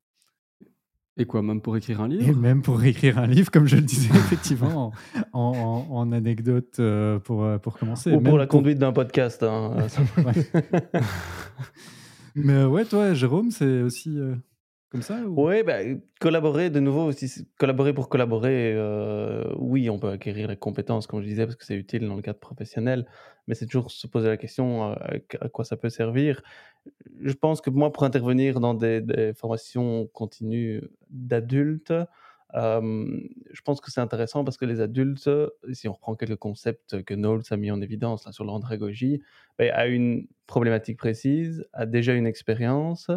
Et 1.18 1.26
quoi, 1.26 1.42
même 1.42 1.62
pour 1.62 1.78
écrire 1.78 2.02
un 2.02 2.10
Et 2.10 2.18
livre? 2.18 2.38
même 2.40 2.62
pour 2.62 2.84
écrire 2.84 3.20
un 3.20 3.28
livre, 3.28 3.50
comme 3.50 3.68
je 3.68 3.78
le 3.78 3.82
disais 3.84 4.10
effectivement 4.10 4.92
en 5.34 5.40
en 5.40 5.88
en 5.90 6.12
anecdote, 6.12 6.80
pour, 7.24 7.48
commencer, 7.80 8.14
Ou 8.14 8.20
pour 8.22 8.38
la 8.38 8.48
pour 8.48 8.60
conduite 8.60 8.80
d'un 8.80 8.92
podcast, 8.92 9.42
hein. 9.44 9.88
Mais 12.36 12.66
ouais, 12.66 12.84
toi, 12.86 13.14
Jérôme, 13.14 13.50
c'est 13.50 13.82
aussi, 13.82 14.18
comme 14.96 15.02
ça 15.04 15.22
ou? 15.28 15.44
Ouais, 15.44 15.64
bah, 15.64 15.84
heu, 15.84 16.02
collaborer 16.22 16.70
de 16.70 16.80
nouveau 16.80 17.12
si 17.12 17.30
collaborer 17.60 17.94
pour 17.94 18.08
collaborer, 18.08 18.74
heu, 18.74 19.54
oui, 19.58 19.90
on 19.90 20.00
peut 20.00 20.10
acquérir 20.10 20.48
les 20.48 20.56
compétences 20.56 21.08
comme 21.08 21.22
je 21.22 21.28
disais 21.28 21.46
parce 21.46 21.58
que 21.58 21.66
c'est 21.66 21.76
utile 21.76 22.08
dans 22.08 22.16
le 22.16 22.22
cadre 22.22 22.40
professionnel, 22.40 23.06
mais 23.48 23.54
c'est 23.56 23.66
toujours 23.66 23.92
se 23.92 24.08
poser 24.08 24.30
la 24.30 24.38
question, 24.38 24.94
heu, 24.94 24.96
à 25.42 25.50
quoi 25.50 25.66
ça 25.66 25.76
peut 25.76 25.90
servir. 25.90 26.42
Je 27.22 27.34
pense 27.34 27.62
que 27.62 27.70
moi, 27.70 27.92
pour 27.92 28.04
intervenir 28.04 28.60
dans 28.62 28.74
des 28.76 29.34
formations 29.36 30.08
continues 30.08 30.84
d'adultes, 31.10 31.94
je 32.54 33.62
pense 33.64 33.82
que 33.82 33.92
c'est 33.92 34.02
intéressant 34.02 34.44
parce 34.44 34.58
que 34.58 34.66
les 34.66 34.82
adultes, 34.82 35.30
si 35.74 35.88
on 35.88 35.94
reprend 35.94 36.16
quelques 36.16 36.38
concepts 36.38 37.04
que 37.04 37.14
Knowles 37.14 37.44
a 37.52 37.58
mis 37.58 37.72
en 37.72 37.82
évidence 37.82 38.26
là 38.26 38.32
sur 38.32 38.46
l'andragogie, 38.46 39.22
beh, 39.60 39.72
a 39.72 39.88
une 39.88 40.28
problématique 40.48 40.98
précise, 40.98 41.66
a 41.74 41.86
déjà 41.86 42.14
une 42.14 42.28
expérience 42.28 43.10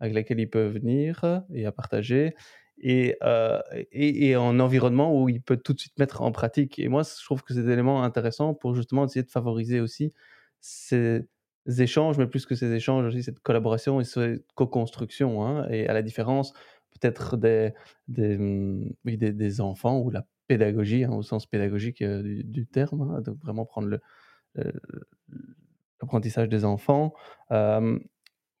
avec 0.00 0.14
laquelle 0.14 0.40
il 0.40 0.50
peut 0.50 0.66
venir 0.66 1.42
et 1.54 1.66
à 1.66 1.72
partager 1.72 2.34
et 2.78 3.16
heu 3.24 3.58
et 3.92 4.28
et 4.30 4.36
en 4.36 4.60
environnement 4.60 5.20
où 5.20 5.28
il 5.28 5.40
peut 5.42 5.56
tout 5.56 5.72
de 5.74 5.78
suite 5.80 5.98
mettre 5.98 6.20
en 6.22 6.32
pratique. 6.32 6.78
Et 6.78 6.88
moi, 6.88 7.02
je 7.04 7.24
trouve 7.24 7.42
que 7.42 7.54
c'est 7.54 7.62
des 7.62 7.72
éléments 7.72 8.02
intéressants 8.04 8.54
pour 8.54 8.74
justement 8.74 9.04
essayer 9.06 9.22
de 9.24 9.30
favoriser 9.30 9.80
aussi 9.80 10.12
ces 10.60 11.26
échanges, 11.78 12.18
mais 12.18 12.26
plus 12.26 12.46
que 12.46 12.54
ces 12.54 12.72
échanges 12.72 13.06
aussi, 13.06 13.22
cette 13.22 13.40
collaboration 13.40 14.00
et 14.00 14.04
cette 14.04 14.44
co-construction, 14.54 15.44
hein. 15.44 15.66
Et 15.70 15.88
à 15.88 15.92
la 15.94 16.02
différence 16.02 16.52
peut-être 17.00 17.36
des 17.36 17.72
des, 18.08 18.38
mmh, 18.38 18.92
oui, 19.04 19.16
des 19.18 19.32
des 19.32 19.60
enfants 19.60 19.98
ou 20.00 20.10
la 20.10 20.26
pédagogie, 20.48 21.04
hein, 21.04 21.12
au 21.12 21.22
sens 21.22 21.46
pédagogique, 21.46 22.02
heu, 22.02 22.22
du 22.44 22.66
terme, 22.66 23.02
hein, 23.16 23.20
donc 23.22 23.38
vraiment 23.42 23.64
prendre 23.66 23.98
l'apprentissage 26.00 26.48
des 26.48 26.64
enfants, 26.64 27.14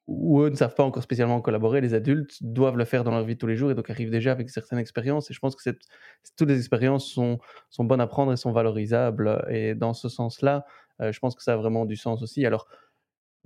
où 0.06 0.40
eux 0.42 0.50
ne 0.50 0.54
savent 0.56 0.74
pas 0.74 0.84
encore 0.84 1.02
spécialement 1.02 1.40
collaborer. 1.40 1.80
Les 1.80 1.94
adultes 1.94 2.36
doivent 2.42 2.76
le 2.76 2.84
faire 2.84 3.04
dans 3.04 3.10
leur 3.10 3.24
vie 3.24 3.34
de 3.34 3.38
tous 3.40 3.46
les 3.48 3.56
jours 3.56 3.70
et 3.70 3.74
donc 3.74 3.90
arrivent 3.90 4.10
déjà 4.10 4.32
avec 4.32 4.50
certaines 4.50 4.78
expériences 4.78 5.30
et 5.30 5.34
je 5.34 5.40
pense 5.40 5.56
que 5.56 5.62
cette 5.62 5.80
toutes 6.36 6.48
les 6.48 6.58
expériences 6.58 7.06
sont 7.10 7.38
sont 7.70 7.84
bonnes 7.84 8.00
à 8.00 8.06
prendre 8.06 8.32
et 8.32 8.36
sont 8.36 8.52
valorisables 8.52 9.44
et 9.50 9.74
dans 9.74 9.94
ce 9.94 10.08
sens-là, 10.08 10.64
heu, 11.02 11.12
je 11.12 11.18
pense 11.20 11.34
que 11.36 11.42
ça 11.42 11.54
a 11.54 11.56
vraiment 11.56 11.86
du 11.86 11.96
sens 11.96 12.22
aussi. 12.22 12.46
Alors, 12.46 12.68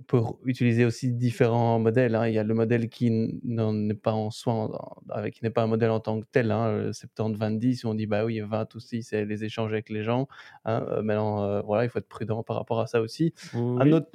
pour 0.07 0.39
utiliser 0.45 0.83
aussi 0.85 1.13
différents 1.13 1.77
modèles, 1.79 2.15
hein, 2.15 2.27
il 2.27 2.33
y 2.33 2.39
a 2.39 2.43
le 2.43 2.55
modèle 2.55 2.89
qui 2.89 3.11
n'en 3.43 3.87
est 3.89 3.93
pas 3.93 4.13
en 4.13 4.31
soi 4.31 4.95
avec 5.09 5.35
qui 5.35 5.43
n'est 5.43 5.51
pas 5.51 5.61
un 5.63 5.67
modèle 5.67 5.91
en 5.91 5.99
tant 5.99 6.19
que 6.19 6.25
tel, 6.31 6.51
hein, 6.51 6.69
heu, 6.89 6.93
70-20-10 6.93 7.83
où 7.83 7.89
on 7.89 7.93
dit: 7.93 8.07
«Bah 8.07 8.25
oui, 8.25 8.39
20 8.41 8.75
aussi, 8.75 9.03
c'est 9.03 9.25
les 9.25 9.43
échanges 9.43 9.71
avec 9.73 9.89
les 9.89 10.03
gens», 10.03 10.27
hein, 10.65 10.83
heu, 10.89 11.01
maintenant, 11.03 11.45
heu, 11.59 11.61
voilà, 11.65 11.83
il 11.85 11.89
faut 11.89 11.99
être 11.99 12.07
prudent 12.09 12.41
par 12.43 12.55
rapport 12.57 12.79
à 12.81 12.87
ça 12.87 12.99
aussi. 13.01 13.33
Un 13.79 13.91
autre 13.91 14.07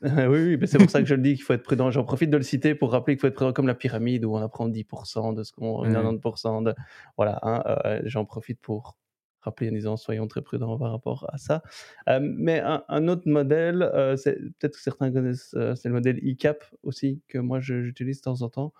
oui, 0.28 0.56
c'est 0.66 0.78
pour 0.78 0.90
ça 0.90 1.00
que 1.02 1.08
je 1.08 1.14
le 1.16 1.22
dis 1.22 1.34
qu'il 1.34 1.42
faut 1.42 1.52
être 1.54 1.64
prudent. 1.64 1.90
J'en 1.90 2.04
profite 2.04 2.30
de 2.30 2.36
le 2.36 2.42
citer 2.44 2.74
pour 2.76 2.92
rappeler 2.92 3.16
qu'il 3.16 3.20
faut 3.20 3.26
être 3.26 3.34
prudent 3.34 3.52
comme 3.52 3.66
la 3.66 3.74
pyramide 3.74 4.24
où 4.24 4.32
on 4.34 4.40
apprend 4.40 4.68
10% 4.68 5.32
de 5.32 5.42
ce 5.42 5.50
qu'on 5.52 5.84
Ouais. 5.84 6.18
90 6.20 6.62
de 6.62 6.74
voilà, 7.16 7.40
hein, 7.42 7.62
heu, 7.84 8.02
j'en 8.04 8.24
profite 8.24 8.60
pour 8.60 8.96
rappeler 9.40 9.70
en 9.70 9.72
disant: 9.72 9.96
«Soyons 9.96 10.28
très 10.28 10.40
prudents 10.42 10.78
par 10.78 10.92
rapport 10.92 11.26
à 11.32 11.38
ça». 11.38 11.62
Hem, 12.06 12.32
mais 12.38 12.60
un 12.60 12.84
un 12.88 13.08
autre 13.08 13.28
modèle, 13.28 13.90
c'est 14.16 14.36
peut-être 14.60 14.74
que 14.76 14.80
certains 14.82 15.10
connaissent, 15.12 15.56
c'est 15.74 15.88
le 15.88 15.94
modèle 15.94 16.18
ICAP 16.24 16.62
aussi 16.84 17.20
que 17.26 17.38
moi 17.38 17.58
j'utilise 17.58 18.18
de 18.18 18.22
temps 18.22 18.42
en 18.42 18.48
temps, 18.50 18.72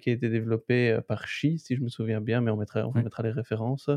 qui 0.00 0.10
a 0.10 0.12
été 0.12 0.28
développé, 0.28 1.00
par 1.08 1.26
Chi, 1.26 1.58
si 1.58 1.74
je 1.74 1.80
me 1.82 1.88
souviens 1.88 2.20
bien, 2.20 2.40
mais 2.40 2.52
on 2.52 2.56
mettra 2.56 2.86
on 2.86 2.92
mettra 3.02 3.24
les 3.24 3.30
références, 3.32 3.90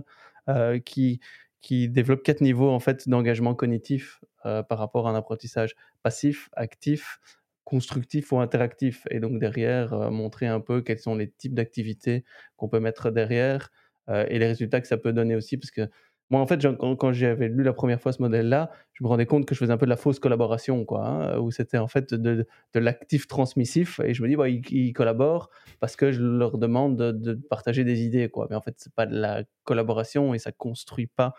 qui 0.85 1.19
qui 1.65 1.89
développe 1.89 2.21
quatre 2.21 2.41
niveaux 2.41 2.69
en 2.69 2.79
fait 2.79 3.09
d'engagement 3.09 3.55
cognitif 3.55 4.23
euh, 4.45 4.61
par 4.61 4.77
rapport 4.77 5.07
à 5.07 5.11
un 5.11 5.15
apprentissage 5.15 5.75
passif, 6.03 6.47
actif, 6.53 7.19
constructif 7.63 8.31
ou 8.31 8.39
interactif. 8.39 9.07
Et 9.09 9.19
donc 9.19 9.39
derrière, 9.39 9.91
euh, 9.93 10.11
montrer 10.11 10.45
un 10.45 10.59
peu 10.59 10.83
quels 10.83 10.99
sont 10.99 11.15
les 11.15 11.31
types 11.31 11.55
d'activités 11.55 12.23
qu'on 12.55 12.69
peut 12.69 12.79
mettre 12.79 13.09
derrière 13.09 13.71
euh, 14.09 14.27
et 14.29 14.37
les 14.37 14.45
résultats 14.45 14.79
que 14.79 14.87
ça 14.87 14.97
peut 14.97 15.11
donner 15.11 15.35
aussi. 15.35 15.57
Parce 15.57 15.71
que 15.71 15.89
moi, 16.31 16.41
en 16.41 16.47
fait, 16.47 16.59
quand, 16.79 17.13
j'avais 17.13 17.47
lu 17.49 17.63
la 17.63 17.73
première 17.73 18.01
fois 18.01 18.11
ce 18.11 18.21
modèle-là, 18.21 18.71
je 18.93 19.03
me 19.03 19.07
rendais 19.07 19.27
compte 19.27 19.45
que 19.45 19.53
je 19.53 19.59
faisais 19.59 19.71
un 19.71 19.77
peu 19.77 19.85
de 19.85 19.91
la 19.91 19.95
fausse 19.95 20.19
collaboration, 20.19 20.83
quoi, 20.83 21.05
hein, 21.05 21.37
où 21.39 21.51
c'était 21.51 21.77
en 21.77 21.87
fait 21.87 22.13
de, 22.15 22.47
l'actif 22.73 23.27
transmissif. 23.27 23.99
Et 24.03 24.15
je 24.15 24.23
me 24.23 24.27
dis, 24.27 24.35
bah, 24.35 24.49
ils, 24.49 24.93
collaborent 24.93 25.49
parce 25.79 25.95
que 25.95 26.11
je 26.11 26.21
leur 26.23 26.57
demande 26.57 26.97
de, 26.97 27.33
partager 27.35 27.83
des 27.83 28.01
idées, 28.01 28.29
quoi. 28.29 28.47
Mais 28.49 28.55
en 28.55 28.61
fait, 28.61 28.73
c'est 28.77 28.93
pas 28.93 29.05
de 29.05 29.15
la 29.15 29.43
collaboration 29.65 30.33
et 30.33 30.39
ça 30.39 30.51
construit 30.51 31.07
pas 31.07 31.35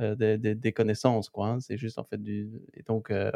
euh, 0.00 0.14
des, 0.16 0.72
connaissances, 0.72 1.28
quoi. 1.28 1.48
Hein. 1.48 1.60
c'est 1.60 1.76
juste 1.76 1.98
en 1.98 2.04
fait 2.04 2.22
du. 2.22 2.48
Et 2.72 2.82
donc, 2.82 3.10
euh, 3.10 3.30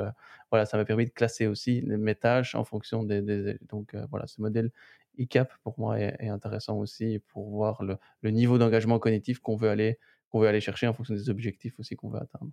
voilà, 0.50 0.64
ça 0.64 0.78
m'a 0.78 0.86
permis 0.86 1.04
de 1.04 1.10
classer 1.10 1.46
aussi 1.46 1.82
mes 1.82 2.14
tâches 2.14 2.54
en 2.54 2.64
fonction 2.64 3.02
des. 3.02 3.58
donc, 3.68 3.92
euh, 3.94 4.06
voilà, 4.10 4.26
ce 4.26 4.40
modèle 4.40 4.70
ICAP 5.18 5.52
pour 5.62 5.78
moi 5.78 6.00
est, 6.00 6.28
intéressant 6.28 6.78
aussi 6.78 7.20
pour 7.28 7.50
voir 7.50 7.82
le, 7.82 7.98
le 8.22 8.30
niveau 8.30 8.56
d'engagement 8.56 8.98
cognitif 8.98 9.38
qu'on 9.40 9.56
veut 9.56 9.68
aller 9.68 9.98
on 10.34 10.40
veut 10.40 10.48
aller 10.48 10.60
chercher 10.60 10.88
en 10.88 10.92
fonction 10.92 11.14
des 11.14 11.30
objectifs 11.30 11.78
aussi 11.78 11.94
qu'on 11.94 12.10
veut 12.10 12.20
atteindre. 12.20 12.52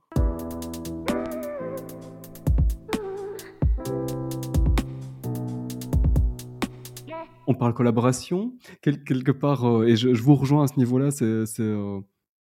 On 7.47 7.55
parle 7.55 7.73
collaboration, 7.73 8.53
quelque 8.81 9.31
part, 9.31 9.65
euh, 9.65 9.87
et 9.87 9.95
je, 9.97 10.09
vous 10.09 10.35
rejoins 10.35 10.63
à 10.63 10.67
ce 10.67 10.77
niveau-là, 10.77 11.09
euh, 11.21 12.01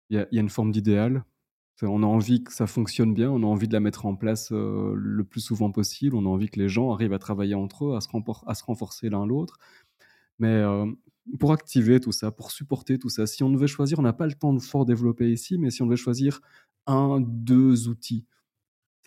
il 0.09 0.17
y, 0.17 0.37
a 0.37 0.41
une 0.41 0.49
forme 0.49 0.71
d'idéal. 0.71 1.23
On 1.83 2.01
a 2.01 2.05
envie 2.05 2.43
que 2.43 2.51
ça 2.51 2.65
fonctionne 2.65 3.13
bien, 3.13 3.29
on 3.29 3.43
a 3.43 3.45
envie 3.45 3.67
de 3.67 3.73
la 3.73 3.79
mettre 3.81 4.07
en 4.07 4.15
place 4.15 4.51
euh, 4.51 4.93
le 4.95 5.23
plus 5.23 5.41
souvent 5.41 5.71
possible, 5.71 6.15
on 6.15 6.25
a 6.25 6.29
envie 6.29 6.49
que 6.49 6.59
les 6.59 6.69
gens 6.69 6.91
arrivent 6.91 7.13
à 7.13 7.19
travailler 7.19 7.53
entre 7.53 7.85
eux, 7.85 7.95
à 7.95 8.01
se 8.55 8.63
renforcer 8.63 9.09
l'un 9.09 9.27
l'autre. 9.27 9.59
Mais 10.39 10.63
pour 11.39 11.51
activer 11.51 11.99
tout 11.99 12.11
ça, 12.11 12.31
pour 12.31 12.51
supporter 12.51 12.97
tout 12.97 13.09
ça. 13.09 13.27
Si 13.27 13.43
on 13.43 13.49
devait 13.49 13.67
choisir, 13.67 13.99
on 13.99 14.03
n'a 14.03 14.13
pas 14.13 14.27
le 14.27 14.33
temps 14.33 14.53
de 14.53 14.61
fort 14.61 14.85
développer 14.85 15.31
ici, 15.31 15.57
mais 15.57 15.69
si 15.69 15.81
on 15.81 15.85
devait 15.85 15.97
choisir 15.97 16.41
un, 16.85 17.19
deux 17.21 17.87
outils, 17.89 18.25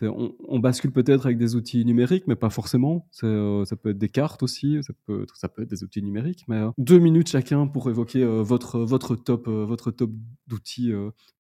on, 0.09 0.59
bascule 0.59 0.93
peut-être 0.93 1.27
avec 1.27 1.39
des 1.39 1.57
outils 1.57 1.85
numériques, 1.85 2.27
mais 2.27 2.37
pas 2.37 2.51
forcément. 2.51 3.07
Euh, 3.23 3.65
ça 3.65 3.77
peut 3.77 3.91
être 3.91 3.99
des 3.99 4.09
cartes 4.09 4.43
aussi, 4.43 4.83
ça 4.83 4.93
peut, 5.07 5.27
ça 5.35 5.49
peut 5.49 5.63
être 5.63 5.71
des 5.71 5.83
outils 5.83 6.03
numériques. 6.03 6.45
Mais 6.49 6.57
euh, 6.57 6.71
deux 6.79 6.99
minutes 6.99 7.29
chacun 7.29 7.67
pour 7.67 7.91
évoquer 7.91 8.23
euh, 8.23 8.43
votre, 8.43 8.81
votre 8.81 9.17
top, 9.17 9.49
votre 9.49 9.91
top 9.91 10.11
d'outils 10.47 10.93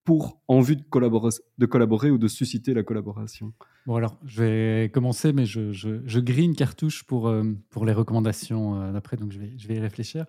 pour 0.04 0.40
en 0.48 0.60
vue 0.60 0.76
de 0.76 0.82
collaborer, 0.82 1.30
de 1.58 1.66
collaborer 1.66 2.10
ou 2.10 2.18
de 2.18 2.28
susciter 2.28 2.74
la 2.74 2.82
collaboration. 2.82 3.52
Bon 3.86 3.96
alors, 3.96 4.18
je 4.24 4.42
vais 4.42 4.90
commencer, 4.90 5.32
mais 5.32 5.46
je, 5.46 5.72
je, 5.72 6.20
grille 6.20 6.44
une 6.44 6.56
cartouche 6.56 7.04
pour, 7.04 7.32
pour 7.70 7.86
les 7.86 7.92
recommandations 7.92 8.92
d'après, 8.92 9.16
donc 9.16 9.32
je 9.32 9.38
vais, 9.38 9.52
je 9.56 9.68
vais 9.68 9.76
y 9.76 9.80
réfléchir. 9.80 10.26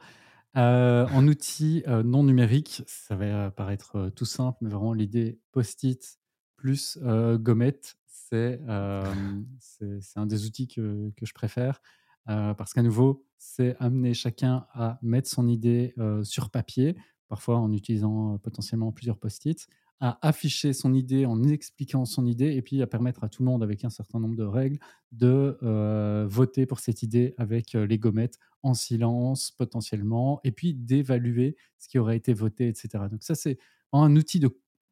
Euh, 0.58 1.08
en 1.14 1.28
outil 1.28 1.82
euh, 1.88 2.04
non 2.04 2.24
numérique, 2.24 2.84
ça 2.86 3.16
va 3.16 3.52
paraître 3.52 3.96
euh, 3.96 4.10
tout 4.10 4.26
simple, 4.26 4.58
mais 4.62 4.70
vraiment 4.70 4.94
l'idée 4.94 5.40
post-it 5.54 6.20
plus 6.58 7.00
gommette, 7.02 7.98
c'est 8.06 8.60
un 8.68 10.26
des 10.28 10.46
outils 10.46 10.68
que, 10.68 11.12
que 11.18 11.26
je 11.26 11.34
préfère 11.34 11.82
parce 12.28 12.74
qu'à 12.74 12.84
nouveau, 12.84 13.26
c'est 13.40 13.76
amener 13.80 14.14
chacun 14.14 14.68
à 14.74 15.00
mettre 15.02 15.28
son 15.28 15.48
idée 15.48 15.96
sur 16.22 16.52
papier, 16.52 16.96
parfois 17.30 17.58
en 17.58 17.74
utilisant 17.74 18.38
potentiellement 18.38 18.92
plusieurs 18.92 19.18
post-it, 19.18 19.68
à 20.02 20.18
afficher 20.28 20.74
son 20.74 20.96
idée 20.96 21.28
en 21.28 21.44
expliquant 21.44 22.06
son 22.06 22.26
idée 22.26 22.56
et 22.56 22.64
puis 22.64 22.82
à 22.82 22.88
permettre 22.88 23.24
à 23.24 23.30
tout 23.30 23.44
le 23.44 23.50
monde 23.50 23.62
avec 23.62 23.86
un 23.86 23.92
certain 23.92 24.20
nombre 24.20 24.36
de 24.36 24.44
règles 24.44 24.80
de 25.12 25.60
euh, 25.62 26.26
voter 26.28 26.66
pour 26.66 26.80
cette 26.80 27.04
idée 27.04 27.36
avec 27.38 27.76
euh, 27.76 27.86
les 27.86 28.00
gommettes 28.00 28.40
en 28.64 28.74
silence 28.74 29.52
potentiellement 29.52 30.42
et 30.44 30.52
puis 30.52 30.74
d'évaluer 30.74 31.56
ce 31.78 31.88
qui 31.88 32.00
aurait 32.00 32.18
été 32.18 32.34
voté, 32.34 32.68
etc. 32.68 33.06
Donc 33.12 33.22
ça, 33.22 33.36
c'est 33.36 33.60
un 33.94 34.16
outil 34.16 34.40
de, 34.40 34.50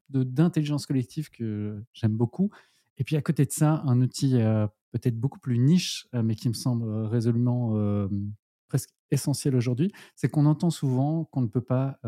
d'intelligence 0.10 0.86
collective 0.86 1.32
que 1.32 1.84
j'aime 1.94 2.16
beaucoup. 2.16 2.52
Et 3.00 3.04
puis 3.04 3.16
à 3.16 3.22
côté 3.24 3.46
de 3.46 3.52
ça, 3.52 3.82
un 3.86 4.02
outil 4.02 4.36
euh, 4.36 4.68
peut-être 4.92 5.20
beaucoup 5.20 5.40
plus 5.40 5.58
niche, 5.58 6.08
mais 6.14 6.36
qui 6.36 6.50
me 6.50 6.54
semble 6.54 6.88
résolument 7.06 7.78
presque 8.68 8.90
essentiel 9.12 9.56
aujourd'hui, 9.56 9.92
c'est 10.16 10.30
qu'on 10.30 10.48
entend 10.48 10.72
souvent 10.72 11.26
qu'on 11.26 11.42
ne 11.42 11.48
peut 11.48 11.62
pas 11.62 12.00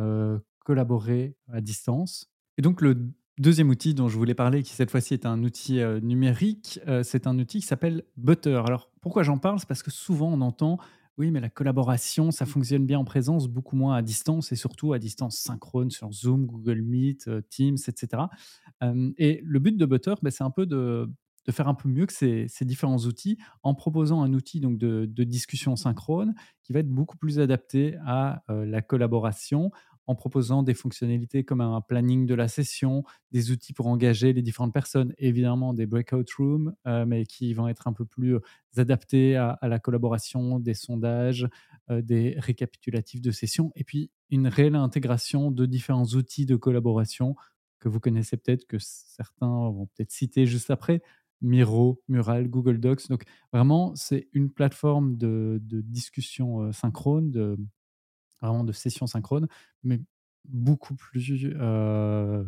collaborer 0.66 1.38
à 1.48 1.62
distance 1.62 2.32
et 2.58 2.62
donc, 2.62 2.82
le 2.82 3.12
deuxième 3.42 3.70
outil 3.70 3.94
dont 3.94 4.08
je 4.08 4.18
voulais 4.18 4.36
parler, 4.36 4.64
qui 4.64 4.74
cette 4.74 4.92
fois-ci 4.92 5.14
est 5.14 5.26
un 5.26 5.44
outil 5.44 5.80
euh, 5.80 6.00
numérique, 6.00 6.80
euh, 6.88 7.04
c'est 7.04 7.28
un 7.28 7.38
outil 7.40 7.60
qui 7.60 7.66
s'appelle 7.66 8.04
Butter. 8.18 8.62
Alors, 8.66 8.90
pourquoi 9.02 9.24
j'en 9.24 9.38
parle? 9.38 9.60
C'est 9.60 9.68
parce 9.68 9.84
que 9.84 9.92
souvent 9.92 10.32
on 10.32 10.42
entend 10.42 10.78
oui, 11.18 11.30
mais 11.30 11.42
la 11.42 11.50
collaboration, 11.50 12.32
ça 12.32 12.46
fonctionne 12.46 12.86
bien 12.86 12.98
en 12.98 13.04
présence, 13.04 13.48
beaucoup 13.48 13.76
moins 13.76 13.96
à 13.96 14.02
distance 14.02 14.52
et 14.54 14.56
surtout 14.56 14.94
à 14.94 14.98
distance 14.98 15.38
synchrone 15.38 15.92
sur 15.92 16.12
Zoom, 16.12 16.46
Google 16.46 16.82
Meet, 16.82 17.28
euh, 17.28 17.42
Teams, 17.50 17.78
etc. 17.88 18.24
et 19.18 19.42
le 19.44 19.60
but 19.60 19.78
de 19.78 19.86
Butter, 19.86 20.16
ben, 20.24 20.32
c'est 20.32 20.44
un 20.44 20.50
peu 20.50 20.66
de, 20.66 21.08
faire 21.52 21.68
un 21.68 21.76
peu 21.76 21.90
mieux 21.90 22.06
que 22.06 22.14
ces, 22.14 22.48
différents 22.62 22.98
outils 23.00 23.38
en 23.62 23.76
proposant 23.76 24.24
un 24.24 24.34
outil 24.34 24.62
donc 24.62 24.78
de, 24.78 25.06
de, 25.06 25.24
discussion 25.24 25.76
synchrone 25.76 26.34
qui 26.64 26.72
va 26.74 26.80
être 26.80 26.90
beaucoup 26.90 27.18
plus 27.18 27.40
adapté 27.40 27.98
à 28.06 28.44
la 28.48 28.82
collaboration 28.82 29.70
en 30.08 30.16
proposant 30.16 30.64
des 30.64 30.74
fonctionnalités 30.74 31.44
comme 31.44 31.62
un 31.62 31.82
planning 31.82 32.26
de 32.26 32.34
la 32.34 32.48
session, 32.48 33.04
des 33.32 33.52
outils 33.52 33.74
pour 33.74 33.88
engager 33.88 34.34
les 34.34 34.42
différentes 34.42 34.74
personnes, 34.74 35.14
évidemment 35.18 35.74
des 35.74 35.86
breakout 35.86 36.30
rooms, 36.38 36.74
euh, 36.88 37.06
mais 37.06 37.26
qui 37.26 37.54
vont 37.54 37.68
être 37.68 37.88
un 37.88 37.94
peu 37.94 38.06
plus 38.06 38.36
euh, 38.36 38.42
adaptés 38.78 39.36
à, 39.36 39.58
la 39.62 39.80
collaboration, 39.80 40.60
des 40.60 40.74
sondages, 40.74 41.48
euh, 41.90 42.02
des 42.02 42.36
récapitulatifs 42.38 43.22
de 43.22 43.32
sessions, 43.32 43.72
et 43.76 43.84
puis 43.84 44.12
une 44.30 44.48
réelle 44.48 44.76
intégration 44.76 45.52
de 45.52 45.66
différents 45.66 46.06
outils 46.06 46.46
de 46.46 46.56
collaboration 46.56 47.36
que 47.80 47.90
vous 47.90 48.00
connaissez 48.00 48.38
peut-être, 48.38 48.66
que 48.68 48.78
certains 48.80 49.70
vont 49.70 49.88
peut-être 49.88 50.12
citer 50.12 50.46
juste 50.46 50.72
après, 50.72 51.02
Miro, 51.42 52.02
Mural, 52.08 52.48
Google 52.48 52.80
Docs. 52.80 53.08
Donc 53.10 53.24
vraiment, 53.52 53.96
c'est 53.96 54.28
une 54.34 54.52
plateforme 54.52 55.18
de, 55.18 55.60
de 55.64 55.82
discussion 55.82 56.72
synchrone, 56.72 57.32
de, 57.32 57.58
vraiment 58.42 58.64
de 58.64 58.72
sessions 58.72 59.08
synchrones, 59.08 59.48
mais 59.84 60.00
beaucoup 60.46 60.96
plus 60.96 61.52
euh, 61.56 62.44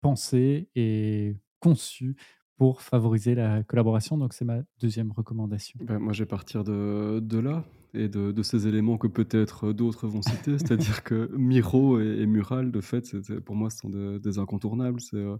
pensée 0.00 0.68
et 0.74 1.36
conçue 1.60 2.16
pour 2.56 2.82
favoriser 2.82 3.34
la 3.34 3.62
collaboration. 3.62 4.18
Donc, 4.18 4.32
c'est 4.32 4.44
ma 4.44 4.62
deuxième 4.80 5.12
recommandation. 5.12 5.78
Ben, 5.82 5.98
moi, 5.98 6.12
je 6.12 6.22
vais 6.22 6.28
partir 6.28 6.64
de, 6.64 7.20
de 7.20 7.38
là 7.38 7.64
et 7.94 8.08
de, 8.08 8.32
de, 8.32 8.42
ces 8.42 8.66
éléments 8.66 8.98
que 8.98 9.06
peut-être 9.06 9.72
d'autres 9.72 10.08
vont 10.08 10.22
citer. 10.22 10.58
C'est-à-dire 10.58 11.04
que 11.04 11.30
Miro 11.36 12.00
et, 12.00 12.26
Mural, 12.26 12.72
de 12.72 12.80
fait, 12.80 13.16
pour 13.40 13.54
moi, 13.54 13.70
ce 13.70 13.78
sont 13.78 13.88
des 13.88 14.38
incontournables. 14.38 15.00
C'est 15.00 15.16
euh, 15.16 15.36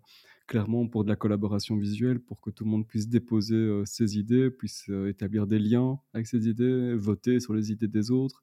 clairement 0.46 0.86
pour 0.86 1.04
de 1.04 1.08
la 1.08 1.16
collaboration 1.16 1.76
visuelle, 1.76 2.20
pour 2.20 2.40
que 2.40 2.50
tout 2.50 2.64
le 2.64 2.70
monde 2.70 2.86
puisse 2.86 3.08
déposer 3.08 3.56
euh, 3.56 3.84
ses 3.84 4.16
idées, 4.16 4.50
puisse 4.50 4.88
établir 5.08 5.46
des 5.48 5.58
liens 5.58 5.98
avec 6.14 6.26
ses 6.28 6.48
idées, 6.48 6.94
voter 6.94 7.40
sur 7.40 7.52
les 7.52 7.72
idées 7.72 7.88
des 7.88 8.12
autres 8.12 8.42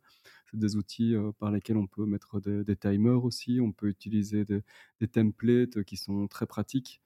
des 0.56 0.76
outils 0.76 1.16
par 1.40 1.52
lesquels 1.52 1.78
on 1.78 1.88
peut 1.88 2.06
mettre 2.06 2.40
des, 2.40 2.76
timers 2.76 3.24
aussi. 3.24 3.60
On 3.62 3.72
peut 3.72 3.88
utiliser 3.88 4.46
des, 4.46 5.08
templates 5.08 5.84
qui 5.84 5.98
sont 5.98 6.28
très 6.28 6.46
pratiques 6.46 7.02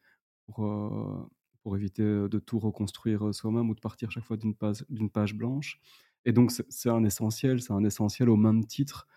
pour, 0.45 1.30
pour 1.64 1.76
éviter 1.78 2.04
de 2.04 2.39
tout 2.39 2.60
reconstruire 2.60 3.34
soi-même 3.34 3.70
ou 3.70 3.76
de 3.76 3.80
partir 3.80 4.12
chaque 4.12 4.24
fois 4.26 4.38
d'une 4.38 4.56
page, 4.56 4.86
d'une 4.89 5.10
page 5.10 5.36
blanche. 5.36 5.80
Et 6.26 6.32
donc, 6.32 6.52
c'est 6.52 6.89
un 6.89 7.04
essentiel, 7.04 7.62
c'est 7.62 7.74
un 7.74 7.84
essentiel 7.84 8.30
au 8.30 8.38
même 8.38 8.66
titre 8.66 9.08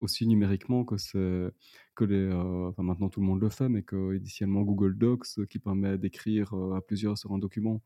aussi 0.00 0.26
numériquement 0.26 0.84
que 0.84 0.96
c'est 0.96 1.50
que 1.94 2.04
les 2.04 2.32
enfin 2.32 2.82
maintenant 2.82 3.08
tout 3.08 3.20
le 3.20 3.26
monde 3.26 3.40
le 3.40 3.48
fait 3.48 3.68
mais 3.68 3.82
que 3.82 4.14
initialement 4.16 4.62
Google 4.62 4.96
Docs 4.96 5.46
qui 5.48 5.58
permet 5.58 5.98
d'écrire 5.98 6.54
à 6.54 6.80
plusieurs 6.80 7.18
sur 7.18 7.32
un 7.32 7.38
document 7.38 7.82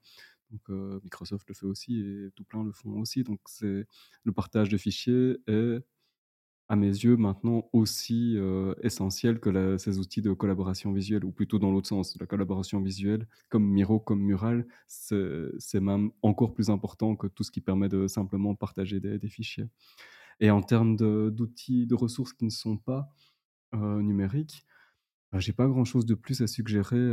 donc 0.52 1.02
Microsoft 1.02 1.48
le 1.48 1.54
fait 1.54 1.66
aussi 1.66 2.00
et 2.00 2.30
tout 2.36 2.44
plein 2.44 2.62
le 2.62 2.72
font 2.72 3.00
aussi. 3.00 3.24
Donc 3.24 3.40
c'est 3.46 3.86
le 4.24 4.32
partage 4.32 4.68
de 4.68 4.76
fichiers 4.76 5.38
est 5.46 5.82
à 6.72 6.76
mes 6.76 6.86
yeux 6.86 7.18
maintenant 7.18 7.68
aussi 7.74 8.38
essentiel 8.82 9.40
que 9.40 9.76
ces 9.76 9.98
outils 9.98 10.22
de 10.22 10.32
collaboration 10.32 10.90
visuelle, 10.90 11.22
ou 11.22 11.30
plutôt 11.30 11.58
dans 11.58 11.70
l'autre 11.70 11.88
sens, 11.88 12.16
la 12.18 12.26
collaboration 12.26 12.80
visuelle, 12.80 13.28
comme 13.50 13.64
Miro, 13.64 14.00
comme 14.00 14.22
Mural, 14.22 14.66
c'est 14.86 15.80
même 15.80 16.12
encore 16.22 16.54
plus 16.54 16.70
important 16.70 17.14
que 17.14 17.26
tout 17.26 17.42
ce 17.44 17.50
qui 17.50 17.60
permet 17.60 17.90
de 17.90 18.06
simplement 18.06 18.54
partager 18.54 19.00
des, 19.00 19.28
fichiers. 19.28 19.68
Et 20.40 20.50
en 20.50 20.62
termes 20.62 20.96
d'outils, 20.96 21.86
de, 21.86 21.94
ressources 21.94 22.32
qui 22.32 22.46
ne 22.46 22.50
sont 22.50 22.78
pas 22.78 23.12
numériques, 23.74 24.64
bah, 25.30 25.40
j'ai 25.40 25.52
pas 25.52 25.66
grand-chose 25.66 26.06
de 26.06 26.14
plus 26.14 26.40
à 26.40 26.46
suggérer 26.46 27.12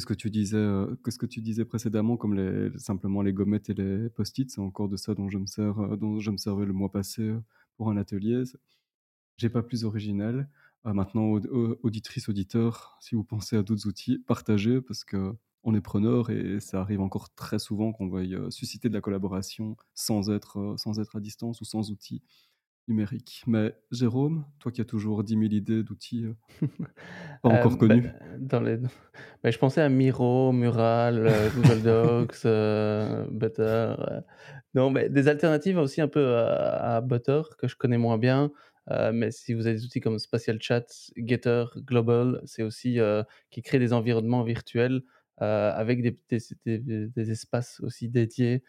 que 0.00 0.14
tu 0.14 0.30
disais, 0.30 0.56
euh, 0.56 0.94
qu'est-ce 1.04 1.18
que 1.18 1.26
tu 1.26 1.40
disais 1.40 1.64
précédemment, 1.64 2.16
comme 2.16 2.34
les, 2.34 2.70
simplement 2.78 3.22
les 3.22 3.32
gommettes 3.32 3.70
et 3.70 3.74
les 3.74 4.08
post-it, 4.10 4.50
c'est 4.50 4.60
encore 4.60 4.88
de 4.88 4.96
ça 4.96 5.14
dont 5.14 5.28
je 5.28 5.38
me 5.38 5.46
sers, 5.46 5.78
euh, 5.78 5.96
dont 5.96 6.18
je 6.18 6.30
me 6.30 6.38
servais 6.38 6.64
le 6.64 6.72
mois 6.72 6.90
passé 6.90 7.22
euh, 7.22 7.40
pour 7.76 7.90
un 7.90 7.96
atelier. 7.96 8.42
J'ai 9.36 9.50
pas 9.50 9.62
plus 9.62 9.84
original. 9.84 10.48
Maintenant, 10.84 11.38
auditrices, 11.84 12.28
auditeurs, 12.28 12.98
si 13.00 13.14
vous 13.14 13.22
pensez 13.22 13.56
à 13.56 13.62
d'autres 13.62 13.86
outils, 13.86 14.18
partagez 14.18 14.80
parce 14.80 15.04
qu'on 15.04 15.74
est 15.74 15.80
preneur 15.80 16.30
et 16.30 16.58
ça 16.58 16.80
arrive 16.80 17.00
encore 17.00 17.32
très 17.34 17.60
souvent 17.60 17.92
qu'on 17.92 18.08
veuille 18.08 18.36
susciter 18.50 18.88
de 18.88 18.94
la 18.94 19.00
collaboration 19.00 19.76
sans 19.94 20.28
être, 20.28 20.74
sans 20.78 20.98
être 20.98 21.14
à 21.14 21.20
distance 21.20 21.60
ou 21.60 21.64
sans 21.64 21.92
outils 21.92 22.20
numériques. 22.88 23.42
Mais 23.46 23.74
Jérôme, 23.90 24.44
toi 24.58 24.72
qui 24.72 24.80
as 24.80 24.84
toujours 24.84 25.24
10 25.24 25.32
000 25.34 25.44
idées 25.44 25.82
d'outils 25.82 26.26
pas 27.42 27.48
encore 27.48 27.72
bah, 27.72 27.78
connus. 27.78 28.10
dans 28.38 28.60
les... 28.60 28.78
Bah, 29.42 29.50
je 29.50 29.58
pensais 29.58 29.80
à 29.80 29.88
Miro, 29.88 30.52
Mural, 30.52 31.30
Google 31.56 31.82
Docs, 31.82 32.46
Butter. 33.32 33.94
Non, 34.74 34.90
mais 34.90 35.08
des 35.08 35.28
alternatives 35.28 35.78
aussi 35.78 36.00
un 36.00 36.08
peu 36.08 36.36
à, 36.36 36.96
à 36.96 37.00
Butter 37.00 37.42
que 37.58 37.68
je 37.68 37.76
connais 37.76 37.98
moins 37.98 38.18
bien. 38.18 38.50
Euh, 38.90 39.12
mais 39.12 39.30
si 39.30 39.54
vous 39.54 39.66
avez 39.66 39.76
des 39.76 39.84
outils 39.84 40.00
comme 40.00 40.18
Spatial 40.18 40.60
Chat, 40.60 41.10
Getter, 41.16 41.66
Global, 41.76 42.40
c'est 42.44 42.62
aussi 42.62 42.98
euh, 42.98 43.22
qui 43.50 43.62
crée 43.62 43.78
des 43.78 43.92
environnements 43.92 44.42
virtuels 44.42 45.02
euh, 45.40 45.72
avec 45.72 46.02
des, 46.02 46.18
des, 46.66 47.30
espaces 47.30 47.80
aussi 47.80 48.08
dédiés 48.08 48.62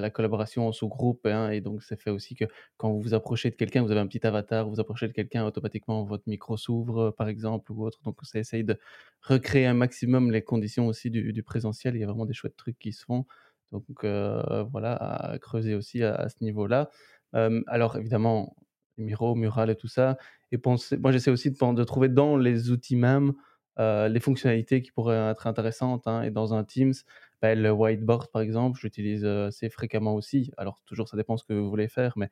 la 0.00 0.10
collaboration 0.10 0.68
en 0.68 0.72
sous-groupe. 0.72 1.26
Hein, 1.26 1.50
et 1.50 1.60
donc, 1.60 1.82
ça 1.82 1.96
fait 1.96 2.10
aussi 2.10 2.34
que 2.34 2.44
quand 2.76 2.90
vous 2.90 3.00
vous 3.00 3.14
approchez 3.14 3.50
de 3.50 3.56
quelqu'un, 3.56 3.82
vous 3.82 3.90
avez 3.90 4.00
un 4.00 4.06
petit 4.06 4.26
avatar, 4.26 4.64
vous 4.64 4.74
vous 4.74 4.80
approchez 4.80 5.08
de 5.08 5.12
quelqu'un, 5.12 5.44
automatiquement 5.46 6.04
votre 6.04 6.24
micro 6.26 6.56
s'ouvre, 6.56 7.10
par 7.10 7.28
exemple, 7.28 7.72
ou 7.72 7.84
autre. 7.84 8.00
Donc, 8.04 8.18
ça 8.22 8.38
essaye 8.38 8.64
de 8.64 8.78
recréer 9.22 9.66
un 9.66 9.74
maximum 9.74 10.30
les 10.30 10.42
conditions 10.42 10.86
aussi 10.86 11.10
du, 11.10 11.42
présentiel. 11.42 11.96
Il 11.96 12.00
y 12.00 12.04
a 12.04 12.06
vraiment 12.06 12.26
des 12.26 12.34
chouettes 12.34 12.56
trucs 12.56 12.78
qui 12.78 12.92
se 12.92 13.04
font. 13.04 13.26
Donc, 13.72 13.84
voilà, 14.02 14.94
à 14.94 15.38
creuser 15.38 15.74
aussi 15.74 16.02
à, 16.02 16.28
ce 16.28 16.36
niveau-là. 16.42 16.90
alors, 17.32 17.96
évidemment, 17.96 18.56
Miro, 18.98 19.34
Mural 19.34 19.70
et 19.70 19.76
tout 19.76 19.88
ça. 19.88 20.16
Et 20.52 20.58
moi, 20.64 21.12
j'essaie 21.12 21.30
aussi 21.30 21.50
de, 21.50 21.84
trouver 21.84 22.08
dans 22.08 22.36
les 22.36 22.70
outils 22.70 22.96
même 22.96 23.34
euh, 23.78 24.08
les 24.08 24.20
fonctionnalités 24.20 24.80
qui 24.82 24.92
pourraient 24.92 25.30
être 25.30 25.46
intéressantes. 25.46 26.06
Hein. 26.06 26.22
Et 26.22 26.30
dans 26.30 26.54
un 26.54 26.64
Teams, 26.64 26.94
le 27.54 27.70
whiteboard, 27.70 28.30
par 28.30 28.42
exemple, 28.42 28.78
j'utilise 28.80 29.24
euh, 29.24 29.48
assez 29.48 29.68
fréquemment 29.70 30.14
aussi. 30.14 30.50
Alors, 30.56 30.82
toujours, 30.84 31.08
ça 31.08 31.16
dépend 31.16 31.36
ce 31.36 31.44
que 31.44 31.52
vous 31.52 31.68
voulez 31.68 31.88
faire, 31.88 32.14
mais 32.16 32.30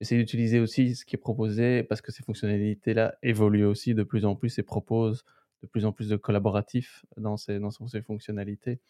j'essaie 0.00 0.16
d'utiliser 0.16 0.60
aussi 0.60 0.94
ce 0.94 1.04
qui 1.04 1.16
est 1.16 1.18
proposé 1.18 1.82
parce 1.82 2.00
que 2.00 2.12
ces 2.12 2.22
fonctionnalités-là 2.22 3.16
évoluent 3.22 3.66
aussi 3.66 3.94
de 3.94 4.02
plus 4.02 4.24
en 4.24 4.34
plus 4.36 4.58
et 4.58 4.62
proposent 4.62 5.24
de 5.62 5.66
plus 5.66 5.86
en 5.86 5.92
plus 5.92 6.08
de 6.08 6.16
collaboratifs 6.16 7.04
dans 7.16 7.36
ces, 7.36 7.58
dans 7.58 7.70
ces 7.70 8.02
fonctionnalités. 8.02 8.80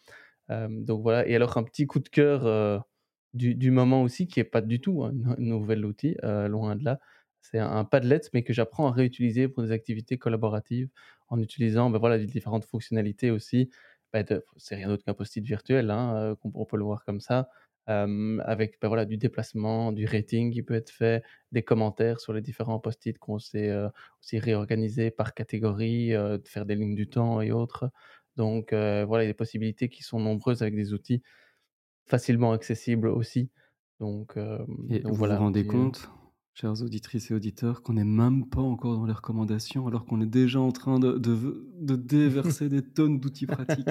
Euh, 0.51 0.67
donc 0.69 1.01
voilà. 1.01 1.27
Et 1.27 1.35
alors, 1.35 1.57
un 1.57 1.63
petit 1.63 1.87
coup 1.87 1.99
de 1.99 2.09
cœur 2.09 2.85
du, 3.33 3.71
moment 3.71 4.03
aussi, 4.03 4.27
qui 4.27 4.39
n'est 4.39 4.45
pas 4.45 4.61
du 4.61 4.81
tout 4.81 5.03
un, 5.03 5.11
nouvel 5.37 5.85
outil, 5.85 6.17
loin 6.23 6.75
de 6.75 6.83
là. 6.83 6.99
C'est 7.41 7.59
un, 7.59 7.85
Padlet, 7.85 8.21
mais 8.33 8.43
que 8.43 8.53
j'apprends 8.53 8.87
à 8.87 8.91
réutiliser 8.91 9.47
pour 9.47 9.61
des 9.61 9.71
activités 9.71 10.17
collaboratives 10.17 10.89
en 11.27 11.39
utilisant 11.39 11.89
ben 11.91 11.99
voilà, 11.99 12.17
différentes 12.17 12.65
fonctionnalités 12.65 13.29
aussi. 13.29 13.69
Ben 14.15 14.41
c'est 14.55 14.75
rien 14.75 14.87
d'autre 14.87 15.03
qu'un 15.03 15.13
post-it 15.13 15.43
virtuel, 15.43 15.91
hein, 15.91 16.37
on, 16.53 16.65
peut 16.65 16.77
le 16.77 16.85
voir 16.85 17.03
comme 17.03 17.19
ça, 17.19 17.49
avec 17.85 18.79
ben 18.81 18.87
voilà, 18.87 19.03
du 19.03 19.17
déplacement, 19.17 19.91
du 19.91 20.05
rating 20.05 20.53
qui 20.53 20.63
peut 20.63 20.73
être 20.73 20.89
fait, 20.89 21.21
des 21.51 21.63
commentaires 21.63 22.21
sur 22.21 22.31
les 22.31 22.41
différents 22.41 22.79
post-it 22.79 23.19
qu'on 23.19 23.39
sait 23.39 23.75
aussi 24.21 24.39
réorganiser 24.39 25.11
par 25.11 25.33
catégorie, 25.33 26.11
de 26.11 26.41
faire 26.45 26.65
des 26.65 26.75
lignes 26.75 26.95
du 26.95 27.09
temps 27.09 27.41
et 27.41 27.51
autres. 27.51 27.89
Donc 28.37 28.69
voilà, 28.71 29.23
il 29.23 29.27
y 29.27 29.29
a 29.29 29.31
des 29.31 29.33
possibilités 29.33 29.89
qui 29.89 30.01
sont 30.01 30.21
nombreuses 30.21 30.61
avec 30.61 30.75
des 30.75 30.93
outils 30.93 31.21
facilement 32.05 32.53
accessibles 32.53 33.09
aussi. 33.09 33.49
Donc, 33.99 34.37
et 34.89 34.99
vous 34.99 35.13
vous 35.13 35.25
rendez 35.25 35.67
compte 35.67 36.09
chers 36.55 36.81
auditrices 36.81 37.31
et 37.31 37.33
auditeurs, 37.33 37.83
qu'on 37.83 37.93
n'est 37.93 38.05
même 38.05 38.45
pas 38.45 38.61
encore 38.61 38.95
dans 38.95 39.05
les 39.05 39.11
recommandations, 39.11 39.87
alors 39.87 40.05
qu'on 40.05 40.21
est 40.21 40.25
déjà 40.25 40.61
en 40.61 40.71
train 40.71 40.99
de, 40.99 41.17
de, 41.17 41.95
déverser 41.97 42.69
des 42.69 42.81
tonnes 42.81 43.19
d'outils 43.19 43.45
pratiques. 43.45 43.89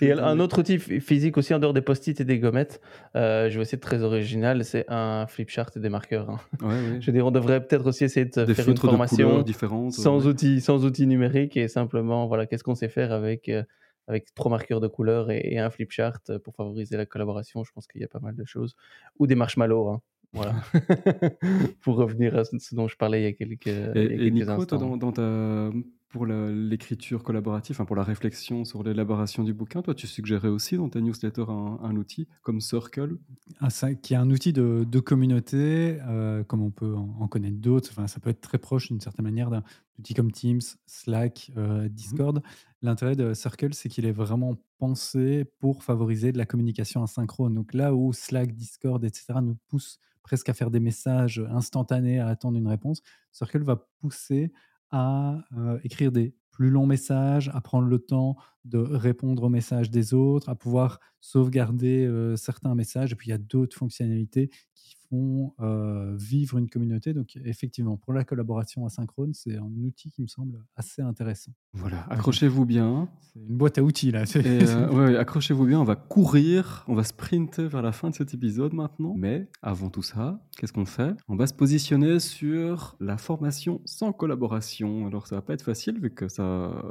et 0.00 0.12
un 0.12 0.38
autre 0.38 0.60
outil 0.60 0.78
physique 0.78 1.36
aussi, 1.36 1.52
en 1.54 1.58
dehors 1.58 1.74
des 1.74 1.80
post-it 1.80 2.20
et 2.20 2.24
des 2.24 2.38
gommettes, 2.38 2.80
euh, 3.16 3.50
je 3.50 3.56
vais 3.56 3.62
essayer 3.62 3.78
de 3.78 3.82
très 3.82 4.04
original, 4.04 4.64
c'est 4.64 4.84
un 4.88 5.26
flip 5.26 5.50
chart 5.50 5.76
et 5.76 5.80
des 5.80 5.88
marqueurs. 5.88 6.30
Hein. 6.30 6.38
je 7.00 7.06
veux 7.06 7.12
dire, 7.12 7.26
on 7.26 7.32
devrait 7.32 7.66
peut-être 7.66 7.86
aussi 7.86 8.04
essayer 8.04 8.26
de 8.26 8.54
faire 8.54 8.68
une 8.68 8.76
formation 8.76 9.44
sans, 9.90 10.28
outils, 10.28 10.60
sans 10.60 10.84
outils 10.84 11.08
numériques 11.08 11.56
et 11.56 11.66
simplement, 11.66 12.28
voilà, 12.28 12.46
qu'est-ce 12.46 12.62
qu'on 12.62 12.76
sait 12.76 12.88
faire 12.88 13.12
avec... 13.12 13.48
Euh, 13.48 13.64
avec 14.10 14.34
trois 14.34 14.50
marqueurs 14.50 14.80
de 14.80 14.88
couleur 14.88 15.30
et, 15.30 15.58
un 15.58 15.68
flip 15.68 15.90
chart 15.90 16.38
pour 16.38 16.54
favoriser 16.54 16.96
la 16.96 17.04
collaboration. 17.04 17.62
Je 17.62 17.72
pense 17.72 17.86
qu'il 17.86 18.00
y 18.00 18.04
a 18.04 18.08
pas 18.08 18.20
mal 18.20 18.34
de 18.34 18.44
choses. 18.46 18.74
Ou 19.18 19.26
des 19.26 19.34
marshmallows. 19.34 19.86
Hein. 19.86 20.00
Voilà. 20.32 20.54
pour 21.80 21.96
revenir 21.96 22.36
à 22.36 22.44
ce 22.44 22.74
dont 22.74 22.88
je 22.88 22.96
parlais 22.96 23.20
il 23.20 23.24
y 23.24 23.26
a 23.26 23.32
quelques, 23.32 23.66
et, 23.66 24.30
Nico, 24.30 24.64
Toi, 24.64 24.78
dans, 24.78 25.12
ta, 25.12 25.70
pour 26.08 26.24
l'écriture 26.24 27.22
collaborative, 27.22 27.76
enfin 27.76 27.84
pour 27.84 27.96
la 27.96 28.02
réflexion 28.02 28.64
sur 28.64 28.82
l'élaboration 28.82 29.44
du 29.44 29.52
bouquin, 29.52 29.82
toi, 29.82 29.94
tu 29.94 30.06
suggérais 30.06 30.48
aussi 30.48 30.76
dans 30.76 30.88
ta 30.88 31.00
newsletter 31.00 31.44
un, 31.48 31.96
outil 31.96 32.26
comme 32.42 32.60
Circle? 32.60 33.18
Ah, 33.60 33.68
ça, 33.68 33.94
Qui 33.94 34.14
est 34.14 34.16
un 34.16 34.30
outil 34.30 34.54
de, 34.54 34.86
de 34.88 35.00
communauté, 35.00 35.98
euh, 36.08 36.44
comme 36.44 36.62
on 36.62 36.70
peut 36.70 36.94
en, 36.94 37.28
connaître 37.28 37.58
d'autres. 37.58 37.90
Enfin, 37.92 38.06
ça 38.06 38.20
peut 38.20 38.30
être 38.30 38.40
très 38.40 38.58
proche 38.58 38.88
d'une 38.88 39.00
certaine 39.00 39.24
manière 39.24 39.50
d'un 39.50 39.62
outil 39.98 40.14
comme 40.14 40.32
Teams, 40.32 40.62
Slack, 40.86 41.52
euh, 41.56 41.84
mmh 41.84 41.88
Discord. 41.88 42.42
L'intérêt 42.80 43.16
de 43.16 43.34
Circle, 43.34 43.74
c'est 43.74 43.90
qu'il 43.90 44.06
est 44.06 44.12
vraiment 44.12 44.56
pensé 44.78 45.44
pour 45.58 45.84
favoriser 45.84 46.32
de 46.32 46.38
la 46.38 46.46
communication 46.46 47.02
asynchrone. 47.02 47.54
Donc 47.54 47.74
là 47.74 47.94
où 47.94 48.14
Slack, 48.14 48.54
Discord, 48.54 49.04
etc. 49.04 49.34
nous 49.42 49.56
poussent 49.68 49.98
presque 50.22 50.48
à 50.48 50.54
faire 50.54 50.70
des 50.70 50.80
messages 50.80 51.44
instantanés, 51.50 52.18
à 52.18 52.28
attendre 52.28 52.56
une 52.56 52.68
réponse. 52.68 53.02
Circle 53.32 53.62
va 53.62 53.76
pousser 54.00 54.52
à 54.90 55.44
euh, 55.56 55.78
écrire 55.84 56.12
des 56.12 56.34
plus 56.50 56.70
longs 56.70 56.86
messages, 56.86 57.50
à 57.54 57.60
prendre 57.60 57.86
le 57.88 57.98
temps 57.98 58.36
de 58.64 58.78
répondre 58.78 59.44
aux 59.44 59.48
messages 59.48 59.90
des 59.90 60.12
autres, 60.12 60.48
à 60.48 60.54
pouvoir 60.54 60.98
sauvegarder 61.20 62.04
euh, 62.04 62.36
certains 62.36 62.74
messages. 62.74 63.12
Et 63.12 63.14
puis 63.16 63.28
il 63.28 63.30
y 63.30 63.34
a 63.34 63.38
d'autres 63.38 63.76
fonctionnalités 63.76 64.50
qui 64.74 64.96
font 65.08 65.54
euh, 65.60 66.14
vivre 66.16 66.58
une 66.58 66.68
communauté. 66.68 67.14
Donc 67.14 67.36
effectivement, 67.44 67.96
pour 67.96 68.12
la 68.12 68.24
collaboration 68.24 68.86
asynchrone, 68.86 69.34
c'est 69.34 69.56
un 69.56 69.70
outil 69.84 70.10
qui 70.10 70.22
me 70.22 70.26
semble 70.26 70.64
assez 70.76 71.02
intéressant. 71.02 71.52
Voilà, 71.72 72.02
accrochez-vous 72.10 72.64
bien. 72.64 73.08
C'est 73.20 73.40
une 73.40 73.56
boîte 73.56 73.78
à 73.78 73.82
outils 73.82 74.10
là. 74.10 74.24
Euh, 74.36 75.18
accrochez-vous 75.20 75.66
bien, 75.66 75.80
on 75.80 75.84
va 75.84 75.96
courir, 75.96 76.84
on 76.88 76.94
va 76.94 77.04
sprinter 77.04 77.68
vers 77.68 77.82
la 77.82 77.92
fin 77.92 78.10
de 78.10 78.14
cet 78.14 78.34
épisode 78.34 78.72
maintenant. 78.72 79.14
Mais 79.16 79.48
avant 79.62 79.90
tout 79.90 80.02
ça, 80.02 80.40
qu'est-ce 80.56 80.72
qu'on 80.72 80.86
fait? 80.86 81.14
On 81.28 81.36
va 81.36 81.46
se 81.46 81.54
positionner 81.54 82.18
sur 82.18 82.96
la 83.00 83.18
formation 83.18 83.80
sans 83.84 84.12
collaboration. 84.12 85.06
Alors 85.06 85.26
ça 85.26 85.36
va 85.36 85.42
pas 85.42 85.54
être 85.54 85.62
facile 85.62 86.00
vu 86.00 86.10
que 86.10 86.28
ça, 86.28 86.82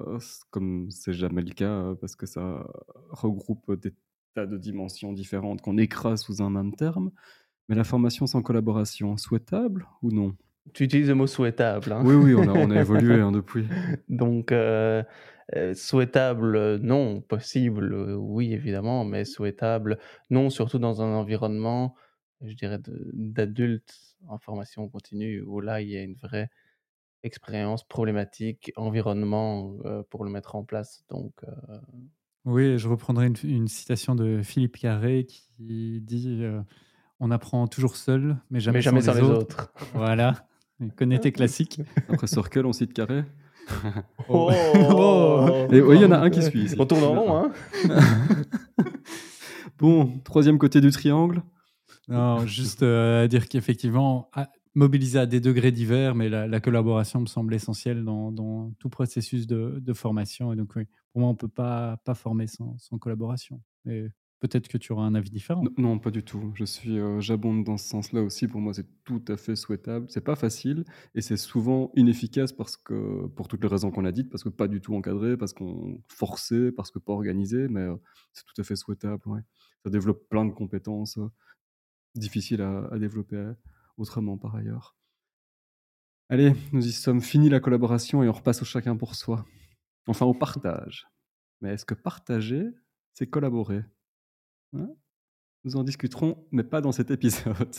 comme 0.51 0.89
c'est 0.89 1.13
jamais 1.13 1.41
le 1.41 1.53
cas, 1.53 1.95
parce 2.01 2.15
que 2.15 2.25
ça 2.25 2.65
regroupe 3.11 3.71
des 3.81 3.93
tas 4.37 4.45
de 4.45 4.57
dimensions 4.57 5.13
différentes 5.13 5.61
qu'on 5.61 5.77
écrase 5.77 6.21
sous 6.21 6.43
un 6.43 6.49
même 6.51 6.75
terme. 6.75 7.11
Mais 7.69 7.75
la 7.75 7.83
formation 7.83 8.27
sans 8.27 8.41
collaboration, 8.41 9.17
souhaitable 9.17 9.87
ou 10.01 10.11
non? 10.11 10.35
Tu 10.73 10.83
utilises 10.83 11.09
le 11.09 11.15
mot 11.15 11.27
souhaitable. 11.27 11.91
Hein 11.91 12.01
oui, 12.05 12.15
oui, 12.15 12.35
on 12.35 12.71
a, 12.71 12.75
évolué 12.79 13.19
hein, 13.19 13.31
depuis. 13.31 13.67
Donc, 14.09 14.51
euh, 14.51 15.03
euh, 15.55 15.73
souhaitable, 15.73 16.77
non. 16.77 17.21
Possible, 17.21 17.93
oui, 18.17 18.53
évidemment, 18.53 19.05
mais 19.05 19.25
souhaitable, 19.25 19.97
non, 20.29 20.49
surtout 20.49 20.79
dans 20.79 21.01
un 21.01 21.13
environnement, 21.13 21.95
je 22.41 22.53
dirais, 22.53 22.79
d'adultes 23.13 24.17
en 24.27 24.37
formation 24.37 24.87
continue, 24.89 25.41
où 25.41 25.61
là, 25.61 25.81
il 25.81 25.89
y 25.89 25.97
a 25.97 26.03
une 26.03 26.15
vraie 26.15 26.49
expérience 27.23 27.85
problématique, 27.85 28.71
environnement 28.75 29.77
euh, 29.85 30.03
pour 30.09 30.23
le 30.23 30.31
mettre 30.31 30.55
en 30.55 30.63
place. 30.63 31.03
Donc, 31.09 31.33
Oui, 32.45 32.77
je 32.77 32.87
reprendrai 32.87 33.31
une, 33.43 33.67
citation 33.67 34.15
de 34.15 34.41
Philippe 34.41 34.77
Carré 34.77 35.25
qui 35.25 36.01
dit 36.01 36.43
on 37.19 37.31
apprend 37.31 37.67
toujours 37.67 37.95
seul, 37.95 38.37
mais 38.51 38.59
jamais, 38.59 38.81
sans, 38.81 39.13
les, 39.13 39.21
autres. 39.21 39.71
voilà, 39.93 40.47
connais 40.95 41.19
tes 41.19 41.31
classiques. 41.31 41.81
Après 42.09 42.27
Circle, 42.27 42.65
on 42.65 42.73
cite 42.73 42.93
Carré. 42.93 43.23
Oh. 44.29 44.51
oh. 44.91 45.67
Et 45.71 45.81
oui, 45.81 45.97
il 45.97 46.01
y 46.01 46.05
en 46.05 46.11
a 46.11 46.19
un 46.19 46.29
qui 46.29 46.41
suit. 46.41 46.73
On 46.77 46.85
tourne 46.85 47.03
en 47.03 47.21
rond, 47.21 47.35
hein 47.35 47.51
Bon, 49.77 50.19
troisième 50.23 50.57
côté 50.57 50.81
du 50.81 50.91
triangle. 50.91 51.43
Non, 52.07 52.45
juste 52.45 52.83
euh, 52.83 53.27
dire 53.27 53.47
qu'effectivement, 53.49 54.31
mobiliser 54.73 55.19
à 55.19 55.25
des 55.25 55.39
degrés 55.39 55.71
divers, 55.71 56.15
mais 56.15 56.29
la, 56.29 56.59
collaboration 56.59 57.19
me 57.19 57.25
semble 57.25 57.53
essentielle 57.53 58.03
dans, 58.03 58.71
tout 58.79 58.89
processus 58.89 59.47
de, 59.47 59.93
formation. 59.93 60.53
Et 60.53 60.55
donc, 60.55 60.71
oui, 60.75 60.85
pour 61.11 61.21
moi, 61.21 61.29
on 61.29 61.33
ne 61.33 61.37
peut 61.37 61.47
pas, 61.47 61.97
pas 62.05 62.15
former 62.15 62.47
sans, 62.47 62.75
sans 62.77 62.97
collaboration. 62.97 63.61
Et 63.87 64.07
Peut-être 64.39 64.67
que 64.67 64.77
tu 64.77 64.91
auras 64.91 65.03
un 65.03 65.15
avis 65.15 65.31
différent. 65.31 65.63
Non, 65.77 65.97
pas 65.97 66.11
du 66.11 66.23
tout. 66.23 66.51
Je 66.53 66.63
suis, 66.63 66.99
euh, 66.99 67.19
j'abonde 67.19 67.63
dans 67.63 67.77
ce 67.77 67.89
sens-là 67.89 68.21
aussi. 68.21 68.47
Pour 68.47 68.61
moi, 68.61 68.71
c'est 68.73 68.85
tout 69.03 69.23
à 69.27 69.35
fait 69.35 69.55
souhaitable. 69.55 70.05
C'est 70.09 70.23
pas 70.23 70.35
facile 70.35 70.85
et 71.15 71.21
c'est 71.21 71.37
souvent 71.37 71.91
inefficace 71.95 72.53
parce 72.53 72.77
que, 72.77 73.25
pour 73.35 73.47
toutes 73.47 73.63
les 73.63 73.67
raisons 73.67 73.89
qu'on 73.89 74.05
a 74.05 74.11
dites, 74.11 74.29
parce 74.29 74.43
que 74.43 74.49
pas 74.49 74.67
du 74.67 74.79
tout 74.79 74.95
encadré, 74.95 75.37
parce 75.37 75.53
qu'on 75.53 76.03
forcé, 76.07 76.71
parce 76.71 76.91
que 76.91 76.99
pas 76.99 77.13
organisé, 77.13 77.67
mais 77.67 77.81
euh, 77.81 77.95
c'est 78.33 78.45
tout 78.45 78.61
à 78.61 78.63
fait 78.63 78.75
souhaitable. 78.75 79.23
Ça 79.83 79.89
développe 79.89 80.29
plein 80.29 80.45
de 80.45 80.51
compétences 80.51 81.17
euh, 81.17 81.31
difficiles 82.15 82.61
à, 82.61 82.87
à 82.91 82.99
développer 82.99 83.53
autrement 83.97 84.37
par 84.37 84.55
ailleurs. 84.55 84.95
Allez, 86.29 86.53
nous 86.73 86.85
y 86.85 86.91
sommes, 86.91 87.21
fini 87.21 87.49
la 87.49 87.59
collaboration 87.59 88.21
et 88.21 88.29
on 88.29 88.33
repasse 88.33 88.61
au 88.61 88.65
chacun 88.65 88.95
pour 88.97 89.15
soi. 89.15 89.45
Enfin, 90.05 90.25
au 90.25 90.33
partage. 90.33 91.07
Mais 91.61 91.73
est-ce 91.73 91.85
que 91.85 91.95
partager, 91.95 92.65
c'est 93.13 93.27
collaborer? 93.27 93.83
Nous 94.73 95.75
en 95.75 95.83
discuterons, 95.83 96.47
mais 96.51 96.63
pas 96.63 96.81
dans 96.81 96.91
cet 96.91 97.11
épisode. 97.11 97.75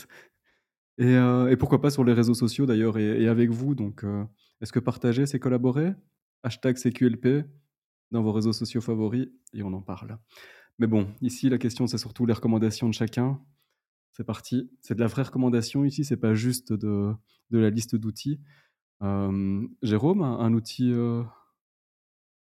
Et, 0.97 1.15
euh, 1.15 1.55
pourquoi 1.55 1.81
pas 1.81 1.89
sur 1.89 2.03
les 2.03 2.13
réseaux 2.13 2.33
sociaux 2.33 2.65
d'ailleurs 2.65 2.97
et, 2.97 3.27
avec 3.27 3.49
vous. 3.49 3.73
Donc, 3.73 4.03
euh, 4.03 4.25
est-ce 4.61 4.71
que 4.71 4.79
partager, 4.79 5.25
c'est 5.25 5.39
collaborer? 5.39 5.93
Hashtag 6.43 6.77
CQLP 6.77 7.45
dans 8.11 8.21
vos 8.21 8.33
réseaux 8.33 8.53
sociaux 8.53 8.81
favoris 8.81 9.27
et 9.53 9.63
on 9.63 9.73
en 9.73 9.81
parle. 9.81 10.17
Mais 10.77 10.87
bon, 10.87 11.07
ici, 11.21 11.49
la 11.49 11.57
question, 11.57 11.87
c'est 11.87 11.97
surtout 11.97 12.25
les 12.25 12.33
recommandations 12.33 12.87
de 12.87 12.93
chacun. 12.93 13.41
C'est 14.11 14.25
parti. 14.25 14.69
C'est 14.81 14.95
de 14.95 14.99
la 14.99 15.07
vraie 15.07 15.23
recommandation 15.23 15.85
ici, 15.85 16.03
c'est 16.03 16.17
pas 16.17 16.33
juste 16.33 16.73
de, 16.73 17.13
la 17.51 17.69
liste 17.69 17.95
d'outils. 17.95 18.41
Euh, 19.01 19.65
Jérôme, 19.81 20.21
un, 20.21 20.53
outil 20.53 20.93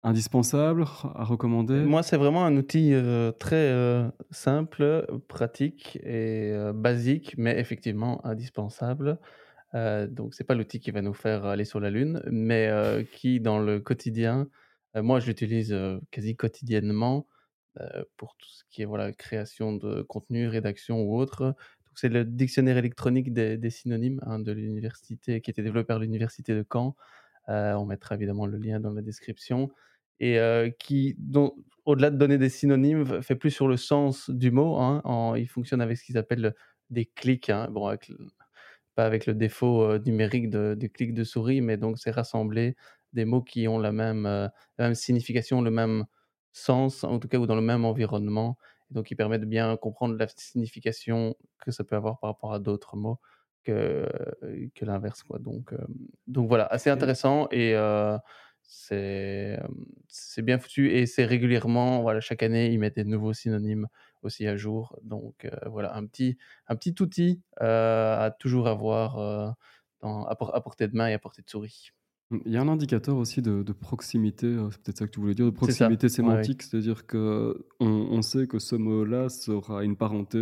indispensable 0.03 0.83
à 1.15 1.23
recommander? 1.23 1.79
Moi, 1.81 2.03
c'est 2.03 2.17
vraiment 2.17 2.45
un 2.45 2.55
outil 2.57 2.93
euh, 2.93 3.31
très 3.31 3.69
euh, 3.69 4.09
simple, 4.31 5.05
pratique 5.27 5.97
et 6.03 6.51
euh, 6.51 6.73
basique, 6.73 7.35
mais 7.37 7.59
effectivement 7.59 8.25
indispensable. 8.25 9.19
Donc, 9.73 10.33
c'est 10.33 10.43
pas 10.43 10.53
l'outil 10.53 10.81
qui 10.81 10.91
va 10.91 11.01
nous 11.01 11.13
faire 11.13 11.45
aller 11.45 11.63
sur 11.63 11.79
la 11.79 11.89
Lune, 11.89 12.21
mais 12.29 12.69
qui, 13.13 13.39
dans 13.39 13.57
le 13.57 13.79
quotidien, 13.79 14.49
moi, 14.95 15.21
je 15.21 15.27
l'utilise 15.27 15.73
quasi 16.11 16.35
quotidiennement 16.35 17.25
pour 18.17 18.35
tout 18.35 18.49
ce 18.49 18.65
qui 18.69 18.81
est 18.81 18.85
voilà, 18.85 19.13
création 19.13 19.71
de 19.71 20.01
contenu, 20.01 20.49
rédaction 20.49 21.01
ou 21.03 21.15
autre. 21.15 21.55
C'est 21.95 22.09
le 22.09 22.25
dictionnaire 22.25 22.75
électronique 22.75 23.31
des, 23.31 23.69
synonymes 23.69 24.19
hein, 24.25 24.39
de 24.39 24.51
l'université, 24.51 25.39
qui 25.39 25.51
a 25.51 25.53
été 25.53 25.63
développé 25.63 25.87
par 25.87 25.99
l'université 25.99 26.53
de 26.53 26.65
Caen. 26.69 26.97
On 27.47 27.85
mettra 27.85 28.15
évidemment 28.15 28.47
le 28.47 28.57
lien 28.57 28.81
dans 28.81 28.91
la 28.91 29.01
description. 29.01 29.71
Et 30.23 30.37
qui, 30.79 31.15
dont- 31.17 31.55
au-delà 31.85 32.11
de 32.11 32.17
donner 32.17 32.37
des 32.37 32.49
synonymes, 32.49 33.23
fait 33.23 33.35
plus 33.35 33.51
sur 33.51 33.67
le 33.67 33.75
sens 33.77 34.29
du 34.29 34.51
mot. 34.51 34.77
hein, 34.77 35.01
en- 35.03 35.35
il 35.35 35.47
fonctionne 35.47 35.81
avec 35.81 35.97
ce 35.97 36.05
qu'ils 36.05 36.17
appellent 36.17 36.41
le- 36.41 36.53
des 36.91 37.05
clics. 37.05 37.49
hein, 37.49 37.67
bon, 37.71 37.87
avec 37.87 38.07
le- 38.09 38.17
pas 38.95 39.05
avec 39.05 39.25
le 39.25 39.33
défaut 39.33 39.83
euh, 39.83 39.99
numérique 40.05 40.49
de, 40.49 40.75
du 40.77 40.89
clic 40.91 41.13
de 41.13 41.23
souris, 41.23 41.61
mais 41.61 41.77
donc 41.77 41.97
c'est 41.99 42.11
rassembler 42.11 42.75
des 43.13 43.25
mots 43.25 43.41
qui 43.41 43.67
ont 43.67 43.79
la 43.79 43.91
même, 43.91 44.25
euh, 44.25 44.47
la 44.77 44.85
même 44.85 44.95
signification, 44.95 45.61
le 45.61 45.71
même 45.71 46.05
sens, 46.53 47.03
en 47.03 47.19
tout 47.19 47.27
cas, 47.27 47.37
ou 47.39 47.47
dans 47.47 47.55
le 47.55 47.61
même 47.61 47.85
environnement. 47.85 48.57
Et 48.91 48.93
donc, 48.93 49.09
il 49.11 49.15
permet 49.15 49.39
de 49.39 49.45
bien 49.45 49.75
comprendre 49.77 50.15
la 50.17 50.27
signification 50.27 51.35
que 51.65 51.71
ça 51.71 51.83
peut 51.83 51.95
avoir 51.95 52.19
par 52.19 52.29
rapport 52.31 52.53
à 52.53 52.59
d'autres 52.59 52.95
mots 52.97 53.19
que, 53.63 54.07
que 54.75 54.85
l'inverse. 54.85 55.23
Quoi. 55.23 55.39
Donc, 55.39 55.73
euh, 55.73 55.77
donc 56.27 56.47
voilà, 56.49 56.65
assez 56.65 56.89
intéressant 56.89 57.47
et 57.51 57.73
c'est 58.73 59.59
c'est 60.07 60.41
bien 60.43 60.57
foutu 60.59 60.89
et 60.91 61.05
c'est 61.05 61.25
régulièrement, 61.25 62.01
voilà, 62.01 62.21
chaque 62.21 62.43
année, 62.43 62.71
ils 62.71 62.79
mettent 62.79 62.95
des 62.95 63.03
nouveaux 63.03 63.33
synonymes 63.33 63.87
aussi 64.23 64.47
à 64.47 64.55
jour. 64.57 64.97
Donc 65.03 65.45
euh, 65.45 65.51
voilà, 65.69 65.95
un 65.95 66.05
petit, 66.05 66.37
un 66.67 66.75
petit 66.75 66.95
outil 67.01 67.41
euh, 67.61 68.17
à 68.25 68.31
toujours 68.31 68.67
avoir 68.67 69.17
euh, 69.19 69.49
dans, 70.01 70.25
à, 70.25 70.35
por- 70.35 70.55
à 70.55 70.61
portée 70.63 70.87
de 70.87 70.95
main 70.95 71.07
et 71.09 71.13
à 71.13 71.19
portée 71.19 71.41
de 71.41 71.49
souris. 71.49 71.91
Il 72.45 72.51
y 72.51 72.55
a 72.55 72.61
un 72.61 72.69
indicateur 72.69 73.17
aussi 73.17 73.41
de, 73.41 73.61
de 73.61 73.73
proximité, 73.73 74.47
euh, 74.47 74.69
c'est 74.71 74.81
peut-être 74.81 74.97
ça 74.99 75.05
que 75.05 75.11
tu 75.11 75.19
voulais 75.19 75.33
dire, 75.35 75.45
de 75.45 75.49
proximité 75.51 76.07
ouais, 76.07 76.09
sémantique, 76.09 76.61
c'est-à-dire 76.63 77.05
que 77.05 77.67
on, 77.81 77.87
on 77.87 78.21
sait 78.21 78.47
que 78.47 78.57
ce 78.57 78.75
mot-là 78.77 79.27
sera 79.27 79.83
une 79.83 79.97
parenté 79.97 80.37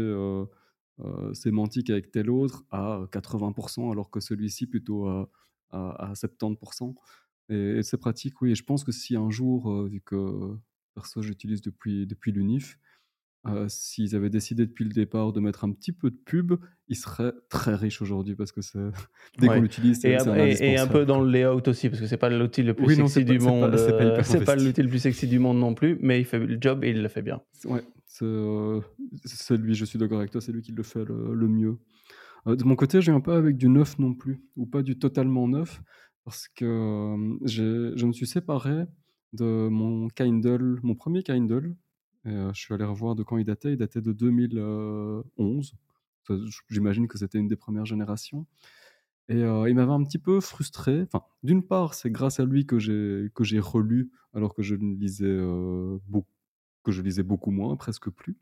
sémantique 1.33 1.89
avec 1.89 2.11
tel 2.11 2.29
autre 2.29 2.65
à 2.71 3.01
80%, 3.11 3.91
alors 3.91 4.09
que 4.11 4.19
celui-ci 4.19 4.67
plutôt 4.67 5.07
à, 5.07 5.29
à, 5.71 6.11
à 6.11 6.15
70%. 6.15 6.95
Et, 7.49 7.77
et 7.77 7.83
c'est 7.83 7.97
pratique, 7.97 8.41
oui. 8.41 8.51
Et 8.51 8.55
je 8.55 8.63
pense 8.63 8.83
que 8.83 8.91
si 8.91 9.15
un 9.15 9.29
jour, 9.29 9.85
vu 9.87 10.01
que 10.01 10.55
perso 10.95 11.21
j'utilise 11.21 11.61
depuis, 11.61 12.05
depuis 12.07 12.31
l'UNIF, 12.31 12.77
euh, 13.47 13.67
s'ils 13.69 14.15
avaient 14.17 14.29
décidé 14.29 14.65
depuis 14.65 14.83
le 14.83 14.91
départ 14.91 15.31
de 15.31 15.39
mettre 15.39 15.63
un 15.63 15.71
petit 15.71 15.93
peu 15.93 16.11
de 16.11 16.17
pub, 16.17 16.53
ils 16.89 16.97
seraient 16.97 17.31
très 17.49 17.73
riches 17.73 18.01
aujourd'hui 18.01 18.35
parce 18.35 18.51
que 18.51 18.61
c'est- 18.61 18.77
dès 19.39 19.47
qu'on 19.47 19.61
l'utilise, 19.61 19.97
Et, 19.99 20.19
c'est 20.19 20.27
un 20.29 20.35
et- 20.45 20.73
et 20.73 20.77
un 20.77 20.87
peu 20.87 21.05
dans 21.05 21.21
le 21.21 21.31
layout 21.31 21.61
aussi, 21.67 21.87
parce 21.89 22.01
que 22.01 22.07
c'est 22.07 22.17
pas 22.17 22.29
l'outil 22.29 22.63
le 22.63 22.73
plus 22.73 22.85
Oui, 22.85 22.97
non, 22.97 23.07
sexy 23.07 23.25
pas- 23.25 23.31
du 23.31 23.37
pas- 23.39 23.45
monde. 23.45 23.77
c'est 23.77 24.43
pas 24.43 24.53
euh, 24.57 24.63
l'outil 24.63 24.81
le 24.83 24.89
plus 24.89 24.99
sexy 24.99 25.27
du 25.27 25.39
monde 25.39 25.57
non 25.57 25.73
plus, 25.73 25.97
mais 26.01 26.19
il 26.19 26.25
fait 26.25 26.39
le 26.39 26.57
job 26.59 26.83
et 26.83 26.89
il 26.89 27.01
le 27.01 27.07
fait 27.07 27.21
bien. 27.21 27.41
Ouais, 27.63 27.81
c'est 28.05 28.25
euh, 28.25 28.81
lui, 29.57 29.73
je 29.73 29.85
suis 29.85 29.97
d'accord 29.97 30.19
avec 30.19 30.31
toi, 30.31 30.41
c'est 30.41 30.51
lui 30.51 30.61
qui 30.61 30.73
le 30.73 30.83
fait 30.83 31.05
le, 31.05 31.33
le 31.33 31.47
mieux. 31.47 31.77
Euh, 32.47 32.55
de 32.57 32.63
mon 32.65 32.75
côté, 32.75 32.99
je 33.01 33.09
viens 33.11 33.21
pas 33.21 33.37
avec 33.37 33.55
du 33.55 33.69
neuf 33.69 33.97
non 33.99 34.13
plus, 34.13 34.41
ou 34.57 34.65
pas 34.65 34.81
du 34.81 34.99
totalement 34.99 35.47
neuf, 35.47 35.81
parce 36.29 36.47
que 36.47 37.15
je 37.45 38.05
me 38.05 38.13
suis 38.13 38.27
séparé 38.27 38.85
de 39.33 39.67
mon 39.67 40.09
Kindle, 40.09 40.79
mon 40.83 40.93
premier 40.93 41.23
Kindle, 41.23 41.75
je 42.23 42.51
suis 42.53 42.71
allé 42.71 42.85
revoir 42.85 43.15
de 43.15 43.23
quand 43.23 43.37
il 43.37 43.45
datait, 43.45 43.71
il 43.71 43.77
datait 43.77 44.01
de 44.01 44.11
2011. 44.11 45.73
Ça, 46.27 46.35
J'imagine 46.69 47.07
que 47.07 47.17
c'était 47.17 47.39
une 47.39 47.47
des 47.47 47.55
premières 47.55 47.85
générations. 47.85 48.45
Et 49.27 49.39
il 49.39 49.73
m'avait 49.73 49.91
un 49.91 50.03
petit 50.03 50.19
peu 50.19 50.39
frustré. 50.39 51.01
Enfin, 51.01 51.23
d'une 51.41 51.63
part, 51.63 51.95
c'est 51.95 52.11
grâce 52.11 52.39
à 52.39 52.45
lui 52.45 52.67
que 52.67 52.77
j'ai 52.77 53.59
relu, 53.59 54.11
alors 54.35 54.53
que 54.53 54.61
je 54.61 54.75
lisais 54.75 55.35
que 56.83 56.91
je 56.91 57.01
lisais 57.01 57.23
beaucoup 57.23 57.49
moins, 57.49 57.75
presque 57.75 58.11
plus. 58.11 58.37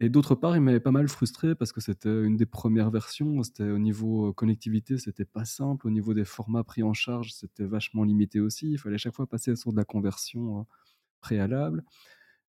Et 0.00 0.10
d'autre 0.10 0.34
part, 0.34 0.54
il 0.56 0.60
m'avait 0.60 0.80
pas 0.80 0.90
mal 0.90 1.08
frustré 1.08 1.54
parce 1.54 1.72
que 1.72 1.80
c'était 1.80 2.22
une 2.22 2.36
des 2.36 2.44
premières 2.44 2.90
versions. 2.90 3.42
C'était 3.42 3.70
au 3.70 3.78
niveau 3.78 4.28
euh, 4.28 4.32
connectivité, 4.32 4.98
c'était 4.98 5.24
pas 5.24 5.46
simple. 5.46 5.86
Au 5.86 5.90
niveau 5.90 6.12
des 6.12 6.26
formats 6.26 6.64
pris 6.64 6.82
en 6.82 6.92
charge, 6.92 7.32
c'était 7.32 7.64
vachement 7.64 8.04
limité 8.04 8.40
aussi. 8.40 8.72
Il 8.72 8.78
fallait 8.78 8.98
chaque 8.98 9.14
fois 9.14 9.26
passer 9.26 9.56
sur 9.56 9.72
de 9.72 9.76
la 9.76 9.84
conversion 9.84 10.60
euh, 10.60 10.62
préalable 11.20 11.82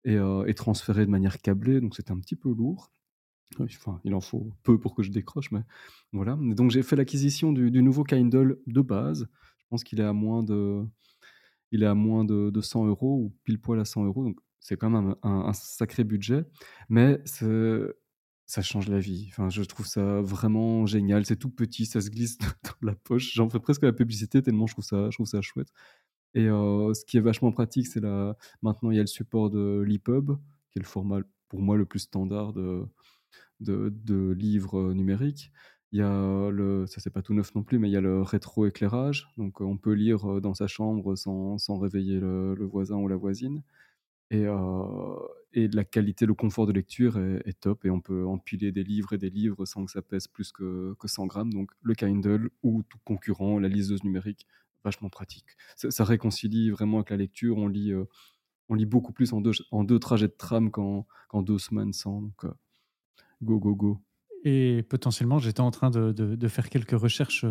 et, 0.04 0.16
euh, 0.16 0.44
et 0.46 0.54
transférer 0.54 1.06
de 1.06 1.10
manière 1.10 1.38
câblée. 1.38 1.80
Donc 1.80 1.94
c'était 1.94 2.10
un 2.12 2.18
petit 2.18 2.36
peu 2.36 2.52
lourd. 2.52 2.90
Enfin, 3.60 4.00
il 4.04 4.14
en 4.14 4.20
faut 4.20 4.52
peu 4.64 4.78
pour 4.78 4.94
que 4.96 5.04
je 5.04 5.10
décroche, 5.12 5.52
mais 5.52 5.62
voilà. 6.12 6.36
Donc 6.36 6.72
j'ai 6.72 6.82
fait 6.82 6.96
l'acquisition 6.96 7.52
du, 7.52 7.70
nouveau 7.82 8.02
Kindle 8.02 8.58
de 8.66 8.80
base. 8.80 9.28
Je 9.58 9.64
pense 9.68 9.84
qu'il 9.84 10.00
est 10.00 10.04
à 10.04 10.12
moins 10.12 10.42
de, 10.42 10.84
il 11.70 11.84
est 11.84 11.86
à 11.86 11.94
moins 11.94 12.24
de, 12.24 12.50
de 12.50 12.60
100 12.60 12.86
euros 12.86 13.16
ou 13.16 13.34
pile 13.44 13.60
poil 13.60 13.78
à 13.80 13.84
100 13.84 14.04
euros. 14.04 14.34
C'est 14.66 14.76
quand 14.76 14.90
même 14.90 15.14
un, 15.22 15.52
sacré 15.52 16.02
budget, 16.02 16.44
mais 16.88 17.22
ça 17.24 18.62
change 18.62 18.88
la 18.88 18.98
vie. 18.98 19.28
Enfin, 19.30 19.48
je 19.48 19.62
trouve 19.62 19.86
ça 19.86 20.20
vraiment 20.22 20.86
génial. 20.86 21.24
C'est 21.24 21.36
tout 21.36 21.50
petit, 21.50 21.86
ça 21.86 22.00
se 22.00 22.10
glisse 22.10 22.36
dans 22.64 22.88
la 22.88 22.96
poche. 22.96 23.32
J'en 23.34 23.48
fais 23.48 23.60
presque 23.60 23.84
la 23.84 23.92
publicité 23.92 24.42
tellement 24.42 24.66
je 24.66 24.74
trouve 24.74 24.84
ça, 24.84 25.08
je 25.10 25.16
trouve 25.16 25.26
ça 25.26 25.40
chouette. 25.40 25.68
Et 26.34 26.46
ce 26.46 27.04
qui 27.04 27.16
est 27.16 27.20
vachement 27.20 27.52
pratique, 27.52 27.86
c'est 27.86 28.00
la... 28.00 28.36
maintenant 28.60 28.90
il 28.90 28.96
y 28.96 28.98
a 28.98 29.02
le 29.02 29.06
support 29.06 29.50
de 29.50 29.84
l'EPUB, 29.86 30.32
qui 30.70 30.78
est 30.78 30.82
le 30.82 30.84
format 30.84 31.20
pour 31.48 31.60
moi 31.60 31.76
le 31.76 31.86
plus 31.86 32.00
standard 32.00 32.52
de, 32.52 32.88
de, 33.60 34.32
livres 34.32 34.94
numériques. 34.94 35.52
Il 35.92 36.00
y 36.00 36.02
a 36.02 36.50
le, 36.50 36.86
ça 36.88 37.00
c'est 37.00 37.10
pas 37.10 37.22
tout 37.22 37.34
neuf 37.34 37.54
non 37.54 37.62
plus, 37.62 37.78
mais 37.78 37.88
il 37.88 37.92
y 37.92 37.96
a 37.96 38.00
le 38.00 38.20
rétro-éclairage. 38.20 39.28
Donc 39.36 39.60
on 39.60 39.78
peut 39.78 39.92
lire 39.92 40.40
dans 40.40 40.54
sa 40.54 40.66
chambre 40.66 41.14
sans, 41.14 41.56
sans 41.58 41.78
réveiller 41.78 42.18
le, 42.18 42.56
le 42.56 42.66
voisin 42.66 42.96
ou 42.96 43.06
la 43.06 43.16
voisine. 43.16 43.62
Et, 44.30 44.46
la 45.54 45.84
qualité, 45.84 46.26
le 46.26 46.34
confort 46.34 46.66
de 46.66 46.72
lecture 46.72 47.18
est, 47.18 47.60
top. 47.60 47.84
Et 47.84 47.90
on 47.90 48.00
peut 48.00 48.26
empiler 48.26 48.72
des 48.72 48.84
livres 48.84 49.12
et 49.12 49.18
des 49.18 49.30
livres 49.30 49.64
sans 49.64 49.84
que 49.84 49.90
ça 49.90 50.02
pèse 50.02 50.28
plus 50.28 50.52
que, 50.52 50.94
que 50.98 51.08
100 51.08 51.26
grammes. 51.26 51.52
Donc 51.52 51.70
le 51.82 51.94
Kindle 51.94 52.50
ou 52.62 52.82
tout 52.82 52.98
concurrent, 53.04 53.58
la 53.58 53.68
liseuse 53.68 54.04
numérique, 54.04 54.46
vachement 54.84 55.08
pratique. 55.08 55.56
Ça, 55.76 56.04
réconcilie 56.04 56.70
vraiment 56.70 56.98
avec 56.98 57.10
la 57.10 57.16
lecture. 57.16 57.56
On 57.56 57.68
lit, 57.68 57.92
on 58.68 58.74
lit 58.74 58.86
beaucoup 58.86 59.12
plus 59.12 59.32
en 59.32 59.40
deux, 59.40 59.52
en 59.70 59.84
deux 59.84 59.98
trajets 59.98 60.28
de 60.28 60.34
tram 60.36 60.70
qu'en 60.70 61.06
deux 61.42 61.58
semaines 61.58 61.92
sans. 61.92 62.20
Donc 62.22 62.44
go, 63.42 63.58
go, 63.58 63.74
go. 63.74 63.98
Et 64.44 64.84
potentiellement, 64.84 65.38
j'étais 65.38 65.60
en 65.60 65.70
train 65.70 65.90
de, 65.90 66.48
faire 66.48 66.68
quelques 66.70 66.98
recherches 66.98 67.46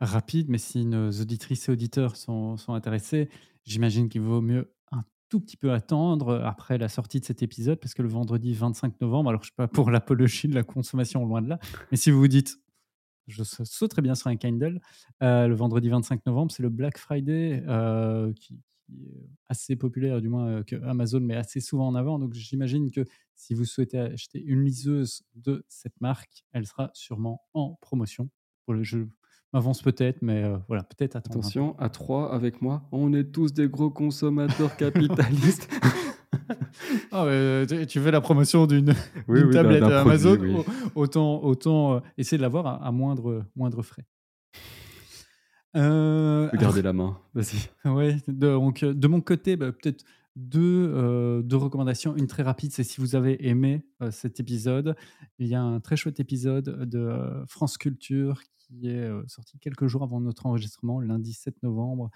rapides, 0.00 0.48
mais 0.48 0.58
si 0.58 0.84
nos 0.84 1.10
auditrices 1.10 1.68
et 1.68 1.72
auditeurs 1.72 2.16
sont, 2.16 2.56
intéressés, 2.68 3.28
j'imagine 3.64 4.08
qu'il 4.08 4.22
vaut 4.22 4.40
mieux 4.40 4.72
tout 5.34 5.40
petit 5.40 5.56
peu 5.56 5.72
attendre 5.72 6.40
après 6.44 6.78
la 6.78 6.88
sortie 6.88 7.18
de 7.18 7.24
cet 7.24 7.42
épisode, 7.42 7.80
parce 7.80 7.92
que 7.92 8.02
le 8.02 8.08
vendredi 8.08 8.54
25 8.54 9.00
novembre, 9.00 9.30
alors 9.30 9.42
je 9.42 9.46
ne 9.46 9.50
suis 9.50 9.56
pas 9.56 9.66
pour 9.66 9.90
l'apologie 9.90 10.46
de 10.46 10.54
la 10.54 10.62
consommation, 10.62 11.26
loin 11.26 11.42
de 11.42 11.48
là, 11.48 11.58
mais 11.90 11.96
si 11.96 12.12
vous 12.12 12.20
vous 12.20 12.28
dites, 12.28 12.60
je 13.26 13.42
sa- 13.42 13.64
sauterais 13.64 14.00
bien 14.00 14.14
sur 14.14 14.28
un 14.28 14.36
Kindle, 14.36 14.80
euh, 15.24 15.48
le 15.48 15.54
vendredi 15.56 15.88
25 15.88 16.24
novembre, 16.26 16.52
c'est 16.52 16.62
le 16.62 16.68
Black 16.68 16.98
Friday 16.98 17.64
euh, 17.66 18.32
qui, 18.34 18.54
est 18.54 19.28
assez 19.48 19.74
populaire, 19.74 20.20
du 20.20 20.28
moins 20.28 20.46
euh, 20.46 20.62
que 20.62 20.76
Amazon 20.84 21.18
met 21.18 21.34
assez 21.34 21.58
souvent 21.58 21.88
en 21.88 21.96
avant. 21.96 22.20
Donc 22.20 22.34
j'imagine 22.34 22.92
que 22.92 23.04
si 23.34 23.54
vous 23.54 23.64
souhaitez 23.64 23.98
acheter 23.98 24.40
une 24.40 24.62
liseuse 24.62 25.24
de 25.34 25.64
cette 25.68 26.00
marque, 26.00 26.44
elle 26.52 26.64
sera 26.64 26.92
sûrement 26.94 27.40
en 27.54 27.76
promotion. 27.80 28.30
Voilà, 28.68 28.84
je 28.84 28.98
m'avance 29.54 29.80
peut-être, 29.80 30.18
mais 30.20 30.42
euh, 30.44 30.58
voilà, 30.68 30.82
peut-être 30.82 31.16
attendre. 31.16 31.38
Attention, 31.38 31.76
à 31.78 31.88
trois 31.88 32.34
avec 32.34 32.60
moi, 32.60 32.82
on 32.92 33.14
est 33.14 33.24
tous 33.32 33.54
des 33.54 33.68
gros 33.68 33.88
consommateurs 33.90 34.76
capitalistes. 34.76 35.70
Ah, 37.12 37.24
ouais, 37.24 37.64
tu- 37.86 38.00
fais 38.00 38.10
la 38.10 38.20
promotion 38.20 38.66
d'une 38.66 38.92
Oui, 39.28 39.48
tablette 39.50 39.84
Amazon, 39.84 40.36
oui. 40.40 40.56
autant, 40.94 41.42
autant 41.42 41.94
euh, 41.94 42.00
essayer 42.18 42.36
de 42.36 42.42
l'avoir 42.42 42.66
à, 42.66 42.86
à 42.86 42.90
moindre, 42.90 43.44
moindre 43.56 43.82
frais. 43.82 44.04
Euh, 45.76 46.50
De 46.50 46.56
garder 46.56 46.82
la 46.82 46.92
main. 46.92 47.16
Vas-y. 47.34 47.68
Ouais, 47.88 48.16
donc 48.28 48.82
euh, 48.82 48.92
de 48.92 49.06
mon 49.08 49.20
côté, 49.20 49.56
bah, 49.56 49.72
peut-être 49.72 50.04
deux, 50.36 50.90
euh, 50.94 51.42
deux 51.42 51.56
recommandations. 51.56 52.16
Une 52.16 52.26
très 52.26 52.42
rapide, 52.42 52.72
c'est 52.72 52.84
si 52.84 53.00
vous 53.00 53.14
avez 53.14 53.46
aimé 53.48 53.84
euh, 54.02 54.10
cet 54.10 54.40
épisode, 54.40 54.96
il 55.38 55.46
y 55.46 55.54
a 55.54 55.62
un 55.62 55.80
très 55.80 55.96
chouette 55.96 56.20
épisode 56.20 56.88
de 56.88 56.98
euh, 56.98 57.46
France 57.46 57.78
Culture 57.78 58.42
qui 58.58 58.88
est 58.88 59.10
sorti 59.28 59.58
quelques 59.58 59.88
jours 59.88 60.02
avant 60.02 60.20
notre 60.20 60.46
enregistrement, 60.46 60.98
lundi 60.98 61.34
7 61.34 61.62
novembre, 61.62 62.10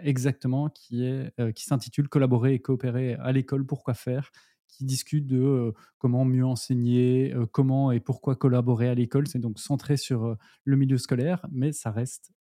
exactement, 0.00 0.68
qui 0.68 1.04
est 1.04 1.32
qui 1.54 1.64
s'intitule 1.64 2.08
Collaborer 2.08 2.54
et 2.54 2.58
coopérer 2.58 3.14
à 3.14 3.30
l'école, 3.30 3.64
pourquoi 3.64 3.94
faire 3.94 4.32
qui 4.66 4.84
discute 4.84 5.28
de 5.28 5.72
comment 5.98 6.24
mieux 6.24 6.44
enseigner, 6.44 7.32
comment 7.52 7.92
et 7.92 8.00
pourquoi 8.00 8.34
collaborer 8.34 8.88
à 8.88 8.96
l'école. 8.96 9.28
C'est 9.28 9.38
donc 9.38 9.60
centré 9.60 9.96
sur 9.96 10.36
le 10.64 10.76
milieu 10.76 10.98
scolaire, 10.98 11.46
mais 11.52 11.70
ça 11.70 11.92
reste 11.92 12.32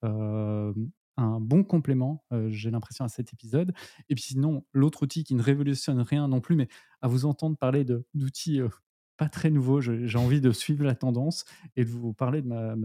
un 1.17 1.39
bon 1.39 1.63
complément, 1.63 2.23
euh, 2.31 2.49
j'ai 2.51 2.71
l'impression, 2.71 3.05
à 3.05 3.09
cet 3.09 3.33
épisode. 3.33 3.73
Et 4.09 4.15
puis 4.15 4.23
sinon, 4.23 4.63
l'autre 4.73 5.03
outil 5.03 5.23
qui 5.23 5.35
ne 5.35 5.41
révolutionne 5.41 5.99
rien 6.01 6.27
non 6.27 6.41
plus, 6.41 6.55
mais 6.55 6.67
à 7.01 7.07
vous 7.07 7.25
entendre 7.25 7.57
parler 7.57 7.85
d'outils 8.13 8.61
euh, 8.61 8.69
pas 9.17 9.29
très 9.29 9.51
nouveaux, 9.51 9.81
j'ai 9.81 10.17
envie 10.17 10.41
de 10.41 10.51
suivre 10.51 10.83
la 10.83 10.95
tendance 10.95 11.45
et 11.75 11.85
de 11.85 11.89
vous 11.89 12.13
parler 12.13 12.41
de 12.41 12.47
ma, 12.47 12.75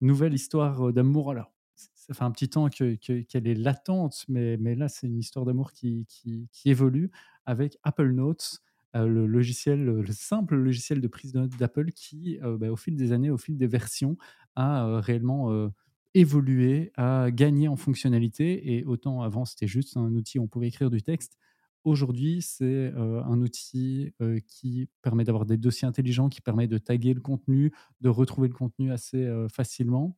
nouvelle 0.00 0.34
histoire 0.34 0.88
euh, 0.88 0.92
d'amour. 0.92 1.30
Alors, 1.30 1.52
ça 1.76 2.14
fait 2.14 2.24
un 2.24 2.30
petit 2.30 2.48
temps 2.48 2.68
que- 2.70 2.96
que- 2.96 3.22
qu'elle 3.22 3.46
est 3.46 3.54
latente, 3.54 4.24
mais, 4.28 4.56
là, 4.56 4.88
c'est 4.88 5.06
une 5.06 5.18
histoire 5.18 5.44
d'amour 5.44 5.72
qui, 5.72 6.06
qui- 6.08 6.48
évolue 6.64 7.10
avec 7.46 7.78
Apple 7.82 8.10
Notes, 8.12 8.60
le 8.94 9.26
logiciel, 9.26 9.84
le 9.84 10.12
simple 10.12 10.56
logiciel 10.56 11.00
de 11.00 11.06
prise 11.08 11.32
de 11.32 11.38
notes 11.40 11.56
d'Apple 11.56 11.92
qui, 11.92 12.38
bah, 12.42 12.70
au 12.72 12.76
fil 12.76 12.96
des 12.96 13.12
années, 13.12 13.30
au 13.30 13.38
fil 13.38 13.56
des 13.56 13.68
versions, 13.68 14.16
a 14.56 15.00
réellement 15.00 15.70
évolué, 16.14 16.92
a 16.96 17.30
gagné 17.30 17.68
en 17.68 17.76
fonctionnalité. 17.76 18.74
Et 18.74 18.84
autant 18.84 19.22
avant, 19.22 19.44
c'était 19.44 19.66
juste 19.66 19.96
un 19.96 20.14
outil 20.14 20.38
où 20.38 20.44
on 20.44 20.48
pouvait 20.48 20.68
écrire 20.68 20.90
du 20.90 21.02
texte. 21.02 21.36
Aujourd'hui, 21.84 22.42
c'est 22.42 22.64
euh, 22.94 23.22
un 23.24 23.40
outil 23.40 24.12
euh, 24.20 24.38
qui 24.46 24.88
permet 25.00 25.24
d'avoir 25.24 25.46
des 25.46 25.56
dossiers 25.56 25.88
intelligents, 25.88 26.28
qui 26.28 26.42
permet 26.42 26.66
de 26.66 26.76
taguer 26.76 27.14
le 27.14 27.20
contenu, 27.20 27.72
de 28.02 28.10
retrouver 28.10 28.48
le 28.48 28.54
contenu 28.54 28.92
assez 28.92 29.24
euh, 29.24 29.48
facilement 29.48 30.16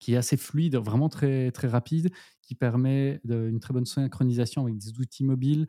qui 0.00 0.14
est 0.14 0.16
assez 0.16 0.38
fluide, 0.38 0.76
vraiment 0.76 1.10
très, 1.10 1.50
très 1.50 1.68
rapide, 1.68 2.10
qui 2.40 2.54
permet 2.54 3.20
une 3.28 3.60
très 3.60 3.74
bonne 3.74 3.84
synchronisation 3.84 4.62
avec 4.62 4.78
des 4.78 4.98
outils 4.98 5.24
mobiles, 5.24 5.66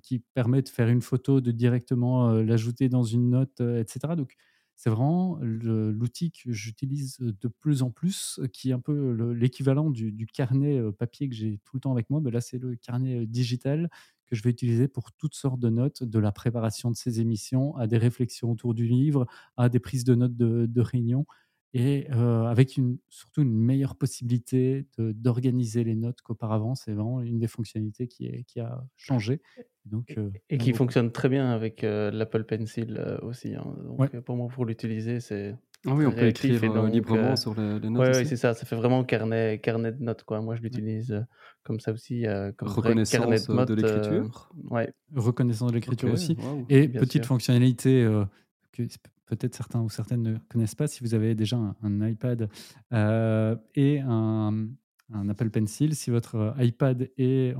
qui 0.00 0.20
permet 0.32 0.62
de 0.62 0.68
faire 0.68 0.88
une 0.88 1.02
photo, 1.02 1.40
de 1.40 1.50
directement 1.50 2.34
l'ajouter 2.34 2.88
dans 2.88 3.02
une 3.02 3.30
note, 3.30 3.60
etc. 3.60 4.14
Donc, 4.16 4.36
c'est 4.78 4.90
vraiment 4.90 5.38
l'outil 5.42 6.30
que 6.30 6.52
j'utilise 6.52 7.18
de 7.18 7.48
plus 7.48 7.82
en 7.82 7.90
plus, 7.90 8.40
qui 8.52 8.70
est 8.70 8.72
un 8.72 8.78
peu 8.80 9.12
le- 9.12 9.34
l'équivalent 9.34 9.90
du, 9.90 10.26
carnet 10.26 10.80
papier 10.96 11.28
que 11.28 11.34
j'ai 11.34 11.58
tout 11.64 11.76
le 11.76 11.80
temps 11.80 11.92
avec 11.92 12.08
moi. 12.10 12.20
Mais 12.20 12.30
là, 12.30 12.40
c'est 12.40 12.58
le 12.58 12.76
carnet 12.76 13.26
digital 13.26 13.90
que 14.26 14.36
je 14.36 14.42
vais 14.42 14.50
utiliser 14.50 14.86
pour 14.88 15.12
toutes 15.12 15.34
sortes 15.34 15.58
de 15.60 15.68
notes, 15.68 16.04
de 16.04 16.18
la 16.20 16.30
préparation 16.32 16.90
de 16.92 16.96
ces 16.96 17.20
émissions 17.20 17.74
à 17.76 17.86
des 17.88 17.98
réflexions 17.98 18.52
autour 18.52 18.72
du 18.74 18.86
livre, 18.86 19.26
à 19.56 19.68
des 19.68 19.80
prises 19.80 20.04
de 20.04 20.14
notes 20.14 20.36
de, 20.36 20.66
de 20.66 20.80
réunion 20.80 21.26
et 21.74 22.06
avec 22.08 22.80
surtout 23.10 23.42
une 23.42 23.52
meilleure 23.54 23.96
possibilité 23.96 24.86
d'organiser 24.98 25.84
les 25.84 25.94
notes 25.96 26.22
qu'auparavant. 26.22 26.74
C'est 26.74 26.92
vraiment 26.94 27.20
une 27.20 27.38
des 27.38 27.48
fonctionnalités 27.48 28.08
qui 28.08 28.60
a 28.60 28.86
changé. 28.96 29.42
Donc, 29.90 30.14
euh, 30.16 30.30
Et 30.50 30.56
j'aime 30.56 30.58
qui 30.58 30.72
fonctionne 30.72 31.10
très 31.12 31.28
bien 31.28 31.50
avec 31.50 31.84
euh, 31.84 32.10
l'Apple 32.10 32.44
Pencil 32.44 32.96
euh, 32.98 33.18
aussi. 33.22 33.54
hein. 33.54 33.64
Donc, 33.84 33.98
Ouais. 34.00 34.08
euh, 34.14 34.20
pour 34.20 34.36
moi, 34.36 34.48
pour 34.48 34.64
l'utiliser, 34.64 35.20
c'est 35.20 35.54
Ah 35.86 35.94
oui, 35.94 36.06
on 36.06 36.12
peut 36.12 36.26
écrire 36.26 36.62
Et 36.62 36.66
euh, 36.68 36.72
donc, 36.72 36.92
librement 36.92 37.32
euh, 37.32 37.36
sur 37.36 37.54
les, 37.58 37.78
les 37.80 37.90
notes 37.90 38.08
aussi. 38.08 38.18
ouais, 38.18 38.24
c'est 38.24 38.36
ça. 38.36 38.54
Ça 38.54 38.66
fait 38.66 38.76
vraiment 38.76 39.04
carnet, 39.04 39.58
carnet 39.60 39.92
de 39.92 40.02
notes. 40.02 40.24
Quoi. 40.24 40.40
Moi, 40.40 40.56
je 40.56 40.62
l'utilise 40.62 41.12
euh, 41.12 41.20
comme 41.62 41.80
ça 41.80 41.92
aussi, 41.92 42.26
euh, 42.26 42.52
comme 42.52 42.68
vrai 42.68 42.94
carnet 43.06 43.36
Reconnaissance 43.38 43.48
de 43.48 43.52
euh, 43.52 43.56
notes. 43.56 43.68
de 43.68 43.72
euh, 43.72 43.76
l'écriture. 43.76 44.50
ouais. 44.70 44.92
Reconnaissance 45.14 45.70
de 45.70 45.74
l'écriture 45.76 46.10
aussi. 46.12 46.36
Et 46.68 46.88
Bien 46.88 47.00
petite 47.00 47.22
sûr. 47.22 47.28
fonctionnalité 47.28 48.04
euh, 48.04 48.24
que 48.72 48.82
peut-être 49.26 49.54
certains 49.54 49.80
ou 49.80 49.90
certaines 49.90 50.22
ne 50.22 50.36
connaissent 50.48 50.74
pas, 50.74 50.86
si 50.86 51.02
vous 51.02 51.14
avez 51.14 51.34
déjà 51.34 51.56
un, 51.56 51.76
un 51.82 52.08
iPad 52.08 52.48
euh, 52.92 53.56
et 53.74 54.00
un, 54.00 54.68
un 55.12 55.28
Apple 55.28 55.50
Pencil, 55.50 55.94
si 55.94 56.10
votre 56.10 56.34
euh, 56.36 56.64
iPad 56.64 57.10
est, 57.16 57.54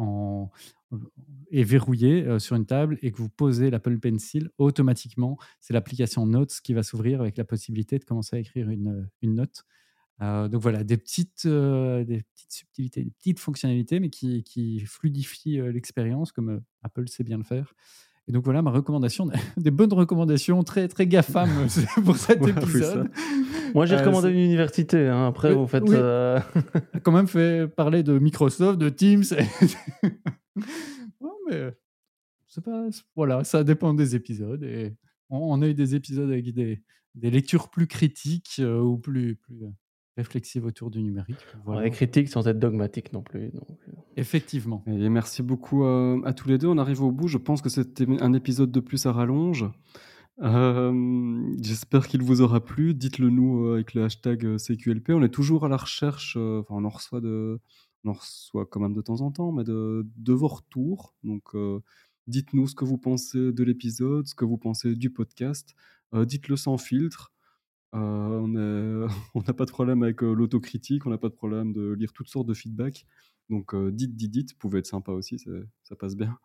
verrouillé 1.50 2.26
euh, 2.26 2.38
sur 2.38 2.56
une 2.56 2.66
table 2.66 2.98
et 3.02 3.10
que 3.12 3.18
vous 3.18 3.28
posez 3.28 3.70
l'Apple 3.70 3.98
Pencil, 3.98 4.50
automatiquement, 4.58 5.38
c'est 5.60 5.72
l'application 5.72 6.26
Notes 6.26 6.60
qui 6.62 6.74
va 6.74 6.82
s'ouvrir 6.82 7.20
avec 7.20 7.36
la 7.36 7.44
possibilité 7.44 7.98
de 7.98 8.04
commencer 8.04 8.36
à 8.36 8.38
écrire 8.38 8.70
une, 8.70 9.08
une 9.22 9.34
note. 9.34 9.64
Euh, 10.20 10.48
donc 10.48 10.62
voilà, 10.62 10.82
des 10.82 10.96
petites, 10.96 11.46
euh, 11.46 12.04
subtilités, 12.48 13.04
des 13.04 13.10
petites 13.10 13.38
fonctionnalités, 13.38 14.00
mais 14.00 14.10
qui, 14.10 14.80
fluidifient 14.86 15.60
euh, 15.60 15.70
l'expérience, 15.70 16.32
comme 16.32 16.50
euh, 16.50 16.60
Apple 16.82 17.08
sait 17.08 17.24
bien 17.24 17.38
le 17.38 17.44
faire. 17.44 17.74
Et 18.28 18.32
donc 18.32 18.44
voilà 18.44 18.60
ma 18.60 18.70
recommandation, 18.70 19.26
des 19.56 19.70
bonnes 19.70 19.92
recommandations 19.92 20.62
très 20.62 20.86
très 20.88 21.06
GAFAM 21.06 21.48
euh, 21.48 22.02
pour 22.02 22.16
cet 22.16 22.46
épisode. 22.46 23.08
Moi, 23.74 23.86
j'ai 23.86 23.94
Euh, 23.94 23.98
recommandé 24.00 24.28
une 24.30 24.38
université. 24.38 25.08
hein. 25.08 25.26
Après, 25.28 25.54
vous 25.54 25.66
faites. 25.66 25.82
oui. 25.84 25.94
euh, 25.96 26.38
quand 27.02 27.12
même 27.12 27.26
fait 27.26 27.66
parler 27.68 28.02
de 28.02 28.18
Microsoft, 28.18 28.78
de 28.78 28.88
Teams. 28.90 29.24
non, 31.20 31.32
mais 31.48 31.70
c'est 32.46 32.64
pas. 32.64 32.88
Voilà, 33.16 33.44
ça 33.44 33.64
dépend 33.64 33.94
des 33.94 34.14
épisodes. 34.14 34.62
Et 34.62 34.94
on, 35.30 35.38
on 35.38 35.62
a 35.62 35.68
eu 35.68 35.74
des 35.74 35.94
épisodes 35.94 36.30
avec 36.30 36.52
des, 36.52 36.82
des 37.14 37.30
lectures 37.30 37.68
plus 37.70 37.86
critiques 37.86 38.56
euh, 38.60 38.80
ou 38.80 38.98
plus, 38.98 39.36
plus 39.36 39.56
réflexives 40.18 40.64
autour 40.66 40.90
du 40.90 41.02
numérique. 41.02 41.42
Voilà. 41.64 41.82
Les 41.84 41.90
critiques 41.90 42.28
sans 42.28 42.46
être 42.48 42.58
dogmatiques 42.58 43.12
non 43.12 43.22
plus. 43.22 43.48
Donc, 43.50 43.68
euh. 43.88 43.92
Effectivement. 44.16 44.82
Et 44.86 45.08
merci 45.08 45.42
beaucoup 45.42 45.84
euh, 45.84 46.20
à 46.24 46.32
tous 46.34 46.48
les 46.48 46.58
deux. 46.58 46.66
On 46.68 46.76
arrive 46.78 47.02
au 47.02 47.10
bout. 47.12 47.28
Je 47.28 47.38
pense 47.38 47.62
que 47.62 47.68
c'était 47.70 48.06
un 48.20 48.32
épisode 48.34 48.70
de 48.70 48.80
plus 48.80 49.06
à 49.06 49.12
rallonge. 49.12 49.64
Euh, 50.42 51.54
J'espère 51.60 52.06
qu'il 52.08 52.22
vous 52.22 52.40
aura 52.40 52.60
plu. 52.64 52.94
Dites-le 52.94 53.30
nous 53.30 53.68
avec 53.72 53.94
le 53.94 54.04
hashtag 54.04 54.56
CQLP. 54.58 55.10
On 55.10 55.22
est 55.22 55.28
toujours 55.28 55.64
à 55.64 55.68
la 55.68 55.76
recherche. 55.76 56.36
euh, 56.36 56.60
Enfin, 56.60 56.74
on 56.76 56.84
en 56.84 56.88
reçoit 56.90 57.20
de, 57.20 57.60
on 58.04 58.10
en 58.10 58.12
reçoit 58.12 58.66
quand 58.66 58.80
même 58.80 58.94
de 58.94 59.02
temps 59.02 59.20
en 59.20 59.30
temps, 59.30 59.52
mais 59.52 59.64
de, 59.64 60.06
de 60.16 60.32
vos 60.32 60.48
retours. 60.48 61.14
Donc, 61.24 61.42
euh, 61.54 61.80
dites-nous 62.26 62.68
ce 62.68 62.74
que 62.74 62.84
vous 62.84 62.98
pensez 62.98 63.52
de 63.52 63.64
l'épisode, 63.64 64.26
ce 64.26 64.34
que 64.34 64.44
vous 64.44 64.58
pensez 64.58 64.94
du 64.94 65.10
podcast. 65.10 65.74
Euh, 66.14 66.24
Dites-le 66.24 66.56
sans 66.56 66.78
filtre. 66.78 67.32
Euh, 67.94 69.08
on 69.34 69.42
n'a 69.42 69.52
pas 69.54 69.64
de 69.64 69.70
problème 69.70 70.02
avec 70.02 70.22
euh, 70.22 70.32
l'autocritique, 70.32 71.06
on 71.06 71.10
n'a 71.10 71.18
pas 71.18 71.28
de 71.28 71.34
problème 71.34 71.72
de 71.72 71.92
lire 71.92 72.12
toutes 72.12 72.28
sortes 72.28 72.46
de 72.46 72.54
feedback. 72.54 73.06
Donc 73.48 73.74
euh, 73.74 73.90
dites, 73.90 74.14
dites, 74.14 74.30
dites, 74.30 74.58
pouvez 74.58 74.80
être 74.80 74.86
sympa 74.86 75.12
aussi, 75.12 75.38
ça 75.82 75.96
passe 75.96 76.16
bien. 76.16 76.38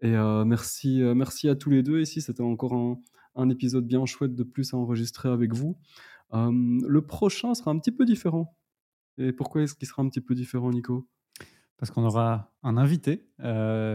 Et 0.00 0.12
merci, 0.44 1.00
merci 1.14 1.48
à 1.48 1.54
tous 1.54 1.70
les 1.70 1.82
deux 1.82 2.00
ici, 2.00 2.20
c'était 2.20 2.42
encore 2.42 2.98
un, 3.36 3.48
épisode 3.48 3.86
bien 3.86 4.04
chouette 4.04 4.34
de 4.34 4.42
plus 4.42 4.74
à 4.74 4.76
enregistrer 4.76 5.30
avec 5.30 5.54
vous. 5.54 5.78
Euh, 6.34 6.50
le 6.86 7.00
prochain 7.00 7.54
sera 7.54 7.70
un 7.70 7.78
petit 7.78 7.92
peu 7.92 8.04
différent. 8.04 8.54
Et 9.16 9.32
pourquoi 9.32 9.62
est-ce 9.62 9.74
qu'il 9.74 9.88
sera 9.88 10.02
un 10.02 10.08
petit 10.10 10.20
peu 10.20 10.34
différent, 10.34 10.70
Nico? 10.70 11.08
Parce 11.78 11.90
qu'on 11.90 12.04
aura 12.04 12.52
un 12.62 12.76
invité 12.76 13.26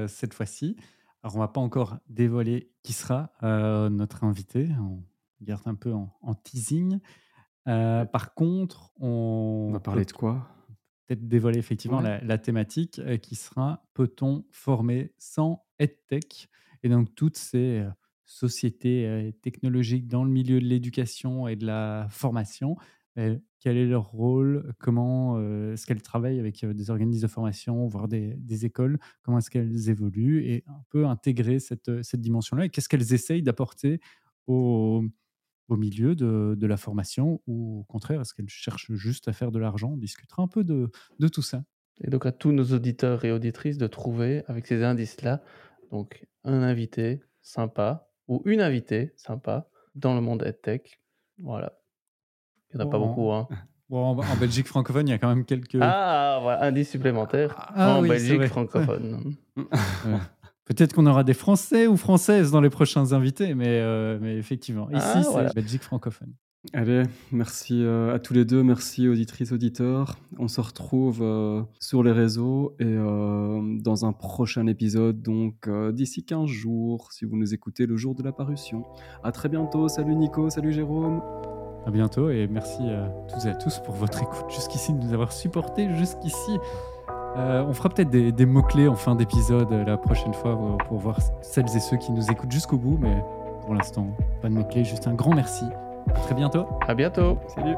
cette 0.07 0.34
fois-ci. 0.34 0.78
Alors, 1.22 1.36
on 1.36 1.40
va 1.40 1.49
pas 1.49 1.61
encore 1.61 1.99
dévoiler 2.07 2.72
qui 2.82 2.94
sera 2.94 3.32
notre 3.91 4.24
invité. 4.24 4.70
Garde 5.41 5.68
un 5.68 5.76
peu 5.76 5.94
en, 5.94 6.16
en 6.22 6.36
teasing. 6.36 6.99
Euh, 7.68 8.06
par 8.06 8.34
contre, 8.34 8.91
on, 8.99 9.68
On 9.70 9.72
va 9.74 9.80
parler 9.80 10.02
peut 10.02 10.11
de 10.14 10.18
quoi? 10.18 10.48
peut-être 11.07 11.28
dévoiler 11.28 11.57
effectivement 11.60 11.98
Ouais. 11.98 12.03
la, 12.03 12.24
la 12.24 12.38
thématique 12.38 12.99
euh, 12.99 13.18
qui 13.18 13.36
sera 13.36 13.84
peut-on 13.94 14.45
former 14.52 15.14
sans 15.18 15.66
EdTech? 15.80 16.49
Et 16.84 16.90
donc 16.90 17.14
toutes 17.16 17.38
ces 17.38 17.80
euh, 17.80 17.90
sociétés 18.26 19.34
technologiques 19.41 20.07
dans 20.07 20.24
le 20.24 20.30
milieu 20.30 20.60
de 20.61 20.66
l'éducation 20.66 21.48
et 21.48 21.56
de 21.56 21.66
la 21.66 22.07
formation, 22.10 22.78
quel 23.60 23.76
est 23.76 23.86
leur 23.88 24.06
rôle? 24.11 24.74
Comment 24.80 25.36
euh, 25.38 25.74
est-ce 25.74 25.86
qu'elles 25.86 26.02
travaillent 26.02 26.40
avec 26.40 26.64
euh, 26.64 26.74
des 26.74 26.90
organismes 26.90 27.24
de 27.24 27.28
formation, 27.28 27.86
voire 27.88 28.07
des, 28.07 28.36
des 28.38 28.66
écoles? 28.66 28.98
Comment 29.24 29.40
est-ce 29.40 29.49
qu'elles 29.49 29.90
évoluent? 29.90 30.45
Et 30.45 30.64
un 30.68 30.82
peu 30.90 31.06
intégrer 31.06 31.60
cette, 31.60 32.02
cette 32.03 32.22
dimension-là 32.22 32.66
et 32.66 32.70
qu'est-ce 32.70 32.88
qu'elles 32.88 33.11
essayent 33.14 33.44
d'apporter 33.44 33.99
au, 34.48 35.03
au 35.70 35.78
milieu 35.78 36.16
de, 36.16 36.56
de 36.58 36.68
la 36.68 36.78
formation 36.78 37.41
ou 37.48 37.80
au 37.82 37.84
contraire, 37.84 38.22
est-ce 38.22 38.34
qu'elles 38.34 38.50
cherchent 38.50 38.91
juste 38.94 39.28
à 39.28 39.34
faire 39.34 39.52
de 39.52 39.60
l'argent? 39.60 39.91
On 39.94 39.98
discutera 39.98 40.44
un 40.44 40.48
peu 40.48 40.64
de, 40.64 40.91
de 41.20 41.28
tout 41.28 41.41
ça. 41.41 41.64
Et 42.02 42.10
donc 42.10 42.26
à 42.26 42.32
tous 42.32 42.52
nos 42.52 42.66
auditeurs 42.66 43.24
et 43.24 43.32
auditrices 43.32 43.78
de 43.78 43.88
trouver 43.88 44.44
avec 44.48 44.68
ces 44.68 44.84
indices-là, 44.84 45.41
donc 45.91 46.26
un 46.44 46.64
invité 46.64 47.22
sympa 47.41 48.10
ou 48.28 48.41
une 48.46 48.62
invitée 48.62 49.14
sympa 49.16 49.70
dans 49.96 50.16
le 50.16 50.22
monde 50.22 50.44
EdTech. 50.44 51.00
Voilà. 51.38 51.80
Il 52.72 52.78
n'y 52.78 52.84
en 52.84 52.88
a 52.88 52.91
pas 52.91 53.00
beaucoup. 53.00 53.32
Hein. 53.32 53.48
Bon, 53.90 54.06
en, 54.06 54.36
Belgique 54.40 54.68
francophone, 54.68 55.08
il 55.08 55.10
y 55.10 55.14
a 55.16 55.18
quand 55.18 55.30
même 55.30 55.46
quelques. 55.46 55.80
Ah, 55.82 56.38
voilà, 56.44 56.64
indice 56.64 56.91
supplémentaire 56.91 57.56
Ah 57.74 57.96
en 57.96 58.04
oui, 58.04 58.10
Belgique 58.10 58.46
francophone. 58.46 59.34
Peut-être 60.70 60.94
qu'on 60.94 61.08
aura 61.08 61.24
des 61.24 61.34
Français 61.34 61.88
ou 61.88 61.98
Françaises 61.98 62.52
dans 62.52 62.62
les 62.62 62.70
prochains 62.70 63.12
invités, 63.12 63.56
mais, 63.56 63.80
euh, 63.82 64.20
mais 64.22 64.38
effectivement, 64.38 64.88
ici, 64.91 65.02
Ah, 65.04 65.22
c'est 65.24 65.32
voilà. 65.32 65.52
Belgique 65.52 65.82
francophone. 65.82 66.32
Allez, 66.74 67.04
merci 67.32 67.82
euh, 67.82 68.14
à 68.14 68.20
tous 68.20 68.36
les 68.36 68.46
deux, 68.46 68.62
merci 68.62 69.08
auditrices, 69.08 69.52
auditeurs. 69.52 70.20
On 70.38 70.48
se 70.48 70.62
retrouve 70.62 71.24
euh, 71.24 71.64
sur 71.80 72.04
les 72.04 72.12
réseaux 72.12 72.76
et 72.80 72.96
dans 72.96 74.06
un 74.06 74.14
prochain 74.14 74.68
épisode, 74.68 75.24
donc 75.24 75.68
d'ici 75.94 76.24
15 76.24 76.46
jours, 76.48 77.12
si 77.14 77.26
vous 77.26 77.36
nous 77.36 77.56
écoutez 77.56 77.88
le 77.88 77.98
jour 77.98 78.14
de 78.14 78.22
la 78.22 78.32
parution. 78.32 78.84
À 79.24 79.32
très 79.32 79.50
bientôt, 79.50 79.88
salut 79.88 80.16
Nico, 80.16 80.52
salut 80.52 80.72
Jérôme. 80.72 81.24
À 81.88 81.91
bientôt 81.91 82.30
et 82.30 82.46
merci 82.48 82.84
à 82.84 83.12
toutes 83.28 83.46
et 83.46 83.50
à 83.50 83.56
tous 83.56 83.80
pour 83.80 83.96
votre 83.96 84.22
écoute 84.22 84.52
jusqu'ici, 84.52 84.94
de 84.94 85.00
nous 85.00 85.14
avoir 85.14 85.32
supportés 85.32 85.91
jusqu'ici. 85.96 86.60
On 87.35 87.73
fera 87.73 87.89
peut-être 87.89 88.10
des, 88.10 88.45
mots-clés 88.45 88.88
en 88.88 88.95
fin 88.95 89.15
d'épisode 89.15 89.72
la 89.72 89.97
prochaine 89.97 90.34
fois 90.34 90.57
pour 90.88 90.97
voir 90.97 91.18
celles 91.41 91.65
et 91.76 91.80
ceux 91.80 91.97
qui 91.97 92.11
nous 92.11 92.30
écoutent 92.31 92.51
jusqu'au 92.51 92.77
bout, 92.77 92.97
mais 92.99 93.23
pour 93.65 93.76
l'instant, 93.76 94.07
pas 94.41 94.49
de 94.49 94.53
mots-clés, 94.53 94.84
juste 94.84 95.07
un 95.07 95.14
grand 95.14 95.34
merci. 95.34 95.65
À 96.10 96.19
très 96.19 96.35
bientôt. 96.35 96.65
À 96.88 96.95
bientôt. 96.95 97.38
Salut. 97.53 97.76